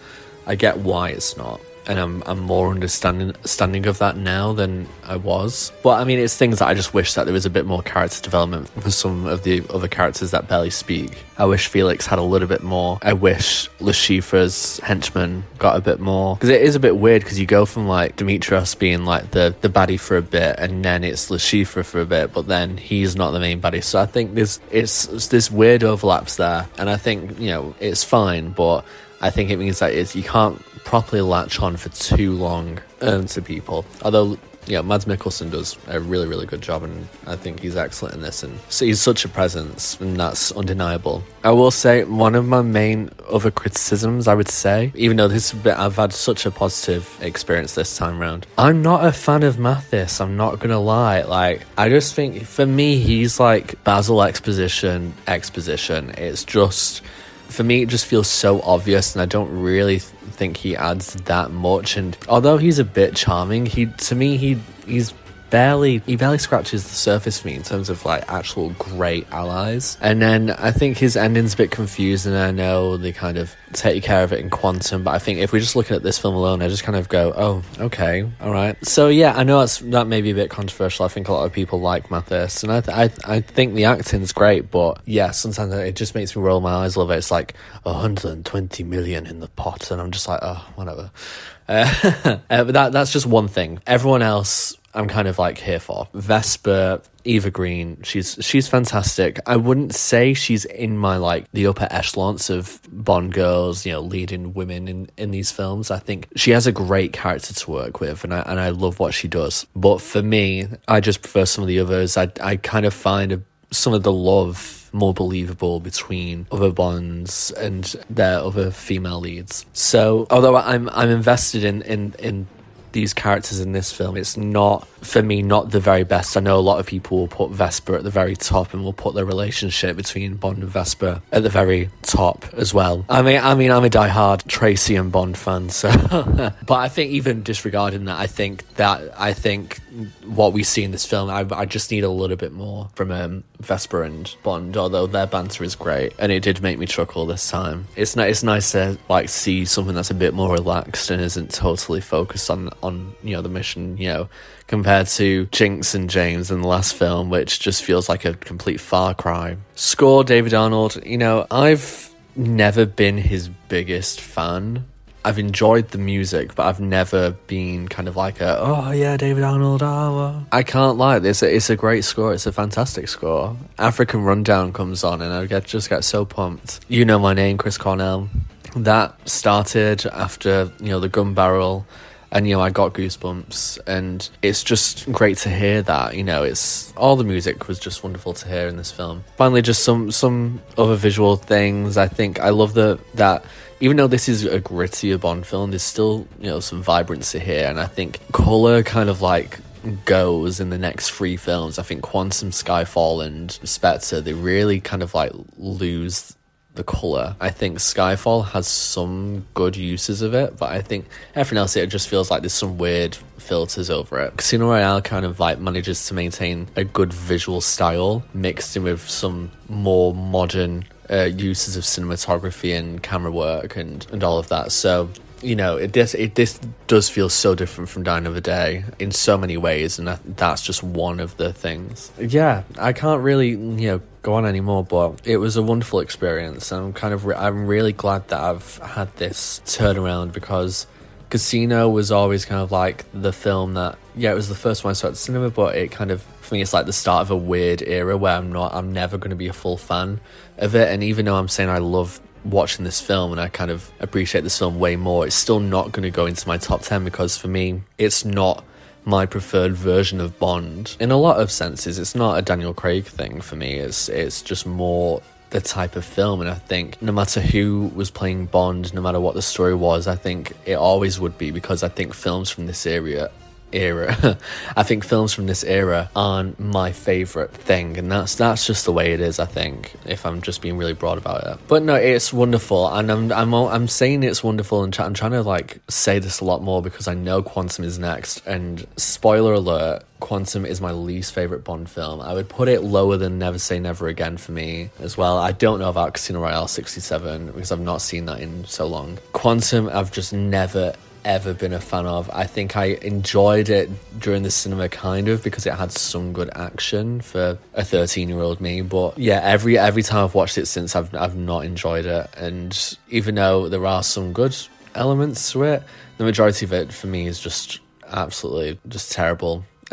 i 0.48 0.56
get 0.56 0.78
why 0.80 1.10
it's 1.10 1.38
not 1.38 1.60
and 1.90 1.98
I'm 2.00 2.24
I'm 2.28 2.40
more 2.40 2.70
understanding 2.70 3.34
standing 3.44 3.88
of 3.88 3.98
that 3.98 4.16
now 4.16 4.54
than 4.54 4.88
I 5.04 5.18
was. 5.18 5.74
But 5.84 6.00
I 6.00 6.04
mean, 6.04 6.20
it's 6.20 6.38
things 6.38 6.60
that 6.60 6.68
I 6.68 6.76
just 6.76 6.94
wish 6.94 7.16
that 7.16 7.26
there 7.26 7.34
was 7.34 7.48
a 7.48 7.50
bit 7.50 7.66
more 7.66 7.82
character 7.82 8.22
development 8.22 8.70
for 8.82 8.92
some 8.92 9.26
of 9.26 9.44
the 9.44 9.64
other 9.72 9.88
characters 9.88 10.32
that 10.32 10.48
barely 10.48 10.70
speak. 10.70 11.18
I 11.40 11.46
wish 11.46 11.68
Felix 11.68 12.06
had 12.06 12.20
a 12.20 12.24
little 12.24 12.48
bit 12.48 12.62
more. 12.62 13.00
I 13.02 13.14
wish 13.14 13.70
Le 13.80 13.92
Chiffre's 13.92 14.80
henchman 14.80 15.44
got 15.58 15.78
a 15.78 15.82
bit 15.82 16.00
more 16.00 16.36
because 16.36 16.50
it 16.50 16.62
is 16.62 16.76
a 16.76 16.80
bit 16.80 16.96
weird 16.96 17.24
because 17.24 17.40
you 17.40 17.48
go 17.48 17.66
from 17.66 17.88
like 17.88 18.16
Dimitrios 18.16 18.78
being 18.78 19.04
like 19.04 19.32
the 19.32 19.56
the 19.62 19.70
baddie 19.70 20.00
for 20.00 20.16
a 20.16 20.22
bit, 20.22 20.60
and 20.60 20.86
then 20.86 21.04
it's 21.04 21.30
Chiffre 21.30 21.84
for 21.84 22.02
a 22.02 22.06
bit, 22.06 22.34
but 22.34 22.48
then 22.48 22.78
he's 22.78 23.16
not 23.16 23.32
the 23.32 23.40
main 23.40 23.60
baddie. 23.60 23.84
So 23.84 24.00
I 24.00 24.06
think 24.06 24.36
there's 24.36 24.60
it's, 24.70 25.08
it's 25.08 25.28
this 25.30 25.50
weird 25.50 25.84
overlaps 25.84 26.36
there, 26.36 26.68
and 26.78 26.88
I 26.88 26.98
think 26.98 27.40
you 27.40 27.50
know 27.50 27.76
it's 27.80 28.04
fine, 28.04 28.52
but. 28.52 28.86
I 29.22 29.32
think 29.32 29.50
it 29.50 29.58
means 29.58 29.80
that 29.80 30.16
you 30.16 30.24
can't 30.24 30.64
properly 30.84 31.21
latch 31.21 31.59
on 31.59 31.77
for 31.77 31.89
too 31.89 32.34
long 32.34 32.80
um, 33.01 33.25
to 33.27 33.41
people. 33.41 33.86
Although, 34.01 34.38
yeah, 34.65 34.82
Mads 34.82 35.05
Mikkelsen 35.05 35.49
does 35.49 35.77
a 35.88 35.99
really, 35.99 36.27
really 36.27 36.45
good 36.45 36.61
job, 36.61 36.84
and 36.84 37.07
I 37.25 37.36
think 37.36 37.59
he's 37.61 37.75
excellent 37.75 38.15
in 38.15 38.21
this. 38.21 38.43
And 38.43 38.59
so 38.69 38.86
he's 38.86 39.01
such 39.01 39.25
a 39.25 39.30
presence, 39.30 39.99
and 39.99 40.17
that's 40.17 40.51
undeniable. 40.51 41.23
I 41.43 41.51
will 41.51 41.71
say 41.71 42.03
one 42.03 42.36
of 42.36 42.47
my 42.47 42.61
main 42.61 43.09
other 43.30 43.49
criticisms, 43.49 44.27
I 44.27 44.36
would 44.36 44.49
say, 44.49 44.91
even 44.95 45.17
though 45.17 45.27
this 45.27 45.53
bit, 45.53 45.77
I've 45.77 45.95
had 45.95 46.13
such 46.13 46.45
a 46.45 46.51
positive 46.51 47.17
experience 47.21 47.75
this 47.75 47.97
time 47.97 48.21
around, 48.21 48.45
I'm 48.57 48.82
not 48.82 49.05
a 49.05 49.11
fan 49.11 49.43
of 49.43 49.57
Mathis. 49.57 50.21
I'm 50.21 50.38
not 50.38 50.59
gonna 50.59 50.80
lie. 50.80 51.23
Like, 51.23 51.65
I 51.77 51.89
just 51.89 52.13
think 52.13 52.43
for 52.45 52.65
me, 52.65 52.99
he's 52.99 53.39
like 53.39 53.84
Basil 53.84 54.21
exposition, 54.21 55.13
exposition. 55.27 56.11
It's 56.11 56.43
just 56.43 57.01
for 57.49 57.63
me, 57.63 57.82
it 57.82 57.89
just 57.89 58.05
feels 58.05 58.27
so 58.27 58.61
obvious, 58.61 59.15
and 59.15 59.21
I 59.21 59.25
don't 59.25 59.49
really 59.51 60.01
think 60.40 60.56
he 60.56 60.76
adds 60.76 61.16
that 61.26 61.52
much. 61.52 61.98
And 61.98 62.18
although 62.30 62.58
he's 62.58 62.80
a 62.80 62.86
bit 62.86 63.16
charming, 63.16 63.66
he 63.66 63.88
to 64.08 64.16
me 64.16 64.38
he 64.38 64.58
he's 64.88 65.12
barely 65.50 66.00
he 66.00 66.16
barely 66.16 66.38
scratches 66.38 66.84
the 66.84 66.95
surface 66.95 67.39
for 67.39 67.47
me 67.47 67.56
in 67.56 67.64
terms 67.64 67.89
of 67.89 68.06
like 68.06 68.30
actual 68.32 68.70
great 68.72 69.28
allies. 69.32 69.97
And 70.02 70.22
then 70.22 70.52
I 70.52 70.72
think 70.72 70.97
his 70.97 71.18
ending's 71.18 71.54
a 71.54 71.58
bit 71.58 71.72
confusing. 71.72 72.34
I 72.34 72.52
know 72.52 72.97
they 72.97 73.12
kind 73.12 73.38
of 73.38 73.56
take 73.74 74.04
care 74.04 74.24
of 74.24 74.34
it 74.34 74.39
in 74.39 74.50
Quantum, 74.50 75.04
but 75.04 75.12
I 75.12 75.20
think 75.20 75.39
if 75.39 75.52
we 75.52 75.60
just 75.60 75.76
look 75.76 75.91
at 75.91 76.04
this 76.04 76.18
film 76.18 76.36
alone, 76.36 76.62
I 76.62 76.68
just 76.68 76.84
kind 76.84 76.97
of 76.97 77.10
go, 77.10 77.34
oh, 77.36 77.64
okay, 77.80 78.30
all 78.41 78.52
right. 78.52 78.76
So 78.86 79.08
yeah, 79.08 79.34
I 79.36 79.43
know 79.43 79.60
that's 79.60 79.80
that 79.80 80.08
may 80.08 80.22
be 80.22 80.32
a 80.32 80.36
bit 80.36 80.50
controversial. 80.50 81.06
I 81.06 81.10
think 81.10 81.28
a 81.28 81.34
lot 81.34 81.45
of 81.45 81.54
people 81.54 81.80
like 81.80 82.10
Mathis, 82.12 82.64
and 82.64 82.72
I 82.72 82.82
th- 82.82 82.97
I, 83.26 83.36
I 83.36 83.41
think 83.41 83.76
the 83.76 83.86
acting's 83.86 84.34
great, 84.34 84.72
but 84.72 85.02
yeah, 85.06 85.32
sometimes 85.32 85.74
it 85.74 85.95
just 85.95 86.16
makes 86.16 86.36
me 86.36 86.41
roll 86.41 86.62
my 86.62 86.72
eyes 86.72 86.95
a 86.95 87.00
little 87.00 87.12
bit. 87.12 87.18
It's 87.18 87.32
like 87.32 87.56
120 87.84 88.84
million 88.84 89.26
in 89.26 89.39
the 89.39 89.50
pot, 89.50 89.91
and 89.91 90.02
I'm 90.02 90.12
just 90.12 90.28
like, 90.28 90.39
oh, 90.41 90.68
whatever. 90.76 91.12
Uh, 91.70 92.64
but 92.64 92.74
that 92.74 92.91
that's 92.91 93.14
just 93.14 93.28
one 93.28 93.47
thing. 93.47 93.80
Everyone 93.86 94.24
else 94.24 94.76
I'm 94.94 95.08
kind 95.08 95.28
of 95.28 95.38
like 95.38 95.58
here 95.58 95.80
for. 95.80 96.08
Vesper, 96.14 97.02
Eva 97.24 97.52
Green, 97.52 98.02
she's 98.04 98.38
she's 98.42 98.68
fantastic. 98.68 99.40
I 99.46 99.56
wouldn't 99.56 99.94
say 99.94 100.34
she's 100.34 100.66
in 100.66 100.98
my 100.98 101.18
like 101.18 101.50
the 101.52 101.68
upper 101.68 101.88
echelons 101.92 102.50
of 102.50 102.80
Bond 102.92 103.34
girls, 103.34 103.86
you 103.86 103.92
know, 103.92 104.02
leading 104.02 104.54
women 104.54 104.88
in, 104.88 105.10
in 105.18 105.32
these 105.32 105.52
films. 105.52 105.92
I 105.92 106.00
think 106.00 106.28
she 106.36 106.52
has 106.52 106.68
a 106.68 106.72
great 106.72 107.14
character 107.14 107.54
to 107.54 107.72
work 107.72 108.00
with 108.00 108.24
and 108.24 108.34
I 108.34 108.42
and 108.42 108.60
I 108.60 108.70
love 108.70 109.00
what 109.00 109.14
she 109.14 109.28
does. 109.28 109.66
But 109.76 110.02
for 110.02 110.22
me, 110.22 110.68
I 110.88 111.00
just 111.00 111.22
prefer 111.22 111.46
some 111.46 111.64
of 111.64 111.68
the 111.68 111.80
others. 111.80 112.18
I 112.18 112.32
I 112.42 112.56
kind 112.56 112.86
of 112.86 112.94
find 112.94 113.32
a, 113.32 113.42
some 113.72 113.94
of 113.94 114.04
the 114.04 114.14
love 114.14 114.90
more 114.92 115.14
believable 115.14 115.80
between 115.80 116.48
other 116.52 116.72
bonds 116.72 117.52
and 117.52 117.96
their 118.10 118.40
other 118.40 118.72
female 118.72 119.20
leads. 119.20 119.66
So 119.74 120.26
although 120.30 120.56
I'm 120.56 120.90
I'm 120.90 121.10
invested 121.10 121.64
in 121.64 121.82
in 121.84 122.16
in 122.20 122.48
these 122.92 123.14
characters 123.14 123.60
in 123.60 123.72
this 123.72 123.92
film. 123.92 124.18
It's 124.18 124.38
not, 124.38 124.88
for 125.02 125.22
me, 125.22 125.41
not 125.41 125.72
the 125.72 125.80
very 125.80 126.04
best. 126.04 126.36
I 126.38 126.39
know 126.39 126.58
a 126.58 126.62
lot 126.62 126.80
of 126.80 126.86
people 126.86 127.18
will 127.18 127.28
put 127.28 127.52
Vesper 127.52 127.95
at 127.95 128.04
the 128.04 128.10
very 128.10 128.36
top 128.36 128.74
and 128.74 128.84
will 128.84 128.93
put 128.93 129.16
the 129.16 129.26
relationship 129.26 129.95
between 129.95 130.36
Bond 130.36 130.60
and 130.60 130.70
Vesper 130.70 131.22
at 131.32 131.43
the 131.43 131.50
very 131.50 131.89
top 132.02 132.45
as 132.54 132.74
well. 132.74 133.06
I 133.10 133.22
mean, 133.22 133.39
I 133.39 133.56
mean, 133.56 133.72
I'm 133.72 133.84
a 133.84 133.89
die-hard 133.89 134.43
Tracy 134.47 134.95
and 134.95 135.12
Bond 135.12 135.38
fan, 135.38 135.70
so. 135.70 135.89
but 136.66 136.76
I 136.76 136.89
think 136.89 137.12
even 137.12 137.43
disregarding 137.43 138.06
that, 138.06 138.20
I 138.20 138.28
think 138.28 138.68
that 138.76 139.12
I 139.20 139.34
think 139.34 139.80
what 140.26 140.54
we 140.54 140.64
see 140.64 140.84
in 140.84 140.91
this 140.91 141.06
film, 141.06 141.30
I, 141.30 141.45
I 141.52 141.66
just 141.66 141.91
need 141.91 142.04
a 142.04 142.10
little 142.10 142.38
bit 142.38 142.52
more 142.52 142.89
from 142.95 143.12
um, 143.12 143.43
Vesper 143.60 144.04
and 144.04 144.34
Bond. 144.43 144.78
Although 144.78 145.08
their 145.08 145.28
banter 145.28 145.64
is 145.64 145.76
great, 145.76 146.14
and 146.20 146.32
it 146.32 146.41
did 146.41 146.62
make 146.62 146.78
me 146.78 146.86
chuckle 146.86 147.26
this 147.26 147.50
time. 147.50 147.88
It's 147.95 148.16
nice. 148.16 148.30
It's 148.30 148.43
nice 148.43 148.72
to 148.74 148.97
like 149.10 149.30
see 149.30 149.66
something 149.66 149.95
that's 149.95 150.12
a 150.12 150.16
bit 150.16 150.34
more 150.34 150.54
relaxed 150.54 151.10
and 151.10 151.22
isn't 151.22 151.52
totally 151.52 152.02
focused 152.02 152.50
on 152.50 152.70
on 152.84 153.14
you 153.24 153.36
know 153.36 153.41
the 153.41 153.50
mission. 153.50 153.97
You 153.97 154.08
know, 154.08 154.30
compared 154.68 154.89
to 154.90 155.46
Jinx 155.48 155.96
and 155.96 156.10
James 156.10 156.52
in 156.52 156.62
the 156.62 156.68
last 156.68 156.96
film, 156.96 157.30
which 157.30 157.60
just 157.60 157.84
feels 157.84 158.10
like 158.10 158.26
a 158.26 158.34
complete 158.34 158.80
far 158.80 159.14
cry. 159.14 159.58
Score 159.76 160.24
David 160.24 160.54
Arnold. 160.54 161.00
You 161.06 161.18
know, 161.18 161.46
I've 161.52 162.14
never 162.36 162.86
been 162.86 163.18
his 163.18 163.50
biggest 163.68 164.20
fan 164.20 164.86
I've 165.26 165.38
enjoyed 165.38 165.90
the 165.90 165.98
music, 165.98 166.56
but 166.56 166.66
I've 166.66 166.80
never 166.80 167.32
been 167.48 167.90
kind 167.90 168.08
of 168.08 168.16
like 168.16 168.40
a 168.40 168.58
oh 168.60 168.92
yeah, 168.92 169.18
David 169.18 169.44
Arnold. 169.44 169.84
Ah, 169.84 170.08
oh, 170.08 170.16
well. 170.16 170.48
I 170.52 170.64
can't 170.64 170.98
lie. 170.98 171.18
A, 171.18 171.22
it's 171.22 171.70
a 171.70 171.76
great 171.76 172.06
score. 172.06 172.34
It's 172.34 172.46
a 172.46 172.52
fantastic 172.54 173.10
score. 173.10 173.56
African 173.78 174.24
Rundown 174.24 174.72
comes 174.72 175.04
on, 175.04 175.22
and 175.22 175.34
I 175.34 175.46
get 175.46 175.66
just 175.66 175.90
get 175.90 176.04
so 176.04 176.24
pumped. 176.24 176.80
You 176.88 177.04
know 177.04 177.20
my 177.20 177.34
name, 177.34 177.58
Chris 177.58 177.78
Cornell. 177.78 178.30
That 178.76 179.30
started 179.30 180.06
after 180.08 180.72
you 180.80 180.90
know 180.90 181.00
the 181.00 181.10
gun 181.10 181.34
barrel 181.34 181.86
and 182.32 182.47
you 182.47 182.55
know 182.55 182.61
I 182.61 182.69
got 182.69 182.93
goosebumps 182.93 183.80
and 183.88 184.30
it's 184.41 184.63
just 184.63 185.11
great 185.11 185.38
to 185.39 185.49
hear 185.49 185.82
that 185.84 186.15
you 186.15 186.23
know 186.23 186.43
it's 186.43 186.93
all 186.95 187.15
the 187.15 187.23
music 187.23 187.67
was 187.67 187.80
just 187.80 188.03
wonderful 188.03 188.34
to 188.34 188.47
hear 188.47 188.67
in 188.67 188.77
this 188.77 188.91
film 188.91 189.23
finally 189.38 189.61
just 189.61 189.84
some 189.84 190.11
some 190.11 190.61
other 190.77 190.95
visual 190.95 191.36
things 191.36 191.97
I 191.97 192.07
think 192.07 192.39
I 192.39 192.49
love 192.49 192.73
the 192.73 192.99
that 193.15 193.43
even 193.82 193.97
though 193.97 194.07
this 194.07 194.27
is 194.27 194.45
a 194.45 194.59
grittier 194.59 195.19
Bond 195.19 195.45
film, 195.45 195.71
there's 195.71 195.84
still 195.84 196.27
you 196.39 196.47
know 196.47 196.59
some 196.59 196.84
vibrancy 196.84 197.39
here, 197.39 197.67
and 197.67 197.80
I 197.80 197.86
think 197.86 198.19
color 198.32 198.84
kind 198.84 199.09
of 199.09 199.21
like 199.21 199.59
goes 200.03 200.59
in 200.59 200.69
the 200.69 200.77
next 200.77 201.11
three 201.11 201.38
films. 201.38 201.80
I 201.80 201.84
think 201.84 202.01
Quantum, 202.01 202.51
Skyfall, 202.51 203.25
and 203.25 203.51
Spectre 203.63 204.21
they 204.21 204.34
really 204.34 204.82
kind 204.82 205.01
of 205.01 205.13
like 205.13 205.32
lose 205.57 206.36
the 206.80 206.84
color. 206.84 207.36
I 207.39 207.49
think 207.49 207.77
Skyfall 207.77 208.47
has 208.47 208.65
some 208.65 209.45
good 209.53 209.75
uses 209.75 210.21
of 210.21 210.34
it, 210.34 210.57
but 210.57 210.71
I 210.71 210.82
think 210.82 211.05
everything 211.36 211.57
else 211.57 211.75
it 211.75 211.88
just 211.88 212.07
feels 212.07 212.32
like 212.32 212.41
there's 212.41 212.53
some 212.53 212.77
weird 212.77 213.15
filters 213.38 213.89
over 213.89 214.19
it. 214.21 214.38
Casino 214.38 214.69
Royale 214.69 215.01
kind 215.01 215.25
of 215.25 215.39
like 215.39 215.59
manages 215.59 216.07
to 216.07 216.13
maintain 216.13 216.67
a 216.77 216.86
good 216.86 217.11
visual 217.11 217.59
style 217.61 218.23
mixed 218.34 218.77
in 218.77 218.84
with 218.84 219.07
some 219.07 219.51
more 219.67 220.13
modern 220.15 220.86
uh, 221.09 221.23
uses 221.23 221.75
of 221.75 221.84
cinematography 221.84 222.77
and 222.77 223.03
camera 223.03 223.32
work 223.32 223.75
and, 223.75 224.07
and 224.11 224.23
all 224.23 224.38
of 224.38 224.47
that. 224.47 224.71
So 224.71 225.09
you 225.42 225.56
know, 225.56 225.78
it 225.78 225.94
this 225.94 226.14
it 226.14 226.36
this 226.36 226.60
does 226.88 227.10
feel 227.10 227.30
so 227.30 227.56
different 227.56 227.90
from 227.90 228.04
Die 228.04 228.18
Another 228.18 228.42
Day 228.42 228.84
in 229.00 229.12
so 229.12 229.38
many 229.38 229.58
ways, 229.58 230.00
and 230.00 230.08
that, 230.08 230.38
that's 230.38 230.62
just 230.62 230.84
one 230.84 231.20
of 231.20 231.38
the 231.38 231.54
things. 231.54 232.12
Yeah, 232.20 232.64
I 232.78 232.94
can't 232.94 233.22
really 233.22 233.50
you 233.50 233.58
know 233.58 234.02
go 234.22 234.34
on 234.34 234.46
anymore, 234.46 234.84
but 234.84 235.22
it 235.26 235.38
was 235.38 235.56
a 235.56 235.62
wonderful 235.62 236.00
experience. 236.00 236.72
and 236.72 236.86
I'm 236.86 236.94
kind 236.94 237.14
of 237.14 237.26
re- 237.26 237.36
I'm 237.36 237.68
really 237.68 237.94
glad 237.94 238.28
that 238.30 238.40
I've 238.40 238.78
had 238.78 239.16
this 239.16 239.62
turnaround 239.66 240.34
because 240.34 240.88
Casino 241.30 241.90
was 241.90 242.12
always 242.12 242.46
kind 242.46 242.62
of 242.62 242.72
like 242.72 243.06
the 243.14 243.32
film 243.32 243.76
that 243.76 243.98
yeah, 244.16 244.32
it 244.32 244.36
was 244.36 244.50
the 244.50 244.56
first 244.56 244.84
one 244.84 244.92
I 244.92 244.94
saw 244.94 245.08
at 245.08 245.14
the 245.14 245.20
cinema, 245.20 245.50
but 245.50 245.76
it 245.76 245.92
kind 245.92 246.12
of 246.12 246.22
for 246.22 246.56
me 246.56 246.62
it's 246.62 246.74
like 246.74 246.86
the 246.86 246.94
start 246.94 247.22
of 247.22 247.32
a 247.32 247.38
weird 247.38 247.82
era 247.82 248.18
where 248.18 248.36
I'm 248.36 248.52
not 248.52 248.74
I'm 248.74 248.92
never 248.92 249.18
going 249.18 249.30
to 249.30 249.36
be 249.36 249.48
a 249.48 249.54
full 249.54 249.78
fan 249.78 250.20
of 250.58 250.76
it, 250.76 250.90
and 250.90 251.04
even 251.04 251.26
though 251.26 251.36
I'm 251.36 251.48
saying 251.48 251.70
I 251.70 251.78
love 251.78 252.20
watching 252.46 252.86
this 252.86 253.02
film 253.02 253.32
and 253.32 253.42
I 253.42 253.48
kind 253.48 253.72
of 253.72 253.92
appreciate 254.00 254.42
this 254.42 254.58
film 254.58 254.80
way 254.80 254.96
more, 254.96 255.26
it's 255.26 255.36
still 255.36 255.60
not 255.60 255.92
going 255.92 256.04
to 256.04 256.12
go 256.12 256.26
into 256.26 256.48
my 256.48 256.58
top 256.58 256.82
10 256.82 257.04
because 257.04 257.38
for 257.38 257.48
me, 257.48 257.82
it's 257.98 258.26
not 258.26 258.64
my 259.06 259.26
preferred 259.26 259.74
version 259.74 260.20
of 260.20 260.38
Bond. 260.40 260.96
In 261.00 261.12
a 261.12 261.18
lot 261.18 261.40
of 261.40 261.52
senses, 261.52 262.00
it's 262.00 262.16
not 262.16 262.38
a 262.38 262.42
Daniel 262.42 262.74
Craig 262.74 263.06
thing 263.06 263.42
for 263.42 263.56
me. 263.56 263.76
It's 263.76 264.10
it's 264.10 264.42
just 264.42 264.66
more 264.66 265.22
the 265.50 265.62
type 265.62 265.96
of 265.96 266.06
film 266.06 266.42
and 266.42 266.50
I 266.50 266.54
think 266.54 267.02
no 267.02 267.12
matter 267.12 267.42
who 267.42 267.92
was 267.96 268.12
playing 268.12 268.46
Bond, 268.46 268.94
no 268.94 269.02
matter 269.02 269.20
what 269.20 269.34
the 269.34 269.42
story 269.42 269.74
was, 269.74 270.08
I 270.08 270.16
think 270.16 270.54
it 270.66 270.76
always 270.76 271.20
would 271.20 271.38
be 271.38 271.50
because 271.50 271.82
I 271.82 271.90
think 271.90 272.14
films 272.14 272.52
from 272.52 272.68
this 272.68 272.86
area 272.86 273.32
era. 273.72 274.38
I 274.76 274.84
think 274.84 275.03
films 275.03 275.34
from 275.34 275.47
this 275.47 275.63
era 275.63 276.09
aren't 276.15 276.59
my 276.59 276.91
favorite 276.91 277.51
thing, 277.51 277.97
and 277.97 278.11
that's 278.11 278.36
that's 278.36 278.65
just 278.65 278.86
the 278.86 278.91
way 278.91 279.13
it 279.13 279.22
is. 279.22 279.39
I 279.39 279.45
think 279.45 279.93
if 280.05 280.26
I'm 280.26 280.41
just 280.41 280.61
being 280.61 280.78
really 280.78 280.93
broad 280.93 281.17
about 281.17 281.45
it, 281.45 281.59
but 281.67 281.84
no, 281.84 281.95
it's 281.95 282.34
wonderful, 282.34 282.88
and 282.88 283.11
I'm 283.11 283.32
I'm 283.32 283.53
I'm 283.53 283.88
saying 283.88 284.24
it's 284.24 284.43
wonderful, 284.43 284.84
and 284.84 284.97
I'm 284.99 285.13
trying 285.13 285.32
to 285.32 285.43
like 285.43 285.80
say 285.89 286.20
this 286.20 286.39
a 286.39 286.45
lot 286.45 286.61
more 286.61 286.82
because 286.82 287.07
I 287.07 287.13
know 287.13 287.41
Quantum 287.41 287.84
is 287.86 287.99
next, 287.99 288.45
and 288.45 288.86
spoiler 288.97 289.53
alert. 289.53 290.03
Quantum 290.20 290.65
is 290.65 290.82
my 290.82 290.91
least 290.91 291.34
favorite 291.34 291.63
Bond 291.63 291.89
film. 291.89 292.20
I 292.20 292.34
would 292.34 292.49
put 292.49 292.67
it 292.67 292.82
lower 292.84 293.15
than 293.15 293.39
Never 293.39 293.57
Say 293.57 293.80
Never 293.80 294.09
Again 294.09 294.36
for 294.36 294.51
me 294.51 294.89
as 294.99 295.15
well. 295.15 295.38
I 295.38 295.53
don't 295.53 295.80
know 295.80 295.89
about 295.89 296.15
Casino 296.15 296.41
Royale 296.41 296.67
67 296.67 297.47
because 297.53 297.72
I've 297.72 297.80
not 297.80 298.01
seen 298.01 298.26
that 298.26 298.41
in 298.41 298.65
so 298.65 298.86
long. 298.86 299.17
Quantum, 299.32 299.89
I've 299.93 300.11
just 300.11 300.34
never 300.34 300.93
ever 301.30 301.53
been 301.53 301.73
a 301.73 301.80
fan 301.80 302.07
of. 302.07 302.27
I 302.34 302.45
think 302.45 302.75
I 302.75 302.86
enjoyed 303.03 303.69
it 303.69 303.88
during 304.19 304.41
the 304.41 304.49
cinema 304.49 304.89
kind 304.89 305.27
of 305.27 305.43
because 305.43 305.67
it 305.67 305.75
had 305.75 305.91
some 305.91 306.34
good 306.34 306.49
action 306.55 307.21
for 307.21 307.59
a 307.75 307.86
13 307.86 308.30
year 308.30 308.39
old 308.39 308.59
me. 308.59 308.82
But 308.82 309.17
yeah, 309.17 309.39
every 309.43 309.77
every 309.77 310.01
time 310.01 310.25
I've 310.25 310.34
watched 310.34 310.57
it 310.57 310.65
since 310.65 310.95
I've 310.95 311.13
I've 311.13 311.36
not 311.36 311.65
enjoyed 311.65 312.07
it. 312.07 312.27
And 312.36 312.97
even 313.09 313.36
though 313.36 313.69
there 313.69 313.86
are 313.86 314.01
some 314.01 314.34
good 314.34 314.57
elements 314.95 315.51
to 315.51 315.63
it, 315.63 315.84
the 316.17 316.23
majority 316.23 316.65
of 316.65 316.73
it 316.73 316.91
for 316.91 317.05
me 317.05 317.27
is 317.27 317.39
just 317.39 317.80
absolutely 318.07 318.80
just 318.88 319.11
terrible. 319.11 319.65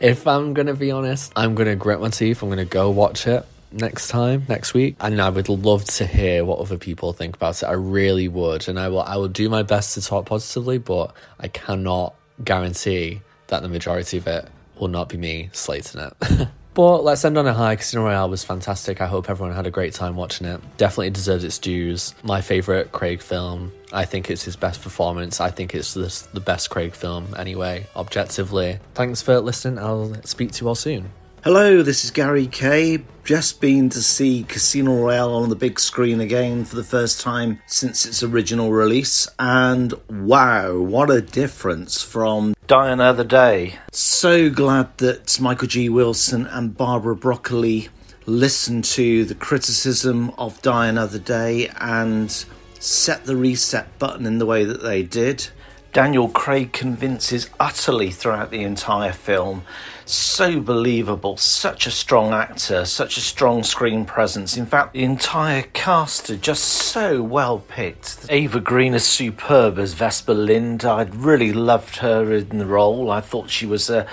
if 0.00 0.26
I'm 0.26 0.54
gonna 0.54 0.74
be 0.74 0.90
honest, 0.90 1.32
I'm 1.36 1.54
gonna 1.54 1.76
grit 1.76 2.00
my 2.00 2.08
teeth. 2.08 2.42
I'm 2.42 2.48
gonna 2.48 2.64
go 2.64 2.90
watch 2.90 3.28
it 3.28 3.46
next 3.72 4.08
time, 4.08 4.44
next 4.48 4.74
week. 4.74 4.96
And 5.00 5.20
I 5.20 5.28
would 5.28 5.48
love 5.48 5.84
to 5.84 6.06
hear 6.06 6.44
what 6.44 6.58
other 6.58 6.78
people 6.78 7.12
think 7.12 7.36
about 7.36 7.62
it. 7.62 7.66
I 7.66 7.72
really 7.72 8.28
would. 8.28 8.68
And 8.68 8.78
I 8.78 8.88
will 8.88 9.02
I 9.02 9.16
will 9.16 9.28
do 9.28 9.48
my 9.48 9.62
best 9.62 9.94
to 9.94 10.02
talk 10.02 10.26
positively, 10.26 10.78
but 10.78 11.14
I 11.38 11.48
cannot 11.48 12.14
guarantee 12.42 13.20
that 13.48 13.62
the 13.62 13.68
majority 13.68 14.18
of 14.18 14.26
it 14.26 14.48
will 14.78 14.88
not 14.88 15.08
be 15.08 15.16
me 15.16 15.50
slating 15.52 16.00
it. 16.00 16.48
But 16.74 17.04
let's 17.04 17.24
end 17.24 17.36
on 17.36 17.46
a 17.46 17.52
high. 17.52 17.76
Casino 17.76 18.04
Royale 18.04 18.30
was 18.30 18.44
fantastic. 18.44 19.00
I 19.00 19.06
hope 19.06 19.28
everyone 19.28 19.54
had 19.54 19.66
a 19.66 19.70
great 19.70 19.92
time 19.92 20.16
watching 20.16 20.46
it. 20.46 20.60
Definitely 20.78 21.10
deserves 21.10 21.44
its 21.44 21.58
dues. 21.58 22.14
My 22.22 22.40
favourite 22.40 22.92
Craig 22.92 23.20
film. 23.20 23.72
I 23.92 24.06
think 24.06 24.30
it's 24.30 24.42
his 24.42 24.56
best 24.56 24.80
performance. 24.80 25.38
I 25.38 25.50
think 25.50 25.74
it's 25.74 25.92
the, 25.92 26.26
the 26.32 26.40
best 26.40 26.70
Craig 26.70 26.94
film 26.94 27.34
anyway, 27.36 27.86
objectively. 27.94 28.78
Thanks 28.94 29.20
for 29.20 29.38
listening. 29.40 29.78
I'll 29.78 30.14
speak 30.24 30.52
to 30.52 30.64
you 30.64 30.68
all 30.68 30.74
soon. 30.74 31.10
Hello, 31.44 31.82
this 31.82 32.04
is 32.04 32.12
Gary 32.12 32.46
Kay. 32.46 33.02
Just 33.24 33.60
been 33.60 33.88
to 33.88 34.00
see 34.00 34.44
Casino 34.44 34.94
Royale 34.94 35.34
on 35.34 35.48
the 35.48 35.56
big 35.56 35.80
screen 35.80 36.20
again 36.20 36.64
for 36.64 36.76
the 36.76 36.84
first 36.84 37.20
time 37.20 37.60
since 37.66 38.06
its 38.06 38.22
original 38.22 38.70
release, 38.70 39.26
and 39.40 39.92
wow, 40.08 40.78
what 40.78 41.10
a 41.10 41.20
difference 41.20 42.00
from 42.00 42.54
Die 42.68 42.88
Another 42.88 43.24
Day. 43.24 43.74
So 43.90 44.50
glad 44.50 44.96
that 44.98 45.40
Michael 45.40 45.66
G. 45.66 45.88
Wilson 45.88 46.46
and 46.46 46.76
Barbara 46.76 47.16
Broccoli 47.16 47.88
listened 48.24 48.84
to 48.84 49.24
the 49.24 49.34
criticism 49.34 50.30
of 50.38 50.62
Die 50.62 50.86
Another 50.86 51.18
Day 51.18 51.68
and 51.80 52.30
set 52.78 53.24
the 53.24 53.34
reset 53.34 53.98
button 53.98 54.26
in 54.26 54.38
the 54.38 54.46
way 54.46 54.64
that 54.64 54.84
they 54.84 55.02
did. 55.02 55.48
Daniel 55.92 56.28
Craig 56.28 56.72
convinces 56.72 57.50
utterly 57.58 58.12
throughout 58.12 58.52
the 58.52 58.62
entire 58.62 59.12
film. 59.12 59.64
So 60.12 60.60
believable, 60.60 61.38
such 61.38 61.86
a 61.86 61.90
strong 61.90 62.34
actor, 62.34 62.84
such 62.84 63.16
a 63.16 63.22
strong 63.22 63.62
screen 63.62 64.04
presence. 64.04 64.58
In 64.58 64.66
fact, 64.66 64.92
the 64.92 65.04
entire 65.04 65.62
cast 65.62 66.28
are 66.28 66.36
just 66.36 66.64
so 66.64 67.22
well 67.22 67.60
picked. 67.60 68.30
Eva 68.30 68.60
Green 68.60 68.92
is 68.92 69.06
superb 69.06 69.78
as 69.78 69.94
Vesper 69.94 70.34
Lind. 70.34 70.84
I 70.84 71.04
really 71.04 71.54
loved 71.54 71.96
her 71.96 72.30
in 72.30 72.58
the 72.58 72.66
role. 72.66 73.10
I 73.10 73.22
thought 73.22 73.48
she 73.48 73.64
was 73.64 73.88
a 73.88 74.06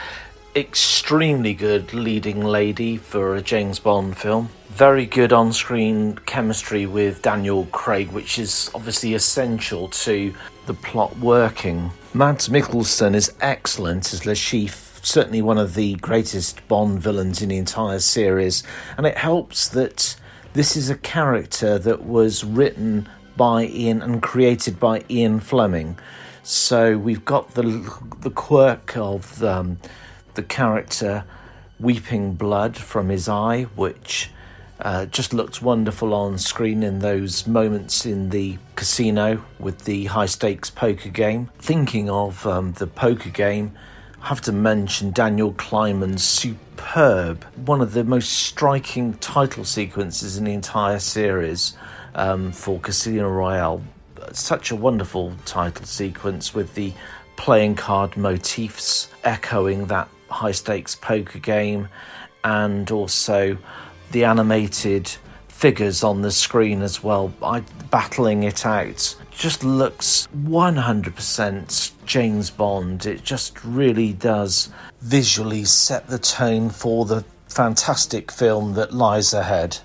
extremely 0.56 1.54
good 1.54 1.94
leading 1.94 2.46
lady 2.46 2.96
for 2.96 3.36
a 3.36 3.42
James 3.42 3.80
Bond 3.80 4.16
film. 4.18 4.48
Very 4.70 5.06
good 5.06 5.34
on 5.34 5.52
screen 5.52 6.18
chemistry 6.26 6.86
with 6.86 7.22
Daniel 7.24 7.66
Craig, 7.74 8.10
which 8.14 8.40
is 8.40 8.72
obviously 8.74 9.16
essential 9.16 9.90
to 9.90 10.34
the 10.66 10.74
plot 10.74 11.18
working. 11.18 11.92
Mads 12.14 12.48
Mikkelsen 12.48 13.16
is 13.16 13.34
excellent 13.42 14.14
as 14.14 14.26
Le 14.26 14.34
certainly 15.04 15.42
one 15.42 15.58
of 15.58 15.76
the 15.76 15.96
greatest 15.96 16.68
Bond 16.68 17.02
villains 17.02 17.42
in 17.42 17.50
the 17.50 17.58
entire 17.58 18.00
series, 18.00 18.64
and 18.98 19.06
it 19.06 19.18
helps 19.18 19.68
that 19.70 20.16
this 20.54 20.76
is 20.76 20.90
a 20.90 20.98
character 20.98 21.78
that 21.80 22.04
was 22.04 22.44
written 22.44 23.08
by 23.38 23.66
Ian 23.66 24.02
and 24.02 24.22
created 24.22 24.80
by 24.80 25.04
Ian 25.10 25.40
Fleming. 25.40 25.98
So 26.44 26.98
we've 26.98 27.26
got 27.26 27.54
the 27.54 27.64
the 28.22 28.32
quirk 28.32 28.98
of 28.98 29.44
um, 29.44 29.78
the 30.34 30.44
character 30.44 31.24
weeping 31.80 32.34
blood 32.34 32.76
from 32.78 33.10
his 33.10 33.30
eye, 33.30 33.64
which 33.76 34.32
uh, 34.82 35.06
just 35.06 35.34
looks 35.34 35.62
wonderful 35.62 36.14
on 36.14 36.38
screen 36.38 36.84
in 36.84 37.00
those 37.00 37.46
moments 37.46 38.06
in 38.06 38.30
the 38.30 38.58
casino 38.76 39.44
with 39.60 39.86
the 39.86 40.06
high 40.06 40.26
stakes 40.26 40.70
poker 40.70 41.10
game. 41.10 41.50
Thinking 41.60 42.10
of 42.10 42.48
um, 42.48 42.74
the 42.74 42.88
poker 42.88 43.30
game, 43.30 43.74
have 44.22 44.42
to 44.42 44.52
mention 44.52 45.12
Daniel 45.12 45.54
Kleinman's 45.54 46.24
superb, 46.24 47.44
one 47.66 47.82
of 47.82 47.94
the 47.94 48.04
most 48.04 48.32
striking 48.32 49.14
title 49.16 49.64
sequences 49.64 50.38
in 50.38 50.44
the 50.44 50.54
entire 50.54 51.00
series 51.00 51.78
um, 52.16 52.52
for 52.52 52.80
Casino 52.80 53.30
Royale. 53.30 53.82
Such 54.34 54.72
a 54.72 54.76
wonderful 54.76 55.34
title 55.46 55.86
sequence 55.86 56.54
with 56.54 56.76
the 56.76 56.94
playing 57.38 57.76
card 57.76 58.18
motifs 58.18 59.10
echoing 59.24 59.86
that 59.86 60.10
high 60.30 60.52
stakes 60.52 60.96
poker 60.96 61.40
game 61.40 61.88
and 62.44 62.92
also 62.92 63.58
the 64.12 64.26
animated 64.26 65.10
figures 65.48 66.04
on 66.04 66.22
the 66.22 66.32
screen 66.32 66.82
as 66.82 67.04
well. 67.04 67.34
I 67.42 67.62
battling 67.90 68.44
it 68.44 68.66
out 68.66 69.16
just 69.32 69.64
looks 69.64 70.28
100% 70.36 71.92
James 72.10 72.50
Bond. 72.50 73.06
It 73.06 73.24
just 73.24 73.64
really 73.64 74.14
does 74.14 74.70
visually 75.00 75.64
set 75.64 76.08
the 76.08 76.18
tone 76.18 76.72
for 76.72 77.06
the 77.06 77.24
fantastic 77.48 78.32
film 78.32 78.74
that 78.74 78.92
lies 78.92 79.32
ahead. 79.32 79.78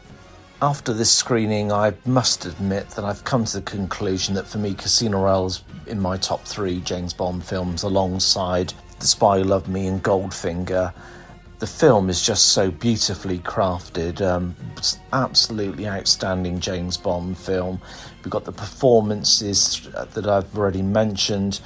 After 0.62 0.94
this 0.94 1.12
screening, 1.12 1.70
I 1.70 1.92
must 2.06 2.46
admit 2.46 2.88
that 2.90 3.04
I've 3.04 3.24
come 3.24 3.44
to 3.44 3.58
the 3.58 3.62
conclusion 3.62 4.34
that 4.36 4.46
for 4.46 4.56
me, 4.56 4.72
Casino 4.72 5.22
Royale 5.22 5.46
is 5.46 5.62
in 5.86 6.00
my 6.00 6.16
top 6.16 6.46
three 6.46 6.80
James 6.80 7.12
Bond 7.12 7.44
films 7.44 7.82
alongside 7.82 8.72
The 9.00 9.06
Spy 9.06 9.40
Who 9.40 9.44
Loved 9.44 9.68
Me 9.68 9.86
and 9.86 10.02
Goldfinger 10.02 10.94
the 11.64 11.66
film 11.70 12.10
is 12.10 12.20
just 12.20 12.48
so 12.48 12.70
beautifully 12.70 13.38
crafted. 13.38 14.20
Um, 14.20 14.54
absolutely 15.14 15.88
outstanding 15.88 16.60
James 16.60 16.98
Bond 16.98 17.38
film. 17.38 17.80
We've 18.22 18.30
got 18.30 18.44
the 18.44 18.52
performances 18.52 19.88
that 19.92 20.26
I've 20.26 20.58
already 20.58 20.82
mentioned. 20.82 21.60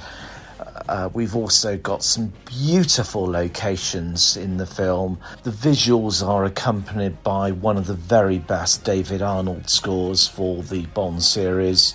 Uh, 0.89 1.07
we've 1.13 1.35
also 1.35 1.77
got 1.77 2.03
some 2.03 2.33
beautiful 2.45 3.29
locations 3.29 4.35
in 4.35 4.57
the 4.57 4.65
film. 4.65 5.19
The 5.43 5.51
visuals 5.51 6.27
are 6.27 6.45
accompanied 6.45 7.21
by 7.21 7.51
one 7.51 7.77
of 7.77 7.85
the 7.85 7.93
very 7.93 8.39
best 8.39 8.83
David 8.85 9.21
Arnold 9.21 9.69
scores 9.69 10.27
for 10.27 10.63
the 10.63 10.87
Bond 10.87 11.21
series, 11.21 11.93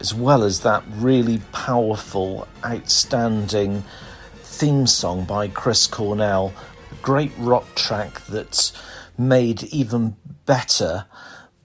as 0.00 0.14
well 0.14 0.44
as 0.44 0.60
that 0.60 0.82
really 0.94 1.42
powerful, 1.52 2.48
outstanding 2.64 3.84
theme 4.36 4.86
song 4.86 5.26
by 5.26 5.48
Chris 5.48 5.86
Cornell 5.86 6.54
A 6.90 6.94
great 7.02 7.32
rock 7.36 7.74
track 7.74 8.24
that's 8.24 8.72
made 9.18 9.64
even 9.64 10.16
better 10.46 11.04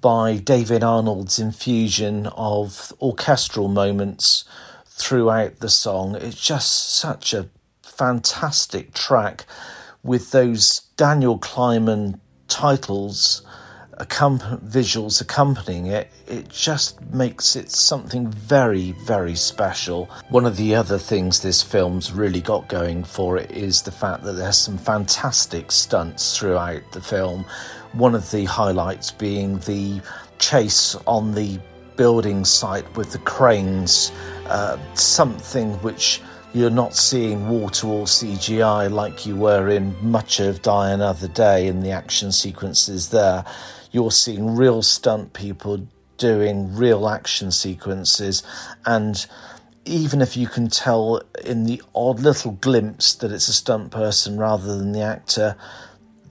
by 0.02 0.36
David 0.36 0.84
Arnold's 0.84 1.40
infusion 1.40 2.28
of 2.28 2.92
orchestral 3.02 3.70
moments 3.70 4.44
throughout 4.98 5.60
the 5.60 5.70
song. 5.70 6.16
It's 6.16 6.40
just 6.40 6.96
such 6.96 7.34
a 7.34 7.50
fantastic 7.84 8.94
track 8.94 9.46
with 10.04 10.32
those 10.32 10.82
Daniel 10.96 11.40
Kleinman 11.40 12.20
titles 12.48 13.42
visuals 14.00 15.22
accompanying 15.22 15.88
it, 15.88 16.10
it 16.28 16.50
just 16.50 17.02
makes 17.12 17.56
it 17.56 17.72
something 17.72 18.28
very, 18.28 18.92
very 18.92 19.36
special. 19.36 20.10
One 20.30 20.46
of 20.46 20.56
the 20.56 20.76
other 20.76 21.00
things 21.00 21.42
this 21.42 21.64
film's 21.64 22.12
really 22.12 22.42
got 22.42 22.68
going 22.68 23.04
for 23.04 23.38
it 23.38 23.52
is 23.52 23.82
the 23.82 23.92
fact 23.92 24.24
that 24.24 24.34
there's 24.34 24.58
some 24.58 24.78
fantastic 24.78 25.72
stunts 25.72 26.38
throughout 26.38 26.84
the 26.92 27.02
film. 27.02 27.46
One 27.94 28.14
of 28.14 28.30
the 28.32 28.46
highlights 28.46 29.12
being 29.12 29.60
the 29.60 30.02
chase 30.38 30.96
on 31.08 31.34
the 31.34 31.60
building 31.96 32.46
site 32.46 32.96
with 32.96 33.12
the 33.12 33.20
cranes, 33.20 34.12
uh, 34.50 34.78
something 34.96 35.74
which 35.82 36.22
you're 36.54 36.70
not 36.70 36.96
seeing 36.96 37.50
wall 37.50 37.70
to 37.70 37.88
wall 37.88 38.06
CGI 38.06 38.92
like 38.92 39.26
you 39.26 39.36
were 39.36 39.70
in 39.70 39.96
much 40.02 40.40
of 40.40 40.62
Die 40.62 40.90
Another 40.92 41.28
Day 41.28 41.68
in 41.68 41.82
the 41.82 41.92
action 41.92 42.32
sequences 42.32 43.10
there. 43.10 43.46
You're 43.92 44.12
seeing 44.12 44.56
real 44.56 44.82
stunt 44.82 45.34
people 45.34 45.88
doing 46.18 46.74
real 46.76 47.08
action 47.08 47.52
sequences. 47.52 48.44
And 48.86 49.26
even 49.86 50.22
if 50.22 50.36
you 50.36 50.48
can 50.48 50.70
tell 50.70 51.22
in 51.46 51.66
the 51.66 51.82
odd 51.96 52.20
little 52.20 52.52
glimpse 52.52 53.16
that 53.16 53.32
it's 53.32 53.48
a 53.48 53.54
stunt 53.54 53.92
person 53.92 54.38
rather 54.38 54.78
than 54.78 54.92
the 54.92 55.02
actor 55.02 55.56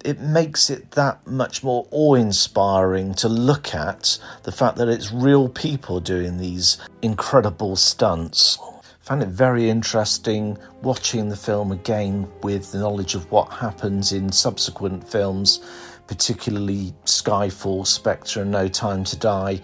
it 0.07 0.21
makes 0.21 0.71
it 0.71 0.93
that 0.93 1.27
much 1.27 1.63
more 1.65 1.87
awe-inspiring 1.91 3.13
to 3.15 3.29
look 3.29 3.75
at 3.75 4.19
the 4.45 4.53
fact 4.53 4.77
that 4.77 4.89
it's 4.89 5.13
real 5.13 5.49
people 5.49 6.01
doing 6.01 6.39
these 6.39 6.79
incredible 7.03 7.77
stunts 7.77 8.59
found 9.01 9.23
it 9.23 9.29
very 9.29 9.71
interesting 9.71 10.59
watching 10.83 11.29
the 11.29 11.37
film 11.37 11.71
again 11.71 12.29
with 12.43 12.73
the 12.73 12.79
knowledge 12.79 13.15
of 13.15 13.31
what 13.31 13.53
happens 13.53 14.13
in 14.13 14.33
subsequent 14.33 15.09
films 15.09 15.61
particularly 16.07 16.95
Skyfall, 17.05 17.87
Spectre, 17.87 18.43
and 18.43 18.51
No 18.51 18.69
Time 18.69 19.05
to 19.05 19.17
Die, 19.17 19.61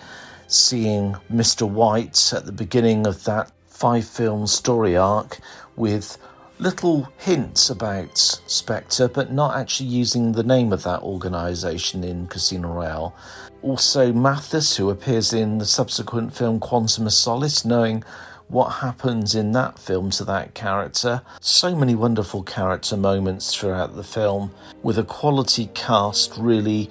seeing 0.48 1.14
Mr. 1.32 1.68
White 1.68 2.32
at 2.34 2.46
the 2.46 2.52
beginning 2.52 3.06
of 3.06 3.24
that 3.24 3.50
five 3.66 4.06
film 4.06 4.46
story 4.46 4.96
arc 4.96 5.38
with 5.76 6.18
little 6.62 7.08
hints 7.18 7.70
about 7.70 8.16
Spectre, 8.16 9.08
but 9.08 9.32
not 9.32 9.56
actually 9.56 9.88
using 9.88 10.30
the 10.30 10.44
name 10.44 10.72
of 10.72 10.84
that 10.84 11.02
organisation 11.02 12.04
in 12.04 12.28
Casino 12.28 12.68
Royale. 12.68 13.16
Also, 13.62 14.12
Mathis, 14.12 14.76
who 14.76 14.88
appears 14.88 15.32
in 15.32 15.58
the 15.58 15.66
subsequent 15.66 16.32
film 16.32 16.60
Quantum 16.60 17.08
of 17.08 17.12
Solace, 17.12 17.64
knowing 17.64 18.04
what 18.46 18.68
happens 18.74 19.34
in 19.34 19.50
that 19.52 19.76
film 19.76 20.10
to 20.10 20.24
that 20.24 20.54
character. 20.54 21.22
So 21.40 21.74
many 21.74 21.96
wonderful 21.96 22.44
character 22.44 22.96
moments 22.96 23.52
throughout 23.52 23.96
the 23.96 24.04
film, 24.04 24.54
with 24.84 24.98
a 24.98 25.04
quality 25.04 25.68
cast 25.74 26.36
really 26.38 26.90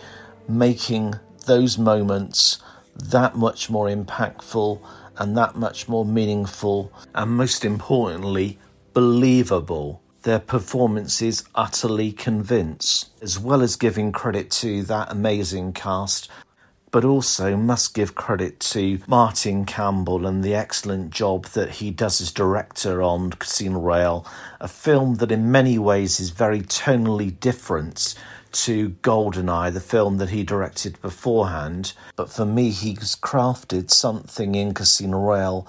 making 0.49 1.15
those 1.45 1.77
moments 1.77 2.59
that 2.93 3.37
much 3.37 3.69
more 3.69 3.87
impactful 3.87 4.81
and 5.17 5.37
that 5.37 5.55
much 5.55 5.87
more 5.87 6.03
meaningful, 6.03 6.91
and 7.15 7.31
most 7.31 7.63
importantly, 7.63 8.57
believable. 8.93 10.01
Their 10.23 10.39
performances 10.39 11.43
utterly 11.55 12.11
convince, 12.11 13.09
as 13.21 13.39
well 13.39 13.61
as 13.61 13.75
giving 13.75 14.11
credit 14.11 14.51
to 14.51 14.83
that 14.83 15.11
amazing 15.11 15.73
cast 15.73 16.29
but 16.91 17.05
also 17.05 17.55
must 17.55 17.93
give 17.93 18.13
credit 18.15 18.59
to 18.59 18.99
Martin 19.07 19.65
Campbell 19.65 20.27
and 20.27 20.43
the 20.43 20.53
excellent 20.53 21.09
job 21.09 21.45
that 21.47 21.71
he 21.71 21.89
does 21.89 22.19
as 22.19 22.31
director 22.31 23.01
on 23.01 23.31
Casino 23.31 23.79
Royale, 23.79 24.27
a 24.59 24.67
film 24.67 25.15
that 25.15 25.31
in 25.31 25.51
many 25.51 25.79
ways 25.79 26.19
is 26.19 26.29
very 26.29 26.61
tonally 26.61 27.39
different 27.39 28.13
to 28.51 28.89
Goldeneye, 29.01 29.73
the 29.73 29.79
film 29.79 30.17
that 30.17 30.31
he 30.31 30.43
directed 30.43 31.01
beforehand. 31.01 31.93
But 32.17 32.29
for 32.29 32.45
me, 32.45 32.71
he's 32.71 33.15
crafted 33.15 33.89
something 33.89 34.55
in 34.55 34.73
Casino 34.73 35.19
Royale 35.19 35.65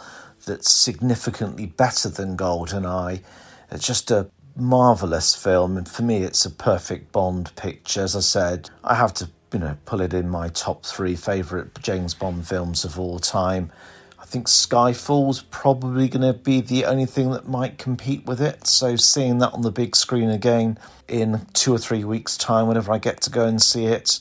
that's 0.46 0.70
significantly 0.70 1.66
better 1.66 2.08
than 2.08 2.36
Goldeneye. 2.36 3.22
It's 3.70 3.86
just 3.86 4.10
a 4.10 4.30
marvelous 4.56 5.34
film, 5.34 5.76
and 5.76 5.88
for 5.88 6.02
me, 6.02 6.18
it's 6.18 6.44
a 6.44 6.50
perfect 6.50 7.12
Bond 7.12 7.54
picture. 7.56 8.02
As 8.02 8.14
I 8.14 8.20
said, 8.20 8.70
I 8.84 8.94
have 8.94 9.14
to, 9.14 9.30
you 9.52 9.58
know, 9.58 9.76
pull 9.84 10.00
it 10.00 10.12
in 10.12 10.28
my 10.28 10.48
top 10.48 10.84
three 10.84 11.16
favourite 11.16 11.80
James 11.82 12.14
Bond 12.14 12.46
films 12.46 12.84
of 12.84 12.98
all 12.98 13.18
time. 13.18 13.72
I 14.18 14.24
think 14.24 14.46
Skyfall's 14.46 15.42
probably 15.42 16.08
going 16.08 16.22
to 16.22 16.38
be 16.38 16.60
the 16.60 16.86
only 16.86 17.06
thing 17.06 17.30
that 17.32 17.48
might 17.48 17.76
compete 17.76 18.24
with 18.24 18.40
it. 18.40 18.66
So 18.66 18.96
seeing 18.96 19.38
that 19.38 19.52
on 19.52 19.62
the 19.62 19.72
big 19.72 19.94
screen 19.94 20.30
again 20.30 20.78
in 21.08 21.46
two 21.52 21.74
or 21.74 21.78
three 21.78 22.04
weeks' 22.04 22.36
time, 22.38 22.66
whenever 22.66 22.92
I 22.92 22.98
get 22.98 23.20
to 23.22 23.30
go 23.30 23.46
and 23.46 23.60
see 23.60 23.86
it, 23.86 24.20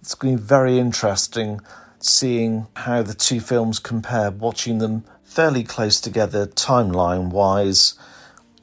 it's 0.00 0.14
going 0.14 0.36
to 0.36 0.42
be 0.42 0.46
very 0.46 0.78
interesting 0.78 1.60
seeing 1.98 2.66
how 2.76 3.02
the 3.02 3.12
two 3.12 3.40
films 3.40 3.78
compare, 3.78 4.30
watching 4.30 4.78
them 4.78 5.04
fairly 5.30 5.62
close 5.62 6.00
together 6.00 6.44
timeline 6.44 7.30
wise 7.30 7.94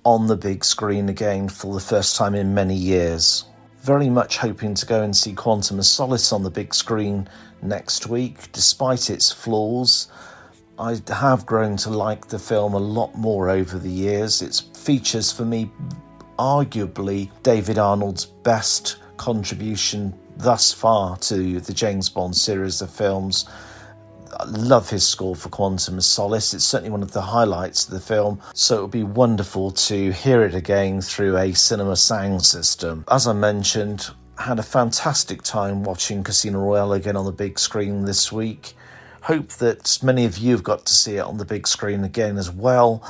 on 0.03 0.27
the 0.27 0.35
big 0.35 0.65
screen 0.65 1.07
again 1.07 1.47
for 1.47 1.73
the 1.73 1.79
first 1.79 2.17
time 2.17 2.35
in 2.35 2.53
many 2.53 2.75
years. 2.75 3.45
Very 3.79 4.09
much 4.09 4.37
hoping 4.37 4.73
to 4.73 4.85
go 4.85 5.01
and 5.01 5.15
see 5.15 5.33
Quantum 5.33 5.79
of 5.79 5.85
Solace 5.85 6.33
on 6.33 6.43
the 6.43 6.49
big 6.49 6.75
screen 6.75 7.29
next 7.61 8.07
week, 8.07 8.51
despite 8.51 9.09
its 9.09 9.31
flaws. 9.31 10.09
I 10.77 10.99
have 11.07 11.45
grown 11.45 11.77
to 11.77 11.89
like 11.89 12.27
the 12.27 12.37
film 12.37 12.73
a 12.73 12.79
lot 12.79 13.15
more 13.15 13.49
over 13.49 13.79
the 13.79 13.89
years. 13.89 14.41
It 14.41 14.61
features, 14.75 15.31
for 15.31 15.45
me, 15.45 15.71
arguably 16.37 17.31
David 17.43 17.77
Arnold's 17.77 18.25
best 18.25 18.97
contribution 19.15 20.13
thus 20.35 20.73
far 20.73 21.15
to 21.17 21.61
the 21.61 21.73
James 21.73 22.09
Bond 22.09 22.35
series 22.35 22.81
of 22.81 22.89
films. 22.89 23.45
Love 24.45 24.89
his 24.89 25.07
score 25.07 25.35
for 25.35 25.49
Quantum 25.49 25.97
of 25.97 26.03
Solace. 26.03 26.53
It's 26.53 26.63
certainly 26.63 26.91
one 26.91 27.01
of 27.01 27.11
the 27.11 27.21
highlights 27.21 27.85
of 27.85 27.91
the 27.91 27.99
film, 27.99 28.41
so 28.53 28.77
it 28.77 28.81
would 28.83 28.91
be 28.91 29.03
wonderful 29.03 29.71
to 29.71 30.11
hear 30.11 30.43
it 30.43 30.53
again 30.53 31.01
through 31.01 31.37
a 31.37 31.53
cinema 31.53 31.95
sound 31.95 32.45
system. 32.45 33.03
As 33.09 33.27
I 33.27 33.33
mentioned, 33.33 34.09
had 34.37 34.59
a 34.59 34.63
fantastic 34.63 35.41
time 35.41 35.83
watching 35.83 36.23
Casino 36.23 36.59
Royale 36.59 36.93
again 36.93 37.15
on 37.15 37.25
the 37.25 37.31
big 37.31 37.57
screen 37.57 38.05
this 38.05 38.31
week. 38.31 38.75
Hope 39.21 39.49
that 39.53 39.97
many 40.03 40.25
of 40.25 40.37
you 40.37 40.51
have 40.51 40.63
got 40.63 40.85
to 40.85 40.93
see 40.93 41.15
it 41.17 41.21
on 41.21 41.37
the 41.37 41.45
big 41.45 41.67
screen 41.67 42.03
again 42.03 42.37
as 42.37 42.51
well. 42.51 43.03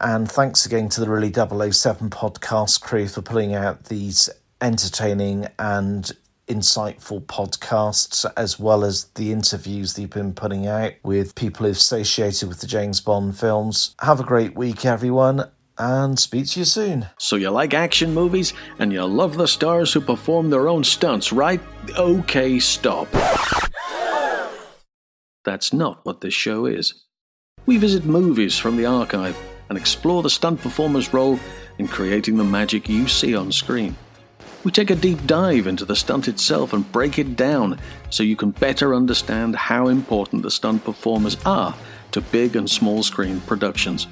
And 0.00 0.30
thanks 0.30 0.66
again 0.66 0.90
to 0.90 1.00
the 1.00 1.08
Really 1.08 1.32
007 1.32 2.10
podcast 2.10 2.82
crew 2.82 3.08
for 3.08 3.22
pulling 3.22 3.54
out 3.54 3.84
these 3.84 4.28
entertaining 4.60 5.48
and 5.58 6.12
insightful 6.48 7.24
podcasts, 7.24 8.24
as 8.36 8.58
well 8.58 8.84
as 8.84 9.04
the 9.14 9.32
interviews 9.32 9.94
that 9.94 10.02
you've 10.02 10.10
been 10.10 10.32
putting 10.32 10.66
out 10.66 10.92
with 11.02 11.34
people 11.34 11.66
who've 11.66 11.76
associated 11.76 12.48
with 12.48 12.60
the 12.60 12.66
James 12.66 13.00
Bond 13.00 13.38
films. 13.38 13.94
Have 14.00 14.20
a 14.20 14.24
great 14.24 14.54
week, 14.54 14.84
everyone, 14.84 15.50
and 15.78 16.18
speak 16.18 16.46
to 16.48 16.60
you 16.60 16.64
soon. 16.64 17.06
So 17.18 17.36
you 17.36 17.50
like 17.50 17.74
action 17.74 18.14
movies 18.14 18.52
and 18.78 18.92
you 18.92 19.04
love 19.04 19.36
the 19.36 19.48
stars 19.48 19.92
who 19.92 20.00
perform 20.00 20.50
their 20.50 20.68
own 20.68 20.84
stunts, 20.84 21.32
right? 21.32 21.60
Okay, 21.98 22.58
stop. 22.58 23.08
That's 25.44 25.72
not 25.72 26.04
what 26.04 26.20
this 26.20 26.34
show 26.34 26.66
is. 26.66 27.04
We 27.66 27.78
visit 27.78 28.04
movies 28.04 28.58
from 28.58 28.76
the 28.76 28.86
archive 28.86 29.36
and 29.68 29.76
explore 29.76 30.22
the 30.22 30.30
stunt 30.30 30.60
performer's 30.60 31.12
role 31.12 31.38
in 31.78 31.88
creating 31.88 32.36
the 32.36 32.44
magic 32.44 32.88
you 32.88 33.08
see 33.08 33.34
on 33.34 33.52
screen. 33.52 33.96
We 34.64 34.72
take 34.72 34.90
a 34.90 34.96
deep 34.96 35.24
dive 35.26 35.66
into 35.66 35.84
the 35.84 35.94
stunt 35.94 36.28
itself 36.28 36.72
and 36.72 36.90
break 36.90 37.18
it 37.18 37.36
down 37.36 37.78
so 38.10 38.22
you 38.22 38.36
can 38.36 38.50
better 38.50 38.94
understand 38.94 39.54
how 39.54 39.88
important 39.88 40.42
the 40.42 40.50
stunt 40.50 40.84
performers 40.84 41.36
are 41.46 41.74
to 42.12 42.20
big 42.20 42.56
and 42.56 42.68
small 42.68 43.02
screen 43.02 43.40
productions. 43.42 44.08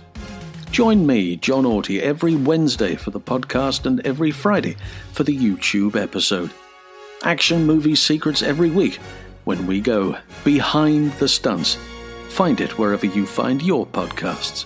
Join 0.71 1.07
me, 1.07 1.37
John 1.37 1.65
Orty, 1.65 2.01
every 2.01 2.35
Wednesday 2.35 2.97
for 2.97 3.11
the 3.11 3.21
podcast 3.21 3.87
and 3.87 4.05
every 4.07 4.31
Friday 4.31 4.77
for 5.13 5.25
the 5.25 5.37
YouTube 5.37 5.95
episode. 5.95 6.51
Action 7.23 7.65
movie 7.65 7.95
secrets 7.95 8.43
every 8.43 8.71
week 8.71 8.97
when 9.45 9.67
we 9.67 9.81
go 9.81 10.17
behind 10.43 11.13
the 11.15 11.29
stunts. 11.29 11.79
Find 12.29 12.61
it 12.61 12.79
wherever 12.79 13.07
you 13.07 13.27
find 13.27 13.63
your 13.63 13.87
podcasts. 13.87 14.65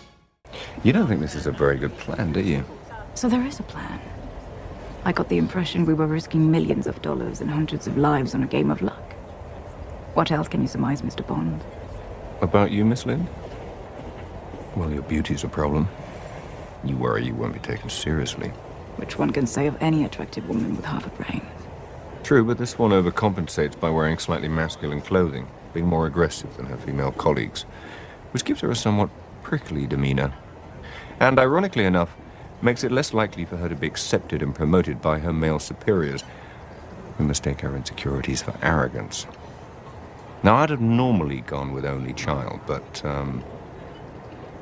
You 0.82 0.92
don't 0.92 1.06
think 1.06 1.20
this 1.20 1.34
is 1.34 1.46
a 1.46 1.52
very 1.52 1.76
good 1.76 1.96
plan, 1.98 2.32
do 2.32 2.40
you? 2.40 2.64
So 3.14 3.28
there 3.28 3.44
is 3.44 3.60
a 3.60 3.64
plan. 3.64 4.00
I 5.09 5.12
got 5.12 5.30
the 5.30 5.39
impression 5.39 5.86
we 5.86 5.94
were 5.94 6.06
risking 6.06 6.51
millions 6.51 6.86
of 6.86 7.01
dollars 7.01 7.40
and 7.40 7.48
hundreds 7.48 7.86
of 7.86 7.97
lives 7.97 8.35
on 8.35 8.43
a 8.43 8.47
game 8.47 8.70
of 8.70 8.82
luck. 8.82 9.14
What 10.12 10.30
else 10.30 10.48
can 10.48 10.60
you 10.60 10.68
surmise, 10.68 11.01
Mr. 11.01 11.26
Bond? 11.26 11.64
About 12.43 12.72
you, 12.72 12.85
Miss 12.85 13.06
Lind? 13.06 13.26
Well, 14.76 14.93
your 14.93 15.01
beauty's 15.01 15.44
a 15.44 15.48
problem. 15.48 15.89
You 16.85 16.98
worry 16.98 17.24
you 17.24 17.35
won't 17.35 17.55
be 17.55 17.59
taken 17.59 17.89
seriously. 17.89 18.48
Which 18.97 19.18
one 19.18 19.30
can 19.30 19.47
say 19.47 19.66
of 19.66 19.78
any 19.80 20.05
attractive 20.05 20.47
woman 20.47 20.76
with 20.76 20.85
half 20.85 21.06
a 21.06 21.22
brain? 21.22 21.47
True, 22.22 22.44
but 22.44 22.59
this 22.59 22.78
one 22.78 22.90
overcompensates 22.90 23.80
by 23.80 23.89
wearing 23.89 24.18
slightly 24.18 24.48
masculine 24.48 25.01
clothing, 25.01 25.48
being 25.72 25.86
more 25.86 26.06
aggressive 26.06 26.55
than 26.59 26.66
her 26.66 26.76
female 26.76 27.12
colleagues, 27.12 27.62
which 28.32 28.44
gives 28.44 28.60
her 28.60 28.70
a 28.70 28.76
somewhat 28.76 29.09
prickly 29.43 29.86
demeanor. 29.86 30.35
And 31.18 31.39
ironically 31.39 31.86
enough, 31.86 32.14
makes 32.62 32.85
it 32.85 32.93
less 32.93 33.14
likely 33.14 33.44
for 33.44 33.56
her 33.56 33.68
to 33.68 33.76
be 33.76 33.86
accepted 33.86 34.43
and 34.43 34.55
promoted 34.55 35.01
by 35.01 35.18
her 35.18 35.32
male 35.32 35.59
superiors, 35.59 36.24
who 37.16 37.24
mistake 37.24 37.60
her 37.60 37.76
insecurities 37.76 38.43
for 38.43 38.55
arrogance. 38.62 39.26
Now, 40.43 40.56
I'd 40.56 40.70
have 40.70 40.80
normally 40.80 41.40
gone 41.40 41.72
with 41.72 41.85
only 41.85 42.12
child, 42.12 42.60
but, 42.66 43.05
um, 43.05 43.43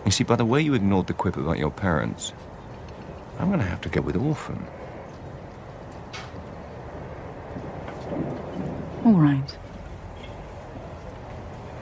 you 0.05 0.11
see, 0.11 0.25
by 0.25 0.37
the 0.37 0.45
way 0.45 0.61
you 0.63 0.75
ignored 0.75 1.07
the 1.07 1.13
quip 1.13 1.37
about 1.37 1.59
your 1.59 1.71
parents, 1.71 2.33
I'm 3.39 3.49
going 3.49 3.61
to 3.61 3.67
have 3.67 3.83
to 3.83 3.89
go 3.89 4.01
with 4.01 4.17
orphan. 4.17 4.67
All 9.05 9.13
right. 9.13 9.59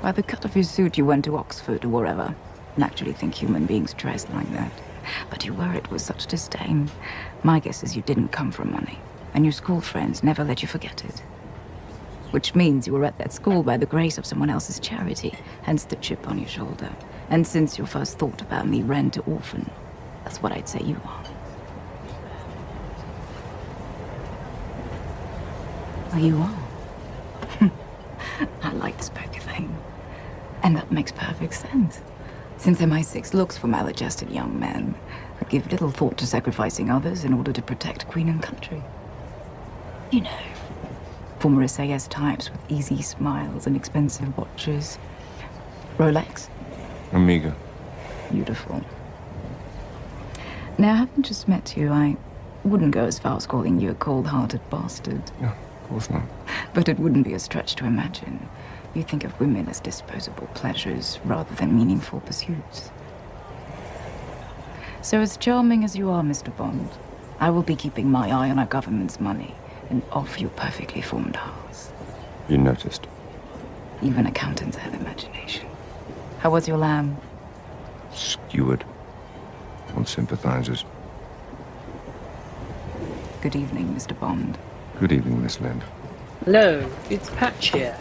By 0.02 0.12
the 0.12 0.22
cut 0.22 0.44
of 0.44 0.54
your 0.54 0.64
suit, 0.64 0.98
you 0.98 1.06
went 1.06 1.24
to 1.24 1.36
Oxford 1.36 1.84
or 1.84 1.88
wherever. 1.88 2.34
Naturally 2.76 3.12
think 3.12 3.34
human 3.34 3.66
beings 3.66 3.94
dress 3.94 4.28
like 4.30 4.50
that. 4.52 4.72
But 5.30 5.44
you 5.44 5.54
wear 5.54 5.74
it 5.74 5.90
with 5.90 6.02
such 6.02 6.26
disdain. 6.26 6.90
My 7.42 7.60
guess 7.60 7.82
is 7.82 7.96
you 7.96 8.02
didn't 8.02 8.28
come 8.28 8.50
from 8.50 8.72
money, 8.72 8.98
and 9.34 9.44
your 9.44 9.52
school 9.52 9.80
friends 9.80 10.22
never 10.22 10.44
let 10.44 10.62
you 10.62 10.68
forget 10.68 11.04
it. 11.04 11.20
Which 12.30 12.54
means 12.54 12.86
you 12.86 12.92
were 12.92 13.04
at 13.04 13.18
that 13.18 13.32
school 13.32 13.62
by 13.62 13.76
the 13.76 13.86
grace 13.86 14.18
of 14.18 14.26
someone 14.26 14.50
else's 14.50 14.80
charity, 14.80 15.34
hence 15.62 15.84
the 15.84 15.96
chip 15.96 16.28
on 16.28 16.38
your 16.38 16.48
shoulder. 16.48 16.90
And 17.30 17.46
since 17.46 17.78
your 17.78 17.86
first 17.86 18.18
thought 18.18 18.42
about 18.42 18.66
me 18.68 18.82
ran 18.82 19.10
to 19.12 19.20
orphan, 19.22 19.70
that's 20.24 20.42
what 20.42 20.52
I'd 20.52 20.68
say 20.68 20.80
you 20.80 21.00
are. 21.04 21.24
Well, 26.10 26.22
you 26.22 26.36
are. 26.38 27.70
I 28.62 28.72
like 28.72 28.96
this 28.96 29.10
poker 29.10 29.40
thing. 29.40 29.76
And 30.62 30.76
that 30.76 30.90
makes 30.90 31.12
perfect 31.12 31.54
sense. 31.54 32.00
Since 32.56 32.80
MI6 32.80 33.34
looks 33.34 33.58
for 33.58 33.66
maladjusted 33.66 34.30
young 34.30 34.58
men 34.58 34.94
who 35.38 35.44
give 35.46 35.70
little 35.70 35.90
thought 35.90 36.16
to 36.18 36.26
sacrificing 36.26 36.90
others 36.90 37.24
in 37.24 37.34
order 37.34 37.52
to 37.52 37.62
protect 37.62 38.08
queen 38.08 38.28
and 38.28 38.42
country. 38.42 38.82
You 40.10 40.22
know, 40.22 40.38
former 41.40 41.66
SAS 41.68 42.08
types 42.08 42.50
with 42.50 42.60
easy 42.70 43.02
smiles 43.02 43.66
and 43.66 43.76
expensive 43.76 44.36
watches. 44.38 44.98
Rolex? 45.98 46.48
Omega. 47.12 47.54
Beautiful. 48.30 48.82
Now, 50.78 50.94
having 50.94 51.22
just 51.22 51.46
met 51.46 51.76
you, 51.76 51.90
I 51.90 52.16
wouldn't 52.64 52.92
go 52.92 53.04
as 53.04 53.18
far 53.18 53.36
as 53.36 53.46
calling 53.46 53.78
you 53.78 53.90
a 53.90 53.94
cold-hearted 53.94 54.60
bastard. 54.70 55.22
Yeah, 55.40 55.52
of 55.52 55.88
course 55.88 56.10
not. 56.10 56.22
But 56.72 56.88
it 56.88 56.98
wouldn't 56.98 57.24
be 57.24 57.34
a 57.34 57.38
stretch 57.38 57.74
to 57.76 57.84
imagine 57.84 58.48
you 58.94 59.02
think 59.02 59.24
of 59.24 59.38
women 59.40 59.68
as 59.68 59.80
disposable 59.80 60.46
pleasures 60.54 61.18
rather 61.24 61.54
than 61.56 61.76
meaningful 61.76 62.20
pursuits. 62.20 62.90
So, 65.02 65.20
as 65.20 65.36
charming 65.36 65.84
as 65.84 65.96
you 65.96 66.10
are, 66.10 66.22
Mr. 66.22 66.56
Bond, 66.56 66.88
I 67.40 67.50
will 67.50 67.62
be 67.62 67.76
keeping 67.76 68.10
my 68.10 68.30
eye 68.30 68.50
on 68.50 68.58
our 68.58 68.66
government's 68.66 69.20
money 69.20 69.54
and 69.90 70.02
off 70.12 70.40
your 70.40 70.50
perfectly 70.50 71.02
formed 71.02 71.36
house. 71.36 71.92
You 72.48 72.58
noticed. 72.58 73.06
Even 74.02 74.26
accountants 74.26 74.76
have 74.76 74.94
imagination. 74.94 75.66
How 76.38 76.50
was 76.50 76.68
your 76.68 76.78
lamb? 76.78 77.16
Skewered. 78.12 78.84
On 79.94 80.06
sympathizers. 80.06 80.84
Good 83.42 83.56
evening, 83.56 83.94
Mr. 83.94 84.18
Bond. 84.18 84.56
Good 85.00 85.12
evening, 85.12 85.42
Miss 85.42 85.60
Lind. 85.60 85.82
Hello, 86.44 86.88
it's 87.10 87.30
Patch 87.30 87.70
here. 87.70 87.96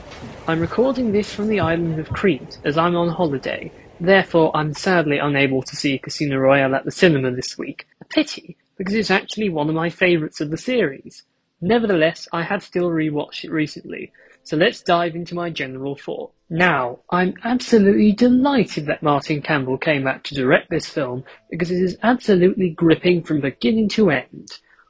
I'm 0.48 0.60
recording 0.60 1.12
this 1.12 1.34
from 1.34 1.48
the 1.48 1.62
island 1.62 2.00
of 2.00 2.10
Crete 2.10 2.58
as 2.66 2.78
I'm 2.78 2.96
on 2.96 3.10
holiday. 3.10 3.72
Therefore, 4.00 4.56
I'm 4.56 4.74
sadly 4.74 5.18
unable 5.18 5.62
to 5.64 5.76
see 5.76 5.98
Casino 5.98 6.38
Royale 6.38 6.76
at 6.76 6.86
the 6.86 6.92
cinema 6.92 7.32
this 7.32 7.58
week. 7.58 7.88
A 8.02 8.06
pity, 8.06 8.58
because 8.78 8.94
it's 8.94 9.12
actually 9.12 9.50
one 9.50 9.70
of 9.70 9.76
my 9.76 9.90
favourites 9.90 10.42
of 10.42 10.52
the 10.52 10.58
series. 10.58 11.24
Nevertheless, 11.62 12.28
I 12.34 12.44
have 12.44 12.62
still 12.62 12.90
rewatched 12.90 13.46
it 13.46 13.52
recently, 13.52 14.12
so 14.44 14.58
let's 14.58 14.82
dive 14.82 15.16
into 15.16 15.34
my 15.36 15.50
general 15.50 15.96
thought. 15.96 16.34
Now, 16.50 17.00
I'm 17.10 17.36
absolutely 17.46 18.12
delighted 18.12 18.88
that 18.88 19.02
Martin 19.02 19.42
Campbell 19.42 19.78
came 19.78 20.04
back 20.04 20.24
to 20.26 20.36
direct 20.36 20.70
this 20.70 20.90
film 20.90 21.24
because 21.50 21.72
it 21.72 21.82
is 21.82 21.98
absolutely 22.04 22.72
gripping 22.72 23.24
from 23.24 23.40
beginning 23.40 23.88
to 23.90 24.10
end. 24.10 24.50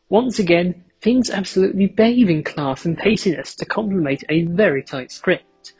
Once 0.10 0.40
again, 0.40 0.84
things 1.04 1.30
absolutely 1.30 1.88
bathe 1.88 2.30
in 2.30 2.44
class 2.44 2.86
and 2.86 2.98
paciness 2.98 3.56
to 3.56 3.66
complement 3.66 4.24
a 4.30 4.46
very 4.46 4.82
tight 4.82 5.12
script. 5.12 5.74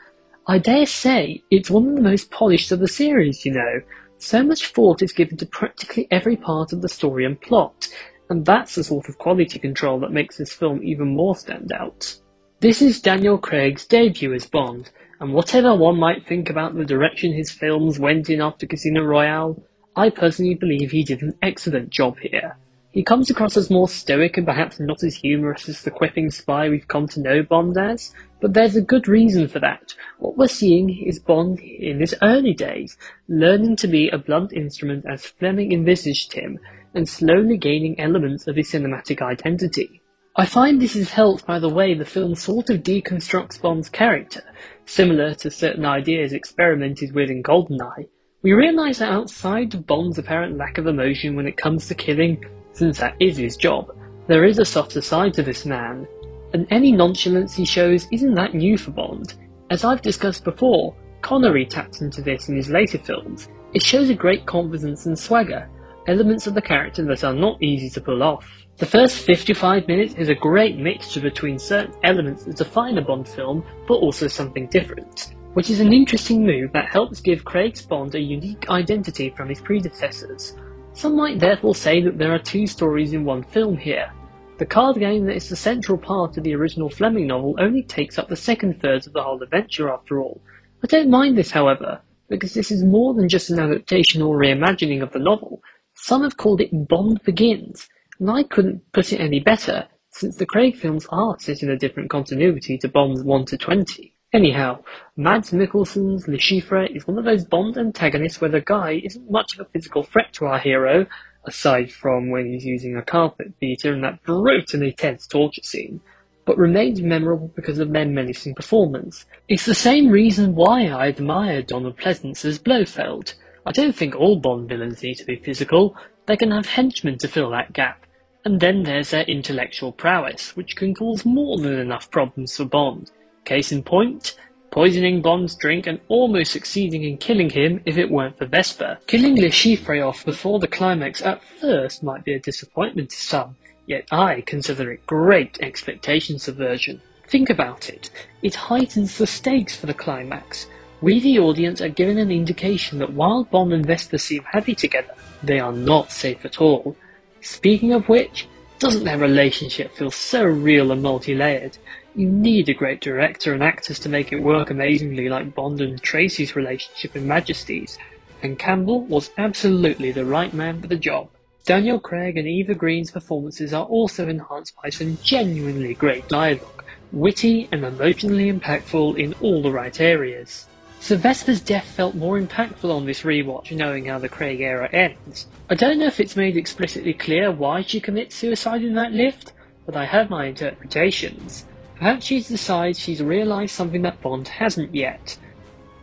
I 0.48 0.58
dare 0.58 0.86
say 0.86 1.42
it's 1.50 1.72
one 1.72 1.88
of 1.88 1.96
the 1.96 2.02
most 2.02 2.30
polished 2.30 2.74
of 2.74 2.80
the 2.80 2.88
series, 2.90 3.46
you 3.46 3.54
know. 3.54 3.82
So 4.18 4.44
much 4.44 4.68
thought 4.68 5.02
is 5.02 5.14
given 5.14 5.38
to 5.38 5.46
practically 5.46 6.08
every 6.12 6.36
part 6.36 6.74
of 6.74 6.82
the 6.82 6.90
story 6.90 7.26
and 7.26 7.40
plot, 7.40 7.88
and 8.30 8.46
that's 8.46 8.76
the 8.76 8.84
sort 8.84 9.08
of 9.08 9.18
quality 9.18 9.60
control 9.60 10.00
that 10.02 10.12
makes 10.12 10.38
this 10.38 10.52
film 10.52 10.84
even 10.84 11.16
more 11.16 11.36
stand 11.36 11.72
out. 11.72 12.14
This 12.60 12.82
is 12.82 13.02
Daniel 13.02 13.38
Craig's 13.38 13.86
debut 13.86 14.34
as 14.34 14.46
Bond, 14.46 14.90
and 15.22 15.34
whatever 15.34 15.74
one 15.76 15.98
might 15.98 16.28
think 16.28 16.50
about 16.50 16.76
the 16.76 16.86
direction 16.86 17.32
his 17.32 17.50
films 17.50 17.98
went 17.98 18.30
in 18.30 18.42
after 18.42 18.68
Casino 18.68 19.04
Royale, 19.04 19.62
I 19.96 20.10
personally 20.10 20.56
believe 20.56 20.92
he 20.92 21.04
did 21.04 21.22
an 21.22 21.38
excellent 21.42 21.92
job 21.92 22.18
here. 22.20 22.58
He 22.94 23.02
comes 23.02 23.32
across 23.32 23.58
as 23.58 23.72
more 23.72 23.90
stoic 23.90 24.38
and 24.38 24.46
perhaps 24.46 24.80
not 24.80 25.02
as 25.02 25.16
humorous 25.16 25.68
as 25.68 25.82
the 25.82 25.90
quipping 25.90 26.30
spy 26.30 26.70
we've 26.70 26.88
come 26.88 27.08
to 27.08 27.22
know 27.22 27.42
Bond 27.42 27.76
as, 27.76 28.14
but 28.40 28.54
there's 28.54 28.76
a 28.76 28.82
good 28.82 29.08
reason 29.08 29.48
for 29.48 29.58
that. 29.62 29.96
What 30.20 30.38
we're 30.38 30.48
seeing 30.48 31.04
is 31.04 31.18
Bond 31.18 31.60
in 31.60 32.02
his 32.02 32.14
early 32.22 32.54
days, 32.54 32.96
learning 33.28 33.78
to 33.78 33.88
be 33.88 34.10
a 34.10 34.20
blunt 34.20 34.54
instrument 34.54 35.06
as 35.10 35.26
Fleming 35.26 35.72
envisaged 35.72 36.34
him, 36.34 36.60
and 36.94 37.10
slowly 37.10 37.58
gaining 37.58 38.00
elements 38.00 38.46
of 38.46 38.58
his 38.58 38.72
cinematic 38.72 39.24
identity. 39.24 40.00
I 40.36 40.46
find 40.46 40.80
this 40.80 40.96
is 40.96 41.10
helped 41.10 41.48
by 41.48 41.58
the 41.58 41.74
way 41.74 41.96
the 41.96 42.06
film 42.06 42.36
sort 42.36 42.70
of 42.70 42.84
deconstructs 42.84 43.60
Bond's 43.60 43.90
character, 43.90 44.44
similar 44.86 45.34
to 45.34 45.50
certain 45.50 45.86
ideas 45.86 46.32
experimented 46.32 47.16
with 47.16 47.32
in 47.32 47.42
GoldenEye. 47.42 48.08
We 48.44 48.54
realise 48.54 49.00
that 49.00 49.12
outside 49.12 49.74
of 49.74 49.88
Bond's 49.88 50.20
apparent 50.20 50.58
lack 50.58 50.78
of 50.78 50.86
emotion 50.86 51.36
when 51.36 51.48
it 51.48 51.58
comes 51.58 51.88
to 51.88 51.96
killing, 51.96 52.46
since 52.74 53.00
that 53.00 53.16
is 53.20 53.38
his 53.38 53.56
job, 53.56 53.96
there 54.28 54.44
is 54.44 54.60
a 54.60 54.66
softer 54.66 55.02
side 55.02 55.34
to 55.36 55.44
this 55.44 55.66
man, 55.66 56.08
and 56.54 56.68
any 56.70 56.92
nonchalance 56.92 57.56
he 57.56 57.66
shows 57.66 58.08
isn't 58.12 58.36
that 58.36 58.54
new 58.54 58.78
for 58.78 58.92
Bond. 58.92 59.36
As 59.70 59.84
I've 59.84 60.02
discussed 60.02 60.44
before, 60.44 60.96
Connery 61.22 61.66
taps 61.66 62.02
into 62.02 62.22
this 62.22 62.50
in 62.50 62.56
his 62.56 62.70
later 62.70 62.98
films. 62.98 63.48
It 63.74 63.82
shows 63.82 64.10
a 64.10 64.16
great 64.16 64.46
confidence 64.46 65.06
and 65.06 65.18
swagger, 65.18 65.70
elements 66.08 66.48
of 66.48 66.54
the 66.54 66.62
character 66.62 67.04
that 67.06 67.24
are 67.24 67.34
not 67.34 67.62
easy 67.62 67.90
to 67.92 68.02
pull 68.02 68.22
off. 68.22 68.48
The 68.78 68.86
first 68.86 69.20
55 69.20 69.88
minutes 69.88 70.16
is 70.16 70.30
a 70.30 70.36
great 70.36 70.78
mixture 70.78 71.22
between 71.22 71.58
certain 71.60 71.96
elements 72.04 72.44
that 72.44 72.58
define 72.58 72.98
a 72.98 73.02
Bond 73.02 73.28
film, 73.28 73.64
but 73.88 73.96
also 73.96 74.28
something 74.28 74.68
different, 74.68 75.34
which 75.54 75.70
is 75.70 75.80
an 75.80 75.94
interesting 75.94 76.46
move 76.46 76.72
that 76.74 76.90
helps 76.90 77.22
give 77.22 77.46
Craig's 77.46 77.82
Bond 77.82 78.16
a 78.16 78.20
unique 78.20 78.70
identity 78.70 79.30
from 79.36 79.50
his 79.50 79.62
predecessors. 79.62 80.56
Some 80.94 81.16
might 81.18 81.40
therefore 81.40 81.74
say 81.74 82.02
that 82.02 82.18
there 82.18 82.34
are 82.34 82.40
two 82.40 82.68
stories 82.68 83.14
in 83.14 83.26
one 83.26 83.44
film 83.44 83.78
here. 83.78 84.12
The 84.60 84.66
card 84.66 85.00
game 85.00 85.26
that 85.26 85.36
is 85.36 85.50
the 85.50 85.56
central 85.56 85.98
part 85.98 86.38
of 86.38 86.44
the 86.44 86.54
original 86.54 86.90
Fleming 86.90 87.28
novel 87.28 87.56
only 87.58 87.82
takes 87.82 88.20
up 88.20 88.30
the 88.30 88.36
second 88.36 88.80
third 88.80 89.08
of 89.08 89.14
the 89.14 89.24
whole 89.24 89.42
adventure 89.42 89.90
after 89.90 90.22
all. 90.22 90.40
I 90.84 90.88
don't 90.88 91.10
mind 91.10 91.36
this, 91.36 91.50
however, 91.50 92.00
because 92.30 92.54
this 92.54 92.72
is 92.72 92.84
more 92.84 93.16
than 93.16 93.28
just 93.28 93.50
an 93.50 93.60
adaptation 93.60 94.22
or 94.22 94.38
reimagining 94.38 95.02
of 95.02 95.12
the 95.12 95.20
novel. 95.20 95.62
Some 95.96 96.22
have 96.22 96.38
called 96.38 96.62
it 96.62 96.88
Bond 96.88 97.22
Begins, 97.24 97.90
and 98.20 98.30
I 98.30 98.44
couldn't 98.44 98.92
put 98.92 99.12
it 99.12 99.20
any 99.20 99.40
better, 99.40 99.88
since 100.12 100.36
the 100.36 100.46
Craig 100.46 100.76
films 100.76 101.08
are 101.10 101.38
set 101.40 101.64
in 101.64 101.72
a 101.72 101.78
different 101.78 102.12
continuity 102.12 102.78
to 102.78 102.88
Bonds 102.88 103.24
1 103.24 103.46
to 103.46 103.58
20. 103.58 104.13
Anyhow, 104.34 104.84
Mads 105.16 105.52
Mikkelsen's 105.52 106.28
Le 106.28 106.40
Chiffre 106.40 106.88
is 106.88 107.06
one 107.06 107.20
of 107.20 107.24
those 107.24 107.46
Bond 107.46 107.78
antagonists 107.78 108.42
where 108.42 108.50
the 108.50 108.62
guy 108.62 109.00
isn't 109.04 109.30
much 109.30 109.54
of 109.54 109.60
a 109.60 109.70
physical 109.70 110.02
threat 110.02 110.34
to 110.34 110.46
our 110.46 110.58
hero, 110.58 111.06
aside 111.46 111.92
from 111.92 112.32
when 112.32 112.48
he's 112.48 112.66
using 112.66 112.98
a 112.98 113.04
carpet 113.04 113.60
beater 113.60 113.94
in 113.94 114.02
that 114.02 114.24
brutally 114.24 114.92
tense 114.92 115.28
torture 115.28 115.62
scene, 115.62 116.02
but 116.46 116.58
remains 116.58 117.00
memorable 117.00 117.52
because 117.56 117.78
of 117.78 117.94
their 117.94 118.08
menacing 118.08 118.56
performance. 118.56 119.28
It's 119.48 119.68
the 119.68 119.76
same 119.76 120.10
reason 120.10 120.56
why 120.56 120.88
I 120.88 121.10
admire 121.10 121.62
Donald 121.62 122.00
Pleasence 122.00 122.44
as 122.44 122.58
Blofeld. 122.58 123.36
I 123.68 123.72
don't 123.72 123.96
think 123.96 124.16
all 124.16 124.38
Bond 124.38 124.68
villains 124.68 125.04
need 125.04 125.18
to 125.18 125.26
be 125.26 125.36
physical, 125.36 125.96
they 126.26 126.38
can 126.38 126.50
have 126.50 126.66
henchmen 126.66 127.20
to 127.20 127.28
fill 127.28 127.52
that 127.52 127.74
gap. 127.74 128.08
And 128.44 128.60
then 128.60 128.82
there's 128.82 129.12
their 129.12 129.26
intellectual 129.26 129.92
prowess, 129.92 130.56
which 130.56 130.76
can 130.76 130.96
cause 130.96 131.24
more 131.24 131.60
than 131.60 131.74
enough 131.74 132.10
problems 132.10 132.58
for 132.58 132.66
Bond. 132.66 133.12
Case 133.46 133.72
in 133.72 133.84
point, 133.84 134.36
poisoning 134.72 135.22
Bond's 135.22 135.56
drink 135.56 135.86
and 135.86 136.00
almost 136.08 136.52
succeeding 136.52 137.04
in 137.04 137.18
killing 137.18 137.50
him 137.50 137.82
if 137.86 137.98
it 137.98 138.10
weren't 138.10 138.38
for 138.38 138.46
Vesper. 138.46 138.98
Killing 139.08 139.36
Le 139.36 139.50
Chiffre 139.50 140.06
off 140.06 140.26
before 140.26 140.60
the 140.60 140.68
climax 140.68 141.22
at 141.22 141.44
first 141.60 142.04
might 142.04 142.24
be 142.24 142.34
a 142.34 142.40
disappointment 142.40 143.10
to 143.12 143.18
some, 143.18 143.56
yet 143.86 144.08
I 144.12 144.42
consider 144.42 144.92
it 144.92 145.06
great 145.06 145.60
expectation 145.62 146.40
subversion. 146.40 147.02
Think 147.28 147.50
about 147.50 147.90
it. 147.90 148.10
It 148.42 148.56
heightens 148.56 149.18
the 149.18 149.28
stakes 149.28 149.76
for 149.76 149.88
the 149.88 149.94
climax. 149.94 150.68
We, 151.02 151.20
the 151.20 151.40
audience, 151.40 151.82
are 151.82 151.90
given 151.90 152.18
an 152.18 152.32
indication 152.32 153.00
that 153.00 153.14
while 153.14 153.44
Bond 153.44 153.74
and 153.74 153.86
Vesper 153.86 154.18
seem 154.18 154.44
happy 154.44 154.74
together, 154.74 155.14
they 155.44 155.60
are 155.60 155.74
not 155.74 156.12
safe 156.12 156.46
at 156.46 156.62
all. 156.62 156.96
Speaking 157.42 157.92
of 157.94 158.08
which, 158.08 158.48
doesn't 158.80 159.04
their 159.04 159.18
relationship 159.18 159.94
feel 159.96 160.12
so 160.12 160.44
real 160.44 160.92
and 160.92 161.04
multi-layered? 161.04 161.78
You 162.16 162.30
need 162.30 162.70
a 162.70 162.76
great 162.76 163.02
director 163.02 163.56
and 163.56 163.64
actors 163.64 163.98
to 164.02 164.10
make 164.10 164.32
it 164.32 164.44
work 164.44 164.70
amazingly 164.70 165.30
like 165.30 165.56
Bond 165.56 165.82
and 165.82 166.00
Tracy's 166.00 166.56
relationship 166.56 167.16
in 167.16 167.28
Majesties, 167.28 167.98
and 168.44 168.60
Campbell 168.60 169.08
was 169.08 169.32
absolutely 169.36 170.12
the 170.12 170.24
right 170.24 170.54
man 170.54 170.80
for 170.80 170.86
the 170.88 170.96
job. 170.96 171.30
Daniel 171.66 172.00
Craig 172.00 172.38
and 172.38 172.48
Eva 172.48 172.76
Green's 172.76 173.10
performances 173.10 173.74
are 173.74 173.86
also 173.86 174.28
enhanced 174.28 174.76
by 174.84 174.90
some 174.90 175.18
genuinely 175.24 175.96
great 175.96 176.28
dialogue, 176.28 176.84
witty 177.12 177.68
and 177.72 177.84
emotionally 177.84 178.52
impactful 178.52 179.18
in 179.18 179.34
all 179.42 179.64
the 179.64 179.72
right 179.72 180.00
areas. 180.00 180.68
Sylvester's 181.00 181.62
death 181.62 181.88
felt 181.88 182.14
more 182.14 182.40
impactful 182.40 182.96
on 182.96 183.08
this 183.08 183.24
rewatch 183.24 183.72
knowing 183.72 184.06
how 184.06 184.20
the 184.20 184.30
Craig 184.30 184.62
era 184.62 184.88
ends. 184.94 185.48
I 185.68 185.74
don't 185.74 185.98
know 185.98 186.06
if 186.06 186.20
it's 186.20 186.36
made 186.36 186.58
explicitly 186.58 187.16
clear 187.16 187.52
why 187.52 187.82
she 187.82 188.00
commits 188.00 188.36
suicide 188.36 188.84
in 188.84 188.94
that 188.94 189.14
lift, 189.14 189.52
but 189.88 189.96
I 189.96 190.06
have 190.06 190.30
my 190.30 190.46
interpretations. 190.46 191.66
Perhaps 191.98 192.26
she 192.26 192.42
decides 192.42 193.00
she's 193.00 193.22
realised 193.22 193.76
something 193.76 194.02
that 194.02 194.22
Bond 194.22 194.48
hasn't 194.48 194.94
yet. 194.94 195.38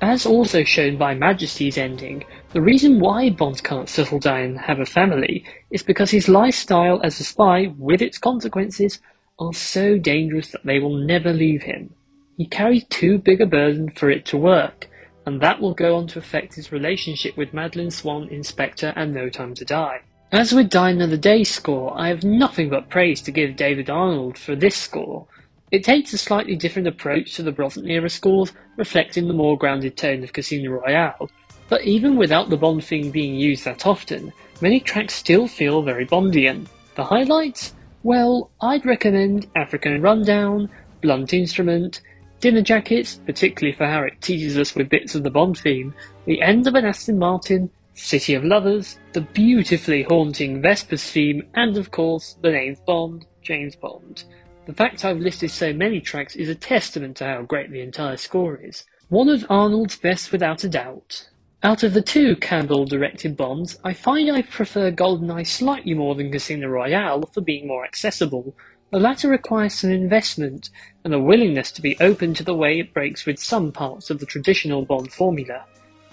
As 0.01 0.25
also 0.25 0.65
shown 0.65 0.97
by 0.97 1.15
Majesty's 1.15 1.77
ending, 1.77 2.25
the 2.53 2.62
reason 2.62 3.01
why 3.01 3.29
Bond 3.29 3.62
can't 3.62 3.89
settle 3.89 4.19
down 4.19 4.41
and 4.41 4.59
have 4.61 4.81
a 4.81 4.87
family 4.87 5.45
is 5.71 5.83
because 5.83 6.11
his 6.11 6.29
lifestyle 6.29 7.01
as 7.03 7.21
a 7.21 7.25
spy, 7.25 7.73
with 7.77 8.01
its 8.01 8.17
consequences, 8.17 9.01
are 9.39 9.53
so 9.53 9.99
dangerous 9.99 10.53
that 10.53 10.65
they 10.65 10.79
will 10.79 10.97
never 10.97 11.33
leave 11.33 11.62
him. 11.62 11.93
He 12.37 12.47
carries 12.47 12.85
too 12.85 13.19
big 13.19 13.43
a 13.43 13.47
burden 13.47 13.91
for 13.91 14.11
it 14.11 14.25
to 14.27 14.39
work, 14.39 14.89
and 15.27 15.41
that 15.43 15.61
will 15.61 15.75
go 15.75 15.97
on 15.97 16.07
to 16.09 16.19
affect 16.19 16.55
his 16.55 16.73
relationship 16.73 17.37
with 17.37 17.53
Madeleine 17.53 17.91
Swann, 17.91 18.29
in 18.29 18.43
Spectre 18.43 18.95
and 18.97 19.12
No 19.12 19.29
Time 19.29 19.55
to 19.55 19.65
Die. 19.67 20.01
As 20.33 20.55
with 20.55 20.71
Die 20.71 20.91
Another 20.91 21.19
Day 21.19 21.45
score, 21.45 21.93
I 22.01 22.09
have 22.09 22.25
nothing 22.25 22.71
but 22.71 22.89
praise 22.89 23.21
to 23.23 23.31
give 23.31 23.57
David 23.57 23.91
Arnold 23.91 24.39
for 24.39 24.57
this 24.57 24.77
score. 24.77 25.27
It 25.71 25.85
takes 25.85 26.13
a 26.13 26.19
slightly 26.19 26.57
different 26.57 26.89
approach 26.89 27.35
to 27.35 27.45
the 27.45 27.53
Brosnan 27.53 27.89
era 27.89 28.11
scores, 28.11 28.53
reflecting 28.77 29.29
the 29.29 29.35
more 29.35 29.57
grounded 29.57 29.97
tone 29.97 30.25
of 30.25 30.33
Casino 30.33 30.73
Royale, 30.73 31.31
but 31.69 31.85
even 31.85 32.17
without 32.17 32.51
the 32.51 32.57
Bond 32.57 32.85
theme 32.85 33.13
being 33.13 33.37
used 33.37 33.65
that 33.65 33.87
often, 33.87 34.33
many 34.61 34.81
tracks 34.81 35.15
still 35.15 35.47
feel 35.47 35.83
very 35.83 36.05
Bondian. 36.05 36.67
The 36.97 37.05
highlights? 37.05 37.73
Well, 38.03 38.51
I'd 38.61 38.85
recommend 38.85 39.47
African 39.55 40.03
Rundown, 40.03 40.69
Blunt 41.03 41.33
Instrument, 41.33 42.01
Dinner 42.41 42.63
Jackets, 42.63 43.21
particularly 43.25 43.77
for 43.77 43.87
how 43.87 44.03
it 44.03 44.21
teases 44.21 44.59
us 44.59 44.75
with 44.75 44.89
bits 44.89 45.15
of 45.15 45.23
the 45.23 45.31
Bond 45.31 45.57
theme, 45.57 45.95
the 46.25 46.43
end 46.43 46.67
of 46.67 46.75
an 46.75 46.85
Aston 46.85 47.19
Martin, 47.19 47.71
City 47.95 48.35
of 48.35 48.43
Lovers, 48.43 48.99
the 49.13 49.21
beautifully 49.21 50.03
haunting 50.03 50.61
Vespers 50.61 51.05
theme, 51.05 51.47
and 51.55 51.77
of 51.77 51.93
course, 51.93 52.37
the 52.43 52.51
names 52.51 52.81
Bond, 52.81 53.27
James 53.43 53.77
Bond. 53.77 54.25
The 54.71 54.77
fact 54.77 55.05
I've 55.05 55.19
listed 55.19 55.51
so 55.51 55.73
many 55.73 56.01
tracks 56.01 56.37
is 56.37 56.49
a 56.49 56.55
testament 56.55 57.17
to 57.17 57.25
how 57.25 57.43
great 57.43 57.73
the 57.73 57.81
entire 57.81 58.17
score 58.17 58.55
is. 58.55 58.85
One 59.09 59.29
of 59.29 59.45
Arnold's 59.51 59.97
best 59.97 60.31
without 60.31 60.63
a 60.63 60.69
doubt. 60.69 61.29
Out 61.65 61.83
of 61.83 61.93
the 61.93 62.01
two 62.01 62.37
Campbell 62.37 62.85
directed 62.85 63.37
Bonds, 63.37 63.81
I 63.83 63.95
find 63.95 64.31
I 64.31 64.43
prefer 64.43 64.93
GoldenEye 64.93 65.45
slightly 65.45 65.95
more 65.95 66.15
than 66.15 66.31
Casino 66.31 66.69
Royale 66.69 67.27
for 67.35 67.41
being 67.41 67.67
more 67.67 67.85
accessible, 67.85 68.55
the 68.93 69.01
latter 69.01 69.29
requires 69.29 69.75
some 69.75 69.91
investment 69.91 70.71
and 71.03 71.13
a 71.13 71.19
willingness 71.19 71.73
to 71.73 71.83
be 71.83 71.99
open 71.99 72.33
to 72.35 72.45
the 72.45 72.55
way 72.55 72.79
it 72.79 72.95
breaks 72.95 73.27
with 73.27 73.41
some 73.41 73.73
parts 73.73 74.09
of 74.09 74.21
the 74.21 74.27
traditional 74.27 74.85
Bond 74.85 75.13
formula. 75.13 75.65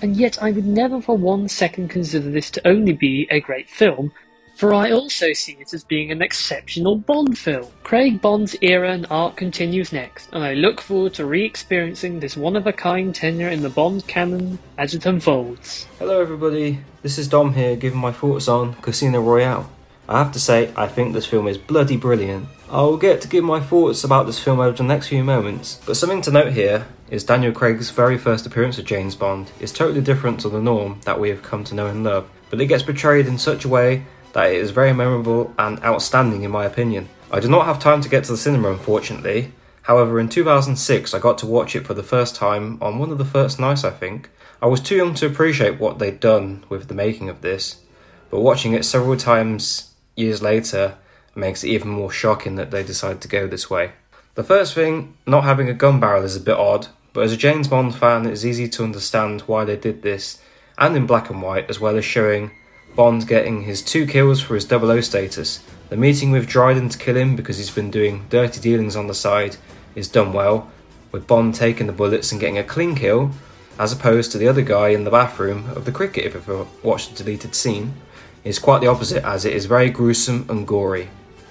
And 0.01 0.15
yet 0.15 0.41
I 0.41 0.49
would 0.49 0.65
never 0.65 0.99
for 0.99 1.15
one 1.15 1.47
second 1.47 1.89
consider 1.89 2.31
this 2.31 2.49
to 2.49 2.67
only 2.67 2.93
be 2.93 3.27
a 3.29 3.39
great 3.39 3.69
film. 3.69 4.13
For 4.57 4.73
I 4.73 4.89
also 4.89 5.33
see 5.33 5.55
it 5.59 5.71
as 5.71 5.83
being 5.83 6.11
an 6.11 6.23
exceptional 6.23 6.95
Bond 6.95 7.37
film. 7.37 7.67
Craig 7.83 8.19
Bond's 8.19 8.55
era 8.61 8.91
and 8.91 9.05
art 9.11 9.37
continues 9.37 9.93
next, 9.93 10.29
and 10.33 10.43
I 10.43 10.55
look 10.55 10.81
forward 10.81 11.13
to 11.13 11.27
re 11.27 11.45
experiencing 11.45 12.19
this 12.19 12.35
one 12.35 12.55
of 12.55 12.65
a 12.65 12.73
kind 12.73 13.13
tenure 13.13 13.49
in 13.49 13.61
the 13.61 13.69
Bond 13.69 14.07
canon 14.07 14.57
as 14.79 14.95
it 14.95 15.05
unfolds. 15.05 15.85
Hello, 15.99 16.19
everybody. 16.19 16.79
This 17.03 17.19
is 17.19 17.27
Dom 17.27 17.53
here, 17.53 17.75
giving 17.75 17.99
my 17.99 18.11
thoughts 18.11 18.47
on 18.47 18.73
Casino 18.81 19.21
Royale. 19.21 19.69
I 20.09 20.17
have 20.17 20.31
to 20.31 20.39
say, 20.39 20.73
I 20.75 20.87
think 20.87 21.13
this 21.13 21.27
film 21.27 21.47
is 21.47 21.59
bloody 21.59 21.97
brilliant. 21.97 22.47
I'll 22.69 22.97
get 22.97 23.21
to 23.21 23.27
give 23.27 23.43
my 23.43 23.59
thoughts 23.59 24.03
about 24.03 24.25
this 24.25 24.39
film 24.39 24.59
over 24.59 24.75
the 24.75 24.83
next 24.83 25.09
few 25.09 25.23
moments, 25.23 25.79
but 25.85 25.97
something 25.97 26.21
to 26.23 26.31
note 26.31 26.53
here 26.53 26.87
is 27.11 27.23
Daniel 27.23 27.53
Craig's 27.53 27.91
very 27.91 28.17
first 28.17 28.47
appearance 28.47 28.79
of 28.79 28.85
James 28.85 29.15
Bond 29.15 29.51
is 29.59 29.71
totally 29.71 30.01
different 30.01 30.39
to 30.39 30.49
the 30.49 30.61
norm 30.61 30.99
that 31.05 31.19
we 31.19 31.29
have 31.29 31.43
come 31.43 31.63
to 31.65 31.75
know 31.75 31.85
and 31.85 32.03
love, 32.03 32.27
but 32.49 32.59
it 32.59 32.65
gets 32.65 32.83
portrayed 32.83 33.27
in 33.27 33.37
such 33.37 33.63
a 33.63 33.69
way 33.69 34.03
that 34.33 34.51
it 34.51 34.61
is 34.61 34.71
very 34.71 34.93
memorable 34.93 35.53
and 35.57 35.83
outstanding 35.83 36.43
in 36.43 36.51
my 36.51 36.65
opinion. 36.65 37.09
I 37.31 37.39
did 37.39 37.49
not 37.49 37.65
have 37.65 37.79
time 37.79 38.01
to 38.01 38.09
get 38.09 38.23
to 38.25 38.31
the 38.31 38.37
cinema 38.37 38.71
unfortunately, 38.71 39.51
however 39.83 40.19
in 40.19 40.29
2006 40.29 41.13
I 41.13 41.19
got 41.19 41.37
to 41.39 41.45
watch 41.45 41.75
it 41.75 41.85
for 41.85 41.93
the 41.93 42.03
first 42.03 42.35
time 42.35 42.77
on 42.81 42.99
one 42.99 43.11
of 43.11 43.17
the 43.17 43.25
first 43.25 43.59
nights 43.59 43.83
I 43.83 43.91
think. 43.91 44.29
I 44.61 44.67
was 44.67 44.79
too 44.79 44.95
young 44.95 45.13
to 45.15 45.27
appreciate 45.27 45.79
what 45.79 45.99
they'd 45.99 46.19
done 46.19 46.63
with 46.69 46.87
the 46.87 46.95
making 46.95 47.29
of 47.29 47.41
this, 47.41 47.81
but 48.29 48.39
watching 48.39 48.73
it 48.73 48.85
several 48.85 49.17
times 49.17 49.93
years 50.15 50.41
later 50.41 50.95
makes 51.35 51.63
it 51.63 51.69
even 51.69 51.89
more 51.89 52.11
shocking 52.11 52.55
that 52.55 52.71
they 52.71 52.83
decided 52.83 53.21
to 53.21 53.27
go 53.27 53.47
this 53.47 53.69
way. 53.69 53.91
The 54.35 54.43
first 54.43 54.73
thing, 54.73 55.15
not 55.25 55.43
having 55.43 55.69
a 55.69 55.73
gun 55.73 55.99
barrel 55.99 56.23
is 56.23 56.35
a 56.35 56.41
bit 56.41 56.57
odd, 56.57 56.87
but 57.13 57.23
as 57.23 57.31
a 57.31 57.37
James 57.37 57.67
Bond 57.67 57.95
fan, 57.95 58.25
it's 58.25 58.45
easy 58.45 58.67
to 58.69 58.83
understand 58.83 59.41
why 59.41 59.63
they 59.63 59.77
did 59.77 60.01
this, 60.01 60.41
and 60.77 60.95
in 60.95 61.07
black 61.07 61.29
and 61.29 61.41
white, 61.41 61.69
as 61.69 61.79
well 61.79 61.97
as 61.97 62.05
showing 62.05 62.51
Bond 62.97 63.27
getting 63.27 63.61
his 63.61 63.83
two 63.83 64.07
kills 64.07 64.41
for 64.41 64.55
his 64.55 64.63
00 64.63 65.01
status. 65.01 65.63
The 65.89 65.95
meeting 65.95 66.31
with 66.31 66.47
Dryden 66.47 66.89
to 66.89 66.97
kill 66.97 67.15
him 67.15 67.35
because 67.35 67.57
he's 67.57 67.69
been 67.69 67.91
doing 67.91 68.25
dirty 68.31 68.59
dealings 68.59 68.95
on 68.95 69.05
the 69.05 69.13
side 69.13 69.57
is 69.93 70.07
done 70.07 70.33
well, 70.33 70.71
with 71.11 71.27
Bond 71.27 71.53
taking 71.53 71.85
the 71.85 71.93
bullets 71.93 72.31
and 72.31 72.41
getting 72.41 72.57
a 72.57 72.63
clean 72.63 72.95
kill, 72.95 73.29
as 73.77 73.93
opposed 73.93 74.31
to 74.31 74.39
the 74.39 74.47
other 74.47 74.63
guy 74.63 74.89
in 74.89 75.03
the 75.03 75.11
bathroom 75.11 75.69
of 75.75 75.85
the 75.85 75.91
cricket, 75.91 76.25
if 76.25 76.33
you've 76.33 76.83
watched 76.83 77.15
the 77.15 77.23
deleted 77.23 77.53
scene, 77.53 77.93
is 78.43 78.57
quite 78.57 78.81
the 78.81 78.87
opposite, 78.87 79.23
as 79.23 79.45
it 79.45 79.53
is 79.53 79.67
very 79.67 79.91
gruesome 79.91 80.47
and 80.49 80.67
gory. 80.67 81.09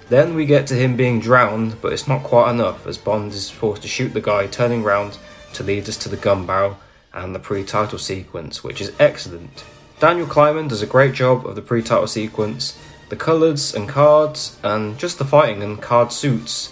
Then 0.09 0.35
we 0.35 0.47
get 0.47 0.67
to 0.67 0.75
him 0.75 0.97
being 0.97 1.21
drowned, 1.21 1.81
but 1.81 1.93
it's 1.93 2.09
not 2.09 2.25
quite 2.25 2.51
enough, 2.51 2.89
as 2.89 2.99
Bond 2.99 3.31
is 3.33 3.51
forced 3.51 3.83
to 3.83 3.89
shoot 3.89 4.15
the 4.15 4.21
guy 4.21 4.49
turning 4.49 4.83
round 4.83 5.17
to 5.53 5.63
lead 5.63 5.89
us 5.89 5.97
to 5.99 6.09
the 6.09 6.17
gun 6.17 6.45
barrel 6.45 6.77
and 7.15 7.37
the 7.37 7.39
pre 7.39 7.63
title 7.63 8.01
sequence, 8.01 8.65
which 8.65 8.81
is 8.81 8.93
excellent. 8.99 9.65
Daniel 9.99 10.27
Kleinman 10.27 10.69
does 10.69 10.83
a 10.83 10.87
great 10.87 11.15
job 11.15 11.47
of 11.47 11.55
the 11.55 11.63
pre-title 11.63 12.07
sequence, 12.07 12.79
the 13.09 13.17
colours 13.17 13.75
and 13.75 13.89
cards, 13.89 14.59
and 14.63 14.99
just 14.99 15.19
the 15.19 15.25
fighting 15.25 15.63
and 15.63 15.81
card 15.81 16.13
suits, 16.13 16.71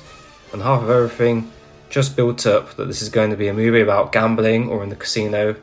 and 0.53 0.61
half 0.61 0.83
of 0.83 0.91
everything 0.91 1.51
just 1.89 2.17
built 2.17 2.47
up 2.47 2.75
that 2.75 2.85
this 2.85 3.01
is 3.01 3.09
going 3.09 3.31
to 3.31 3.37
be 3.37 3.49
a 3.49 3.55
movie 3.55 3.81
about 3.81 4.13
gambling 4.13 4.69
or 4.69 4.83
in 4.83 4.91
the 4.91 4.97
casino, 4.97 5.57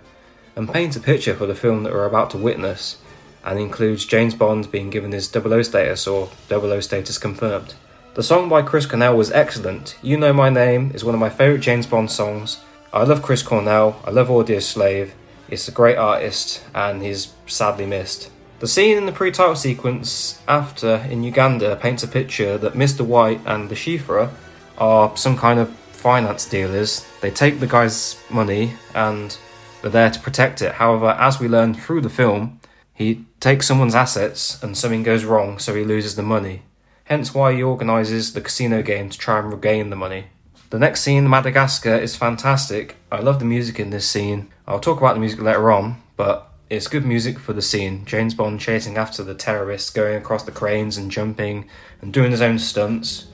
and 0.55 0.73
paints 0.73 0.95
a 0.95 0.99
picture 0.99 1.35
for 1.35 1.45
the 1.45 1.53
film 1.53 1.83
that 1.83 1.93
we're 1.93 2.05
about 2.05 2.31
to 2.31 2.38
witness, 2.38 2.97
and 3.45 3.59
includes 3.59 4.05
James 4.05 4.33
Bond 4.33 4.71
being 4.71 4.89
given 4.89 5.11
his 5.11 5.27
00 5.27 5.61
status 5.61 6.07
or 6.07 6.29
00 6.47 6.79
status 6.79 7.19
confirmed. 7.19 7.75
The 8.15 8.23
song 8.23 8.49
by 8.49 8.63
Chris 8.63 8.88
Cornell 8.88 9.15
was 9.15 9.31
excellent. 9.31 9.97
You 10.01 10.17
Know 10.17 10.33
My 10.33 10.49
Name 10.49 10.91
is 10.95 11.03
one 11.03 11.13
of 11.13 11.21
my 11.21 11.29
favourite 11.29 11.61
James 11.61 11.85
Bond 11.85 12.09
songs. 12.09 12.59
I 12.91 13.03
love 13.03 13.21
Chris 13.21 13.43
Cornell, 13.43 14.01
I 14.03 14.09
love 14.09 14.29
Audioslave, 14.29 15.11
He's 15.52 15.68
a 15.68 15.72
great 15.72 15.98
artist 15.98 16.64
and 16.73 17.03
he's 17.03 17.34
sadly 17.45 17.86
missed. 17.86 18.32
The 18.60 18.69
scene 18.69 18.98
in 18.98 19.06
the 19.06 19.11
pre 19.11 19.32
title 19.32 19.57
sequence 19.57 20.41
after 20.48 20.95
in 21.10 21.23
Uganda 21.23 21.76
paints 21.76 22.03
a 22.03 22.07
picture 22.07 22.57
that 22.57 22.73
Mr. 22.73 23.02
White 23.06 23.41
and 23.45 23.69
Le 23.69 23.76
Chiffre 23.76 24.32
are 24.78 25.15
some 25.18 25.38
kind 25.38 25.60
of 25.60 25.69
finance 25.91 26.45
dealers. 26.45 27.06
They 27.19 27.32
take 27.32 27.60
the 27.60 27.68
guy's 27.68 28.18
money 28.30 28.76
and 28.95 29.38
they're 29.82 29.91
there 29.91 30.10
to 30.10 30.19
protect 30.22 30.61
it. 30.61 30.76
However, 30.76 31.18
as 31.19 31.41
we 31.41 31.49
learn 31.49 31.73
through 31.73 32.02
the 32.02 32.10
film, 32.10 32.61
he 32.94 33.26
takes 33.41 33.68
someone's 33.68 33.95
assets 33.95 34.61
and 34.64 34.78
something 34.78 35.03
goes 35.03 35.26
wrong, 35.26 35.60
so 35.60 35.76
he 35.76 35.84
loses 35.84 36.15
the 36.15 36.23
money. 36.23 36.61
Hence 37.06 37.34
why 37.34 37.53
he 37.53 37.61
organises 37.61 38.32
the 38.32 38.41
casino 38.41 38.82
game 38.82 39.10
to 39.10 39.18
try 39.18 39.40
and 39.40 39.52
regain 39.52 39.90
the 39.90 39.98
money. 39.98 40.28
The 40.72 40.80
next 40.80 41.02
scene, 41.02 41.30
Madagascar, 41.30 41.95
is 41.95 42.15
fantastic. 42.15 42.95
I 43.11 43.19
love 43.19 43.39
the 43.39 43.45
music 43.45 43.77
in 43.77 43.89
this 43.89 44.10
scene. 44.10 44.48
I'll 44.65 44.80
talk 44.80 44.99
about 44.99 45.15
the 45.15 45.19
music 45.19 45.41
later 45.41 45.69
on, 45.69 46.02
but 46.15 46.49
it's 46.69 46.88
good 46.88 47.06
music 47.06 47.39
for 47.39 47.52
the 47.52 47.61
scene. 47.61 48.06
James 48.06 48.34
Bond 48.34 48.57
chasing 48.57 48.95
after 48.95 49.22
the 49.22 49.35
terrorists, 49.35 49.89
going 49.89 50.15
across 50.15 50.43
the 50.43 50.52
cranes 50.53 50.95
and 50.95 51.11
jumping 51.11 51.68
and 52.02 52.14
doing 52.14 52.31
his 52.31 52.41
own 52.41 52.57
stunts, 52.57 53.27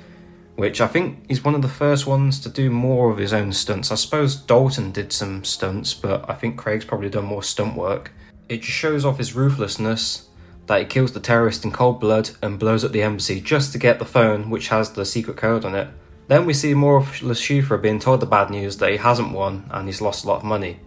which 0.56 0.82
I 0.82 0.88
think 0.88 1.28
he's 1.28 1.44
one 1.44 1.54
of 1.54 1.62
the 1.62 1.68
first 1.68 2.08
ones 2.08 2.40
to 2.40 2.50
do 2.50 2.72
more 2.72 3.12
of 3.12 3.20
his 3.20 3.34
own 3.34 3.54
stunts. 3.54 3.92
I 3.92 3.96
suppose 3.96 4.36
Dalton 4.36 4.92
did 4.92 5.14
some 5.14 5.44
stunts, 5.44 5.94
but 5.94 6.28
I 6.28 6.34
think 6.34 6.58
Craig's 6.58 6.86
probably 6.86 7.10
done 7.10 7.26
more 7.26 7.44
stunt 7.44 7.76
work. 7.76 8.14
It 8.50 8.64
just 8.64 8.76
shows 8.76 9.06
off 9.06 9.20
his 9.20 9.36
ruthlessness 9.36 10.28
that 10.66 10.80
he 10.80 10.86
kills 10.86 11.12
the 11.12 11.20
terrorist 11.20 11.64
in 11.64 11.72
cold 11.72 12.00
blood 12.00 12.32
and 12.42 12.58
blows 12.58 12.84
up 12.84 12.94
the 12.94 13.04
embassy 13.04 13.40
just 13.40 13.74
to 13.74 13.78
get 13.78 14.00
the 14.00 14.06
phone 14.06 14.50
which 14.50 14.70
has 14.70 14.94
the 14.94 15.06
secret 15.06 15.38
code 15.38 15.66
on 15.66 15.76
it. 15.76 15.90
Then 16.28 16.46
we 16.46 16.54
see 16.54 16.74
more 16.74 16.98
of 16.98 17.22
Le 17.24 17.78
being 17.78 18.00
told 18.00 18.20
the 18.20 18.26
bad 18.26 18.50
news 18.50 18.78
that 18.78 18.92
he 18.92 18.98
hasn't 18.98 19.32
won 19.32 19.66
and 19.72 19.88
he's 19.88 20.02
lost 20.02 20.26
a 20.26 20.28
lot 20.28 20.38
of 20.38 20.44
money. 20.44 20.80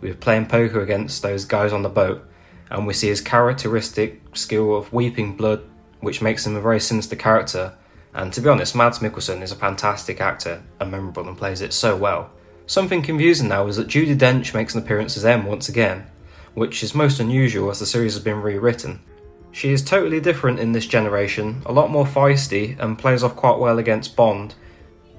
We're 0.00 0.14
playing 0.14 0.46
poker 0.46 0.80
against 0.80 1.22
those 1.22 1.44
guys 1.44 1.72
on 1.72 1.82
the 1.82 1.88
boat, 1.88 2.24
and 2.70 2.86
we 2.86 2.94
see 2.94 3.08
his 3.08 3.20
characteristic 3.20 4.20
skill 4.36 4.76
of 4.76 4.92
weeping 4.92 5.36
blood, 5.36 5.62
which 6.00 6.22
makes 6.22 6.46
him 6.46 6.56
a 6.56 6.60
very 6.60 6.80
sinister 6.80 7.16
character. 7.16 7.74
And 8.14 8.32
to 8.32 8.40
be 8.40 8.48
honest, 8.48 8.74
Mads 8.74 8.98
Mikkelsen 8.98 9.42
is 9.42 9.52
a 9.52 9.56
fantastic 9.56 10.20
actor 10.20 10.62
and 10.80 10.90
memorable 10.90 11.28
and 11.28 11.36
plays 11.36 11.60
it 11.60 11.72
so 11.72 11.96
well. 11.96 12.30
Something 12.66 13.02
confusing 13.02 13.48
now 13.48 13.66
is 13.66 13.76
that 13.76 13.88
Judi 13.88 14.16
Dench 14.16 14.52
makes 14.52 14.74
an 14.74 14.82
appearance 14.82 15.16
as 15.16 15.24
M 15.24 15.46
once 15.46 15.68
again, 15.68 16.06
which 16.54 16.82
is 16.82 16.94
most 16.94 17.20
unusual 17.20 17.70
as 17.70 17.78
the 17.78 17.86
series 17.86 18.14
has 18.14 18.22
been 18.22 18.42
rewritten. 18.42 19.00
She 19.52 19.72
is 19.72 19.82
totally 19.82 20.20
different 20.20 20.58
in 20.58 20.72
this 20.72 20.86
generation, 20.86 21.62
a 21.64 21.72
lot 21.72 21.90
more 21.90 22.04
feisty, 22.04 22.78
and 22.78 22.98
plays 22.98 23.22
off 23.22 23.36
quite 23.36 23.58
well 23.58 23.78
against 23.78 24.16
Bond, 24.16 24.54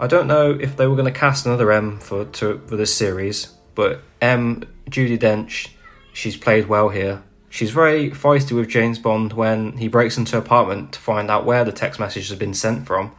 I 0.01 0.07
don't 0.07 0.27
know 0.27 0.51
if 0.51 0.77
they 0.77 0.87
were 0.87 0.95
going 0.95 1.11
to 1.13 1.19
cast 1.19 1.45
another 1.45 1.73
M 1.73 1.99
for 1.99 2.23
to, 2.23 2.61
for 2.67 2.77
this 2.77 2.95
series, 2.95 3.47
but 3.75 4.01
M 4.21 4.63
Judi 4.89 5.19
Dench, 5.19 5.71
she's 6.13 6.37
played 6.37 6.67
well 6.67 6.87
here. 6.87 7.21
She's 7.49 7.71
very 7.71 8.09
feisty 8.11 8.55
with 8.55 8.69
James 8.69 8.97
Bond 8.97 9.33
when 9.33 9.73
he 9.73 9.89
breaks 9.89 10.17
into 10.17 10.33
her 10.33 10.41
apartment 10.41 10.93
to 10.93 10.99
find 10.99 11.29
out 11.29 11.45
where 11.45 11.65
the 11.65 11.73
text 11.73 11.99
message 11.99 12.29
has 12.29 12.39
been 12.39 12.53
sent 12.53 12.87
from. 12.87 13.11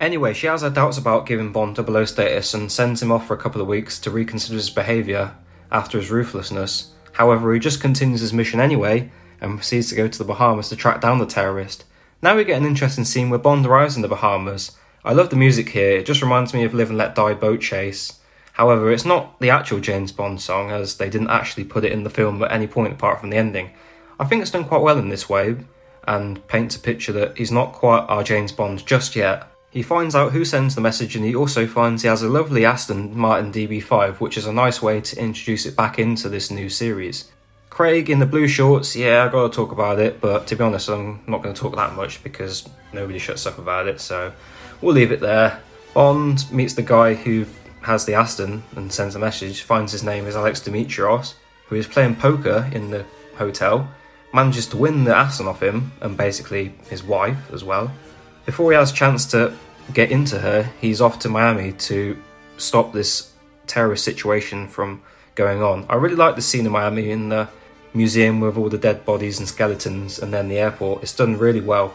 Anyway, 0.00 0.34
she 0.34 0.48
has 0.48 0.62
her 0.62 0.70
doubts 0.70 0.98
about 0.98 1.26
giving 1.26 1.52
Bond 1.52 1.76
00 1.76 2.04
status 2.06 2.52
and 2.52 2.72
sends 2.72 3.00
him 3.00 3.12
off 3.12 3.28
for 3.28 3.34
a 3.34 3.40
couple 3.40 3.60
of 3.60 3.68
weeks 3.68 4.00
to 4.00 4.10
reconsider 4.10 4.56
his 4.56 4.70
behaviour 4.70 5.36
after 5.70 5.98
his 5.98 6.10
ruthlessness. 6.10 6.94
However, 7.12 7.54
he 7.54 7.60
just 7.60 7.80
continues 7.80 8.22
his 8.22 8.32
mission 8.32 8.58
anyway 8.58 9.12
and 9.40 9.54
proceeds 9.54 9.90
to 9.90 9.94
go 9.94 10.08
to 10.08 10.18
the 10.18 10.24
Bahamas 10.24 10.68
to 10.70 10.76
track 10.76 11.00
down 11.00 11.20
the 11.20 11.26
terrorist. 11.26 11.84
Now 12.20 12.36
we 12.36 12.42
get 12.42 12.60
an 12.60 12.66
interesting 12.66 13.04
scene 13.04 13.30
where 13.30 13.38
Bond 13.38 13.66
arrives 13.66 13.94
in 13.94 14.02
the 14.02 14.08
Bahamas 14.08 14.76
I 15.06 15.12
love 15.12 15.28
the 15.28 15.36
music 15.36 15.68
here, 15.68 15.98
it 15.98 16.06
just 16.06 16.22
reminds 16.22 16.54
me 16.54 16.64
of 16.64 16.72
Live 16.72 16.88
and 16.88 16.96
Let 16.96 17.14
Die 17.14 17.34
Boat 17.34 17.60
Chase. 17.60 18.20
However, 18.54 18.90
it's 18.90 19.04
not 19.04 19.38
the 19.38 19.50
actual 19.50 19.78
James 19.78 20.12
Bond 20.12 20.40
song, 20.40 20.70
as 20.70 20.96
they 20.96 21.10
didn't 21.10 21.28
actually 21.28 21.64
put 21.64 21.84
it 21.84 21.92
in 21.92 22.04
the 22.04 22.10
film 22.10 22.42
at 22.42 22.50
any 22.50 22.66
point 22.66 22.94
apart 22.94 23.20
from 23.20 23.28
the 23.28 23.36
ending. 23.36 23.70
I 24.18 24.24
think 24.24 24.40
it's 24.40 24.50
done 24.50 24.64
quite 24.64 24.80
well 24.80 24.98
in 24.98 25.10
this 25.10 25.28
way, 25.28 25.56
and 26.08 26.46
paints 26.48 26.76
a 26.76 26.78
picture 26.80 27.12
that 27.12 27.36
he's 27.36 27.52
not 27.52 27.74
quite 27.74 28.06
our 28.08 28.22
James 28.22 28.50
Bond 28.50 28.86
just 28.86 29.14
yet. 29.14 29.46
He 29.70 29.82
finds 29.82 30.14
out 30.14 30.32
who 30.32 30.42
sends 30.42 30.74
the 30.74 30.80
message, 30.80 31.14
and 31.16 31.24
he 31.24 31.34
also 31.34 31.66
finds 31.66 32.00
he 32.00 32.08
has 32.08 32.22
a 32.22 32.28
lovely 32.28 32.64
Aston 32.64 33.14
Martin 33.14 33.52
DB5, 33.52 34.20
which 34.20 34.38
is 34.38 34.46
a 34.46 34.52
nice 34.54 34.80
way 34.80 35.02
to 35.02 35.20
introduce 35.20 35.66
it 35.66 35.76
back 35.76 35.98
into 35.98 36.30
this 36.30 36.50
new 36.50 36.70
series. 36.70 37.30
Craig 37.68 38.08
in 38.08 38.20
the 38.20 38.26
blue 38.26 38.48
shorts, 38.48 38.96
yeah, 38.96 39.24
I 39.24 39.28
gotta 39.28 39.52
talk 39.52 39.70
about 39.70 39.98
it, 39.98 40.22
but 40.22 40.46
to 40.46 40.56
be 40.56 40.64
honest, 40.64 40.88
I'm 40.88 41.24
not 41.26 41.42
gonna 41.42 41.54
talk 41.54 41.76
that 41.76 41.94
much 41.94 42.22
because 42.22 42.66
nobody 42.94 43.18
shuts 43.18 43.44
up 43.44 43.58
about 43.58 43.86
it, 43.86 44.00
so 44.00 44.32
we'll 44.84 44.94
leave 44.94 45.12
it 45.12 45.20
there. 45.20 45.60
Bond 45.94 46.44
meets 46.52 46.74
the 46.74 46.82
guy 46.82 47.14
who 47.14 47.46
has 47.80 48.04
the 48.04 48.14
Aston 48.14 48.62
and 48.76 48.92
sends 48.92 49.14
a 49.14 49.18
message, 49.18 49.62
finds 49.62 49.92
his 49.92 50.04
name 50.04 50.26
is 50.26 50.36
Alex 50.36 50.60
Dimitrios, 50.60 51.34
who 51.66 51.76
is 51.76 51.86
playing 51.86 52.16
poker 52.16 52.68
in 52.72 52.90
the 52.90 53.04
hotel, 53.36 53.88
manages 54.32 54.66
to 54.68 54.76
win 54.76 55.04
the 55.04 55.14
Aston 55.14 55.46
off 55.46 55.62
him 55.62 55.92
and 56.00 56.16
basically 56.16 56.74
his 56.90 57.02
wife 57.02 57.50
as 57.52 57.64
well. 57.64 57.90
Before 58.44 58.70
he 58.70 58.76
has 58.76 58.92
a 58.92 58.94
chance 58.94 59.24
to 59.26 59.54
get 59.94 60.10
into 60.10 60.38
her, 60.38 60.70
he's 60.80 61.00
off 61.00 61.18
to 61.20 61.28
Miami 61.28 61.72
to 61.72 62.20
stop 62.58 62.92
this 62.92 63.32
terrorist 63.66 64.04
situation 64.04 64.68
from 64.68 65.02
going 65.34 65.62
on. 65.62 65.86
I 65.88 65.94
really 65.94 66.16
like 66.16 66.36
the 66.36 66.42
scene 66.42 66.66
in 66.66 66.72
Miami 66.72 67.10
in 67.10 67.30
the 67.30 67.48
museum 67.94 68.40
with 68.40 68.58
all 68.58 68.68
the 68.68 68.78
dead 68.78 69.04
bodies 69.06 69.38
and 69.38 69.48
skeletons 69.48 70.18
and 70.18 70.32
then 70.32 70.48
the 70.48 70.58
airport. 70.58 71.02
It's 71.02 71.14
done 71.14 71.38
really 71.38 71.60
well. 71.60 71.94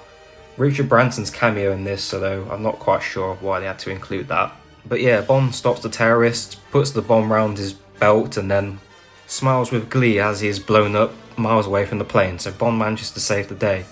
Richard 0.60 0.90
Branson's 0.90 1.32
cameo 1.32 1.72
in 1.72 1.86
this, 1.86 2.14
although 2.14 2.46
I'm 2.52 2.62
not 2.62 2.80
quite 2.80 3.02
sure 3.02 3.36
why 3.36 3.62
they 3.62 3.66
had 3.66 3.80
to 3.80 3.92
include 3.92 4.28
that. 4.28 4.54
But 4.86 5.00
yeah, 5.00 5.22
Bond 5.22 5.56
stops 5.56 5.82
the 5.82 5.90
terrorist, 5.90 6.60
puts 6.70 6.92
the 6.92 7.02
bomb 7.02 7.32
round 7.32 7.58
his 7.58 7.74
belt, 7.74 8.36
and 8.36 8.52
then 8.52 8.80
smiles 9.26 9.72
with 9.72 9.90
glee 9.90 10.20
as 10.20 10.42
he 10.42 10.50
is 10.50 10.60
blown 10.60 10.98
up 10.98 11.14
miles 11.38 11.66
away 11.66 11.86
from 11.86 11.98
the 11.98 12.04
plane, 12.04 12.40
so 12.40 12.52
Bond 12.52 12.78
manages 12.78 13.12
to 13.12 13.22
save 13.22 13.48
the 13.48 13.56
day. 13.56 13.86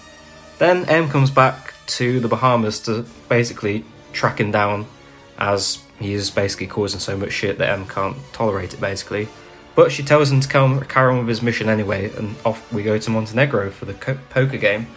Then 0.57 0.83
M 0.89 1.07
comes 1.07 1.31
back 1.31 1.73
to 1.87 2.19
the 2.19 2.27
Bahamas 2.27 2.81
to 2.81 3.05
basically 3.29 3.85
track 4.11 4.41
him 4.41 4.51
down 4.51 4.87
as 5.37 5.79
he 5.99 6.13
is 6.13 6.29
basically 6.29 6.67
causing 6.67 6.99
so 6.99 7.15
much 7.15 7.31
shit 7.31 7.57
that 7.59 7.69
M 7.69 7.87
can't 7.87 8.17
tolerate 8.33 8.73
it 8.73 8.81
basically. 8.81 9.29
But 9.75 9.91
she 9.91 10.03
tells 10.03 10.31
him 10.31 10.41
to 10.41 10.47
come, 10.47 10.81
carry 10.81 11.13
on 11.13 11.19
with 11.19 11.29
his 11.29 11.41
mission 11.41 11.69
anyway, 11.69 12.11
and 12.15 12.35
off 12.43 12.73
we 12.73 12.83
go 12.83 12.97
to 12.97 13.09
Montenegro 13.09 13.69
for 13.69 13.85
the 13.85 13.93
co- 13.93 14.17
poker 14.29 14.57
game. 14.57 14.87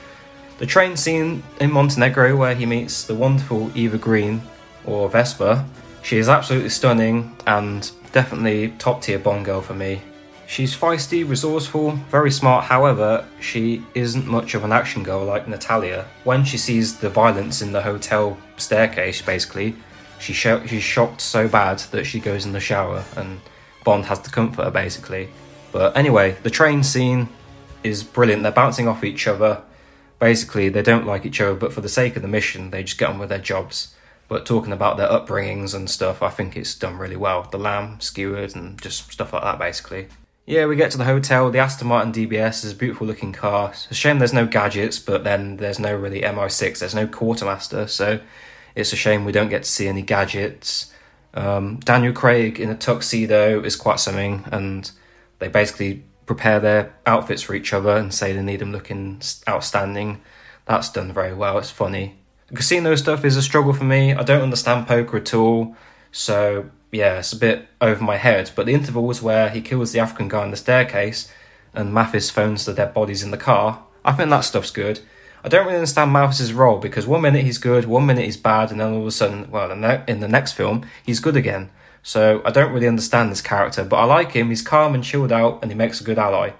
The 0.60 0.66
train 0.66 0.94
scene 0.94 1.42
in 1.58 1.72
Montenegro 1.72 2.36
where 2.36 2.54
he 2.54 2.66
meets 2.66 3.04
the 3.04 3.14
wonderful 3.14 3.70
Eva 3.74 3.96
Green, 3.96 4.42
or 4.84 5.08
Vesper, 5.08 5.64
she 6.02 6.18
is 6.18 6.28
absolutely 6.28 6.68
stunning 6.68 7.34
and 7.46 7.90
definitely 8.12 8.74
top 8.78 9.00
tier 9.00 9.18
Bond 9.18 9.46
girl 9.46 9.62
for 9.62 9.72
me. 9.72 10.02
She's 10.46 10.76
feisty, 10.76 11.26
resourceful, 11.26 11.92
very 12.10 12.30
smart, 12.30 12.64
however, 12.64 13.26
she 13.40 13.82
isn't 13.94 14.26
much 14.26 14.54
of 14.54 14.62
an 14.62 14.70
action 14.70 15.02
girl 15.02 15.24
like 15.24 15.48
Natalia. 15.48 16.04
When 16.24 16.44
she 16.44 16.58
sees 16.58 16.98
the 16.98 17.08
violence 17.08 17.62
in 17.62 17.72
the 17.72 17.80
hotel 17.80 18.36
staircase, 18.58 19.22
basically, 19.22 19.76
she 20.18 20.34
sh- 20.34 20.66
she's 20.66 20.82
shocked 20.82 21.22
so 21.22 21.48
bad 21.48 21.78
that 21.92 22.04
she 22.04 22.20
goes 22.20 22.44
in 22.44 22.52
the 22.52 22.60
shower 22.60 23.02
and 23.16 23.40
Bond 23.82 24.04
has 24.04 24.18
to 24.18 24.30
comfort 24.30 24.64
her, 24.64 24.70
basically. 24.70 25.30
But 25.72 25.96
anyway, 25.96 26.36
the 26.42 26.50
train 26.50 26.82
scene 26.82 27.30
is 27.82 28.02
brilliant. 28.02 28.42
They're 28.42 28.52
bouncing 28.52 28.88
off 28.88 29.04
each 29.04 29.26
other. 29.26 29.62
Basically, 30.20 30.68
they 30.68 30.82
don't 30.82 31.06
like 31.06 31.26
each 31.26 31.40
other, 31.40 31.54
but 31.54 31.72
for 31.72 31.80
the 31.80 31.88
sake 31.88 32.14
of 32.14 32.22
the 32.22 32.28
mission, 32.28 32.70
they 32.70 32.84
just 32.84 32.98
get 32.98 33.08
on 33.08 33.18
with 33.18 33.30
their 33.30 33.38
jobs. 33.38 33.94
But 34.28 34.46
talking 34.46 34.72
about 34.72 34.96
their 34.96 35.08
upbringings 35.08 35.74
and 35.74 35.90
stuff, 35.90 36.22
I 36.22 36.30
think 36.30 36.56
it's 36.56 36.76
done 36.76 36.98
really 36.98 37.16
well. 37.16 37.48
The 37.50 37.58
lamb 37.58 38.00
skewered 38.00 38.54
and 38.54 38.80
just 38.80 39.10
stuff 39.10 39.32
like 39.32 39.42
that, 39.42 39.58
basically. 39.58 40.06
Yeah, 40.46 40.66
we 40.66 40.76
get 40.76 40.90
to 40.92 40.98
the 40.98 41.04
hotel. 41.04 41.50
The 41.50 41.58
Aston 41.58 41.88
Martin 41.88 42.12
DBS 42.12 42.64
is 42.64 42.72
a 42.72 42.76
beautiful 42.76 43.06
looking 43.06 43.32
car. 43.32 43.70
It's 43.70 43.90
a 43.90 43.94
shame 43.94 44.18
there's 44.18 44.32
no 44.32 44.46
gadgets, 44.46 44.98
but 44.98 45.24
then 45.24 45.56
there's 45.56 45.78
no 45.78 45.96
really 45.96 46.20
MI6. 46.20 46.78
There's 46.78 46.94
no 46.94 47.06
quartermaster, 47.06 47.86
so 47.86 48.20
it's 48.74 48.92
a 48.92 48.96
shame 48.96 49.24
we 49.24 49.32
don't 49.32 49.48
get 49.48 49.62
to 49.62 49.68
see 49.68 49.88
any 49.88 50.02
gadgets. 50.02 50.92
Um, 51.34 51.78
Daniel 51.80 52.12
Craig 52.12 52.58
in 52.58 52.70
a 52.70 52.76
tuxedo 52.76 53.62
is 53.62 53.76
quite 53.76 54.00
something, 54.00 54.44
and 54.50 54.90
they 55.38 55.48
basically 55.48 56.04
prepare 56.30 56.60
their 56.60 56.94
outfits 57.06 57.42
for 57.42 57.56
each 57.56 57.72
other 57.72 57.96
and 57.96 58.14
say 58.14 58.32
they 58.32 58.40
need 58.40 58.60
them 58.60 58.70
looking 58.70 59.20
outstanding. 59.48 60.20
That's 60.64 60.88
done 60.88 61.12
very 61.12 61.34
well. 61.34 61.58
It's 61.58 61.72
funny. 61.72 62.14
Casino 62.54 62.94
stuff 62.94 63.24
is 63.24 63.36
a 63.36 63.42
struggle 63.42 63.72
for 63.72 63.82
me. 63.82 64.14
I 64.14 64.22
don't 64.22 64.42
understand 64.42 64.86
poker 64.86 65.16
at 65.16 65.34
all, 65.34 65.74
so 66.12 66.70
yeah, 66.92 67.18
it's 67.18 67.32
a 67.32 67.36
bit 67.36 67.66
over 67.80 68.04
my 68.04 68.16
head. 68.16 68.52
But 68.54 68.66
the 68.66 68.74
intervals 68.74 69.20
where 69.20 69.50
he 69.50 69.60
kills 69.60 69.90
the 69.90 69.98
African 69.98 70.28
guy 70.28 70.42
on 70.42 70.52
the 70.52 70.56
staircase 70.56 71.32
and 71.74 71.92
Mathis 71.92 72.30
phones 72.30 72.64
the 72.64 72.74
dead 72.74 72.94
bodies 72.94 73.24
in 73.24 73.32
the 73.32 73.36
car, 73.36 73.82
I 74.04 74.12
think 74.12 74.30
that 74.30 74.42
stuff's 74.42 74.70
good. 74.70 75.00
I 75.42 75.48
don't 75.48 75.64
really 75.64 75.78
understand 75.78 76.12
Mathis's 76.12 76.52
role 76.52 76.78
because 76.78 77.08
one 77.08 77.22
minute 77.22 77.44
he's 77.44 77.58
good, 77.58 77.86
one 77.86 78.06
minute 78.06 78.26
he's 78.26 78.36
bad, 78.36 78.70
and 78.70 78.78
then 78.78 78.92
all 78.92 79.00
of 79.00 79.06
a 79.08 79.10
sudden, 79.10 79.50
well, 79.50 79.72
in 79.72 80.20
the 80.20 80.28
next 80.28 80.52
film, 80.52 80.86
he's 81.04 81.18
good 81.18 81.34
again. 81.34 81.70
So 82.02 82.40
I 82.44 82.50
don't 82.50 82.72
really 82.72 82.88
understand 82.88 83.30
this 83.30 83.42
character, 83.42 83.84
but 83.84 83.96
I 83.96 84.04
like 84.04 84.32
him. 84.32 84.48
He's 84.48 84.62
calm 84.62 84.94
and 84.94 85.04
chilled 85.04 85.32
out, 85.32 85.58
and 85.62 85.70
he 85.70 85.76
makes 85.76 86.00
a 86.00 86.04
good 86.04 86.18
ally. 86.18 86.52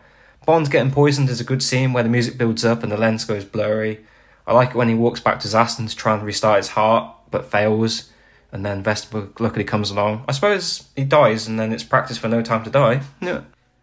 Bond 0.47 0.71
getting 0.71 0.93
poisoned 0.93 1.29
is 1.29 1.41
a 1.41 1.45
good 1.45 1.63
scene 1.63 1.93
where 1.93 2.03
the 2.03 2.09
music 2.09 2.39
builds 2.39 2.65
up 2.65 2.83
and 2.83 2.91
the 2.91 2.97
lens 2.97 3.25
goes 3.25 3.45
blurry. 3.45 4.01
I 4.47 4.53
like 4.53 4.71
it 4.71 4.75
when 4.75 4.89
he 4.89 4.95
walks 4.95 5.21
back 5.21 5.41
to 5.41 5.49
Zaston 5.49 5.89
to 5.89 5.97
try 5.97 6.15
and 6.15 6.23
restart 6.23 6.59
his 6.59 6.69
heart, 6.69 7.15
but 7.31 7.51
fails, 7.51 8.11
and 8.51 8.65
then 8.65 8.83
Vesper 8.83 9.29
luckily 9.39 9.65
comes 9.65 9.91
along. 9.91 10.25
I 10.27 10.33
suppose 10.33 10.89
he 10.97 11.05
dies, 11.05 11.47
and 11.47 11.59
then 11.59 11.73
it's 11.73 11.85
practice 11.85 12.19
for 12.19 12.29
no 12.29 12.43
time 12.43 12.65
to 12.65 12.71
die. 12.71 13.03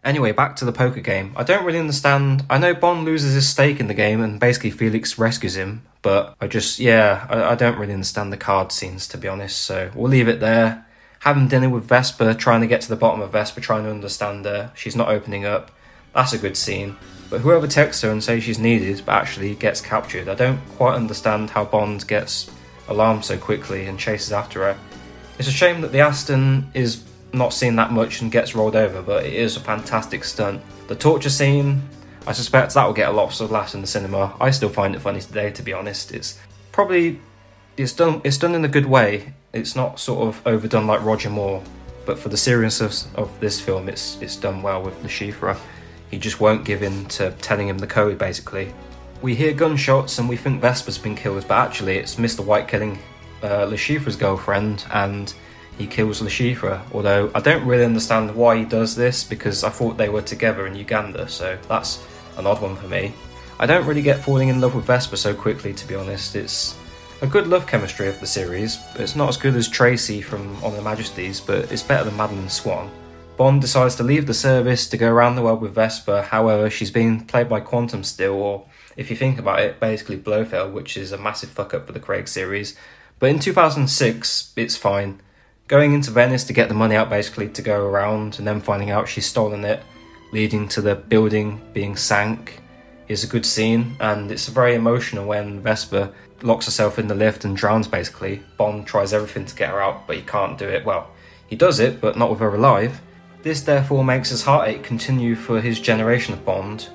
Anyway, 0.03 0.31
back 0.31 0.55
to 0.57 0.65
the 0.65 0.71
poker 0.71 1.01
game. 1.01 1.34
I 1.35 1.43
don't 1.43 1.65
really 1.65 1.79
understand. 1.79 2.45
I 2.49 2.57
know 2.57 2.73
Bond 2.73 3.05
loses 3.05 3.34
his 3.34 3.47
stake 3.47 3.79
in 3.79 3.88
the 3.88 3.93
game, 3.93 4.21
and 4.21 4.39
basically 4.39 4.71
Felix 4.71 5.17
rescues 5.17 5.55
him, 5.55 5.84
but 6.01 6.35
I 6.39 6.47
just, 6.47 6.79
yeah, 6.79 7.25
I, 7.29 7.51
I 7.51 7.55
don't 7.55 7.77
really 7.77 7.93
understand 7.93 8.31
the 8.31 8.38
card 8.38 8.71
scenes, 8.71 9.07
to 9.09 9.17
be 9.17 9.27
honest, 9.27 9.59
so 9.59 9.91
we'll 9.95 10.11
leave 10.11 10.27
it 10.27 10.39
there 10.39 10.86
having 11.28 11.49
dinner 11.49 11.70
with 11.70 11.84
Vesper, 11.84 12.34
trying 12.34 12.62
to 12.62 12.68
get 12.68 12.80
to 12.80 12.88
the 12.88 12.95
bottom 12.95 13.20
of 13.20 13.34
Vesper, 13.34 13.60
trying 13.60 13.84
to 13.84 13.91
understand 13.91 14.45
her. 14.45 14.72
She's 14.76 14.95
not 14.95 15.10
opening 15.10 15.44
up. 15.44 15.72
That's 16.16 16.32
a 16.32 16.38
good 16.38 16.56
scene. 16.56 16.95
But 17.30 17.41
whoever 17.41 17.68
texts 17.68 18.02
her 18.04 18.12
and 18.12 18.24
says 18.24 18.44
she's 18.44 18.60
needed 18.60 19.04
but 19.06 19.16
actually 19.16 19.54
gets 19.56 19.82
captured, 19.82 20.30
I 20.30 20.36
don't 20.36 20.62
quite 20.78 20.95
understand 20.95 21.49
how 21.49 21.66
Bond 21.66 22.08
gets 22.08 22.49
alarmed 22.88 23.26
so 23.26 23.38
quickly 23.38 23.88
and 23.88 23.99
chases 23.99 24.32
after 24.32 24.62
her. 24.62 24.78
It's 25.38 25.49
a 25.49 25.52
shame 25.52 25.82
that 25.82 25.91
the 25.91 25.99
Aston 25.99 26.72
is 26.74 27.04
not 27.34 27.54
seen 27.54 27.76
that 27.76 27.91
much 27.91 28.22
and 28.22 28.32
gets 28.32 28.56
rolled 28.56 28.78
over, 28.78 29.02
but 29.02 29.26
it 29.26 29.34
is 29.34 29.58
a 29.58 29.60
fantastic 29.60 30.24
stunt. 30.24 30.62
The 30.88 30.95
torture 30.95 31.30
scene, 31.30 31.82
I 32.26 32.32
suspect 32.32 32.74
that 32.74 32.86
will 32.86 32.94
get 32.94 33.10
a 33.10 33.12
lot 33.12 33.41
of 33.41 33.52
laughs 33.52 33.76
in 33.76 33.82
the 33.82 33.88
cinema. 33.88 34.34
I 34.40 34.52
still 34.52 34.70
find 34.70 34.95
it 34.95 35.02
funny 35.02 35.20
today, 35.20 35.52
to 35.52 35.62
be 35.62 35.74
honest. 35.74 36.14
It's 36.14 36.40
probably 36.72 37.20
it's 37.76 37.91
done 37.91 38.22
it's 38.24 38.38
done 38.38 38.56
in 38.56 38.64
a 38.64 38.70
good 38.70 38.86
way. 38.86 39.34
It's 39.57 39.75
not 39.75 39.99
sort 39.99 40.27
of 40.27 40.45
overdone 40.45 40.85
like 40.85 41.03
Roger 41.03 41.31
Moore, 41.31 41.63
but 42.05 42.19
for 42.19 42.29
the 42.29 42.38
seriousness 42.38 43.07
of 43.15 43.38
this 43.39 43.59
film, 43.59 43.89
it's 43.89 44.21
it's 44.21 44.35
done 44.35 44.61
well 44.61 44.84
with 44.84 45.01
Le 45.01 45.09
Chiffre. 45.09 45.57
He 46.11 46.19
just 46.19 46.39
won't 46.39 46.63
give 46.63 46.84
in 46.84 47.05
to 47.05 47.31
telling 47.41 47.67
him 47.67 47.79
the 47.79 47.88
code, 47.88 48.19
basically. 48.19 48.73
We 49.21 49.34
hear 49.34 49.53
gunshots 49.53 50.19
and 50.19 50.29
we 50.29 50.38
think 50.38 50.61
Vesper's 50.61 50.99
been 50.99 51.15
killed, 51.15 51.45
but 51.47 51.55
actually 51.55 51.97
it's 51.97 52.15
Mr. 52.15 52.45
White 52.45 52.67
killing 52.67 52.99
uh, 53.41 53.65
Le 53.65 53.75
Chiffre's 53.75 54.15
girlfriend, 54.15 54.85
and 54.93 55.34
he 55.77 55.88
kills 55.88 56.21
Le 56.21 56.29
Chiffre. 56.29 56.79
Although 56.93 57.31
I 57.34 57.39
don't 57.39 57.65
really 57.65 57.84
understand 57.84 58.35
why 58.35 58.57
he 58.57 58.63
does 58.63 58.95
this 58.95 59.23
because 59.23 59.63
I 59.63 59.69
thought 59.69 59.97
they 59.97 60.09
were 60.09 60.21
together 60.21 60.67
in 60.67 60.75
Uganda, 60.75 61.27
so 61.27 61.57
that's 61.67 62.05
an 62.38 62.45
odd 62.45 62.61
one 62.61 62.75
for 62.75 62.88
me. 62.88 63.11
I 63.59 63.65
don't 63.65 63.88
really 63.88 64.03
get 64.03 64.23
falling 64.23 64.49
in 64.49 64.61
love 64.61 64.75
with 64.75 64.85
Vesper 64.85 65.17
so 65.17 65.34
quickly, 65.34 65.73
to 65.73 65.88
be 65.88 65.95
honest. 65.95 66.35
It's 66.35 66.77
a 67.22 67.27
good 67.27 67.48
love 67.48 67.65
chemistry 67.65 68.07
of 68.07 68.19
the 68.19 68.27
series. 68.27 68.80
It's 68.95 69.15
not 69.15 69.30
as 69.30 69.38
good 69.38 69.56
as 69.56 69.68
Tracy 69.68 70.22
from 70.22 70.56
On 70.64 70.73
Her 70.73 70.81
Majesty's, 70.81 71.39
but 71.39 71.72
it's 71.72 71.81
better 71.81 72.03
than 72.03 72.15
Madeleine 72.15 72.49
Swann. 72.49 72.91
Bond 73.38 73.60
decides 73.60 73.95
to 73.95 74.03
leave 74.03 74.27
the 74.27 74.35
service 74.35 74.88
to 74.88 74.98
go 74.98 75.11
around 75.11 75.35
the 75.35 75.41
world 75.41 75.61
with 75.61 75.73
Vesper, 75.73 76.22
however, 76.22 76.69
she's 76.69 76.91
being 76.91 77.26
played 77.26 77.49
by 77.49 77.60
Quantum 77.60 78.03
still, 78.03 78.34
or 78.34 78.65
if 78.95 79.10
you 79.10 79.15
think 79.15 79.39
about 79.39 79.61
it, 79.61 79.80
basically 79.80 80.18
Blofeld, 80.18 80.73
which 80.73 80.95
is 80.95 81.11
a 81.11 81.18
massive 81.18 81.49
fuck 81.49 81.73
up 81.73 81.88
for 81.88 81.91
the 81.91 81.99
Craig 81.99 82.27
series. 82.27 82.76
But 83.19 83.31
in 83.31 83.39
2006, 83.39 84.53
it's 84.56 84.77
fine. 84.77 85.19
Going 85.68 85.94
into 85.94 86.11
Venice 86.11 86.44
to 86.45 86.53
get 86.53 86.69
the 86.69 86.76
money 86.76 86.95
out 86.95 87.10
basically 87.10 87.49
to 87.49 87.61
go 87.64 87.84
around, 87.84 88.38
and 88.38 88.48
then 88.48 88.61
finding 88.61 88.91
out 88.91 89.07
she's 89.07 89.26
stolen 89.26 89.65
it, 89.65 89.81
leading 90.31 90.68
to 90.69 90.81
the 90.81 90.95
building 90.95 91.61
being 91.73 91.95
sank, 91.95 92.61
is 93.07 93.23
a 93.23 93.27
good 93.27 93.45
scene, 93.45 93.95
and 93.99 94.31
it's 94.31 94.48
very 94.48 94.76
emotional 94.76 95.26
when 95.26 95.61
Vesper 95.61 96.14
locks 96.41 96.65
herself 96.65 96.99
in 96.99 97.07
the 97.07 97.15
lift 97.15 97.45
and 97.45 97.55
drowns 97.55 97.88
basically. 97.88 98.41
Bond 98.57 98.85
tries 98.85 99.14
everything 99.14 99.45
to 99.45 99.55
get 99.55 99.69
her 99.69 99.81
out, 99.81 100.07
but 100.07 100.15
he 100.15 100.22
can't 100.22 100.57
do 100.57 100.68
it. 100.68 100.85
Well, 100.85 101.09
he 101.47 101.55
does 101.55 101.80
it, 101.80 102.01
but 102.01 102.18
not 102.18 102.30
with 102.30 102.39
her 102.39 102.53
alive. 102.53 103.01
This 103.43 103.61
therefore 103.61 104.03
makes 104.03 104.30
his 104.30 104.43
heartache 104.43 104.84
continue 104.84 105.35
for 105.35 105.61
his 105.61 105.80
generation 105.80 106.34
of 106.34 106.43
Bond, 106.43 106.89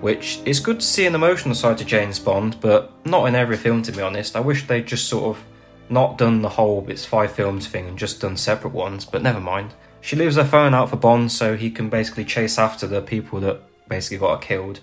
which 0.00 0.40
is 0.44 0.60
good 0.60 0.80
to 0.80 0.86
see 0.86 1.06
an 1.06 1.14
emotional 1.14 1.54
side 1.54 1.78
to 1.78 1.84
James 1.84 2.18
Bond, 2.18 2.60
but 2.60 2.92
not 3.06 3.26
in 3.26 3.34
every 3.34 3.56
film 3.56 3.82
to 3.82 3.92
be 3.92 4.02
honest. 4.02 4.36
I 4.36 4.40
wish 4.40 4.66
they'd 4.66 4.86
just 4.86 5.08
sort 5.08 5.36
of 5.36 5.44
not 5.88 6.18
done 6.18 6.42
the 6.42 6.48
whole 6.48 6.84
it's 6.88 7.04
five 7.04 7.32
films 7.32 7.66
thing 7.66 7.86
and 7.86 7.98
just 7.98 8.20
done 8.20 8.36
separate 8.36 8.72
ones, 8.72 9.04
but 9.04 9.22
never 9.22 9.40
mind. 9.40 9.74
She 10.00 10.16
leaves 10.16 10.36
her 10.36 10.44
phone 10.44 10.74
out 10.74 10.90
for 10.90 10.96
Bond 10.96 11.32
so 11.32 11.56
he 11.56 11.70
can 11.70 11.88
basically 11.88 12.26
chase 12.26 12.58
after 12.58 12.86
the 12.86 13.00
people 13.00 13.40
that 13.40 13.62
basically 13.88 14.18
got 14.18 14.36
her 14.36 14.46
killed. 14.46 14.80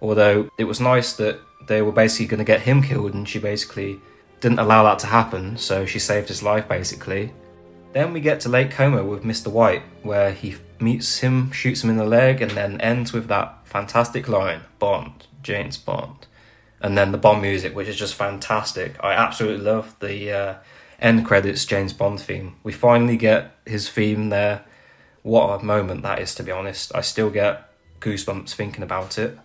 Although 0.00 0.48
it 0.58 0.64
was 0.64 0.80
nice 0.80 1.12
that 1.14 1.40
they 1.68 1.82
were 1.82 1.92
basically 1.92 2.26
going 2.26 2.38
to 2.38 2.44
get 2.44 2.62
him 2.62 2.82
killed, 2.82 3.14
and 3.14 3.28
she 3.28 3.38
basically 3.38 4.00
didn't 4.40 4.58
allow 4.58 4.82
that 4.84 4.98
to 5.00 5.06
happen, 5.06 5.56
so 5.56 5.86
she 5.86 5.98
saved 5.98 6.28
his 6.28 6.42
life 6.42 6.68
basically. 6.68 7.32
Then 7.92 8.12
we 8.12 8.20
get 8.20 8.40
to 8.40 8.48
Lake 8.48 8.70
Como 8.70 9.04
with 9.04 9.24
Mr. 9.24 9.48
White, 9.48 9.82
where 10.02 10.32
he 10.32 10.56
meets 10.78 11.18
him, 11.18 11.50
shoots 11.50 11.82
him 11.82 11.90
in 11.90 11.96
the 11.96 12.04
leg, 12.04 12.42
and 12.42 12.52
then 12.52 12.80
ends 12.80 13.12
with 13.12 13.28
that 13.28 13.66
fantastic 13.66 14.28
line 14.28 14.62
Bond, 14.78 15.26
James 15.42 15.76
Bond. 15.76 16.26
And 16.80 16.96
then 16.96 17.12
the 17.12 17.18
Bond 17.18 17.42
music, 17.42 17.74
which 17.74 17.88
is 17.88 17.96
just 17.96 18.14
fantastic. 18.14 18.94
I 19.02 19.12
absolutely 19.12 19.64
love 19.64 19.96
the 20.00 20.32
uh, 20.32 20.54
end 21.00 21.26
credits 21.26 21.64
James 21.64 21.92
Bond 21.92 22.20
theme. 22.20 22.56
We 22.62 22.72
finally 22.72 23.16
get 23.16 23.56
his 23.66 23.88
theme 23.88 24.28
there. 24.28 24.64
What 25.22 25.60
a 25.60 25.64
moment 25.64 26.02
that 26.02 26.20
is, 26.20 26.34
to 26.36 26.42
be 26.42 26.52
honest. 26.52 26.94
I 26.94 27.00
still 27.00 27.30
get 27.30 27.68
goosebumps 28.00 28.54
thinking 28.54 28.84
about 28.84 29.18
it. 29.18 29.38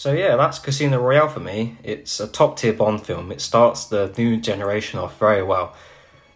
So 0.00 0.14
yeah, 0.14 0.36
that's 0.36 0.58
Casino 0.58 0.98
Royale 0.98 1.28
for 1.28 1.40
me. 1.40 1.76
It's 1.84 2.20
a 2.20 2.26
top 2.26 2.56
tier 2.56 2.72
Bond 2.72 3.04
film. 3.04 3.30
It 3.30 3.42
starts 3.42 3.84
the 3.84 4.10
new 4.16 4.38
generation 4.38 4.98
off 4.98 5.18
very 5.18 5.42
well. 5.42 5.76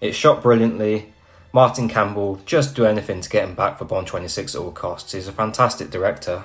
It's 0.03 0.19
shot 0.19 0.43
brilliantly. 0.43 1.15
Martin 1.51 1.89
Campbell 1.89 2.43
just 2.45 2.77
do 2.77 2.85
anything 2.85 3.23
to 3.23 3.31
get 3.31 3.49
him 3.49 3.55
back 3.55 3.78
for 3.78 3.86
Bond 3.86 4.07
26 4.07 4.55
at 4.55 4.61
all 4.61 4.70
costs. 4.70 5.12
He's 5.12 5.28
a 5.28 5.32
fantastic 5.32 5.91
director. 5.91 6.45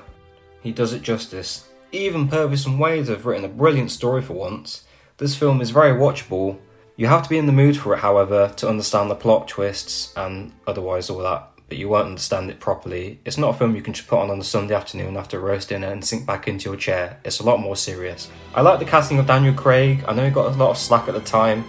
He 0.61 0.71
does 0.71 0.93
it 0.93 1.01
justice. 1.01 1.67
Even 1.91 2.29
Purvis 2.29 2.65
and 2.65 2.79
Wade 2.79 3.09
have 3.09 3.25
written 3.25 3.43
a 3.43 3.49
brilliant 3.49 3.91
story 3.91 4.21
for 4.21 4.31
once. 4.31 4.85
This 5.17 5.35
film 5.35 5.59
is 5.59 5.71
very 5.71 5.91
watchable. 5.91 6.57
You 6.95 7.07
have 7.07 7.23
to 7.23 7.29
be 7.29 7.37
in 7.37 7.47
the 7.47 7.51
mood 7.51 7.75
for 7.75 7.93
it, 7.95 7.99
however, 7.99 8.53
to 8.55 8.69
understand 8.69 9.11
the 9.11 9.15
plot 9.15 9.49
twists 9.49 10.13
and 10.15 10.53
otherwise 10.65 11.09
all 11.09 11.19
that 11.23 11.48
but 11.69 11.77
you 11.77 11.87
won't 11.87 12.07
understand 12.07 12.49
it 12.49 12.59
properly. 12.59 13.19
It's 13.23 13.37
not 13.37 13.55
a 13.55 13.57
film 13.57 13.75
you 13.75 13.81
can 13.81 13.93
just 13.93 14.07
put 14.07 14.19
on 14.19 14.31
on 14.31 14.39
a 14.39 14.43
Sunday 14.43 14.73
afternoon 14.73 15.15
after 15.15 15.37
a 15.37 15.41
roast 15.41 15.69
dinner 15.69 15.87
and 15.91 16.03
sink 16.03 16.25
back 16.25 16.47
into 16.47 16.69
your 16.69 16.77
chair. 16.77 17.19
It's 17.23 17.39
a 17.39 17.43
lot 17.43 17.59
more 17.59 17.75
serious. 17.75 18.29
I 18.55 18.61
like 18.61 18.79
the 18.79 18.85
casting 18.85 19.19
of 19.19 19.27
Daniel 19.27 19.53
Craig. 19.53 20.03
I 20.07 20.13
know 20.13 20.25
he 20.25 20.31
got 20.31 20.53
a 20.53 20.57
lot 20.57 20.71
of 20.71 20.77
slack 20.77 21.07
at 21.07 21.13
the 21.13 21.21
time, 21.21 21.63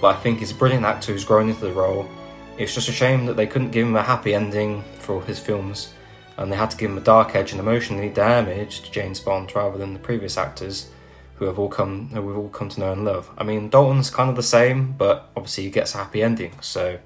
but 0.00 0.16
I 0.16 0.20
think 0.20 0.38
he's 0.38 0.52
a 0.52 0.54
brilliant 0.54 0.86
actor 0.86 1.12
who's 1.12 1.24
grown 1.24 1.48
into 1.48 1.62
the 1.62 1.72
role. 1.72 2.08
It's 2.56 2.74
just 2.74 2.88
a 2.88 2.92
shame 2.92 3.26
that 3.26 3.36
they 3.36 3.46
couldn't 3.46 3.72
give 3.72 3.86
him 3.86 3.96
a 3.96 4.02
happy 4.02 4.34
ending 4.34 4.84
for 4.98 5.22
his 5.24 5.38
films, 5.38 5.92
and 6.36 6.50
they 6.50 6.56
had 6.56 6.70
to 6.70 6.76
give 6.76 6.90
him 6.90 6.98
a 6.98 7.02
dark 7.02 7.34
edge 7.34 7.50
and 7.50 7.60
emotionally 7.60 8.08
damaged 8.08 8.92
James 8.92 9.18
Bond 9.18 9.54
rather 9.54 9.78
than 9.78 9.92
the 9.92 9.98
previous 9.98 10.38
actors 10.38 10.90
who 11.36 11.46
have 11.46 11.58
all 11.58 11.70
come 11.70 12.08
who 12.10 12.20
we've 12.20 12.36
all 12.36 12.50
come 12.50 12.68
to 12.68 12.80
know 12.80 12.92
and 12.92 13.04
love. 13.04 13.30
I 13.36 13.44
mean, 13.44 13.70
Dalton's 13.70 14.10
kind 14.10 14.28
of 14.28 14.36
the 14.36 14.42
same, 14.42 14.92
but 14.92 15.30
obviously 15.34 15.64
he 15.64 15.70
gets 15.70 15.94
a 15.94 15.98
happy 15.98 16.22
ending. 16.22 16.52
So, 16.60 16.98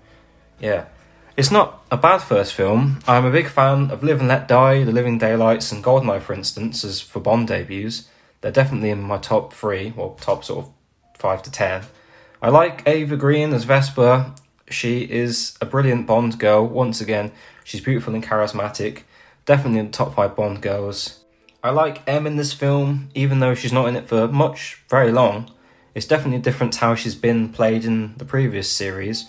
yeah, 0.61 0.87
it's 1.37 1.51
not 1.51 1.85
a 1.91 1.97
bad 1.97 2.19
first 2.19 2.55
film. 2.55 3.01
I'm 3.09 3.25
a 3.25 3.31
big 3.31 3.49
fan 3.49 3.91
of 3.91 4.05
Live 4.05 4.21
and 4.21 4.29
Let 4.29 4.47
Die, 4.47 4.85
The 4.85 4.93
Living 4.93 5.19
Daylights, 5.19 5.73
and 5.73 5.83
Goldeneye, 5.83 6.23
for 6.23 6.33
instance, 6.33 6.85
as 6.85 7.01
for 7.01 7.21
Bond 7.21 7.49
debuts. 7.49 8.09
They're 8.41 8.53
definitely 8.53 8.91
in 8.91 9.03
my 9.03 9.19
top 9.19 9.53
three, 9.53 9.93
or 9.97 10.17
top 10.21 10.45
sort 10.45 10.67
of 10.67 10.73
five 11.19 11.43
to 11.43 11.51
ten. 11.51 11.83
I 12.41 12.51
like 12.51 12.87
Eva 12.87 13.17
Green 13.17 13.53
as 13.53 13.65
Vesper. 13.65 14.33
She 14.71 15.03
is 15.03 15.57
a 15.61 15.67
brilliant 15.67 16.07
Bond 16.07 16.39
girl. 16.39 16.67
Once 16.67 17.01
again, 17.01 17.33
she's 17.65 17.81
beautiful 17.81 18.15
and 18.15 18.23
charismatic. 18.23 19.03
Definitely 19.45 19.81
in 19.81 19.87
the 19.87 19.93
top 19.93 20.15
five 20.15 20.37
Bond 20.37 20.63
girls. 20.63 21.21
I 21.65 21.71
like 21.71 22.07
M 22.07 22.27
in 22.27 22.37
this 22.37 22.53
film, 22.53 23.09
even 23.15 23.41
though 23.41 23.55
she's 23.55 23.73
not 23.73 23.89
in 23.89 23.97
it 23.97 24.07
for 24.07 24.29
much, 24.29 24.83
very 24.89 25.11
long. 25.11 25.51
It's 25.95 26.07
definitely 26.07 26.41
different 26.41 26.75
to 26.75 26.81
how 26.81 26.95
she's 26.95 27.15
been 27.15 27.49
played 27.49 27.85
in 27.85 28.17
the 28.19 28.25
previous 28.25 28.71
series, 28.71 29.27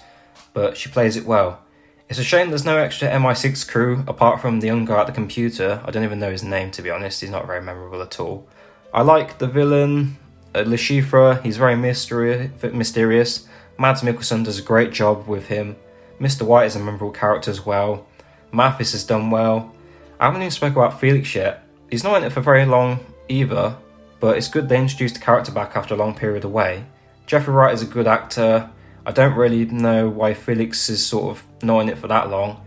but 0.53 0.77
she 0.77 0.89
plays 0.89 1.15
it 1.15 1.25
well. 1.25 1.64
It's 2.07 2.19
a 2.19 2.23
shame 2.23 2.49
there's 2.49 2.65
no 2.65 2.77
extra 2.77 3.09
MI6 3.09 3.67
crew 3.67 4.03
apart 4.07 4.39
from 4.39 4.59
the 4.59 4.67
young 4.67 4.85
guy 4.85 5.01
at 5.01 5.07
the 5.07 5.11
computer. 5.11 5.81
I 5.83 5.89
don't 5.89 6.03
even 6.03 6.19
know 6.19 6.31
his 6.31 6.43
name 6.43 6.69
to 6.71 6.83
be 6.83 6.91
honest, 6.91 7.21
he's 7.21 7.31
not 7.31 7.47
very 7.47 7.61
memorable 7.61 8.01
at 8.01 8.19
all. 8.19 8.47
I 8.93 9.01
like 9.01 9.39
the 9.39 9.47
villain, 9.47 10.17
uh, 10.53 10.59
Le 10.67 10.77
Chiffre, 10.77 11.41
he's 11.41 11.57
very 11.57 11.75
mystery- 11.75 12.51
mysterious. 12.71 13.47
Mads 13.79 14.01
Mikkelsen 14.03 14.45
does 14.45 14.59
a 14.59 14.61
great 14.61 14.91
job 14.91 15.27
with 15.27 15.47
him. 15.47 15.77
Mr. 16.21 16.43
White 16.43 16.67
is 16.67 16.75
a 16.75 16.79
memorable 16.79 17.11
character 17.11 17.49
as 17.49 17.65
well. 17.65 18.05
Mathis 18.51 18.91
has 18.93 19.03
done 19.03 19.31
well. 19.31 19.73
I 20.19 20.25
haven't 20.25 20.41
even 20.41 20.51
spoken 20.51 20.77
about 20.77 20.99
Felix 20.99 21.33
yet. 21.33 21.63
He's 21.89 22.03
not 22.03 22.17
in 22.17 22.23
it 22.23 22.31
for 22.31 22.39
very 22.39 22.65
long 22.65 22.99
either, 23.27 23.75
but 24.19 24.37
it's 24.37 24.47
good 24.47 24.69
they 24.69 24.77
introduced 24.77 25.15
the 25.15 25.21
character 25.21 25.51
back 25.51 25.75
after 25.75 25.95
a 25.95 25.97
long 25.97 26.13
period 26.13 26.43
away. 26.43 26.85
Jeffrey 27.25 27.53
Wright 27.53 27.73
is 27.73 27.81
a 27.81 27.87
good 27.87 28.07
actor. 28.07 28.69
I 29.05 29.11
don't 29.11 29.35
really 29.35 29.65
know 29.65 30.07
why 30.07 30.33
Felix 30.35 30.87
is 30.87 31.05
sort 31.05 31.35
of 31.35 31.44
not 31.61 31.81
in 31.81 31.89
it 31.89 31.97
for 31.97 32.07
that 32.07 32.29
long, 32.29 32.61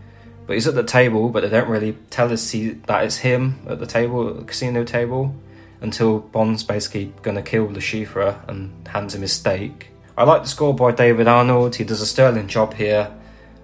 but 0.47 0.53
he's 0.53 0.67
at 0.67 0.75
the 0.75 0.83
table, 0.83 1.29
but 1.29 1.41
they 1.41 1.49
don't 1.49 1.69
really 1.69 1.97
tell 2.09 2.31
us 2.31 2.49
he, 2.51 2.69
that 2.69 3.03
it's 3.03 3.17
him 3.17 3.59
at 3.67 3.79
the 3.79 3.85
table, 3.85 4.29
at 4.29 4.37
the 4.37 4.45
casino 4.45 4.83
table, 4.83 5.35
until 5.81 6.19
Bond's 6.19 6.63
basically 6.63 7.13
gonna 7.21 7.41
kill 7.41 7.67
the 7.67 7.79
Chiffre 7.79 8.47
and 8.49 8.87
hands 8.87 9.15
him 9.15 9.21
his 9.21 9.33
stake. 9.33 9.89
I 10.17 10.23
like 10.23 10.43
the 10.43 10.49
score 10.49 10.73
by 10.73 10.91
David 10.91 11.27
Arnold, 11.27 11.75
he 11.75 11.83
does 11.83 12.01
a 12.01 12.05
sterling 12.05 12.47
job 12.47 12.73
here. 12.73 13.11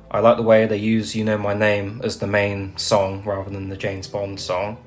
I 0.09 0.19
like 0.19 0.37
the 0.37 0.43
way 0.43 0.65
they 0.65 0.77
use 0.77 1.15
You 1.15 1.25
Know 1.25 1.37
My 1.37 1.53
Name 1.53 1.99
as 2.03 2.19
the 2.19 2.27
main 2.27 2.77
song 2.77 3.23
rather 3.25 3.49
than 3.49 3.67
the 3.67 3.75
James 3.75 4.07
Bond 4.07 4.39
song 4.39 4.77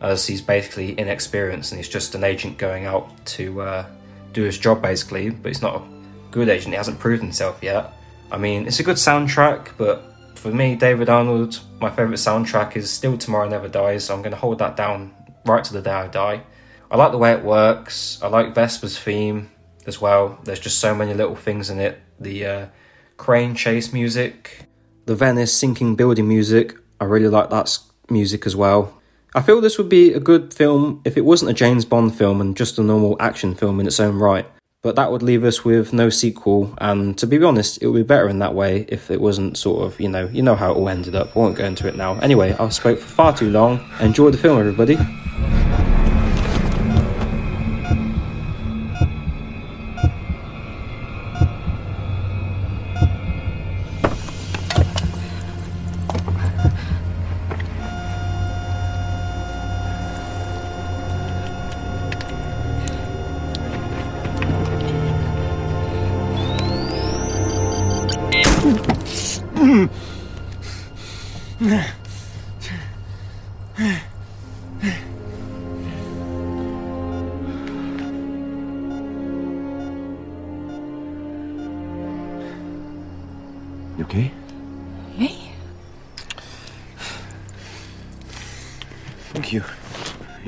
as 0.00 0.26
he's 0.26 0.40
basically 0.40 0.98
inexperienced 0.98 1.72
and 1.72 1.78
he's 1.78 1.88
just 1.88 2.14
an 2.14 2.24
agent 2.24 2.56
going 2.56 2.86
out 2.86 3.24
to 3.26 3.60
uh, 3.60 3.86
do 4.32 4.42
his 4.42 4.58
job 4.58 4.80
basically, 4.80 5.30
but 5.30 5.48
he's 5.48 5.62
not 5.62 5.76
a 5.76 5.84
good 6.30 6.48
agent. 6.48 6.72
He 6.72 6.76
hasn't 6.76 6.98
proved 6.98 7.22
himself 7.22 7.58
yet. 7.62 7.92
I 8.32 8.38
mean, 8.38 8.66
it's 8.66 8.80
a 8.80 8.82
good 8.82 8.96
soundtrack, 8.96 9.70
but 9.76 10.04
for 10.36 10.50
me, 10.50 10.76
David 10.76 11.08
Arnold, 11.08 11.60
my 11.80 11.90
favourite 11.90 12.18
soundtrack 12.18 12.76
is 12.76 12.90
still 12.90 13.18
Tomorrow 13.18 13.48
Never 13.48 13.68
Dies, 13.68 14.04
so 14.04 14.14
I'm 14.14 14.22
going 14.22 14.32
to 14.32 14.38
hold 14.38 14.58
that 14.58 14.76
down 14.76 15.14
right 15.44 15.64
to 15.64 15.72
the 15.72 15.82
day 15.82 15.90
I 15.90 16.06
die. 16.06 16.42
I 16.90 16.96
like 16.96 17.12
the 17.12 17.18
way 17.18 17.32
it 17.32 17.44
works. 17.44 18.20
I 18.22 18.28
like 18.28 18.54
Vesper's 18.54 18.98
theme 18.98 19.50
as 19.86 20.00
well. 20.00 20.38
There's 20.44 20.60
just 20.60 20.78
so 20.78 20.94
many 20.94 21.14
little 21.14 21.36
things 21.36 21.70
in 21.70 21.78
it. 21.78 22.00
The 22.18 22.46
uh, 22.46 22.66
crane 23.16 23.54
chase 23.54 23.92
music, 23.92 24.66
the 25.06 25.14
Venice 25.14 25.52
sinking 25.52 25.96
building 25.96 26.28
music. 26.28 26.76
I 27.00 27.04
really 27.04 27.28
like 27.28 27.50
that 27.50 27.78
music 28.10 28.46
as 28.46 28.56
well. 28.56 29.00
I 29.34 29.42
feel 29.42 29.60
this 29.60 29.78
would 29.78 29.88
be 29.88 30.12
a 30.12 30.20
good 30.20 30.52
film 30.52 31.00
if 31.04 31.16
it 31.16 31.24
wasn't 31.24 31.52
a 31.52 31.54
James 31.54 31.84
Bond 31.84 32.14
film 32.16 32.40
and 32.40 32.56
just 32.56 32.78
a 32.78 32.82
normal 32.82 33.16
action 33.20 33.54
film 33.54 33.78
in 33.78 33.86
its 33.86 34.00
own 34.00 34.18
right. 34.18 34.46
But 34.82 34.96
that 34.96 35.12
would 35.12 35.22
leave 35.22 35.44
us 35.44 35.62
with 35.62 35.92
no 35.92 36.08
sequel, 36.08 36.74
and 36.78 37.16
to 37.18 37.26
be 37.26 37.42
honest, 37.44 37.82
it 37.82 37.86
would 37.86 37.98
be 37.98 38.02
better 38.02 38.28
in 38.28 38.38
that 38.38 38.54
way 38.54 38.86
if 38.88 39.10
it 39.10 39.20
wasn't 39.20 39.58
sort 39.58 39.84
of, 39.84 40.00
you 40.00 40.08
know, 40.08 40.26
you 40.28 40.42
know 40.42 40.54
how 40.54 40.72
it 40.72 40.76
all 40.76 40.88
ended 40.88 41.14
up. 41.14 41.36
I 41.36 41.38
won't 41.38 41.56
go 41.56 41.66
into 41.66 41.86
it 41.86 41.96
now. 41.96 42.18
Anyway, 42.20 42.56
I've 42.58 42.72
spoke 42.72 42.98
for 42.98 43.06
far 43.06 43.36
too 43.36 43.50
long. 43.50 43.86
Enjoy 44.00 44.30
the 44.30 44.38
film, 44.38 44.58
everybody. 44.58 44.96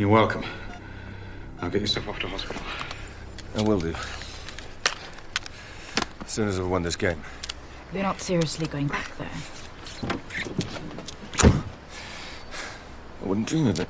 You're 0.02 0.10
welcome. 0.10 0.44
I'll 1.60 1.70
get 1.70 1.80
yourself 1.80 2.08
off 2.08 2.18
to 2.18 2.26
hospital. 2.26 2.60
I 3.56 3.62
will 3.62 3.78
do. 3.78 3.94
As 6.24 6.28
soon 6.28 6.48
as 6.48 6.58
I've 6.58 6.66
won 6.66 6.82
this 6.82 6.96
game. 6.96 7.22
You're 7.94 8.02
not 8.02 8.20
seriously 8.20 8.66
going 8.66 8.88
back 8.88 9.16
there. 9.16 9.30
I 13.22 13.24
wouldn't 13.24 13.46
dream 13.46 13.68
of 13.68 13.78
it. 13.78 13.88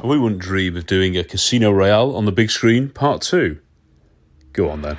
Oh, 0.00 0.08
we 0.08 0.18
wouldn't 0.18 0.42
dream 0.42 0.76
of 0.76 0.84
doing 0.84 1.16
a 1.16 1.24
Casino 1.24 1.70
Royale 1.70 2.14
on 2.14 2.26
the 2.26 2.32
big 2.32 2.50
screen, 2.50 2.90
part 2.90 3.22
two. 3.22 3.58
Go 4.52 4.68
on 4.68 4.82
then. 4.82 4.98